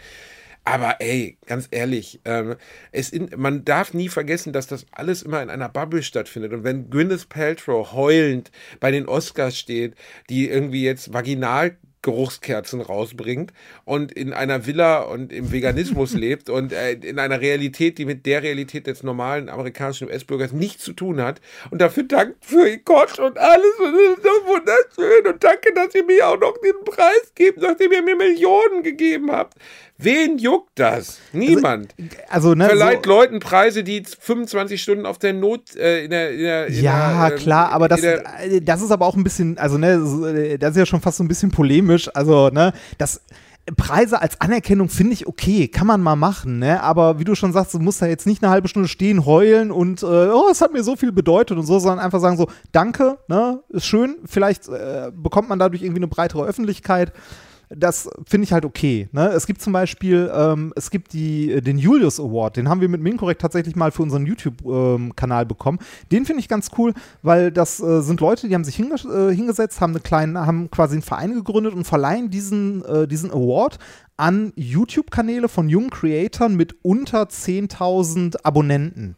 Aber 0.63 0.97
ey, 1.01 1.39
ganz 1.47 1.67
ehrlich, 1.71 2.21
ähm, 2.23 2.55
es 2.91 3.09
in, 3.09 3.31
man 3.35 3.65
darf 3.65 3.95
nie 3.95 4.09
vergessen, 4.09 4.53
dass 4.53 4.67
das 4.67 4.85
alles 4.91 5.23
immer 5.23 5.41
in 5.41 5.49
einer 5.49 5.69
Bubble 5.69 6.03
stattfindet. 6.03 6.53
Und 6.53 6.63
wenn 6.63 6.91
Gwyneth 6.91 7.29
Paltrow 7.29 7.93
heulend 7.93 8.51
bei 8.79 8.91
den 8.91 9.07
Oscars 9.07 9.57
steht, 9.57 9.95
die 10.29 10.47
irgendwie 10.47 10.83
jetzt 10.83 11.13
vaginal 11.13 11.77
Geruchskerzen 12.01 12.81
rausbringt 12.81 13.53
und 13.85 14.11
in 14.11 14.33
einer 14.33 14.65
Villa 14.65 15.01
und 15.01 15.31
im 15.31 15.51
Veganismus 15.51 16.13
lebt 16.15 16.49
und 16.49 16.73
äh, 16.73 16.93
in 16.93 17.19
einer 17.19 17.41
Realität, 17.41 17.97
die 17.97 18.05
mit 18.05 18.25
der 18.25 18.43
Realität 18.43 18.87
des 18.87 19.03
normalen 19.03 19.49
amerikanischen 19.49 20.07
US-Bürgers 20.07 20.51
nichts 20.51 20.83
zu 20.83 20.93
tun 20.93 21.21
hat. 21.21 21.41
Und 21.69 21.81
dafür 21.81 22.03
dankt 22.03 22.43
für 22.43 22.77
Gott 22.79 23.19
und 23.19 23.37
alles. 23.37 23.79
Und 23.79 23.95
es 23.95 24.17
ist 24.17 24.23
so 24.23 24.29
wunderschön. 24.47 25.27
Und 25.27 25.43
danke, 25.43 25.73
dass 25.73 25.93
ihr 25.95 26.05
mir 26.05 26.27
auch 26.27 26.39
noch 26.39 26.57
den 26.57 26.83
Preis 26.85 27.31
gebt, 27.35 27.61
nachdem 27.61 27.91
ihr 27.91 28.01
mir 28.01 28.15
Millionen 28.15 28.83
gegeben 28.83 29.31
habt. 29.31 29.57
Wen 30.01 30.37
juckt 30.37 30.71
das? 30.75 31.19
Niemand. 31.31 31.93
also, 32.29 32.53
ne, 32.53 32.67
Verleiht 32.67 33.05
so, 33.05 33.11
Leuten 33.11 33.39
Preise, 33.39 33.83
die 33.83 34.03
25 34.03 34.81
Stunden 34.81 35.05
auf 35.05 35.17
der 35.17 35.33
Not 35.33 35.75
äh, 35.75 36.05
in 36.05 36.11
der, 36.11 36.31
in 36.31 36.39
der 36.39 36.67
in 36.67 36.83
Ja, 36.83 37.27
der, 37.27 37.37
ähm, 37.37 37.43
klar, 37.43 37.71
aber 37.71 37.87
das, 37.87 38.01
äh, 38.01 38.61
das 38.61 38.81
ist 38.81 38.91
aber 38.91 39.05
auch 39.05 39.15
ein 39.15 39.23
bisschen, 39.23 39.57
also 39.57 39.77
ne, 39.77 39.93
äh, 40.35 40.57
das 40.57 40.71
ist 40.71 40.77
ja 40.77 40.85
schon 40.85 41.01
fast 41.01 41.17
so 41.17 41.23
ein 41.23 41.27
bisschen 41.27 41.51
polemisch. 41.51 42.09
Also, 42.13 42.49
ne, 42.49 42.73
das 42.97 43.21
Preise 43.77 44.21
als 44.21 44.41
Anerkennung 44.41 44.89
finde 44.89 45.13
ich 45.13 45.27
okay, 45.27 45.67
kann 45.67 45.85
man 45.85 46.01
mal 46.01 46.15
machen, 46.15 46.59
ne? 46.59 46.81
Aber 46.81 47.19
wie 47.19 47.23
du 47.23 47.35
schon 47.35 47.53
sagst, 47.53 47.73
du 47.73 47.79
musst 47.79 48.01
da 48.01 48.07
jetzt 48.07 48.25
nicht 48.25 48.43
eine 48.43 48.51
halbe 48.51 48.67
Stunde 48.67 48.87
stehen, 48.87 49.25
heulen 49.25 49.71
und 49.71 50.01
äh, 50.01 50.05
oh, 50.05 50.47
es 50.51 50.61
hat 50.61 50.73
mir 50.73 50.83
so 50.83 50.95
viel 50.95 51.11
bedeutet 51.11 51.57
und 51.57 51.65
so, 51.65 51.77
sondern 51.77 51.99
einfach 51.99 52.19
sagen 52.19 52.37
so, 52.37 52.47
danke, 52.71 53.19
ne, 53.27 53.59
ist 53.69 53.85
schön, 53.85 54.17
vielleicht 54.25 54.67
äh, 54.67 55.11
bekommt 55.13 55.47
man 55.49 55.59
dadurch 55.59 55.83
irgendwie 55.83 55.99
eine 55.99 56.07
breitere 56.07 56.43
Öffentlichkeit 56.43 57.13
das 57.75 58.09
finde 58.25 58.45
ich 58.45 58.53
halt 58.53 58.65
okay. 58.65 59.07
Ne? 59.11 59.29
Es 59.29 59.45
gibt 59.45 59.61
zum 59.61 59.73
Beispiel, 59.73 60.31
ähm, 60.33 60.73
es 60.75 60.91
gibt 60.91 61.13
die, 61.13 61.61
den 61.61 61.77
Julius 61.77 62.19
Award, 62.19 62.57
den 62.57 62.69
haben 62.69 62.81
wir 62.81 62.89
mit 62.89 63.01
Minkorrekt 63.01 63.41
tatsächlich 63.41 63.75
mal 63.75 63.91
für 63.91 64.03
unseren 64.03 64.25
YouTube-Kanal 64.25 65.45
bekommen. 65.45 65.79
Den 66.11 66.25
finde 66.25 66.41
ich 66.41 66.47
ganz 66.47 66.69
cool, 66.77 66.93
weil 67.21 67.51
das 67.51 67.79
äh, 67.79 68.01
sind 68.01 68.19
Leute, 68.19 68.47
die 68.47 68.55
haben 68.55 68.63
sich 68.63 68.75
hinge 68.75 68.95
äh, 68.95 69.33
hingesetzt, 69.33 69.81
haben 69.81 69.93
eine 69.93 70.01
kleine, 70.01 70.45
haben 70.45 70.69
quasi 70.69 70.95
einen 70.95 71.01
Verein 71.01 71.33
gegründet 71.33 71.73
und 71.73 71.85
verleihen 71.85 72.29
diesen, 72.29 72.83
äh, 72.85 73.07
diesen 73.07 73.31
Award 73.31 73.79
an 74.17 74.53
YouTube-Kanäle 74.55 75.49
von 75.49 75.69
jungen 75.69 75.89
Creatoren 75.89 76.55
mit 76.55 76.75
unter 76.83 77.23
10.000 77.23 78.43
Abonnenten. 78.43 79.15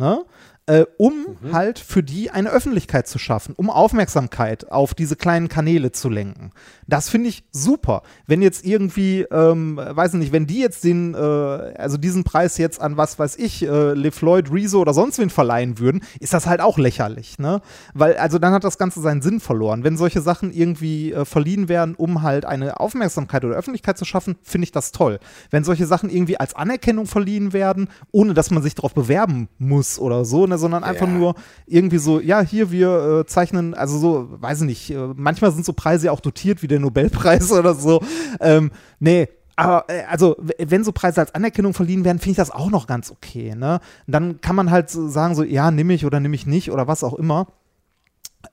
Ne? 0.00 0.24
Äh, 0.70 0.86
um 0.98 1.36
mhm. 1.42 1.52
halt 1.52 1.80
für 1.80 2.04
die 2.04 2.30
eine 2.30 2.50
Öffentlichkeit 2.50 3.08
zu 3.08 3.18
schaffen, 3.18 3.54
um 3.56 3.70
Aufmerksamkeit 3.70 4.70
auf 4.70 4.94
diese 4.94 5.16
kleinen 5.16 5.48
Kanäle 5.48 5.90
zu 5.90 6.08
lenken. 6.08 6.52
Das 6.86 7.08
finde 7.08 7.28
ich 7.28 7.42
super. 7.50 8.02
Wenn 8.28 8.40
jetzt 8.40 8.64
irgendwie, 8.64 9.22
ähm, 9.32 9.76
weiß 9.76 10.12
nicht, 10.14 10.32
wenn 10.32 10.46
die 10.46 10.60
jetzt 10.60 10.84
den, 10.84 11.14
äh, 11.14 11.18
also 11.18 11.96
diesen 11.96 12.22
Preis 12.22 12.56
jetzt 12.56 12.80
an 12.80 12.96
was 12.96 13.18
weiß 13.18 13.36
ich, 13.36 13.64
äh, 13.64 13.94
LeFloid, 13.94 14.52
Rezo 14.52 14.80
oder 14.80 14.94
sonst 14.94 15.18
wen 15.18 15.30
verleihen 15.30 15.80
würden, 15.80 16.02
ist 16.20 16.34
das 16.34 16.46
halt 16.46 16.60
auch 16.60 16.78
lächerlich, 16.78 17.40
ne? 17.40 17.62
Weil, 17.92 18.16
also 18.16 18.38
dann 18.38 18.52
hat 18.52 18.62
das 18.62 18.78
Ganze 18.78 19.00
seinen 19.00 19.22
Sinn 19.22 19.40
verloren. 19.40 19.82
Wenn 19.82 19.96
solche 19.96 20.20
Sachen 20.20 20.52
irgendwie 20.52 21.12
äh, 21.12 21.24
verliehen 21.24 21.68
werden, 21.68 21.96
um 21.96 22.22
halt 22.22 22.44
eine 22.44 22.78
Aufmerksamkeit 22.78 23.44
oder 23.44 23.56
Öffentlichkeit 23.56 23.98
zu 23.98 24.04
schaffen, 24.04 24.36
finde 24.42 24.66
ich 24.66 24.72
das 24.72 24.92
toll. 24.92 25.18
Wenn 25.50 25.64
solche 25.64 25.86
Sachen 25.86 26.10
irgendwie 26.10 26.38
als 26.38 26.54
Anerkennung 26.54 27.06
verliehen 27.06 27.52
werden, 27.52 27.88
ohne 28.12 28.34
dass 28.34 28.52
man 28.52 28.62
sich 28.62 28.76
darauf 28.76 28.94
bewerben 28.94 29.48
muss 29.58 29.98
oder 29.98 30.24
so, 30.24 30.46
ne, 30.46 30.59
sondern 30.60 30.84
einfach 30.84 31.08
ja. 31.08 31.12
nur 31.12 31.34
irgendwie 31.66 31.98
so, 31.98 32.20
ja, 32.20 32.40
hier, 32.40 32.70
wir 32.70 33.20
äh, 33.20 33.26
zeichnen, 33.26 33.74
also 33.74 33.98
so, 33.98 34.28
weiß 34.30 34.60
ich 34.60 34.66
nicht, 34.66 34.90
äh, 34.90 35.08
manchmal 35.16 35.50
sind 35.50 35.64
so 35.64 35.72
Preise 35.72 36.06
ja 36.06 36.12
auch 36.12 36.20
dotiert 36.20 36.62
wie 36.62 36.68
der 36.68 36.78
Nobelpreis 36.78 37.50
oder 37.58 37.74
so. 37.74 38.00
Ähm, 38.40 38.70
nee, 39.00 39.28
aber 39.60 39.84
äh, 39.88 40.04
also, 40.08 40.36
wenn 40.58 40.84
so 40.84 40.92
Preise 40.92 41.20
als 41.20 41.34
Anerkennung 41.34 41.74
verliehen 41.74 42.04
werden, 42.04 42.18
finde 42.18 42.30
ich 42.32 42.36
das 42.36 42.50
auch 42.50 42.70
noch 42.70 42.86
ganz 42.86 43.10
okay. 43.10 43.54
Ne? 43.54 43.80
Dann 44.06 44.40
kann 44.40 44.56
man 44.56 44.70
halt 44.70 44.90
sagen, 44.90 45.34
so, 45.34 45.42
ja, 45.42 45.70
nimm 45.70 45.90
ich 45.90 46.06
oder 46.06 46.18
nimm 46.18 46.32
ich 46.32 46.46
nicht 46.46 46.70
oder 46.70 46.88
was 46.88 47.04
auch 47.04 47.14
immer. 47.14 47.46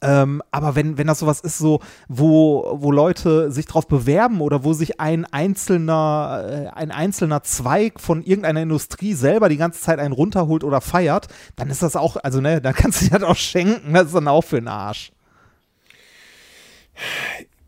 Ähm, 0.01 0.43
aber 0.51 0.75
wenn, 0.75 0.97
wenn 0.97 1.07
das 1.07 1.19
sowas 1.19 1.39
ist, 1.39 1.57
so, 1.57 1.79
wo, 2.07 2.77
wo 2.79 2.91
Leute 2.91 3.51
sich 3.51 3.65
drauf 3.65 3.87
bewerben 3.87 4.41
oder 4.41 4.63
wo 4.63 4.73
sich 4.73 4.99
ein 4.99 5.25
einzelner, 5.25 6.45
äh, 6.47 6.67
ein 6.77 6.91
einzelner 6.91 7.43
Zweig 7.43 7.99
von 7.99 8.21
irgendeiner 8.23 8.61
Industrie 8.61 9.13
selber 9.13 9.49
die 9.49 9.57
ganze 9.57 9.81
Zeit 9.81 9.99
einen 9.99 10.13
runterholt 10.13 10.63
oder 10.63 10.81
feiert, 10.81 11.27
dann 11.55 11.69
ist 11.69 11.81
das 11.81 11.95
auch, 11.95 12.17
also 12.17 12.41
ne, 12.41 12.61
dann 12.61 12.73
kannst 12.75 13.01
du 13.01 13.05
dir 13.05 13.19
das 13.19 13.23
auch 13.23 13.35
schenken, 13.35 13.93
das 13.93 14.07
ist 14.07 14.15
dann 14.15 14.27
auch 14.27 14.43
für 14.43 14.57
den 14.57 14.67
Arsch 14.67 15.11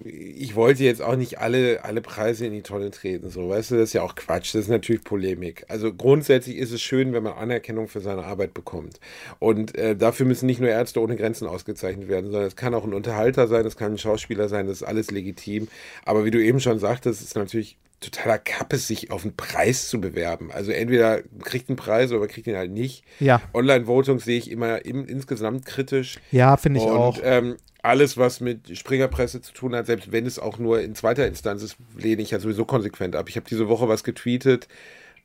ich 0.03 0.55
wollte 0.55 0.83
jetzt 0.83 1.01
auch 1.01 1.17
nicht 1.17 1.39
alle, 1.39 1.83
alle 1.83 2.01
Preise 2.01 2.45
in 2.45 2.53
die 2.53 2.61
Tonne 2.61 2.89
treten, 2.91 3.29
so, 3.29 3.49
weißt 3.49 3.71
du, 3.71 3.75
das 3.75 3.89
ist 3.89 3.93
ja 3.93 4.01
auch 4.01 4.15
Quatsch, 4.15 4.55
das 4.55 4.61
ist 4.61 4.69
natürlich 4.69 5.03
Polemik. 5.03 5.65
Also 5.67 5.93
grundsätzlich 5.93 6.57
ist 6.57 6.71
es 6.71 6.81
schön, 6.81 7.11
wenn 7.11 7.23
man 7.23 7.33
Anerkennung 7.33 7.87
für 7.89 7.99
seine 7.99 8.23
Arbeit 8.23 8.53
bekommt. 8.53 8.99
Und 9.39 9.77
äh, 9.77 9.95
dafür 9.95 10.25
müssen 10.25 10.45
nicht 10.45 10.61
nur 10.61 10.69
Ärzte 10.69 11.01
ohne 11.01 11.17
Grenzen 11.17 11.47
ausgezeichnet 11.47 12.07
werden, 12.07 12.31
sondern 12.31 12.47
es 12.47 12.55
kann 12.55 12.73
auch 12.73 12.85
ein 12.85 12.93
Unterhalter 12.93 13.47
sein, 13.47 13.65
es 13.65 13.75
kann 13.75 13.93
ein 13.93 13.97
Schauspieler 13.97 14.47
sein, 14.47 14.67
das 14.67 14.77
ist 14.77 14.87
alles 14.87 15.11
legitim. 15.11 15.67
Aber 16.05 16.23
wie 16.23 16.31
du 16.31 16.41
eben 16.41 16.61
schon 16.61 16.79
sagtest, 16.79 17.21
ist 17.21 17.35
natürlich 17.35 17.77
totaler 17.99 18.37
Kappes, 18.37 18.87
sich 18.87 19.11
auf 19.11 19.23
einen 19.23 19.35
Preis 19.35 19.89
zu 19.89 19.99
bewerben. 19.99 20.51
Also 20.51 20.71
entweder 20.71 21.21
kriegt 21.43 21.69
einen 21.69 21.75
Preis 21.75 22.11
oder 22.11 22.27
kriegt 22.27 22.47
ihn 22.47 22.55
halt 22.55 22.71
nicht. 22.71 23.03
Ja. 23.19 23.41
Online-Votung 23.53 24.19
sehe 24.19 24.37
ich 24.37 24.49
immer 24.49 24.85
im, 24.85 25.05
insgesamt 25.05 25.65
kritisch. 25.65 26.19
Ja, 26.31 26.57
finde 26.57 26.79
ich 26.79 26.85
und, 26.85 26.91
auch. 26.91 27.19
Ähm, 27.23 27.57
alles, 27.81 28.17
was 28.17 28.39
mit 28.39 28.77
Springerpresse 28.77 29.41
zu 29.41 29.53
tun 29.53 29.75
hat, 29.75 29.85
selbst 29.85 30.11
wenn 30.11 30.25
es 30.25 30.39
auch 30.39 30.59
nur 30.59 30.81
in 30.81 30.95
zweiter 30.95 31.27
Instanz 31.27 31.63
ist, 31.63 31.77
lehne 31.97 32.21
ich 32.21 32.31
ja 32.31 32.39
sowieso 32.39 32.65
konsequent 32.65 33.15
ab. 33.15 33.29
Ich 33.29 33.35
habe 33.35 33.47
diese 33.49 33.69
Woche 33.69 33.87
was 33.87 34.03
getweetet, 34.03 34.67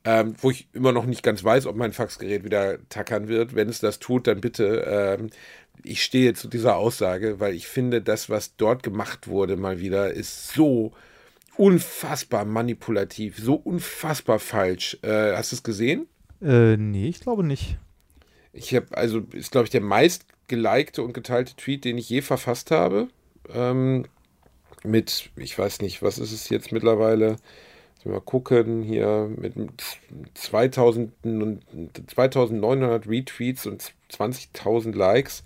ähm, 0.05 0.35
wo 0.39 0.51
ich 0.51 0.69
immer 0.73 0.93
noch 0.93 1.07
nicht 1.07 1.23
ganz 1.23 1.43
weiß, 1.43 1.67
ob 1.67 1.77
mein 1.77 1.93
Faxgerät 1.93 2.45
wieder 2.45 2.79
tackern 2.89 3.29
wird. 3.29 3.55
Wenn 3.55 3.69
es 3.69 3.81
das 3.81 3.99
tut, 3.99 4.27
dann 4.27 4.41
bitte. 4.41 4.85
Ähm, 4.87 5.31
ich 5.83 6.03
stehe 6.03 6.35
zu 6.35 6.49
dieser 6.49 6.77
Aussage, 6.77 7.41
weil 7.41 7.55
ich 7.55 7.67
finde, 7.67 8.01
das, 8.01 8.31
was 8.31 8.57
dort 8.57 8.83
gemacht 8.83 9.27
wurde, 9.27 9.57
mal 9.57 9.81
wieder, 9.81 10.13
ist 10.13 10.53
so 10.55 10.93
unfassbar 11.57 12.45
manipulativ, 12.45 13.39
so 13.39 13.55
unfassbar 13.55 14.39
falsch. 14.39 14.99
Äh, 15.03 15.35
hast 15.35 15.53
du 15.53 15.57
es 15.57 15.63
gesehen? 15.63 16.07
Äh, 16.43 16.77
nee, 16.77 17.09
ich 17.09 17.21
glaube 17.21 17.45
nicht. 17.45 17.79
Ich 18.53 18.75
habe, 18.75 18.87
also, 18.97 19.21
ist, 19.33 19.53
glaube 19.53 19.65
ich, 19.65 19.71
der 19.71 19.81
meist 19.81 20.27
gelikte 20.49 21.03
und 21.03 21.13
geteilte 21.13 21.57
Tweet, 21.57 21.85
den 21.85 21.99
ich 21.99 22.09
je 22.09 22.21
verfasst 22.21 22.71
habe. 22.71 23.09
Ähm, 23.53 24.05
mit, 24.85 25.31
ich 25.37 25.59
weiß 25.59 25.81
nicht, 25.81 26.03
was 26.03 26.19
ist 26.19 26.33
es 26.33 26.49
jetzt 26.49 26.73
mittlerweile? 26.73 27.37
Mal 28.05 28.21
gucken, 28.21 28.83
hier 28.83 29.31
mit 29.35 29.55
2000, 30.35 31.11
2900 32.07 33.09
Retweets 33.09 33.65
und 33.65 33.95
20.000 34.13 34.95
Likes. 34.95 35.43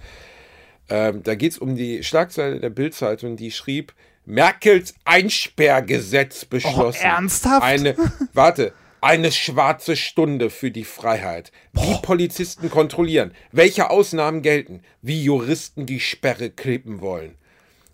Ähm, 0.89 1.23
da 1.23 1.37
geht 1.37 1.53
es 1.53 1.59
um 1.59 1.77
die 1.77 2.03
Schlagzeile 2.03 2.59
der 2.59 2.71
Bildzeitung, 2.71 3.37
die 3.37 3.53
schrieb, 3.53 3.95
Merkels 4.29 4.95
Einsperrgesetz 5.07 6.45
beschlossen. 6.45 7.01
Oh, 7.03 7.07
ernsthaft? 7.07 7.63
Eine, 7.63 7.97
warte, 8.35 8.75
eine 9.01 9.33
schwarze 9.33 9.97
Stunde 9.97 10.51
für 10.51 10.71
die 10.71 10.85
Freiheit. 10.85 11.51
Wie 11.73 11.93
Boah. 11.95 12.03
Polizisten 12.03 12.69
kontrollieren, 12.69 13.33
welche 13.53 13.89
Ausnahmen 13.89 14.43
gelten, 14.43 14.83
wie 15.01 15.25
Juristen 15.25 15.87
die 15.87 15.99
Sperre 15.99 16.51
klippen 16.51 17.01
wollen. 17.01 17.37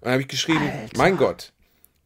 dann 0.00 0.14
habe 0.14 0.22
ich 0.22 0.28
geschrieben, 0.28 0.68
Alter. 0.68 0.98
mein 0.98 1.16
Gott, 1.16 1.52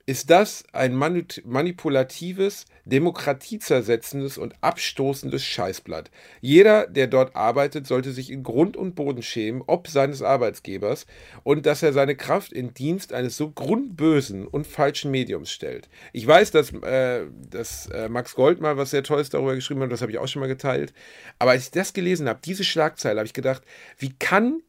ist 0.09 0.31
das 0.31 0.65
ein 0.73 0.95
manipulatives, 0.95 2.65
demokratiezersetzendes 2.87 4.39
und 4.39 4.55
abstoßendes 4.63 5.45
Scheißblatt. 5.45 6.11
Jeder, 6.41 6.87
der 6.87 7.09
dort 7.09 7.37
arbeitet, 7.37 7.87
sollte 7.87 8.13
sich 8.13 8.33
in 8.33 8.43
Grund 8.43 8.75
und 8.79 8.95
Boden 8.95 9.21
schämen, 9.21 9.63
ob 9.67 9.87
seines 9.87 10.23
Arbeitsgebers 10.23 11.05
und 11.43 11.67
dass 11.67 11.83
er 11.83 11.93
seine 11.93 12.17
Kraft 12.17 12.55
in 12.55 12.73
Dienst 12.73 13.13
eines 13.13 13.37
so 13.37 13.51
grundbösen 13.51 14.47
und 14.47 14.67
falschen 14.67 15.11
Mediums 15.11 15.51
stellt. 15.51 15.91
Ich 16.15 16.27
weiß, 16.27 16.53
dass, 16.53 16.73
äh, 16.73 17.27
dass 17.51 17.89
äh, 17.89 18.09
Max 18.09 18.35
Gold 18.35 18.63
mal 18.63 18.79
was 18.79 18.93
sehr 18.93 19.03
Tolles 19.03 19.29
darüber 19.29 19.55
geschrieben 19.55 19.83
hat, 19.83 19.93
das 19.93 20.01
habe 20.01 20.11
ich 20.11 20.17
auch 20.17 20.27
schon 20.27 20.41
mal 20.41 20.47
geteilt. 20.47 20.95
Aber 21.39 21.51
als 21.51 21.65
ich 21.65 21.71
das 21.73 21.93
gelesen 21.93 22.31
habe, 22.31 22.41
diese 22.43 22.65
Schlagzeile, 22.65 23.19
habe 23.21 23.27
ich 23.27 23.35
gedacht, 23.35 23.63
wie 23.99 24.15
kann 24.19 24.63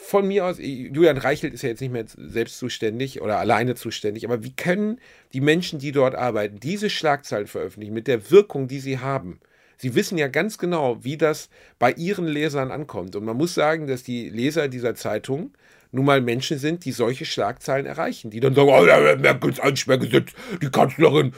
von 0.00 0.28
mir 0.28 0.46
aus, 0.46 0.58
Julian 0.58 1.18
Reichelt 1.18 1.52
ist 1.52 1.62
ja 1.62 1.70
jetzt 1.70 1.80
nicht 1.80 1.92
mehr 1.92 2.04
selbst 2.16 2.58
zuständig 2.58 3.20
oder 3.20 3.38
alleine 3.38 3.74
zuständig, 3.74 4.24
aber 4.24 4.44
wie 4.44 4.54
können 4.54 5.00
die 5.32 5.40
Menschen, 5.40 5.80
die 5.80 5.92
dort 5.92 6.14
arbeiten, 6.14 6.60
diese 6.60 6.88
Schlagzeilen 6.88 7.48
veröffentlichen 7.48 7.92
mit 7.92 8.06
der 8.06 8.30
Wirkung, 8.30 8.68
die 8.68 8.78
sie 8.78 9.00
haben? 9.00 9.40
Sie 9.76 9.94
wissen 9.94 10.16
ja 10.16 10.28
ganz 10.28 10.58
genau, 10.58 11.04
wie 11.04 11.16
das 11.16 11.50
bei 11.78 11.92
ihren 11.92 12.26
Lesern 12.26 12.70
ankommt. 12.70 13.14
Und 13.16 13.24
man 13.24 13.36
muss 13.36 13.54
sagen, 13.54 13.86
dass 13.86 14.02
die 14.02 14.28
Leser 14.28 14.68
dieser 14.68 14.94
Zeitung 14.94 15.52
nun 15.92 16.04
mal 16.04 16.20
Menschen 16.20 16.58
sind, 16.58 16.84
die 16.84 16.92
solche 16.92 17.24
Schlagzeilen 17.24 17.86
erreichen, 17.86 18.30
die 18.30 18.40
dann 18.40 18.54
sagen, 18.54 18.68
oh, 18.68 19.16
Merkels 19.20 19.60
Einsperrgesetz, 19.60 20.30
die 20.60 20.70
Kanzlerin, 20.70 21.32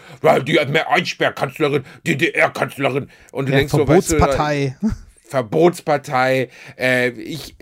die 0.46 0.58
Einsperrkanzlerin, 0.58 1.84
DDR-Kanzlerin. 2.06 3.08
Und 3.32 3.48
du 3.48 3.52
ja, 3.52 3.58
denkst 3.58 3.72
so, 3.72 3.86
weißt 3.86 4.12
du, 4.12 4.16
Verbotspartei, 5.30 6.48
äh, 6.76 7.10
ich, 7.10 7.54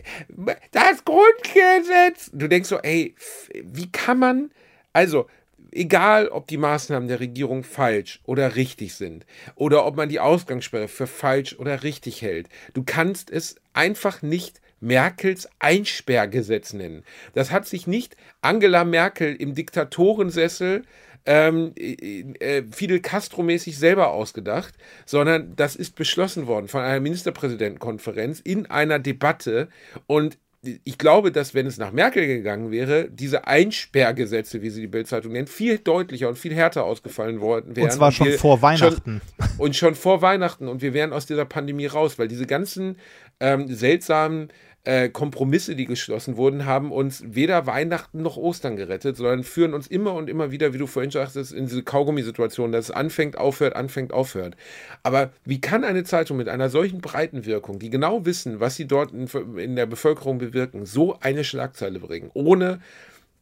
das 0.73 1.05
Grundgesetz. 1.05 2.31
Du 2.32 2.49
denkst 2.49 2.70
so, 2.70 2.78
ey, 2.78 3.15
wie 3.62 3.93
kann 3.93 4.19
man, 4.19 4.51
also, 4.95 5.27
egal 5.70 6.28
ob 6.28 6.47
die 6.47 6.57
Maßnahmen 6.57 7.09
der 7.09 7.20
Regierung 7.20 7.65
falsch 7.65 8.20
oder 8.24 8.57
richtig 8.57 8.95
sind 8.95 9.27
oder 9.55 9.85
ob 9.85 9.97
man 9.97 10.09
die 10.09 10.19
Ausgangssperre 10.19 10.89
für 10.89 11.07
falsch 11.07 11.57
oder 11.59 11.82
richtig 11.82 12.23
hält, 12.23 12.49
du 12.73 12.85
kannst 12.85 13.31
es 13.31 13.57
einfach 13.74 14.23
nicht 14.23 14.62
Merkels 14.81 15.49
Einsperrgesetz 15.59 16.73
nennen. 16.73 17.05
Das 17.35 17.51
hat 17.51 17.66
sich 17.66 17.86
nicht 17.86 18.16
Angela 18.40 18.85
Merkel 18.85 19.35
im 19.35 19.55
Diktatorensessel 19.55 20.85
ähm, 21.27 21.73
äh, 21.77 22.62
Fidel 22.70 23.01
Castro-mäßig 23.01 23.78
selber 23.78 24.09
ausgedacht, 24.09 24.74
sondern 25.07 25.55
das 25.57 25.77
ist 25.77 25.95
beschlossen 25.95 26.47
worden 26.47 26.69
von 26.69 26.82
einer 26.82 27.01
Ministerpräsidentenkonferenz 27.01 28.40
in 28.40 28.66
einer 28.66 28.99
Debatte 28.99 29.69
und 30.07 30.39
ich 30.85 30.99
glaube, 30.99 31.31
dass 31.31 31.55
wenn 31.55 31.66
es 31.66 31.78
nach 31.78 31.93
Merkel 31.93 32.27
gegangen 32.27 32.73
wäre, 32.73 33.09
diese 33.11 33.47
Einsperrgesetze, 33.47 34.61
wie 34.61 34.70
sie 34.70 34.81
die 34.81 34.89
Bildzeitung 34.89 35.32
nennt, 35.32 35.49
viel 35.49 35.78
deutlicher 35.78 36.28
und 36.28 36.36
viel 36.36 36.53
härter 36.53 36.85
ausgefallen 36.85 37.40
worden 37.40 37.77
wären. 37.77 37.86
Und 37.86 37.93
zwar 37.93 38.11
schon 38.11 38.28
und 38.28 38.35
vor 38.35 38.61
Weihnachten. 38.61 39.20
Schon, 39.39 39.49
und 39.59 39.77
schon 39.77 39.95
vor 39.95 40.20
Weihnachten. 40.20 40.66
Und 40.66 40.82
wir 40.82 40.95
wären 40.95 41.12
aus 41.12 41.27
dieser 41.27 41.45
Pandemie 41.45 41.86
raus, 41.86 42.19
weil 42.19 42.27
diese 42.27 42.47
ganzen 42.47 42.97
ähm, 43.39 43.73
seltsamen 43.73 44.49
äh, 44.89 45.10
Kompromisse, 45.10 45.77
die 45.77 45.85
geschlossen 45.85 46.39
wurden, 46.39 46.65
haben 46.65 46.93
uns 46.93 47.23
weder 47.27 47.66
Weihnachten 47.66 48.23
noch 48.23 48.39
Ostern 48.39 48.77
gerettet, 48.77 49.19
sondern 49.19 49.44
führen 49.44 49.74
uns 49.74 49.86
immer 49.86 50.15
und 50.15 50.31
immer 50.31 50.51
wieder, 50.51 50.73
wie 50.73 50.78
du 50.78 50.86
vorhin 50.86 51.10
sagtest, 51.10 51.52
in 51.52 51.66
diese 51.66 51.82
Kaugummisituation, 51.82 52.73
dass 52.73 52.86
es 52.86 52.90
anfängt, 52.90 53.36
aufhört, 53.36 53.77
anfängt, 53.77 54.15
aufhört. 54.15 54.56
Aber 55.02 55.31
wie 55.44 55.60
kann 55.60 55.85
eine 55.85 56.05
Zeitung 56.05 56.39
mit 56.39 56.48
einer 56.48 56.70
solchen 56.70 57.02
breiten 57.02 57.44
Wirkung, 57.44 57.78
die 57.78 57.90
genau 57.90 58.24
wissen, 58.24 58.60
was 58.60 58.77
sie 58.77 58.86
dort 58.86 59.12
in, 59.12 59.27
in 59.59 59.77
der 59.77 59.85
Bevölkerung 59.85 60.39
bewirken, 60.39 60.86
so 60.86 61.19
eine 61.20 61.44
Schlagzeile 61.44 61.98
bringen, 61.98 62.31
ohne 62.32 62.81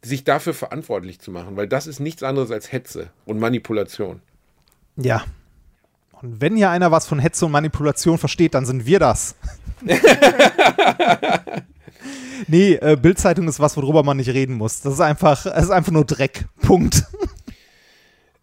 sich 0.02 0.24
dafür 0.24 0.52
verantwortlich 0.52 1.20
zu 1.20 1.30
machen? 1.30 1.56
Weil 1.56 1.68
das 1.68 1.86
ist 1.86 2.00
nichts 2.00 2.24
anderes 2.24 2.50
als 2.50 2.72
Hetze 2.72 3.10
und 3.24 3.38
Manipulation. 3.38 4.20
Ja, 4.96 5.22
und 6.22 6.40
wenn 6.40 6.56
hier 6.56 6.70
einer 6.70 6.90
was 6.90 7.06
von 7.06 7.20
Hetze 7.20 7.46
und 7.46 7.52
Manipulation 7.52 8.18
versteht, 8.18 8.54
dann 8.54 8.66
sind 8.66 8.84
wir 8.84 8.98
das. 8.98 9.36
nee, 12.46 12.74
äh, 12.74 12.96
Bildzeitung 13.00 13.48
ist 13.48 13.60
was, 13.60 13.76
worüber 13.76 14.02
man 14.02 14.16
nicht 14.16 14.30
reden 14.30 14.54
muss. 14.54 14.80
Das 14.80 14.94
ist 14.94 15.00
einfach, 15.00 15.44
das 15.44 15.64
ist 15.64 15.70
einfach 15.70 15.92
nur 15.92 16.04
Dreck. 16.04 16.46
Punkt. 16.62 17.04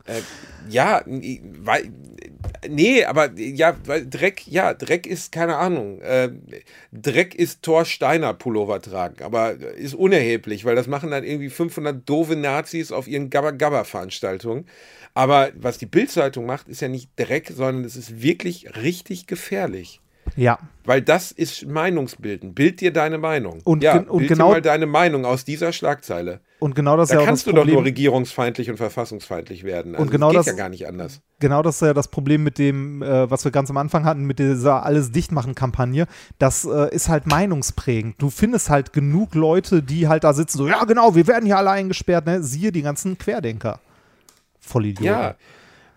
Äh, 0.05 0.21
ja, 0.69 1.01
weil 1.05 1.91
nee, 2.67 3.05
aber 3.05 3.31
ja, 3.37 3.75
weil 3.85 4.07
Dreck, 4.07 4.47
ja, 4.47 4.73
Dreck 4.73 5.07
ist, 5.07 5.31
keine 5.31 5.57
Ahnung, 5.57 6.01
äh, 6.01 6.29
Dreck 6.91 7.35
ist 7.35 7.61
Thor 7.61 7.85
Steiner 7.85 8.33
Pullover 8.33 8.81
tragen, 8.81 9.23
aber 9.23 9.53
ist 9.53 9.93
unerheblich, 9.93 10.65
weil 10.65 10.75
das 10.75 10.87
machen 10.87 11.11
dann 11.11 11.23
irgendwie 11.23 11.49
500 11.49 12.07
doofe 12.07 12.35
Nazis 12.35 12.91
auf 12.91 13.07
ihren 13.07 13.29
Gabba-Gabba-Veranstaltungen. 13.29 14.65
Aber 15.13 15.51
was 15.55 15.77
die 15.77 15.85
Bildzeitung 15.85 16.45
macht, 16.45 16.67
ist 16.67 16.81
ja 16.81 16.87
nicht 16.87 17.09
Dreck, 17.17 17.51
sondern 17.55 17.85
es 17.85 17.95
ist 17.95 18.21
wirklich 18.21 18.75
richtig 18.75 19.27
gefährlich. 19.27 20.01
Ja. 20.35 20.57
Weil 20.85 21.01
das 21.01 21.31
ist 21.31 21.65
Meinungsbilden. 21.65 22.53
Bild 22.53 22.81
dir 22.81 22.91
deine 22.91 23.17
Meinung. 23.17 23.61
Und 23.63 23.83
ja, 23.83 23.97
und 23.99 24.17
bild 24.19 24.29
genau- 24.29 24.47
dir 24.49 24.53
mal 24.55 24.61
deine 24.61 24.85
Meinung 24.85 25.25
aus 25.25 25.45
dieser 25.45 25.71
Schlagzeile. 25.71 26.41
Und 26.59 26.75
genau 26.75 26.95
das 26.97 27.05
ist 27.09 27.11
Da 27.11 27.15
ja 27.15 27.21
auch 27.21 27.25
kannst 27.25 27.45
das 27.45 27.51
du 27.51 27.55
doch 27.57 27.65
nur 27.65 27.75
Problem. 27.75 27.83
regierungsfeindlich 27.93 28.69
und 28.69 28.77
verfassungsfeindlich 28.77 29.63
werden. 29.63 29.93
Also 29.95 30.03
Und 30.03 30.11
genau 30.11 30.27
das 30.31 30.45
das- 30.45 30.45
geht 30.53 30.57
ja 30.57 30.63
gar 30.63 30.69
nicht 30.69 30.87
anders. 30.87 31.21
Genau 31.39 31.61
das 31.61 31.75
ist 31.75 31.81
ja 31.81 31.93
das 31.93 32.07
Problem 32.07 32.43
mit 32.43 32.57
dem, 32.57 33.01
äh, 33.01 33.29
was 33.29 33.43
wir 33.43 33.51
ganz 33.51 33.69
am 33.69 33.77
Anfang 33.77 34.05
hatten, 34.05 34.23
mit 34.25 34.39
dieser 34.39 34.85
Alles 34.85 35.11
Dichtmachen-Kampagne. 35.11 36.07
Das 36.39 36.63
äh, 36.65 36.93
ist 36.93 37.09
halt 37.09 37.27
meinungsprägend. 37.27 38.21
Du 38.21 38.29
findest 38.29 38.69
halt 38.69 38.93
genug 38.93 39.35
Leute, 39.35 39.83
die 39.83 40.07
halt 40.07 40.23
da 40.23 40.33
sitzen, 40.33 40.57
so, 40.57 40.67
ja 40.67 40.83
genau, 40.85 41.15
wir 41.15 41.27
werden 41.27 41.45
hier 41.45 41.57
alle 41.57 41.71
eingesperrt, 41.71 42.25
ne? 42.25 42.41
Siehe 42.43 42.71
die 42.71 42.81
ganzen 42.81 43.17
Querdenker. 43.17 43.79
Vollidioten. 44.59 45.05
Ja. 45.05 45.35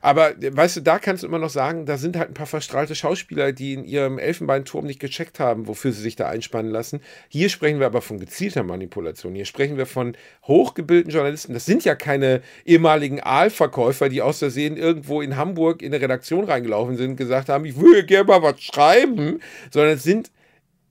Aber 0.06 0.34
weißt 0.38 0.76
du, 0.76 0.80
da 0.82 1.00
kannst 1.00 1.24
du 1.24 1.26
immer 1.26 1.40
noch 1.40 1.50
sagen, 1.50 1.84
da 1.84 1.96
sind 1.96 2.16
halt 2.16 2.28
ein 2.28 2.34
paar 2.34 2.46
verstrahlte 2.46 2.94
Schauspieler, 2.94 3.50
die 3.50 3.72
in 3.72 3.82
ihrem 3.82 4.20
Elfenbeinturm 4.20 4.86
nicht 4.86 5.00
gecheckt 5.00 5.40
haben, 5.40 5.66
wofür 5.66 5.90
sie 5.90 6.00
sich 6.00 6.14
da 6.14 6.28
einspannen 6.28 6.70
lassen. 6.70 7.00
Hier 7.28 7.48
sprechen 7.48 7.80
wir 7.80 7.86
aber 7.86 8.00
von 8.02 8.20
gezielter 8.20 8.62
Manipulation. 8.62 9.34
Hier 9.34 9.46
sprechen 9.46 9.76
wir 9.76 9.84
von 9.84 10.16
hochgebildeten 10.44 11.10
Journalisten. 11.10 11.54
Das 11.54 11.66
sind 11.66 11.84
ja 11.84 11.96
keine 11.96 12.40
ehemaligen 12.64 13.18
Aalverkäufer, 13.18 14.08
die 14.08 14.22
aus 14.22 14.38
Versehen 14.38 14.76
irgendwo 14.76 15.22
in 15.22 15.36
Hamburg 15.36 15.82
in 15.82 15.92
eine 15.92 16.00
Redaktion 16.00 16.44
reingelaufen 16.44 16.96
sind 16.96 17.10
und 17.10 17.16
gesagt 17.16 17.48
haben, 17.48 17.64
ich 17.64 17.76
würde 17.76 18.04
gerne 18.04 18.28
mal 18.28 18.42
was 18.42 18.62
schreiben, 18.62 19.40
sondern 19.72 19.94
es 19.94 20.04
sind 20.04 20.30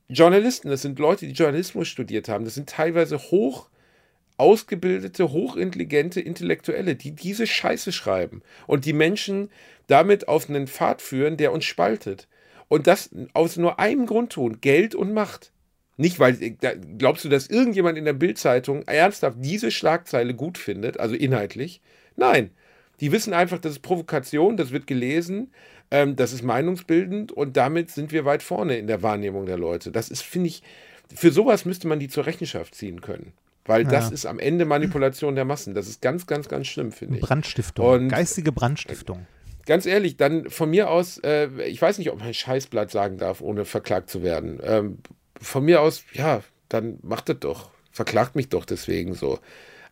Journalisten, 0.10 0.68
das 0.68 0.82
sind 0.82 1.00
Leute, 1.00 1.26
die 1.26 1.32
Journalismus 1.32 1.88
studiert 1.88 2.28
haben. 2.28 2.44
Das 2.44 2.56
sind 2.56 2.68
teilweise 2.68 3.18
hoch 3.18 3.70
ausgebildete, 4.38 5.32
hochintelligente 5.32 6.20
Intellektuelle, 6.22 6.96
die 6.96 7.12
diese 7.12 7.48
Scheiße 7.48 7.92
schreiben 7.92 8.42
und 8.68 8.86
die 8.86 8.94
Menschen 8.94 9.50
damit 9.88 10.28
auf 10.28 10.50
einen 10.50 10.68
Pfad 10.68 11.02
führen, 11.02 11.38
der 11.38 11.52
uns 11.52 11.66
spaltet. 11.66 12.28
Und 12.68 12.88
das 12.88 13.10
aus 13.34 13.58
nur 13.58 13.80
einem 13.80 14.06
Grund 14.06 14.34
tun, 14.34 14.60
Geld 14.62 14.96
und 14.96 15.14
Macht. 15.14 15.52
Nicht, 15.98 16.20
weil, 16.20 16.34
da- 16.60 16.74
glaubst 16.98 17.24
du, 17.24 17.30
dass 17.30 17.48
irgendjemand 17.48 17.98
in 17.98 18.06
der 18.06 18.14
Bildzeitung 18.14 18.84
ernsthaft 18.84 19.38
diese 19.40 19.72
Schlagzeile 19.72 20.34
gut 20.34 20.58
findet, 20.58 21.00
also 21.00 21.16
inhaltlich? 21.16 21.82
Nein. 22.16 22.52
Die 23.02 23.12
wissen 23.12 23.34
einfach, 23.34 23.60
das 23.60 23.74
ist 23.74 23.82
Provokation, 23.82 24.56
das 24.56 24.72
wird 24.72 24.88
gelesen, 24.88 25.52
ähm, 25.92 26.16
das 26.16 26.32
ist 26.32 26.44
meinungsbildend 26.44 27.32
und 27.32 27.58
damit 27.58 27.92
sind 27.92 28.12
wir 28.14 28.24
weit 28.24 28.42
vorne 28.42 28.78
in 28.78 28.88
der 28.88 29.04
Wahrnehmung 29.04 29.46
der 29.46 29.58
Leute. 29.58 29.92
Das 29.92 30.10
ist, 30.10 30.22
finde 30.22 30.48
ich, 30.48 30.64
für 31.14 31.32
sowas 31.32 31.66
müsste 31.66 31.88
man 31.88 32.00
die 32.00 32.08
zur 32.08 32.26
Rechenschaft 32.26 32.74
ziehen 32.74 33.02
können. 33.02 33.34
Weil 33.66 33.84
das 33.84 34.10
Ja. 34.10 34.14
ist 34.14 34.26
am 34.26 34.38
Ende 34.40 34.66
Manipulation 34.66 35.36
der 35.36 35.46
Massen. 35.46 35.74
Das 35.74 35.88
ist 35.88 36.02
ganz, 36.02 36.28
ganz, 36.28 36.48
ganz 36.48 36.68
schlimm, 36.68 36.92
finde 36.92 37.16
ich. 37.18 37.22
Brandstiftung. 37.24 37.86
Und- 37.86 38.10
Geistige 38.10 38.52
Brandstiftung. 38.52 39.26
Ganz 39.66 39.88
ehrlich, 39.88 40.16
dann 40.18 40.50
von 40.52 40.70
mir 40.70 40.92
aus, 40.92 41.18
äh, 41.24 41.48
ich 41.66 41.82
weiß 41.82 41.98
nicht, 41.98 42.12
ob 42.12 42.20
man 42.20 42.32
Scheißblatt 42.34 42.92
sagen 42.92 43.18
darf, 43.18 43.42
ohne 43.42 43.66
verklagt 43.66 44.12
zu 44.12 44.22
werden. 44.22 44.60
Ähm, 44.64 45.00
von 45.42 45.66
mir 45.66 45.82
aus, 45.82 46.04
ja, 46.14 46.42
dann 46.70 47.00
macht 47.02 47.30
das 47.30 47.40
doch. 47.40 47.72
Verklagt 47.92 48.36
mich 48.36 48.50
doch 48.50 48.66
deswegen 48.66 49.16
so. 49.16 49.40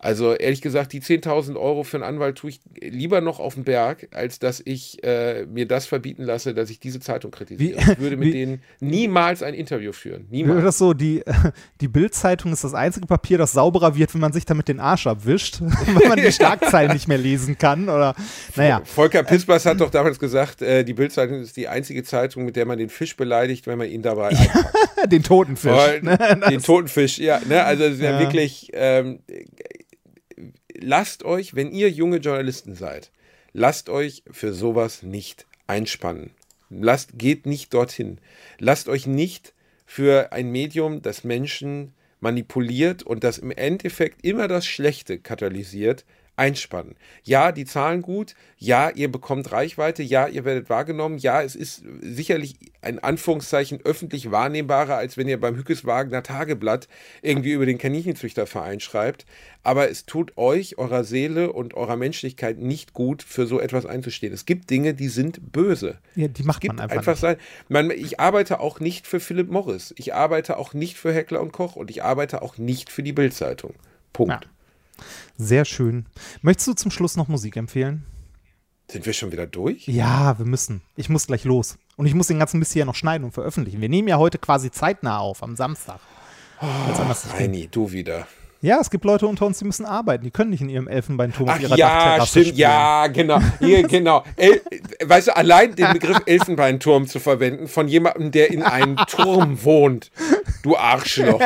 Also 0.04 0.34
ehrlich 0.36 0.62
gesagt, 0.62 0.94
die 0.94 1.02
10.000 1.02 1.56
Euro 1.56 1.84
für 1.84 1.98
einen 1.98 2.04
Anwalt 2.04 2.38
tue 2.38 2.50
ich 2.52 2.60
lieber 2.82 3.22
noch 3.22 3.40
auf 3.40 3.56
den 3.56 3.64
Berg, 3.64 4.08
als 4.12 4.38
dass 4.40 4.62
ich 4.64 5.04
äh, 5.04 5.46
mir 5.46 5.66
das 5.68 5.86
verbieten 5.86 6.24
lasse, 6.24 6.54
dass 6.54 6.70
ich 6.70 6.80
diese 6.80 7.00
Zeitung 7.00 7.32
kritisiere. 7.32 7.78
Wie- 7.80 7.92
ich 7.94 8.00
würde 8.00 8.18
mit 8.18 8.28
wie- 8.28 8.32
denen 8.34 8.62
niemals 8.82 9.42
ein 9.44 9.54
Interview 9.54 9.92
führen. 9.94 10.28
Niemals. 10.30 10.64
das 10.64 10.78
so, 10.78 10.94
die, 10.94 11.24
die 11.82 11.88
Bildzeitung 11.88 12.52
ist 12.52 12.64
das 12.64 12.74
einzige 12.74 13.08
Papier, 13.08 13.38
das 13.38 13.54
sauberer 13.54 13.96
wird, 13.96 14.14
wenn 14.14 14.22
man 14.22 14.34
sich 14.34 14.46
damit 14.46 14.68
den 14.68 14.80
Arsch 14.80 15.08
abwischt, 15.08 15.62
weil 15.62 16.10
man 16.10 16.20
die 16.20 16.32
Schlagzeilen 16.32 16.92
nicht 16.94 17.08
mehr 17.08 17.18
lesen 17.18 17.58
kann 17.58 17.84
oder, 17.90 18.14
naja. 18.56 18.82
Volker 18.84 19.24
Pispers 19.24 19.66
hat 19.66 19.80
doch 19.80 19.90
damals 19.90 20.20
gesagt, 20.20 20.62
äh, 20.62 20.84
die 20.84 20.94
Bildzeitung 20.94 21.42
ist 21.42 21.56
die 21.56 21.68
einzige 21.68 22.04
Zeitung, 22.04 22.46
mit 22.46 22.56
der 22.56 22.66
man 22.66 22.78
den 22.78 22.90
Fisch 22.90 23.16
beleidigt, 23.16 23.68
wenn 23.68 23.78
man 23.78 23.88
ihn 23.90 24.02
dabei 24.02 24.36
den 25.08 25.24
toten 25.24 25.56
Fisch. 25.56 26.02
Ne? 26.02 26.18
den 26.50 26.62
toten 26.62 26.88
Fisch, 26.90 27.20
ja. 27.20 27.40
Ne? 27.48 27.64
Also 27.64 27.86
es 27.86 27.94
ist 27.96 28.02
ja, 28.02 28.12
Ja. 28.12 28.20
wirklich, 28.20 28.70
ähm, 28.74 29.20
lasst 30.74 31.24
euch, 31.24 31.56
wenn 31.56 31.72
ihr 31.72 31.90
junge 31.90 32.18
Journalisten 32.18 32.76
seid, 32.76 33.12
lasst 33.54 33.90
euch 33.90 34.24
für 34.30 34.54
sowas 34.54 35.04
nicht 35.04 35.46
einspannen. 35.68 36.32
Lasst, 36.70 37.18
geht 37.18 37.46
nicht 37.46 37.74
dorthin. 37.74 38.20
Lasst 38.60 38.90
euch 38.90 39.06
nicht 39.06 39.54
für 39.86 40.32
ein 40.32 40.52
Medium, 40.52 41.02
das 41.02 41.24
Menschen 41.24 41.94
manipuliert 42.20 43.04
und 43.04 43.24
das 43.24 43.38
im 43.38 43.52
Endeffekt 43.52 44.26
immer 44.26 44.48
das 44.48 44.66
Schlechte 44.66 45.20
katalysiert, 45.20 46.06
einspannen. 46.36 46.96
Ja, 47.24 47.52
die 47.52 47.66
zahlen 47.66 48.02
gut, 48.02 48.36
ja, 48.58 48.90
ihr 48.90 49.12
bekommt 49.12 49.52
Reichweite, 49.52 50.02
ja, 50.02 50.28
ihr 50.28 50.46
werdet 50.46 50.70
wahrgenommen, 50.70 51.18
ja, 51.18 51.42
es 51.44 51.56
ist 51.56 51.84
sicherlich 52.02 52.56
ein 52.82 53.00
Anführungszeichen 53.00 53.82
öffentlich 53.84 54.32
wahrnehmbarer, 54.32 54.96
als 54.96 55.16
wenn 55.16 55.28
ihr 55.28 55.40
beim 55.40 55.56
Hückes 55.56 55.86
Wagner 55.86 56.24
Tageblatt 56.24 56.88
irgendwie 57.22 57.52
über 57.52 57.66
den 57.66 57.78
Kaninchenzüchterverein 57.78 58.80
schreibt, 58.80 59.26
aber 59.62 59.90
es 59.90 60.06
tut 60.06 60.38
euch, 60.38 60.78
eurer 60.78 61.04
Seele 61.04 61.54
und 61.54 61.76
eurer 61.76 61.98
Menschlichkeit 61.98 62.58
nicht 62.58 62.94
gut, 62.94 63.22
für 63.22 63.46
so 63.46 63.60
etwas 63.60 63.86
einzustehen. 63.86 64.34
Es 64.34 64.46
gibt 64.46 64.70
Dinge, 64.70 64.94
die 64.94 65.10
sind 65.10 65.52
böse. 65.52 66.00
Ja, 66.16 66.28
die 66.28 66.44
macht 66.44 66.58
Es 66.58 66.62
gibt 66.62 66.76
man 66.76 66.84
einfach, 66.84 66.98
einfach 66.98 67.18
sein. 67.18 67.38
Man, 67.70 67.92
ich 67.92 68.20
arbeite 68.20 68.60
auch 68.60 68.80
nicht 68.80 69.08
für 69.08 69.20
Philipp 69.20 69.52
Morris. 69.52 69.94
Ich 69.98 70.14
arbeite 70.14 70.58
auch 70.58 70.74
nicht 70.74 70.98
für 70.98 71.14
Heckler 71.14 71.42
und 71.42 71.54
Koch 71.54 71.76
und 71.76 71.92
ich 71.92 72.04
arbeite 72.04 72.42
auch 72.42 72.58
nicht 72.58 72.90
für 72.90 73.04
die 73.04 73.14
Bildzeitung. 73.14 73.76
Punkt. 74.12 74.46
Ja. 74.46 74.53
Sehr 75.38 75.66
schön. 75.66 76.06
Möchtest 76.42 76.68
du 76.68 76.74
zum 76.74 76.92
Schluss 76.92 77.16
noch 77.16 77.28
Musik 77.28 77.56
empfehlen? 77.56 78.06
Sind 78.90 79.06
wir 79.06 79.14
schon 79.14 79.32
wieder 79.32 79.48
durch? 79.48 79.88
Ja, 79.88 80.38
wir 80.38 80.46
müssen. 80.46 80.82
Ich 80.96 81.10
muss 81.10 81.28
gleich 81.28 81.46
los. 81.46 81.78
Und 81.96 82.06
ich 82.06 82.14
muss 82.14 82.28
den 82.28 82.40
ganzen 82.40 82.60
Mist 82.60 82.74
hier 82.74 82.86
noch 82.86 82.96
schneiden 82.96 83.24
und 83.24 83.32
veröffentlichen. 83.32 83.82
Wir 83.82 83.90
nehmen 83.90 84.08
ja 84.08 84.18
heute 84.18 84.38
quasi 84.38 84.72
zeitnah 84.72 85.20
auf, 85.20 85.42
am 85.44 85.56
Samstag. 85.56 86.00
Geht. 86.60 87.34
Reini, 87.34 87.68
du 87.70 87.92
wieder. 87.92 88.28
Ja, 88.64 88.80
es 88.80 88.90
gibt 88.90 89.04
Leute 89.04 89.28
unter 89.28 89.46
uns, 89.46 89.60
die 89.60 89.66
müssen 89.66 89.86
arbeiten. 89.86 90.24
Die 90.24 90.32
können 90.32 90.52
nicht 90.52 90.62
in 90.62 90.70
ihrem 90.70 90.88
Elfenbeinturm 90.88 91.50
auf 91.50 91.56
Ach 91.58 91.62
ihrer 91.62 91.78
ja, 91.78 91.88
Dachterrasse 91.90 92.30
stimmt, 92.32 92.46
spielen. 92.46 92.60
ja, 92.60 93.08
genau. 93.08 93.40
Hier, 93.60 93.84
genau. 93.84 94.24
El, 94.38 94.62
weißt 95.04 95.28
du, 95.28 95.36
allein 95.36 95.76
den 95.76 95.92
Begriff 95.92 96.22
Elfenbeinturm 96.26 97.06
zu 97.06 97.20
verwenden 97.20 97.68
von 97.68 97.90
jemandem, 97.90 98.32
der 98.32 98.52
in 98.52 98.64
einem 98.64 98.96
Turm 99.10 99.62
wohnt. 99.66 100.12
Du 100.62 100.78
Arschloch. 100.78 101.42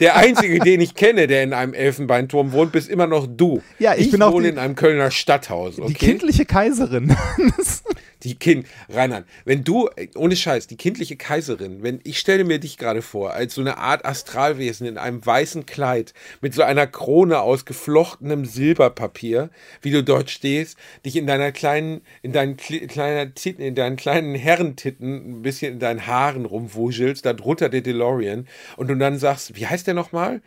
Der 0.00 0.16
einzige, 0.16 0.58
den 0.58 0.80
ich 0.80 0.96
kenne, 0.96 1.28
der 1.28 1.44
in 1.44 1.52
einem 1.52 1.72
Elfenbeinturm 1.72 2.50
wohnt, 2.50 2.72
bist 2.72 2.88
immer 2.88 3.06
noch 3.06 3.28
du. 3.28 3.62
Ja, 3.78 3.94
ich 3.94 4.10
bin 4.10 4.20
auch 4.22 4.32
wohne 4.32 4.48
die- 4.48 4.52
in 4.54 4.58
einem 4.58 4.74
Kölner 4.74 5.12
Stadthaus. 5.12 5.78
Okay? 5.78 5.86
Die 5.86 5.94
kindliche 5.94 6.46
Kaiserin. 6.46 7.16
Die 8.22 8.34
Kind, 8.34 8.66
Reinhard, 8.88 9.26
wenn 9.44 9.62
du, 9.62 9.90
ohne 10.14 10.36
Scheiß, 10.36 10.66
die 10.66 10.76
kindliche 10.76 11.16
Kaiserin, 11.16 11.82
wenn 11.82 12.00
ich 12.02 12.18
stelle 12.18 12.44
mir 12.44 12.58
dich 12.58 12.78
gerade 12.78 13.02
vor, 13.02 13.34
als 13.34 13.54
so 13.54 13.60
eine 13.60 13.76
Art 13.76 14.06
Astralwesen 14.06 14.86
in 14.86 14.96
einem 14.96 15.24
weißen 15.24 15.66
Kleid 15.66 16.14
mit 16.40 16.54
so 16.54 16.62
einer 16.62 16.86
Krone 16.86 17.40
aus 17.40 17.66
geflochtenem 17.66 18.46
Silberpapier, 18.46 19.50
wie 19.82 19.90
du 19.90 20.02
dort 20.02 20.30
stehst, 20.30 20.78
dich 21.04 21.16
in 21.16 21.26
deiner 21.26 21.52
kleinen, 21.52 22.00
in 22.22 22.32
deinen 22.32 22.56
kle- 22.56 22.86
kleiner 22.86 23.34
Titten, 23.34 23.62
in 23.62 23.74
deinen 23.74 23.96
kleinen 23.96 24.34
Herrentitten 24.34 25.40
ein 25.40 25.42
bisschen 25.42 25.74
in 25.74 25.78
deinen 25.78 26.06
Haaren 26.06 26.46
rumwuschelst, 26.46 27.26
darunter 27.26 27.68
der 27.68 27.82
DeLorean 27.82 28.48
und 28.78 28.88
du 28.88 28.94
dann 28.96 29.18
sagst, 29.18 29.56
wie 29.56 29.66
heißt 29.66 29.86
der 29.86 29.94
nochmal? 29.94 30.40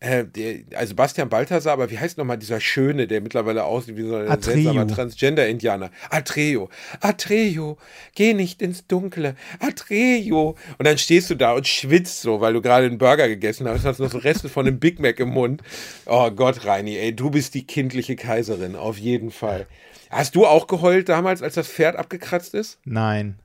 Äh, 0.00 0.26
der, 0.26 0.56
also 0.74 0.94
Bastian 0.94 1.28
Balthasar, 1.28 1.72
aber 1.72 1.90
wie 1.90 1.98
heißt 1.98 2.18
nochmal 2.18 2.36
dieser 2.36 2.60
Schöne, 2.60 3.06
der 3.06 3.20
mittlerweile 3.22 3.64
aussieht 3.64 3.96
wie 3.96 4.02
so 4.02 4.16
ein 4.16 4.28
Atreo. 4.28 4.54
seltsamer 4.54 4.86
Transgender-Indianer? 4.86 5.90
Atreo. 6.10 6.68
Atreo, 7.00 7.78
geh 8.14 8.34
nicht 8.34 8.60
ins 8.60 8.86
Dunkle. 8.86 9.36
Atreo. 9.58 10.56
Und 10.78 10.86
dann 10.86 10.98
stehst 10.98 11.30
du 11.30 11.34
da 11.34 11.52
und 11.52 11.66
schwitzt 11.66 12.20
so, 12.20 12.40
weil 12.40 12.52
du 12.52 12.60
gerade 12.60 12.86
einen 12.86 12.98
Burger 12.98 13.26
gegessen 13.28 13.66
hast, 13.68 13.84
hast 13.84 13.98
noch 13.98 14.10
so 14.10 14.18
Reste 14.18 14.48
von 14.50 14.66
einem 14.66 14.78
Big 14.78 15.00
Mac 15.00 15.18
im 15.18 15.30
Mund. 15.30 15.62
Oh 16.04 16.30
Gott, 16.30 16.66
Reini, 16.66 16.96
ey, 16.98 17.16
du 17.16 17.30
bist 17.30 17.54
die 17.54 17.66
kindliche 17.66 18.16
Kaiserin, 18.16 18.76
auf 18.76 18.98
jeden 18.98 19.30
Fall. 19.30 19.66
Hast 20.10 20.36
du 20.36 20.46
auch 20.46 20.66
geheult 20.66 21.08
damals, 21.08 21.42
als 21.42 21.54
das 21.54 21.68
Pferd 21.68 21.96
abgekratzt 21.96 22.54
ist? 22.54 22.78
Nein. 22.84 23.38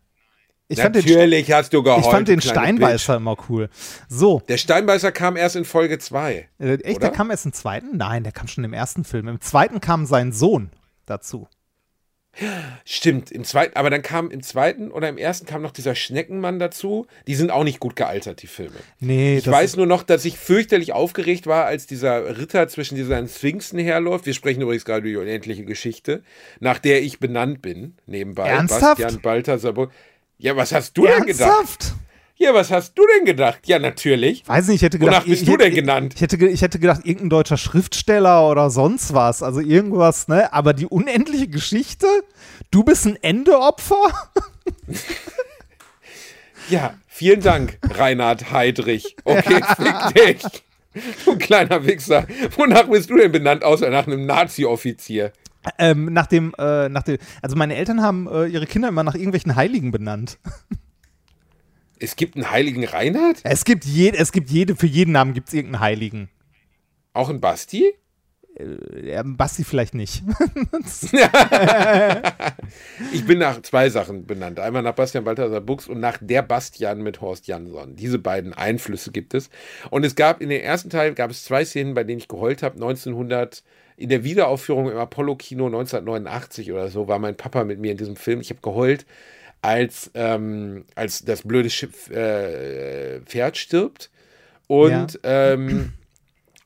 Ich 0.71 0.79
fand 0.81 0.95
den, 0.95 1.03
Natürlich 1.05 1.51
hast 1.51 1.73
du 1.73 1.83
geheult. 1.83 2.05
ich 2.05 2.11
fand 2.11 2.27
den 2.27 2.41
Steinbeißer 2.41 3.17
immer 3.17 3.35
cool. 3.49 3.69
So, 4.07 4.37
Bitch. 4.37 4.47
Der 4.49 4.57
Steinbeißer 4.57 5.11
kam 5.11 5.35
erst 5.35 5.55
in 5.55 5.65
Folge 5.65 5.99
2. 5.99 6.47
äh, 6.59 6.73
echt, 6.75 6.97
Oder? 6.97 6.99
der 6.99 7.09
kam 7.11 7.29
erst 7.29 7.45
im 7.45 7.53
zweiten? 7.53 7.97
Nein, 7.97 8.23
der 8.23 8.31
kam 8.31 8.47
schon 8.47 8.63
im 8.63 8.73
ersten 8.73 9.03
Film. 9.03 9.27
Im 9.27 9.41
zweiten 9.41 9.81
kam 9.81 10.05
sein 10.05 10.31
Sohn 10.31 10.69
dazu. 11.05 11.47
Stimmt, 12.85 13.29
im 13.29 13.43
zweiten, 13.43 13.75
aber 13.75 13.89
dann 13.89 14.01
kam 14.01 14.31
im 14.31 14.41
zweiten 14.41 14.89
oder 14.89 15.09
im 15.09 15.17
ersten 15.17 15.45
kam 15.45 15.61
noch 15.61 15.71
dieser 15.71 15.95
Schneckenmann 15.95 16.59
dazu. 16.59 17.05
Die 17.27 17.35
sind 17.35 17.51
auch 17.51 17.65
nicht 17.65 17.81
gut 17.81 17.97
gealtert, 17.97 18.41
die 18.41 18.47
Filme. 18.47 18.77
Nee, 18.99 19.37
Ich 19.37 19.47
weiß 19.51 19.75
nur 19.75 19.85
noch, 19.85 20.01
dass 20.03 20.23
ich 20.23 20.37
fürchterlich 20.37 20.93
aufgeregt 20.93 21.45
war, 21.45 21.65
als 21.65 21.87
dieser 21.87 22.37
Ritter 22.37 22.69
zwischen 22.69 22.95
diesen 22.95 23.27
Sphinxen 23.27 23.79
herläuft. 23.79 24.25
Wir 24.25 24.33
sprechen 24.33 24.61
übrigens 24.61 24.85
gerade 24.85 24.99
über 25.01 25.09
die 25.09 25.17
unendliche 25.17 25.65
Geschichte, 25.65 26.23
nach 26.61 26.79
der 26.79 27.03
ich 27.03 27.19
benannt 27.19 27.61
bin, 27.61 27.95
nebenbei. 28.05 28.47
Ernsthaft? 28.47 29.01
Bastian 29.01 29.21
Balthasar. 29.21 29.89
Ja, 30.41 30.55
was 30.55 30.71
hast 30.71 30.97
du 30.97 31.05
denn 31.05 31.27
gedacht? 31.27 31.49
Ernsthaft? 31.51 31.93
Ja, 32.35 32.51
was 32.55 32.71
hast 32.71 32.95
du 32.95 33.03
denn 33.05 33.25
gedacht? 33.25 33.59
Ja, 33.65 33.77
natürlich. 33.77 34.41
Weiß 34.47 34.67
nicht, 34.67 34.77
ich 34.77 34.81
hätte 34.81 34.97
gedacht. 34.97 35.17
Wonach 35.17 35.25
bist 35.27 35.43
ich, 35.43 35.47
du 35.47 35.55
denn 35.55 35.75
genannt? 35.75 36.13
Ich 36.15 36.21
hätte, 36.21 36.47
ich 36.47 36.63
hätte 36.63 36.79
gedacht, 36.79 37.01
irgendein 37.03 37.29
deutscher 37.29 37.57
Schriftsteller 37.57 38.49
oder 38.49 38.71
sonst 38.71 39.13
was. 39.13 39.43
Also 39.43 39.59
irgendwas, 39.59 40.27
ne? 40.27 40.51
Aber 40.51 40.73
die 40.73 40.87
unendliche 40.87 41.47
Geschichte? 41.47 42.07
Du 42.71 42.83
bist 42.83 43.05
ein 43.05 43.17
Endeopfer? 43.21 44.03
Ja, 46.69 46.93
vielen 47.07 47.41
Dank, 47.41 47.79
Reinhard 47.83 48.51
Heydrich. 48.53 49.17
Okay, 49.25 49.61
fick 49.75 50.13
dich. 50.15 50.63
Du 51.25 51.37
kleiner 51.37 51.85
Wichser. 51.85 52.25
Wonach 52.55 52.87
bist 52.87 53.09
du 53.09 53.17
denn 53.17 53.31
benannt, 53.31 53.63
außer 53.63 53.89
nach 53.89 54.07
einem 54.07 54.25
Nazi-Offizier? 54.25 55.33
Ähm, 55.77 56.11
nach 56.11 56.27
dem, 56.27 56.53
äh, 56.57 56.89
nach 56.89 57.03
dem, 57.03 57.17
also 57.41 57.55
meine 57.55 57.75
Eltern 57.75 58.01
haben 58.01 58.27
äh, 58.27 58.47
ihre 58.47 58.65
Kinder 58.65 58.87
immer 58.87 59.03
nach 59.03 59.15
irgendwelchen 59.15 59.55
Heiligen 59.55 59.91
benannt. 59.91 60.39
Es 62.03 62.15
gibt 62.15 62.35
einen 62.35 62.49
heiligen 62.49 62.83
Reinhard? 62.83 63.41
Es 63.43 63.63
gibt, 63.63 63.85
je, 63.85 64.09
es 64.09 64.31
gibt 64.31 64.49
jede, 64.49 64.75
für 64.75 64.87
jeden 64.87 65.11
Namen 65.11 65.35
gibt 65.35 65.49
es 65.49 65.53
irgendeinen 65.53 65.81
Heiligen. 65.83 66.29
Auch 67.13 67.29
ein 67.29 67.39
Basti? 67.39 67.93
Ja, 69.03 69.21
Basti 69.23 69.63
vielleicht 69.63 69.93
nicht. 69.93 70.23
Ich 73.13 73.25
bin 73.25 73.39
nach 73.39 73.61
zwei 73.61 73.89
Sachen 73.89 74.25
benannt. 74.25 74.59
Einmal 74.59 74.81
nach 74.81 74.93
Bastian 74.93 75.23
Balthasar 75.23 75.61
Buchs 75.61 75.87
und 75.87 75.99
nach 75.99 76.17
der 76.21 76.41
Bastian 76.41 77.01
mit 77.01 77.19
Horst 77.21 77.47
Jansson. 77.47 77.95
Diese 77.95 78.19
beiden 78.19 78.53
Einflüsse 78.53 79.11
gibt 79.11 79.33
es. 79.33 79.49
Und 79.89 80.05
es 80.05 80.15
gab 80.15 80.41
in 80.41 80.49
den 80.49 80.61
ersten 80.61 80.89
Teil 80.89 81.13
gab 81.13 81.31
es 81.31 81.43
zwei 81.43 81.65
Szenen, 81.65 81.93
bei 81.93 82.03
denen 82.03 82.19
ich 82.19 82.27
geheult 82.27 82.63
habe. 82.63 82.75
1900 82.75 83.63
in 84.01 84.09
der 84.09 84.23
Wiederaufführung 84.23 84.89
im 84.89 84.97
Apollo-Kino 84.97 85.67
1989 85.67 86.71
oder 86.71 86.89
so 86.89 87.07
war 87.07 87.19
mein 87.19 87.37
Papa 87.37 87.63
mit 87.63 87.79
mir 87.79 87.91
in 87.91 87.97
diesem 87.97 88.15
Film. 88.15 88.41
Ich 88.41 88.49
habe 88.49 88.61
geheult, 88.61 89.05
als, 89.61 90.09
ähm, 90.15 90.85
als 90.95 91.23
das 91.23 91.43
blöde 91.43 91.69
Schiff, 91.69 92.09
äh, 92.09 93.21
Pferd 93.21 93.57
stirbt. 93.57 94.09
Und 94.67 95.19
ähm, 95.23 95.93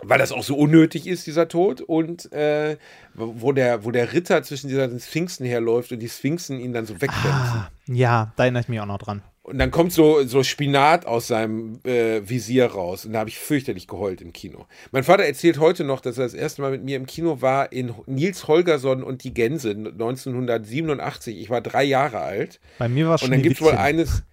weil 0.03 0.19
das 0.19 0.31
auch 0.31 0.43
so 0.43 0.55
unnötig 0.55 1.07
ist, 1.07 1.27
dieser 1.27 1.47
Tod. 1.47 1.81
Und 1.81 2.31
äh, 2.31 2.77
wo, 3.13 3.51
der, 3.51 3.83
wo 3.83 3.91
der 3.91 4.13
Ritter 4.13 4.43
zwischen 4.43 4.69
diesen 4.69 4.99
Sphinxen 4.99 5.45
herläuft 5.45 5.91
und 5.91 5.99
die 5.99 6.09
Sphinxen 6.09 6.59
ihn 6.59 6.73
dann 6.73 6.85
so 6.85 6.95
wegbremsen. 7.01 7.59
Ah, 7.59 7.71
ja, 7.87 8.33
da 8.35 8.43
erinnere 8.43 8.61
ich 8.61 8.69
mich 8.69 8.79
auch 8.79 8.85
noch 8.85 8.99
dran. 8.99 9.21
Und 9.45 9.59
dann 9.59 9.69
kommt 9.69 9.93
so, 9.93 10.25
so 10.25 10.41
Spinat 10.41 11.05
aus 11.05 11.27
seinem 11.27 11.79
äh, 11.83 12.27
Visier 12.27 12.65
raus. 12.65 13.05
Und 13.05 13.13
da 13.13 13.19
habe 13.19 13.29
ich 13.29 13.37
fürchterlich 13.37 13.87
geheult 13.87 14.19
im 14.19 14.33
Kino. 14.33 14.65
Mein 14.91 15.03
Vater 15.03 15.23
erzählt 15.23 15.59
heute 15.59 15.83
noch, 15.83 16.01
dass 16.01 16.17
er 16.17 16.23
das 16.23 16.33
erste 16.33 16.63
Mal 16.63 16.71
mit 16.71 16.83
mir 16.83 16.97
im 16.97 17.05
Kino 17.05 17.43
war 17.43 17.71
in 17.71 17.93
Nils 18.07 18.47
Holgersson 18.47 19.03
und 19.03 19.23
die 19.23 19.35
Gänse 19.35 19.69
1987. 19.69 21.39
Ich 21.39 21.51
war 21.51 21.61
drei 21.61 21.83
Jahre 21.83 22.21
alt. 22.21 22.59
Bei 22.79 22.89
mir 22.89 23.07
war 23.07 23.15
es 23.15 23.21
Und 23.21 23.29
dann 23.29 23.43
gibt 23.43 23.57
es 23.57 23.61
wohl 23.61 23.73
eines, 23.73 24.23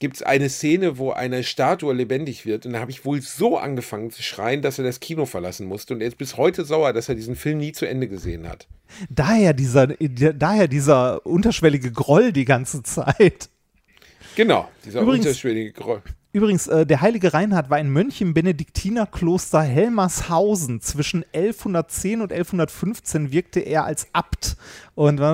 gibt's 0.00 0.22
eine 0.22 0.48
Szene, 0.48 0.98
wo 0.98 1.12
eine 1.12 1.44
Statue 1.44 1.94
lebendig 1.94 2.44
wird. 2.44 2.66
Und 2.66 2.72
da 2.72 2.80
habe 2.80 2.90
ich 2.90 3.04
wohl 3.04 3.22
so 3.22 3.58
angefangen 3.58 4.10
zu 4.10 4.24
schreien, 4.24 4.62
dass 4.62 4.80
er 4.80 4.84
das 4.84 4.98
Kino 4.98 5.26
verlassen 5.26 5.68
musste. 5.68 5.94
Und 5.94 6.00
er 6.00 6.08
ist 6.08 6.18
bis 6.18 6.36
heute 6.36 6.64
sauer, 6.64 6.92
dass 6.92 7.08
er 7.08 7.14
diesen 7.14 7.36
Film 7.36 7.58
nie 7.58 7.70
zu 7.70 7.86
Ende 7.86 8.08
gesehen 8.08 8.48
hat. 8.48 8.66
Daher 9.10 9.52
dieser, 9.52 9.86
daher 9.86 10.66
dieser 10.66 11.24
unterschwellige 11.24 11.92
Groll 11.92 12.32
die 12.32 12.44
ganze 12.44 12.82
Zeit. 12.82 13.48
Genau, 14.36 14.68
dieser 14.84 15.00
Übrigens- 15.00 15.26
unterschwellige 15.26 15.72
Groll. 15.72 16.02
Übrigens, 16.36 16.66
äh, 16.66 16.84
der 16.84 17.00
heilige 17.00 17.32
Reinhard 17.32 17.70
war 17.70 17.78
ein 17.78 17.88
Mönch 17.88 18.20
im 18.20 18.34
Benediktinerkloster 18.34 19.62
Helmershausen. 19.62 20.82
Zwischen 20.82 21.24
1110 21.32 22.20
und 22.20 22.30
1115 22.30 23.32
wirkte 23.32 23.60
er 23.60 23.86
als 23.86 24.08
Abt. 24.12 24.58
Und 24.94 25.18
äh, 25.18 25.24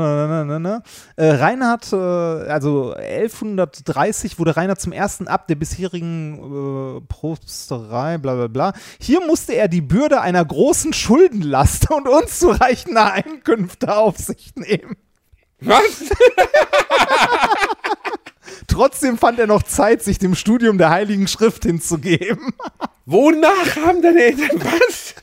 Reinhard, 1.19 1.93
äh, 1.93 1.97
also 1.97 2.95
1130 2.95 4.39
wurde 4.39 4.57
Reinhard 4.57 4.81
zum 4.81 4.93
ersten 4.93 5.27
Abt 5.27 5.51
der 5.51 5.57
bisherigen 5.57 6.99
äh, 6.99 7.01
Propsterei, 7.09 8.19
bla 8.19 8.37
bla 8.37 8.47
bla. 8.47 8.73
Hier 9.01 9.27
musste 9.27 9.55
er 9.55 9.67
die 9.67 9.81
Bürde 9.81 10.21
einer 10.21 10.45
großen 10.45 10.93
Schuldenlast 10.93 11.91
und 11.91 12.07
unzureichender 12.07 13.13
Einkünfte 13.13 13.97
auf 13.97 14.19
sich 14.19 14.55
nehmen. 14.55 14.97
Was? 15.59 15.83
Trotzdem 18.67 19.19
fand 19.19 19.39
er 19.39 19.47
noch 19.47 19.63
Zeit, 19.63 20.03
sich 20.03 20.19
dem 20.19 20.35
Studium 20.35 20.79
der 20.79 20.91
Heiligen 20.91 21.29
Schrift 21.29 21.65
hinzugeben. 21.65 22.53
Wonach 23.07 23.77
haben 23.77 24.03
deine 24.03 24.23
Eltern 24.23 24.61
was? 24.63 25.15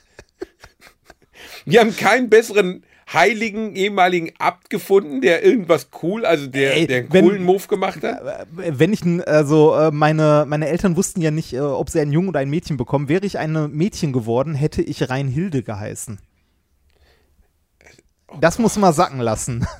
Wir 1.65 1.79
haben 1.81 1.95
keinen 1.95 2.29
besseren 2.29 2.83
heiligen 3.11 3.75
ehemaligen 3.75 4.31
Abt 4.37 4.69
gefunden, 4.69 5.21
der 5.21 5.43
irgendwas 5.43 5.89
cool, 6.03 6.25
also 6.25 6.45
der, 6.47 6.75
Ey, 6.75 6.85
der 6.87 6.97
einen 6.99 7.13
wenn- 7.13 7.25
coolen 7.25 7.43
Move 7.43 7.67
gemacht 7.67 8.03
hat. 8.03 8.47
wenn 8.51 8.93
ich, 8.93 9.01
also 9.27 9.73
äh, 9.75 9.89
meine, 9.91 10.45
meine 10.47 10.67
Eltern 10.67 10.95
wussten 10.95 11.19
ja 11.21 11.31
nicht, 11.31 11.53
äh, 11.53 11.59
ob 11.59 11.89
sie 11.89 11.99
einen 12.01 12.11
Jungen 12.13 12.29
oder 12.29 12.39
ein 12.39 12.49
Mädchen 12.51 12.77
bekommen. 12.77 13.09
Wäre 13.09 13.25
ich 13.25 13.39
ein 13.39 13.71
Mädchen 13.71 14.13
geworden, 14.13 14.53
hätte 14.53 14.81
ich 14.83 15.09
Reinhilde 15.09 15.63
geheißen. 15.63 16.19
Das 18.39 18.59
muss 18.59 18.77
man 18.77 18.93
sacken 18.93 19.19
lassen. 19.21 19.65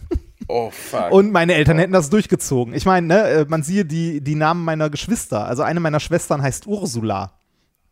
Oh, 0.51 0.71
fuck. 0.71 1.11
Und 1.11 1.31
meine 1.31 1.53
Eltern 1.53 1.77
hätten 1.77 1.93
das 1.93 2.09
durchgezogen. 2.09 2.73
Ich 2.73 2.83
meine, 2.85 3.05
ne, 3.05 3.23
äh, 3.27 3.45
man 3.47 3.61
siehe 3.61 3.85
die, 3.85 4.19
die 4.19 4.33
Namen 4.33 4.65
meiner 4.65 4.89
Geschwister. 4.89 5.45
Also 5.45 5.61
eine 5.61 5.79
meiner 5.79 5.99
Schwestern 5.99 6.41
heißt 6.41 6.65
Ursula. 6.65 7.33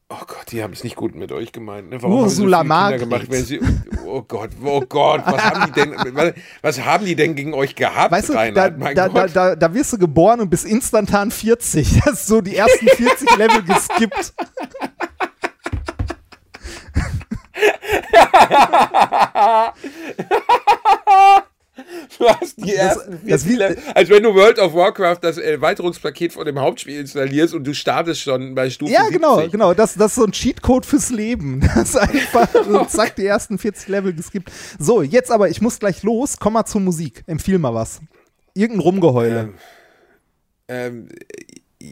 oh 0.09 0.15
Gott, 0.25 0.51
die 0.51 0.63
haben 0.63 0.73
es 0.73 0.83
nicht 0.83 0.95
gut 0.95 1.13
mit 1.13 1.31
euch 1.31 1.51
gemeint. 1.51 1.91
Ne? 1.91 2.01
Warum 2.01 2.21
Ursula 2.21 2.67
haben 2.67 2.97
so 2.99 3.05
gemacht, 3.05 3.27
sie, 3.31 3.59
oh 4.07 4.23
Gott, 4.23 4.49
oh 4.63 4.81
Gott, 4.89 5.21
was 5.25 5.43
haben 5.43 5.71
die 5.71 5.81
denn, 5.81 6.33
was, 6.63 6.83
haben 6.83 7.05
die 7.05 7.15
denn 7.15 7.35
gegen 7.35 7.53
euch 7.53 7.75
gehabt, 7.75 8.11
Weißt 8.11 8.29
du, 8.29 8.33
da, 8.33 8.39
Reinhard? 8.39 8.97
da, 8.97 9.09
da, 9.09 9.27
da, 9.27 9.55
da 9.55 9.73
wirst 9.75 9.93
du 9.93 9.99
geboren 9.99 10.39
und 10.39 10.49
bist 10.49 10.65
instantan 10.65 11.29
40. 11.29 12.01
Das 12.05 12.21
ist 12.21 12.27
so 12.27 12.41
die 12.41 12.55
ersten 12.55 12.87
40 12.87 13.37
Level 13.37 13.61
geskippt. 13.63 14.33
Du 22.19 22.27
hast 22.27 22.55
die 22.57 22.73
ersten 22.73 23.11
das 23.27 23.43
40 23.43 23.49
wie- 23.49 23.55
Level- 23.55 23.77
als 23.93 24.09
wenn 24.09 24.23
du 24.23 24.33
World 24.33 24.59
of 24.59 24.73
Warcraft 24.73 25.19
das 25.21 25.37
Erweiterungspaket 25.37 26.33
von 26.33 26.45
dem 26.45 26.59
Hauptspiel 26.59 26.99
installierst 26.99 27.53
und 27.53 27.63
du 27.65 27.73
startest 27.73 28.21
schon 28.21 28.55
bei 28.55 28.69
Stufe 28.69 28.91
Ja, 28.91 29.01
70. 29.05 29.13
genau, 29.21 29.47
genau. 29.49 29.73
Das, 29.73 29.93
das 29.95 30.11
ist 30.11 30.15
so 30.15 30.23
ein 30.25 30.31
Cheatcode 30.31 30.85
fürs 30.85 31.09
Leben. 31.09 31.61
Das 31.75 31.89
ist 31.89 31.95
einfach 31.97 32.49
so, 32.65 32.85
zack, 32.89 33.15
die 33.15 33.25
ersten 33.25 33.57
40 33.57 33.87
Level 33.87 34.13
geskippt. 34.13 34.51
So, 34.79 35.01
jetzt 35.01 35.31
aber, 35.31 35.49
ich 35.49 35.61
muss 35.61 35.79
gleich 35.79 36.01
los. 36.03 36.37
Komm 36.39 36.53
mal 36.53 36.65
zur 36.65 36.81
Musik. 36.81 37.23
Empfiehl 37.27 37.59
mal 37.59 37.73
was. 37.73 38.01
Irgendein 38.53 38.81
Rumgeheule. 38.81 39.53
Ähm, 40.67 41.07
äh, 41.79 41.85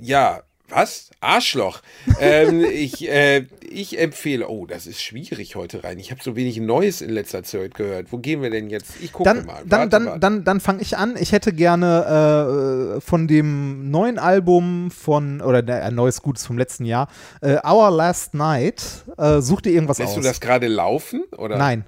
ja, 0.00 0.42
was? 0.68 1.10
Arschloch. 1.20 1.80
ähm, 2.20 2.64
ich, 2.72 3.08
äh, 3.08 3.46
ich 3.68 3.98
empfehle, 3.98 4.48
oh, 4.48 4.66
das 4.66 4.86
ist 4.86 5.02
schwierig 5.02 5.56
heute 5.56 5.84
rein. 5.84 5.98
Ich 5.98 6.10
habe 6.10 6.22
so 6.22 6.36
wenig 6.36 6.58
Neues 6.58 7.00
in 7.00 7.10
letzter 7.10 7.42
Zeit 7.42 7.74
gehört. 7.74 8.12
Wo 8.12 8.18
gehen 8.18 8.42
wir 8.42 8.50
denn 8.50 8.70
jetzt? 8.70 8.92
Ich 9.02 9.12
gucke 9.12 9.28
Dann, 9.28 9.46
mal. 9.46 9.62
dann, 9.66 9.70
Warte, 9.80 9.88
dann, 9.90 10.06
warte. 10.06 10.20
dann, 10.20 10.44
dann 10.44 10.60
fange 10.60 10.82
ich 10.82 10.96
an. 10.96 11.16
Ich 11.18 11.32
hätte 11.32 11.52
gerne 11.52 12.96
äh, 12.96 13.00
von 13.00 13.28
dem 13.28 13.90
neuen 13.90 14.18
Album 14.18 14.90
von, 14.90 15.40
oder 15.40 15.62
der, 15.62 15.84
ein 15.84 15.94
neues 15.94 16.22
Gutes 16.22 16.46
vom 16.46 16.58
letzten 16.58 16.84
Jahr, 16.84 17.08
äh, 17.40 17.56
Our 17.66 17.90
Last 17.90 18.34
Night. 18.34 18.82
Äh, 19.16 19.40
such 19.40 19.62
dir 19.62 19.70
irgendwas 19.72 19.98
Lässt 19.98 20.10
aus. 20.10 20.16
du 20.16 20.22
das 20.22 20.40
gerade 20.40 20.66
laufen? 20.68 21.24
Oder? 21.36 21.56
Nein. 21.56 21.84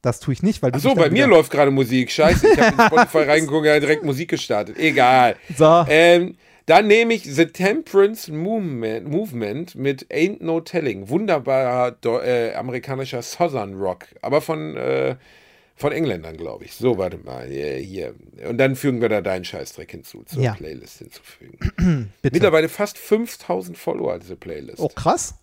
Das 0.00 0.20
tue 0.20 0.32
ich 0.32 0.42
nicht, 0.44 0.62
weil 0.62 0.70
du 0.70 0.76
Achso, 0.76 0.90
dann 0.90 0.98
bei 0.98 1.10
mir 1.10 1.26
läuft 1.26 1.50
gerade 1.50 1.70
Musik. 1.72 2.10
Scheiße, 2.12 2.48
ich 2.52 2.60
habe 2.60 2.80
in 2.80 2.86
Spotify 2.86 3.18
reingeguckt, 3.24 3.66
ja, 3.66 3.80
direkt 3.80 4.04
Musik 4.04 4.30
gestartet. 4.30 4.78
Egal. 4.78 5.34
So. 5.56 5.84
Ähm, 5.88 6.36
dann 6.68 6.86
nehme 6.86 7.14
ich 7.14 7.24
The 7.24 7.46
Temperance 7.46 8.30
Movement, 8.30 9.08
Movement 9.08 9.74
mit 9.74 10.06
Ain't 10.12 10.42
No 10.42 10.60
Telling. 10.60 11.08
Wunderbarer 11.08 11.96
äh, 12.22 12.52
amerikanischer 12.54 13.22
Southern 13.22 13.74
Rock, 13.74 14.04
aber 14.20 14.42
von, 14.42 14.76
äh, 14.76 15.16
von 15.76 15.92
Engländern, 15.92 16.36
glaube 16.36 16.66
ich. 16.66 16.74
So, 16.74 16.98
warte 16.98 17.16
mal. 17.16 17.48
Hier, 17.48 17.76
hier. 17.76 18.14
Und 18.46 18.58
dann 18.58 18.76
fügen 18.76 19.00
wir 19.00 19.08
da 19.08 19.22
deinen 19.22 19.46
Scheißdreck 19.46 19.90
hinzu, 19.90 20.24
zur 20.24 20.42
Ja. 20.42 20.52
Playlist 20.52 20.98
hinzufügen. 20.98 22.12
Mittlerweile 22.22 22.68
fast 22.68 22.98
5000 22.98 23.78
Follower, 23.78 24.18
diese 24.18 24.36
Playlist. 24.36 24.80
Oh, 24.80 24.88
krass. 24.88 25.36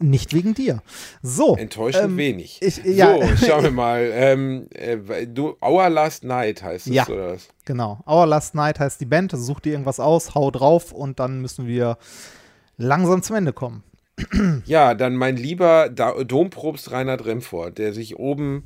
Nicht 0.00 0.32
wegen 0.32 0.54
dir. 0.54 0.80
So. 1.22 1.56
Enttäuschend 1.56 2.04
ähm, 2.04 2.16
wenig. 2.16 2.58
Ich, 2.62 2.84
ja, 2.84 3.14
So, 3.36 3.46
schauen 3.46 3.64
wir 3.64 3.70
mal. 3.72 4.08
Ähm, 4.12 4.68
äh, 4.72 5.26
du, 5.26 5.56
Our 5.60 5.88
Last 5.90 6.22
Night 6.22 6.62
heißt 6.62 6.86
es, 6.86 6.94
Ja. 6.94 7.08
oder 7.08 7.32
was? 7.32 7.48
Genau. 7.64 8.00
Our 8.06 8.26
Last 8.26 8.54
Night 8.54 8.78
heißt 8.78 9.00
die 9.00 9.06
Band. 9.06 9.32
Also 9.34 9.44
Such 9.44 9.60
dir 9.60 9.72
irgendwas 9.72 9.98
aus, 9.98 10.34
hau 10.36 10.50
drauf 10.52 10.92
und 10.92 11.18
dann 11.18 11.40
müssen 11.40 11.66
wir 11.66 11.98
langsam 12.76 13.22
zum 13.22 13.36
Ende 13.36 13.52
kommen. 13.52 13.82
Ja, 14.66 14.94
dann 14.94 15.16
mein 15.16 15.36
lieber 15.36 15.88
da 15.88 16.12
Dompropst 16.24 16.90
Reinhard 16.92 17.24
Remford, 17.24 17.78
der 17.78 17.92
sich 17.92 18.16
oben 18.18 18.64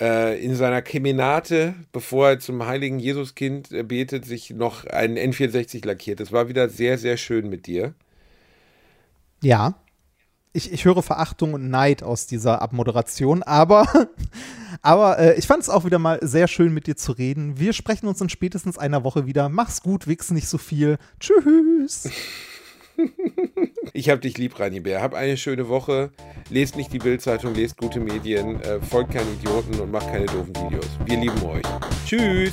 äh, 0.00 0.40
in 0.44 0.56
seiner 0.56 0.82
Kemenate, 0.82 1.74
bevor 1.92 2.30
er 2.30 2.38
zum 2.40 2.66
heiligen 2.66 2.98
Jesuskind 2.98 3.70
äh, 3.72 3.82
betet, 3.84 4.24
sich 4.24 4.50
noch 4.50 4.84
einen 4.86 5.16
N64 5.16 5.86
lackiert. 5.86 6.18
Das 6.20 6.32
war 6.32 6.48
wieder 6.48 6.68
sehr, 6.68 6.98
sehr 6.98 7.16
schön 7.16 7.48
mit 7.48 7.66
dir. 7.66 7.94
Ja. 9.42 9.74
Ich, 10.56 10.72
ich 10.72 10.84
höre 10.84 11.02
Verachtung 11.02 11.52
und 11.52 11.68
Neid 11.68 12.04
aus 12.04 12.28
dieser 12.28 12.62
Abmoderation, 12.62 13.42
aber, 13.42 13.88
aber 14.82 15.18
äh, 15.18 15.34
ich 15.36 15.48
fand 15.48 15.64
es 15.64 15.68
auch 15.68 15.84
wieder 15.84 15.98
mal 15.98 16.20
sehr 16.22 16.46
schön, 16.46 16.72
mit 16.72 16.86
dir 16.86 16.94
zu 16.94 17.10
reden. 17.10 17.58
Wir 17.58 17.72
sprechen 17.72 18.06
uns 18.06 18.20
in 18.20 18.28
spätestens 18.28 18.78
einer 18.78 19.02
Woche 19.02 19.26
wieder. 19.26 19.48
Mach's 19.48 19.82
gut, 19.82 20.06
wichs 20.06 20.30
nicht 20.30 20.46
so 20.48 20.56
viel. 20.56 20.96
Tschüss. 21.20 22.08
Ich 23.92 24.08
hab 24.08 24.20
dich 24.20 24.38
lieb, 24.38 24.58
Rani 24.58 24.78
Bär. 24.78 25.02
Hab 25.02 25.14
eine 25.14 25.36
schöne 25.36 25.68
Woche. 25.68 26.10
Lest 26.48 26.76
nicht 26.76 26.92
die 26.92 26.98
Bildzeitung, 26.98 27.54
lest 27.54 27.76
gute 27.76 27.98
Medien, 27.98 28.60
äh, 28.62 28.80
folgt 28.80 29.12
keinen 29.12 29.34
Idioten 29.34 29.80
und 29.80 29.90
macht 29.90 30.06
keine 30.06 30.26
doofen 30.26 30.54
Videos. 30.54 30.88
Wir 31.04 31.18
lieben 31.18 31.42
euch. 31.42 31.64
Tschüss. 32.06 32.52